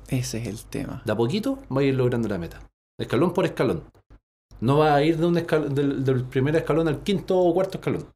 Ese 0.08 0.38
es 0.38 0.46
el 0.46 0.64
tema. 0.64 1.02
De 1.04 1.12
a 1.12 1.16
poquito 1.16 1.58
va 1.74 1.80
a 1.80 1.84
ir 1.84 1.94
logrando 1.94 2.28
la 2.28 2.38
meta. 2.38 2.60
Escalón 2.98 3.32
por 3.34 3.44
escalón. 3.44 3.82
No 4.60 4.78
va 4.78 4.94
a 4.94 5.02
ir 5.02 5.16
de 5.18 5.26
un 5.26 5.36
escalón, 5.36 5.74
del, 5.74 6.04
del 6.04 6.24
primer 6.24 6.54
escalón 6.56 6.88
al 6.88 7.00
quinto 7.02 7.38
o 7.38 7.52
cuarto 7.52 7.78
escalón. 7.78 8.06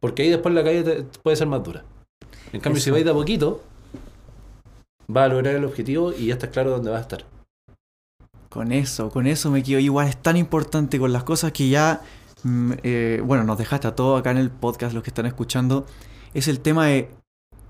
Porque 0.00 0.22
ahí 0.22 0.30
después 0.30 0.54
la 0.54 0.64
caída 0.64 0.84
te- 0.84 1.02
puede 1.22 1.36
ser 1.36 1.46
más 1.46 1.62
dura. 1.62 1.84
En 2.52 2.60
cambio, 2.60 2.80
si 2.80 2.90
vais 2.90 3.04
de 3.04 3.10
a 3.10 3.14
poquito, 3.14 3.62
va 5.14 5.24
a 5.24 5.28
lograr 5.28 5.54
el 5.54 5.64
objetivo 5.64 6.12
y 6.12 6.26
ya 6.26 6.34
estás 6.34 6.50
claro 6.50 6.70
dónde 6.70 6.90
vas 6.90 6.98
a 6.98 7.02
estar. 7.02 7.24
Con 8.48 8.72
eso, 8.72 9.10
con 9.10 9.26
eso 9.26 9.50
me 9.50 9.62
quedo. 9.62 9.78
Igual 9.78 10.08
es 10.08 10.16
tan 10.16 10.36
importante 10.36 10.98
con 10.98 11.12
las 11.12 11.24
cosas 11.24 11.52
que 11.52 11.68
ya, 11.68 12.02
mm, 12.42 12.72
eh, 12.82 13.22
bueno, 13.24 13.44
nos 13.44 13.58
dejaste 13.58 13.88
a 13.88 13.94
todos 13.94 14.18
acá 14.18 14.30
en 14.30 14.38
el 14.38 14.50
podcast, 14.50 14.94
los 14.94 15.02
que 15.02 15.10
están 15.10 15.26
escuchando. 15.26 15.86
Es 16.32 16.48
el 16.48 16.60
tema 16.60 16.86
de, 16.86 17.10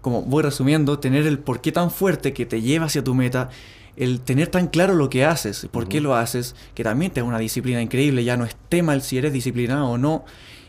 como 0.07 0.23
voy 0.23 0.45
resumiendo, 0.45 1.01
tener 1.01 1.27
el 1.27 1.41
por 1.41 1.61
qué 1.61 1.73
tan 1.73 1.91
fuerte 1.91 2.33
que 2.33 2.47
te 2.47 2.63
lleva 2.63 2.87
hacia 2.87 3.03
tu 3.03 3.13
meta. 3.13 3.49
El 3.97 4.21
tener 4.21 4.47
tan 4.47 4.69
claro 4.69 4.95
lo 4.95 5.11
que 5.11 5.25
haces, 5.25 5.67
por 5.73 5.89
qué 5.89 6.01
lo 6.01 6.15
haces, 6.15 6.55
que 6.75 6.85
también 6.85 7.11
te 7.11 7.23
da 7.23 7.27
una 7.27 7.41
disciplina 7.41 7.83
increíble, 7.83 8.23
ya 8.23 8.37
no 8.37 8.45
es 8.45 8.55
tema 8.69 8.95
el 8.95 9.03
si 9.03 9.19
eres 9.19 9.33
disciplinado 9.33 9.89
o 9.89 9.99
no. 9.99 10.25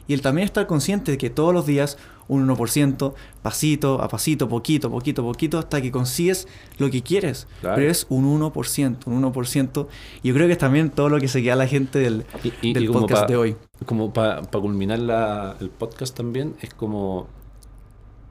Y 0.08 0.16
el 0.16 0.22
también 0.24 0.46
estar 0.48 0.66
consciente 0.66 1.12
de 1.12 1.20
que 1.20 1.30
todos 1.30 1.54
los 1.54 1.68
días 1.68 2.00
un 2.28 2.48
1%, 2.48 3.14
pasito 3.44 4.02
a 4.02 4.08
pasito, 4.08 4.50
poquito, 4.50 4.90
poquito, 4.90 5.22
poquito, 5.24 5.60
hasta 5.60 5.84
que 5.84 5.92
consigues 5.92 6.48
lo 6.80 6.90
que 6.90 7.04
quieres. 7.04 7.46
Claro. 7.62 7.76
Pero 7.76 7.92
es 7.92 8.08
un 8.10 8.26
1%, 8.26 8.98
un 9.06 9.22
1%. 9.22 9.88
Y 10.24 10.30
yo 10.30 10.34
creo 10.34 10.48
que 10.48 10.54
es 10.54 10.58
también 10.58 10.90
todo 10.90 11.10
lo 11.10 11.20
que 11.20 11.28
se 11.28 11.44
queda 11.44 11.56
la 11.56 11.68
gente 11.68 12.00
del, 12.00 12.26
Y, 12.44 12.70
y- 12.70 12.74
del 12.74 12.86
y 12.86 12.88
como 12.88 13.02
podcast 13.02 13.22
pa- 13.22 13.28
de 13.28 13.36
hoy. 13.38 13.56
como 13.86 14.12
para 14.14 14.42
culminar 14.50 14.98
la- 14.98 15.56
el 15.62 15.70
podcast 15.70 16.18
también, 16.18 16.56
es 16.62 16.74
como 16.74 17.28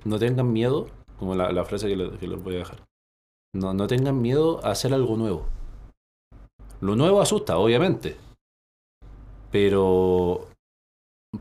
no 0.05 0.19
tengan 0.19 0.53
miedo, 0.53 0.89
como 1.19 1.35
la, 1.35 1.51
la 1.53 1.65
frase 1.65 1.89
que, 1.89 1.97
le- 1.97 2.19
que 2.19 2.29
les 2.29 2.43
voy 2.43 2.55
a 2.57 2.59
dejar. 2.59 2.85
No, 3.55 3.73
no 3.75 3.87
tengan 3.87 4.21
miedo 4.21 4.65
a 4.65 4.71
hacer 4.73 4.93
algo 4.93 5.17
nuevo. 5.17 5.47
Lo 6.81 6.95
nuevo 6.97 7.21
asusta, 7.21 7.57
obviamente. 7.59 8.17
Pero 9.51 10.47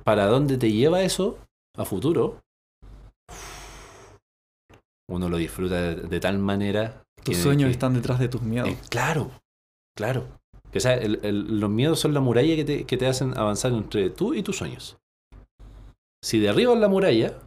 para 0.04 0.28
dónde 0.28 0.58
te 0.58 0.72
lleva 0.72 1.02
eso 1.04 1.38
a 1.78 1.84
futuro, 1.86 2.40
uno 5.10 5.30
lo 5.30 5.38
disfruta 5.38 5.82
de, 5.82 5.96
de 5.96 6.20
tal 6.20 6.38
manera. 6.40 7.04
Tus 7.24 7.36
que- 7.36 7.42
sueños 7.42 7.68
que- 7.68 7.72
están 7.72 7.94
detrás 7.94 8.20
de 8.20 8.30
tus 8.30 8.42
miedos. 8.42 8.70
eh, 8.70 8.78
claro, 8.90 9.32
claro. 9.98 10.26
Que, 10.72 10.78
o 10.78 10.82
sea, 10.82 10.94
el- 10.96 11.20
el- 11.24 11.60
los 11.60 11.70
miedos 11.70 12.00
son 12.00 12.14
la 12.14 12.20
muralla 12.22 12.56
que 12.56 12.66
te, 12.66 12.86
que 12.86 12.98
te 12.98 13.08
hacen 13.08 13.38
avanzar 13.38 13.72
entre 13.74 14.10
tú 14.10 14.34
y 14.34 14.44
tus 14.44 14.58
sueños. 14.58 14.98
Si 16.24 16.40
derribas 16.40 16.78
la 16.80 16.88
muralla, 16.88 17.38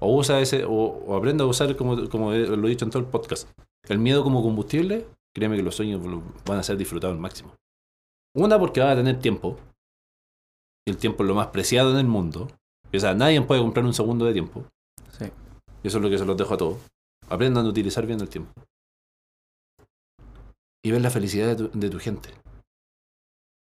o 0.00 0.16
usa 0.16 0.40
ese, 0.40 0.64
o, 0.64 0.72
o 0.72 1.16
aprende 1.16 1.44
a 1.44 1.46
usar, 1.46 1.76
como, 1.76 2.08
como 2.08 2.32
lo 2.32 2.66
he 2.66 2.70
dicho 2.70 2.84
en 2.84 2.90
todo 2.90 3.02
el 3.02 3.08
podcast, 3.08 3.48
el 3.88 3.98
miedo 3.98 4.22
como 4.24 4.42
combustible, 4.42 5.06
créeme 5.34 5.56
que 5.56 5.62
los 5.62 5.76
sueños 5.76 6.00
van 6.46 6.58
a 6.58 6.62
ser 6.62 6.76
disfrutados 6.76 7.14
al 7.14 7.20
máximo. 7.20 7.54
Una, 8.34 8.58
porque 8.58 8.80
vas 8.80 8.92
a 8.92 8.96
tener 8.96 9.18
tiempo. 9.18 9.58
Y 10.86 10.92
el 10.92 10.96
tiempo 10.96 11.22
es 11.22 11.28
lo 11.28 11.34
más 11.34 11.48
preciado 11.48 11.90
en 11.92 11.98
el 11.98 12.06
mundo. 12.06 12.48
O 12.92 12.98
sea, 12.98 13.14
nadie 13.14 13.40
puede 13.42 13.60
comprar 13.60 13.84
un 13.84 13.94
segundo 13.94 14.24
de 14.24 14.32
tiempo. 14.32 14.64
Sí. 15.18 15.26
Y 15.82 15.88
eso 15.88 15.98
es 15.98 16.02
lo 16.02 16.10
que 16.10 16.18
se 16.18 16.24
los 16.24 16.36
dejo 16.36 16.54
a 16.54 16.56
todos. 16.56 16.78
Aprendan 17.28 17.66
a 17.66 17.68
utilizar 17.68 18.06
bien 18.06 18.20
el 18.20 18.28
tiempo. 18.28 18.52
Y 20.82 20.90
ver 20.90 21.02
la 21.02 21.10
felicidad 21.10 21.48
de 21.48 21.56
tu, 21.56 21.78
de 21.78 21.90
tu 21.90 21.98
gente. 21.98 22.30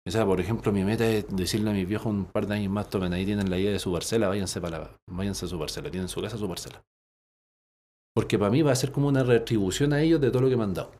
O 0.06 0.10
sea, 0.10 0.24
por 0.24 0.40
ejemplo, 0.40 0.70
mi 0.72 0.84
meta 0.84 1.04
es 1.08 1.26
decirle 1.34 1.70
a 1.70 1.72
mis 1.72 1.88
viejos 1.88 2.06
un 2.06 2.26
par 2.26 2.46
de 2.46 2.54
años 2.54 2.72
más, 2.72 2.88
tomen, 2.88 3.12
ahí 3.12 3.24
tienen 3.24 3.50
la 3.50 3.58
idea 3.58 3.72
de 3.72 3.78
su 3.80 3.92
parcela, 3.92 4.28
váyanse 4.28 4.60
para 4.60 4.78
la- 4.78 4.96
váyanse 5.10 5.46
a 5.46 5.48
su 5.48 5.58
parcela, 5.58 5.90
tienen 5.90 6.08
su 6.08 6.22
casa, 6.22 6.38
su 6.38 6.46
parcela. 6.48 6.80
Porque 8.14 8.38
para 8.38 8.50
mí 8.50 8.62
va 8.62 8.72
a 8.72 8.76
ser 8.76 8.92
como 8.92 9.08
una 9.08 9.24
retribución 9.24 9.92
a 9.92 10.00
ellos 10.00 10.20
de 10.20 10.30
todo 10.30 10.42
lo 10.42 10.48
que 10.48 10.56
me 10.56 10.62
han 10.62 10.74
dado. 10.74 10.92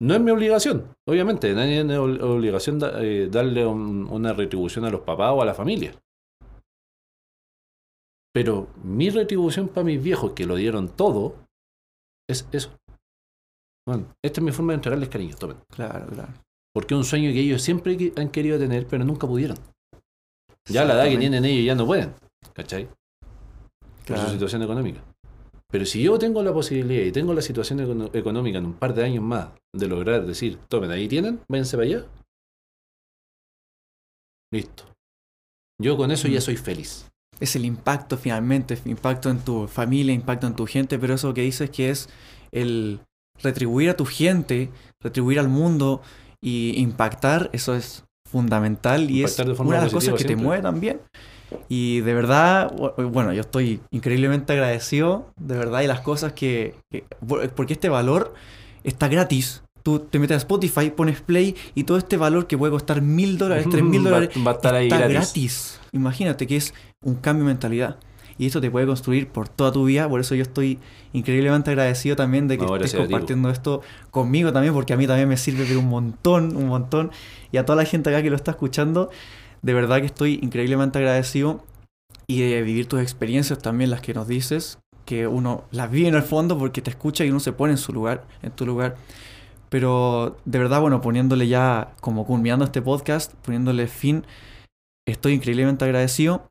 No 0.00 0.14
es 0.14 0.20
mi 0.20 0.30
obligación, 0.30 0.94
obviamente, 1.08 1.52
nadie 1.54 1.74
tiene 1.74 1.98
obligación 1.98 2.78
da- 2.78 3.02
eh, 3.02 3.28
darle 3.28 3.66
un- 3.66 4.06
una 4.10 4.32
retribución 4.32 4.84
a 4.84 4.90
los 4.90 5.02
papás 5.02 5.32
o 5.32 5.42
a 5.42 5.44
la 5.44 5.54
familia. 5.54 5.92
Pero 8.32 8.68
mi 8.82 9.10
retribución 9.10 9.68
para 9.68 9.84
mis 9.84 10.02
viejos 10.02 10.32
que 10.32 10.46
lo 10.46 10.54
dieron 10.54 10.88
todo 10.96 11.46
es 12.28 12.48
eso. 12.52 12.70
Bueno, 13.86 14.14
esta 14.24 14.40
es 14.40 14.44
mi 14.44 14.52
forma 14.52 14.72
de 14.72 14.76
entregarles 14.76 15.08
cariño, 15.08 15.36
tomen. 15.36 15.58
Claro, 15.68 16.06
claro. 16.06 16.32
Porque 16.74 16.94
es 16.94 16.98
un 16.98 17.04
sueño 17.04 17.30
que 17.32 17.40
ellos 17.40 17.60
siempre 17.62 18.12
han 18.16 18.30
querido 18.30 18.58
tener, 18.58 18.86
pero 18.86 19.04
nunca 19.04 19.26
pudieron. 19.26 19.58
Ya 20.68 20.84
la 20.84 20.94
edad 20.94 21.08
que 21.10 21.18
tienen 21.18 21.44
ellos 21.44 21.66
ya 21.66 21.74
no 21.74 21.86
pueden. 21.86 22.14
¿Cachai? 22.54 22.86
Por 22.86 24.06
Claro. 24.06 24.24
su 24.24 24.30
situación 24.32 24.62
económica. 24.62 25.02
Pero 25.70 25.86
si 25.86 26.02
yo 26.02 26.18
tengo 26.18 26.42
la 26.42 26.52
posibilidad 26.52 27.04
y 27.04 27.12
tengo 27.12 27.32
la 27.34 27.40
situación 27.42 27.78
econo- 27.80 28.10
económica 28.14 28.58
en 28.58 28.66
un 28.66 28.74
par 28.74 28.94
de 28.94 29.04
años 29.04 29.22
más 29.24 29.48
de 29.74 29.86
lograr 29.88 30.26
decir, 30.26 30.58
tomen, 30.68 30.90
ahí 30.90 31.08
tienen, 31.08 31.40
váyanse 31.48 31.76
para 31.76 31.86
allá. 31.88 32.06
Listo. 34.52 34.84
Yo 35.80 35.96
con 35.96 36.10
eso 36.10 36.28
ya 36.28 36.38
Mm. 36.38 36.42
soy 36.42 36.56
feliz. 36.56 37.08
Es 37.40 37.56
el 37.56 37.64
impacto 37.64 38.16
finalmente, 38.16 38.78
impacto 38.84 39.30
en 39.30 39.40
tu 39.40 39.66
familia, 39.66 40.12
impacto 40.14 40.46
en 40.46 40.54
tu 40.54 40.66
gente, 40.66 40.98
pero 40.98 41.14
eso 41.14 41.32
que 41.34 41.42
dices 41.42 41.70
que 41.70 41.90
es 41.90 42.08
el 42.52 43.00
retribuir 43.42 43.88
a 43.90 43.96
tu 43.96 44.04
gente, 44.04 44.70
retribuir 45.00 45.40
al 45.40 45.48
mundo 45.48 46.02
y 46.42 46.74
impactar, 46.80 47.48
eso 47.52 47.74
es 47.74 48.04
fundamental 48.28 49.10
y 49.10 49.20
Impactar 49.20 49.50
es 49.50 49.58
una 49.60 49.76
de 49.76 49.82
las 49.84 49.92
cosas 49.92 50.14
que 50.18 50.24
te 50.24 50.36
mueve 50.44 50.62
también. 50.62 51.00
Y 51.68 52.00
de 52.00 52.14
verdad, 52.14 52.72
bu- 52.74 53.10
bueno, 53.10 53.32
yo 53.32 53.42
estoy 53.42 53.80
increíblemente 53.90 54.52
agradecido, 54.54 55.30
de 55.38 55.56
verdad, 55.56 55.82
y 55.82 55.86
las 55.86 56.00
cosas 56.00 56.32
que, 56.32 56.74
que- 56.90 57.04
porque 57.54 57.74
este 57.74 57.88
valor 57.88 58.34
está 58.84 59.08
gratis. 59.08 59.62
Tú 59.82 59.98
te 59.98 60.18
metes 60.18 60.36
a 60.36 60.38
Spotify, 60.38 60.90
pones 60.90 61.20
play 61.20 61.54
y 61.74 61.84
todo 61.84 61.98
este 61.98 62.16
valor 62.16 62.46
que 62.46 62.56
puede 62.56 62.70
costar 62.72 63.02
mil 63.02 63.36
dólares, 63.36 63.66
tres 63.70 63.84
mil 63.84 64.02
dólares, 64.10 64.30
está 64.84 64.98
gratis. 64.98 65.12
gratis. 65.12 65.80
Imagínate 65.92 66.46
que 66.46 66.56
es 66.56 66.72
un 67.04 67.16
cambio 67.16 67.44
de 67.44 67.52
mentalidad. 67.52 67.96
Y 68.38 68.46
esto 68.46 68.60
te 68.60 68.70
puede 68.70 68.86
construir 68.86 69.28
por 69.28 69.48
toda 69.48 69.72
tu 69.72 69.84
vida. 69.84 70.08
Por 70.08 70.20
eso 70.20 70.34
yo 70.34 70.42
estoy 70.42 70.78
increíblemente 71.12 71.70
agradecido 71.70 72.16
también 72.16 72.48
de 72.48 72.58
que 72.58 72.64
estés 72.64 72.94
compartiendo 72.94 73.50
esto 73.50 73.82
conmigo 74.10 74.52
también, 74.52 74.74
porque 74.74 74.92
a 74.92 74.96
mí 74.96 75.06
también 75.06 75.28
me 75.28 75.36
sirve 75.36 75.64
pero 75.66 75.80
un 75.80 75.88
montón, 75.88 76.56
un 76.56 76.68
montón. 76.68 77.10
Y 77.50 77.58
a 77.58 77.64
toda 77.64 77.76
la 77.76 77.84
gente 77.84 78.10
acá 78.10 78.22
que 78.22 78.30
lo 78.30 78.36
está 78.36 78.52
escuchando, 78.52 79.10
de 79.62 79.74
verdad 79.74 80.00
que 80.00 80.06
estoy 80.06 80.38
increíblemente 80.42 80.98
agradecido. 80.98 81.64
Y 82.26 82.40
de 82.40 82.62
vivir 82.62 82.86
tus 82.86 83.00
experiencias 83.00 83.58
también, 83.58 83.90
las 83.90 84.00
que 84.00 84.14
nos 84.14 84.26
dices, 84.26 84.78
que 85.04 85.26
uno 85.26 85.64
las 85.70 85.90
vive 85.90 86.08
en 86.08 86.14
el 86.14 86.22
fondo 86.22 86.58
porque 86.58 86.80
te 86.80 86.90
escucha 86.90 87.24
y 87.24 87.30
uno 87.30 87.40
se 87.40 87.52
pone 87.52 87.72
en 87.72 87.78
su 87.78 87.92
lugar, 87.92 88.24
en 88.42 88.52
tu 88.52 88.64
lugar. 88.64 88.96
Pero 89.68 90.36
de 90.44 90.58
verdad, 90.58 90.80
bueno, 90.80 91.00
poniéndole 91.00 91.48
ya, 91.48 91.94
como 92.00 92.26
culminando 92.26 92.64
este 92.64 92.80
podcast, 92.80 93.32
poniéndole 93.44 93.86
fin, 93.86 94.24
estoy 95.06 95.32
increíblemente 95.32 95.84
agradecido 95.84 96.46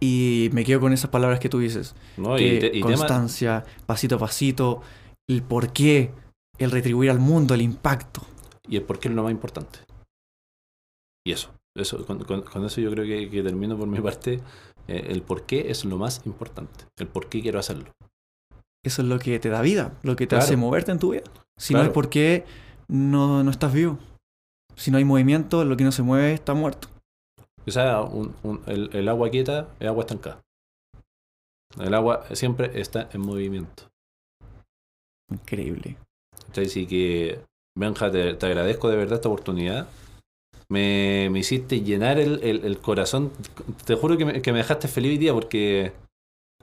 y 0.00 0.50
me 0.52 0.64
quedo 0.64 0.80
con 0.80 0.92
esas 0.92 1.10
palabras 1.10 1.40
que 1.40 1.48
tú 1.48 1.58
dices. 1.58 1.94
¿no? 2.16 2.36
que 2.36 2.54
Y, 2.54 2.58
te- 2.60 2.66
y 2.68 2.82
tema- 2.82 2.86
constancia, 2.96 3.64
pasito 3.86 4.16
a 4.16 4.18
pasito, 4.18 4.82
el 5.28 5.42
por 5.42 5.72
qué, 5.72 6.12
el 6.58 6.70
retribuir 6.70 7.10
al 7.10 7.18
mundo, 7.20 7.54
el 7.54 7.62
impacto. 7.62 8.22
y 8.68 8.76
el 8.76 8.82
por 8.82 8.98
qué 8.98 9.08
es 9.08 9.14
lo 9.14 9.22
más 9.22 9.32
importante. 9.32 9.78
Y 11.26 11.32
eso, 11.32 11.50
eso 11.76 12.04
con, 12.06 12.22
con- 12.24 12.42
con 12.42 12.64
eso 12.64 12.80
yo 12.80 12.90
creo 12.90 13.04
que, 13.04 13.30
que 13.30 13.42
termino 13.42 13.76
por 13.78 13.88
mi 13.88 14.00
parte. 14.00 14.40
Eh, 14.86 15.06
el 15.10 15.22
por 15.22 15.44
qué 15.44 15.70
es 15.70 15.84
lo 15.84 15.98
más 15.98 16.22
importante. 16.26 16.84
El 16.98 17.08
por 17.08 17.28
qué 17.28 17.42
quiero 17.42 17.58
hacerlo. 17.58 17.92
eso 18.84 19.02
es 19.02 19.08
lo 19.08 19.18
que 19.18 19.38
te 19.38 19.48
da 19.50 19.60
vida, 19.60 19.92
lo 20.02 20.16
que 20.16 20.24
te 20.26 20.30
Claro. 20.30 20.44
hace 20.44 20.56
moverte 20.56 20.92
en 20.92 20.98
tu 20.98 21.10
vida. 21.12 21.24
Si 21.58 21.74
no 21.74 21.82
es 21.82 21.88
porque 21.90 22.44
no, 22.88 23.42
no 23.44 23.50
estás 23.50 23.72
vivo. 23.72 23.98
Si 24.76 24.90
no 24.90 24.96
hay 24.98 25.04
movimiento, 25.04 25.64
lo 25.64 25.76
que 25.76 25.84
no 25.84 25.92
se 25.92 26.02
mueve 26.02 26.32
está 26.32 26.54
muerto. 26.54 26.88
O 27.68 27.72
sea, 27.72 28.00
un- 28.02 28.34
un- 28.42 28.62
el, 28.66 28.90
el 28.94 29.08
agua 29.08 29.30
quieta 29.30 29.68
es 29.80 29.88
agua 29.88 30.02
estancada. 30.02 30.40
El 31.78 31.94
agua 31.94 32.24
siempre 32.34 32.80
está 32.80 33.08
en 33.12 33.20
movimiento. 33.20 33.84
Increíble. 35.30 35.96
Así 36.56 36.86
que, 36.86 37.40
Benja, 37.76 38.10
te, 38.10 38.34
te 38.34 38.46
agradezco 38.46 38.88
de 38.88 38.96
verdad 38.96 39.16
esta 39.16 39.28
oportunidad. 39.28 39.88
Me, 40.70 41.28
me 41.30 41.38
hiciste 41.40 41.80
llenar 41.82 42.18
el, 42.18 42.42
el- 42.42 42.64
el 42.64 42.78
corazón. 42.78 43.30
Te 43.86 43.94
juro 43.94 44.16
que 44.16 44.24
me, 44.24 44.42
que 44.42 44.52
me 44.52 44.58
dejaste 44.58 44.88
feliz 44.88 45.12
hoy 45.12 45.18
día 45.18 45.32
porque 45.34 45.92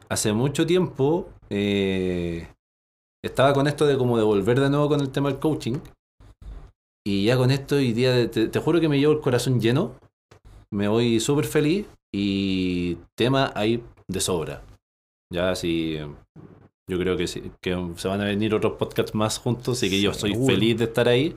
hace 0.10 0.34
mucho 0.34 0.66
tiempo 0.66 1.30
eh, 1.50 2.48
estaba 3.24 3.54
con 3.54 3.68
esto 3.68 3.86
de 3.86 3.98
como 3.98 4.18
de 4.18 4.24
volver 4.24 4.60
de 4.60 4.70
nuevo 4.70 4.90
con 4.90 5.02
el 5.02 5.12
tema 5.12 5.30
del 5.30 5.40
coaching. 5.40 5.78
Y 7.08 7.26
ya 7.26 7.38
con 7.38 7.52
esto 7.52 7.76
hoy 7.76 7.94
día, 7.94 8.30
te, 8.32 8.48
te 8.48 8.60
juro 8.60 8.80
que 8.80 8.90
me 8.90 9.00
llevo 9.00 9.14
el 9.14 9.22
corazón 9.22 9.62
lleno. 9.62 9.94
Me 10.72 10.88
voy 10.88 11.20
súper 11.20 11.46
feliz 11.46 11.86
y 12.14 12.98
tema 13.18 13.52
hay 13.56 13.84
de 14.08 14.20
sobra. 14.20 14.62
Ya 15.34 15.52
así, 15.52 15.98
yo 16.90 17.00
creo 17.00 17.18
que, 17.18 17.28
sí, 17.28 17.52
que 17.62 17.76
se 17.96 18.08
van 18.08 18.22
a 18.22 18.26
venir 18.26 18.54
otros 18.54 18.74
podcasts 18.74 19.16
más 19.16 19.38
juntos 19.40 19.82
y 19.84 19.90
que 19.90 20.00
yo 20.02 20.14
soy 20.14 20.32
Seguro. 20.34 20.54
feliz 20.54 20.78
de 20.78 20.84
estar 20.86 21.08
ahí. 21.08 21.36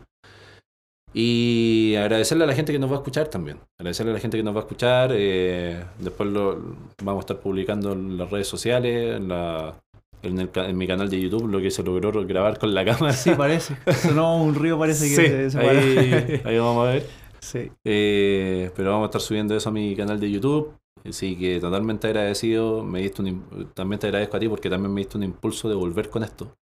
Y 1.14 1.94
agradecerle 1.96 2.44
a 2.44 2.46
la 2.46 2.54
gente 2.54 2.70
que 2.72 2.78
nos 2.78 2.90
va 2.90 2.96
a 2.96 2.98
escuchar 2.98 3.28
también. 3.28 3.58
Agradecerle 3.78 4.12
a 4.12 4.14
la 4.14 4.20
gente 4.20 4.36
que 4.36 4.42
nos 4.42 4.54
va 4.54 4.60
a 4.60 4.62
escuchar. 4.62 5.10
eh, 5.14 5.82
después 5.98 6.28
lo 6.30 6.58
vamos 7.02 7.20
a 7.20 7.24
estar 7.24 7.38
publicando 7.40 7.92
en 7.92 8.18
las 8.18 8.30
redes 8.30 8.46
sociales, 8.46 9.16
en, 9.16 9.28
la, 9.28 9.74
en, 10.22 10.38
el 10.38 10.50
ca- 10.50 10.68
en 10.68 10.76
mi 10.76 10.86
canal 10.86 11.08
de 11.08 11.18
YouTube, 11.20 11.48
lo 11.48 11.60
que 11.60 11.70
se 11.70 11.82
logró 11.82 12.12
grabar 12.26 12.58
con 12.58 12.74
la 12.74 12.84
cámara. 12.84 13.14
Sí, 13.14 13.30
parece. 13.36 13.74
Sonó 14.02 14.42
un 14.42 14.54
río, 14.54 14.78
parece 14.78 15.08
que 15.08 15.16
Sí, 15.16 15.26
se, 15.26 15.50
se 15.50 16.40
ahí 16.44 16.58
vamos 16.58 16.86
a 16.86 16.90
ver. 16.90 17.06
Sí. 17.40 17.70
Eh, 17.84 18.70
pero 18.76 18.90
vamos 18.90 19.04
a 19.04 19.08
estar 19.08 19.20
subiendo 19.20 19.56
eso 19.56 19.68
a 19.68 19.72
mi 19.72 19.94
canal 19.96 20.18
de 20.20 20.30
YouTube. 20.30 20.72
Así 21.08 21.36
que 21.36 21.60
totalmente 21.60 22.06
agradecido. 22.06 22.82
Me 22.84 23.00
diste 23.00 23.22
un, 23.22 23.70
también 23.74 23.98
te 24.00 24.06
agradezco 24.08 24.36
a 24.36 24.40
ti 24.40 24.48
porque 24.48 24.68
también 24.68 24.92
me 24.92 25.00
diste 25.00 25.16
un 25.16 25.22
impulso 25.24 25.68
de 25.68 25.74
volver 25.74 26.10
con 26.10 26.22
esto. 26.24 26.54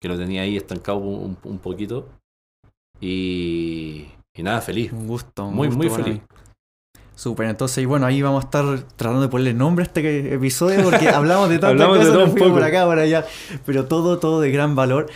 Que 0.00 0.08
lo 0.08 0.16
tenía 0.16 0.42
ahí 0.42 0.56
estancado 0.56 0.98
un, 0.98 1.36
un 1.44 1.58
poquito. 1.58 2.08
Y, 3.00 4.06
y 4.34 4.42
nada, 4.42 4.60
feliz. 4.60 4.92
Un 4.92 5.06
gusto. 5.06 5.46
un 5.46 5.54
Muy, 5.54 5.68
gusto 5.68 5.78
muy 5.82 5.90
feliz. 5.90 6.14
mí. 6.20 6.22
Súper, 7.14 7.46
entonces, 7.48 7.82
y 7.82 7.86
bueno, 7.86 8.06
ahí 8.06 8.22
vamos 8.22 8.42
a 8.42 8.46
estar 8.46 8.64
tratando 8.96 9.20
de 9.20 9.28
ponerle 9.28 9.54
nombre 9.54 9.84
a 9.84 9.86
este 9.86 10.34
episodio 10.34 10.82
porque 10.82 11.08
hablamos 11.10 11.48
de 11.50 11.58
tantas 11.58 11.70
Hablamos 11.86 11.98
de 11.98 12.04
cosas, 12.04 12.12
todo 12.14 12.20
nos 12.22 12.30
un 12.30 12.32
fuimos 12.32 12.48
poco. 12.48 12.60
por 12.60 12.64
acá, 12.68 12.84
por 12.86 12.98
allá, 12.98 13.26
pero 13.66 13.84
todo, 13.86 14.18
todo 14.18 14.40
de 14.40 14.50
gran 14.50 14.74
valor. 14.74 15.10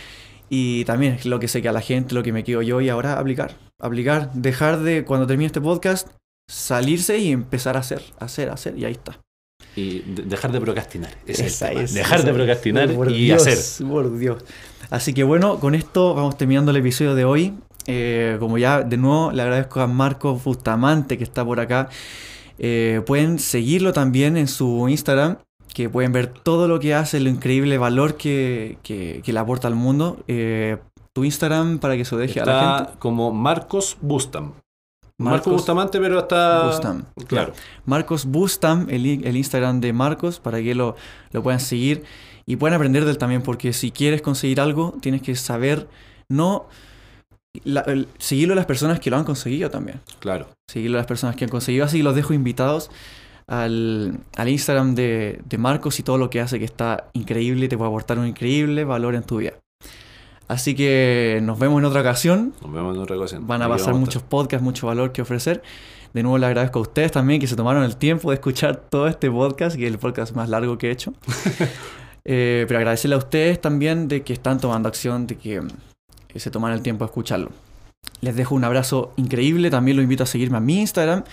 Y 0.49 0.85
también 0.85 1.13
es 1.13 1.25
lo 1.25 1.39
que 1.39 1.47
sé 1.47 1.61
que 1.61 1.69
a 1.69 1.73
la 1.73 1.81
gente, 1.81 2.15
lo 2.15 2.23
que 2.23 2.31
me 2.31 2.43
quedo 2.43 2.61
yo 2.61 2.79
y 2.81 2.89
ahora 2.89 3.19
aplicar. 3.19 3.55
Aplicar, 3.81 4.31
dejar 4.33 4.79
de, 4.79 5.03
cuando 5.03 5.27
termine 5.27 5.47
este 5.47 5.61
podcast, 5.61 6.07
salirse 6.49 7.17
y 7.17 7.31
empezar 7.31 7.75
a 7.75 7.81
hacer, 7.81 8.01
hacer, 8.19 8.49
hacer, 8.49 8.77
y 8.77 8.85
ahí 8.85 8.93
está. 8.93 9.19
Y 9.75 9.99
de- 9.99 10.23
dejar 10.23 10.51
de 10.51 10.61
procrastinar. 10.61 11.11
Ese 11.25 11.45
es 11.47 11.53
Esa 11.55 11.71
es, 11.71 11.93
dejar 11.93 12.19
esa 12.19 12.27
de 12.27 12.33
procrastinar 12.33 12.89
y 13.09 13.25
Dios, 13.25 13.45
hacer. 13.45 13.87
Por 13.87 14.17
Dios. 14.17 14.43
Así 14.89 15.13
que 15.13 15.23
bueno, 15.23 15.59
con 15.59 15.75
esto 15.75 16.13
vamos 16.15 16.37
terminando 16.37 16.71
el 16.71 16.77
episodio 16.77 17.13
de 17.15 17.25
hoy. 17.25 17.53
Eh, 17.89 18.35
como 18.39 18.57
ya 18.57 18.81
de 18.81 18.97
nuevo 18.97 19.31
le 19.31 19.41
agradezco 19.41 19.79
a 19.81 19.87
Marcos 19.87 20.43
Bustamante 20.43 21.17
que 21.17 21.23
está 21.23 21.43
por 21.45 21.59
acá. 21.59 21.89
Eh, 22.59 23.01
pueden 23.05 23.37
seguirlo 23.39 23.93
también 23.93 24.35
en 24.37 24.47
su 24.47 24.87
Instagram, 24.89 25.37
que 25.77 25.89
pueden 25.89 26.11
ver 26.11 26.25
todo 26.27 26.67
lo 26.67 26.79
que 26.79 26.95
hace, 26.95 27.19
lo 27.19 27.29
increíble 27.29 27.77
valor 27.77 28.15
que, 28.17 28.79
que- 28.81 29.21
que 29.23 29.31
le 29.31 29.37
aporta 29.37 29.67
al 29.67 29.75
mundo. 29.75 30.17
Eh, 30.27 30.77
tu 31.13 31.23
Instagram 31.23 31.77
para 31.77 31.95
que 31.95 32.03
se 32.03 32.15
lo 32.15 32.21
deje 32.21 32.39
a 32.41 32.45
la 32.45 32.51
Está 32.53 32.77
gente. 32.85 32.99
como 32.99 33.31
Marcos 33.31 33.95
Bustam. 34.01 34.53
Marcos, 35.19 35.31
Marcos 35.37 35.53
Bustamante, 35.53 35.99
pero 35.99 36.19
está. 36.19 36.65
Bustam. 36.65 37.05
Claro. 37.27 37.53
Marcos 37.85 38.25
Bustam, 38.25 38.87
el, 38.89 39.23
el 39.23 39.37
Instagram 39.37 39.79
de 39.79 39.93
Marcos, 39.93 40.39
para 40.39 40.61
que 40.63 40.73
lo, 40.73 40.95
lo 41.31 41.43
puedan 41.43 41.59
seguir 41.59 42.03
y 42.47 42.55
puedan 42.55 42.75
aprender 42.75 43.05
de 43.05 43.11
él 43.11 43.17
también, 43.19 43.43
porque 43.43 43.71
si 43.73 43.91
quieres 43.91 44.23
conseguir 44.23 44.59
algo, 44.59 44.95
tienes 45.01 45.21
que 45.21 45.35
saber, 45.35 45.87
no 46.27 46.67
la- 47.63 47.81
el- 47.81 48.07
seguirlo 48.17 48.53
a 48.53 48.55
las 48.55 48.65
personas 48.65 48.99
que 48.99 49.09
lo 49.11 49.17
han 49.17 49.25
conseguido 49.25 49.69
también. 49.69 50.01
Claro. 50.19 50.47
Seguirlo 50.67 50.97
a 50.97 51.01
las 51.01 51.07
personas 51.07 51.35
que 51.35 51.45
han 51.45 51.49
conseguido. 51.51 51.85
Así 51.85 51.97
que 51.97 52.03
los 52.03 52.15
dejo 52.15 52.33
invitados 52.33 52.89
al, 53.47 54.19
al 54.35 54.49
Instagram 54.49 54.95
de, 54.95 55.41
de 55.45 55.57
Marcos 55.57 55.99
y 55.99 56.03
todo 56.03 56.17
lo 56.17 56.29
que 56.29 56.41
hace, 56.41 56.59
que 56.59 56.65
está 56.65 57.09
increíble 57.13 57.65
y 57.65 57.69
te 57.69 57.77
puede 57.77 57.89
aportar 57.89 58.19
un 58.19 58.27
increíble 58.27 58.83
valor 58.83 59.15
en 59.15 59.23
tu 59.23 59.37
vida. 59.37 59.53
Así 60.47 60.75
que 60.75 61.39
nos 61.43 61.59
vemos 61.59 61.79
en 61.79 61.85
otra 61.85 62.01
ocasión. 62.01 62.53
Nos 62.61 62.71
vemos 62.71 62.95
en 62.95 63.01
otra 63.01 63.17
ocasión. 63.17 63.47
Van 63.47 63.61
a 63.61 63.67
pasar 63.67 63.93
muchos 63.95 64.23
podcasts, 64.23 64.63
mucho 64.63 64.87
valor 64.87 65.11
que 65.11 65.21
ofrecer. 65.21 65.61
De 66.13 66.23
nuevo 66.23 66.37
le 66.37 66.45
agradezco 66.45 66.79
a 66.79 66.81
ustedes 66.83 67.11
también 67.11 67.41
que 67.41 67.47
se 67.47 67.55
tomaron 67.55 67.83
el 67.83 67.97
tiempo 67.97 68.29
de 68.29 68.35
escuchar 68.35 68.77
todo 68.77 69.07
este 69.07 69.29
podcast, 69.29 69.75
que 69.75 69.85
es 69.85 69.91
el 69.91 69.99
podcast 69.99 70.33
más 70.35 70.49
largo 70.49 70.77
que 70.77 70.87
he 70.89 70.91
hecho. 70.91 71.13
Eh, 72.29 72.65
pero 72.67 72.79
agradecerle 72.79 73.15
a 73.15 73.19
ustedes 73.19 73.61
también 73.61 74.09
de 74.09 74.21
que 74.21 74.33
están 74.33 74.59
tomando 74.59 74.89
acción, 74.89 75.27
de 75.27 75.37
que 75.37 75.61
mm, 75.61 75.69
se 76.35 76.51
tomaron 76.51 76.75
el 76.75 76.83
tiempo 76.83 77.05
de 77.05 77.07
escucharlo. 77.07 77.51
Les 78.19 78.35
dejo 78.35 78.53
un 78.53 78.65
abrazo 78.65 79.13
increíble. 79.15 79.69
También 79.69 79.95
los 79.95 80.03
invito 80.03 80.23
a 80.23 80.25
seguirme 80.25 80.57
a 80.57 80.59
mi 80.59 80.81
Instagram, 80.81 81.23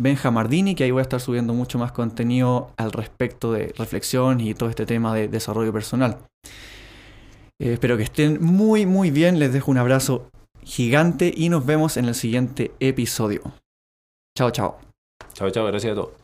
Benjamardini, 0.00 0.74
que 0.74 0.84
ahí 0.84 0.90
voy 0.90 1.00
a 1.00 1.02
estar 1.02 1.20
subiendo 1.20 1.52
mucho 1.52 1.78
más 1.78 1.92
contenido 1.92 2.70
al 2.78 2.90
respecto 2.90 3.52
de 3.52 3.74
reflexión 3.76 4.40
y 4.40 4.54
todo 4.54 4.70
este 4.70 4.86
tema 4.86 5.14
de 5.14 5.28
desarrollo 5.28 5.74
personal. 5.74 6.16
Eh, 7.60 7.74
espero 7.74 7.98
que 7.98 8.04
estén 8.04 8.42
muy, 8.42 8.86
muy 8.86 9.10
bien. 9.10 9.38
Les 9.38 9.52
dejo 9.52 9.70
un 9.70 9.76
abrazo 9.76 10.30
gigante 10.62 11.32
y 11.36 11.50
nos 11.50 11.66
vemos 11.66 11.98
en 11.98 12.06
el 12.06 12.14
siguiente 12.14 12.72
episodio. 12.80 13.42
Chao, 14.34 14.50
chao. 14.50 14.78
Chao, 15.34 15.50
chao. 15.50 15.66
Gracias 15.66 15.92
a 15.92 15.94
todos. 15.96 16.19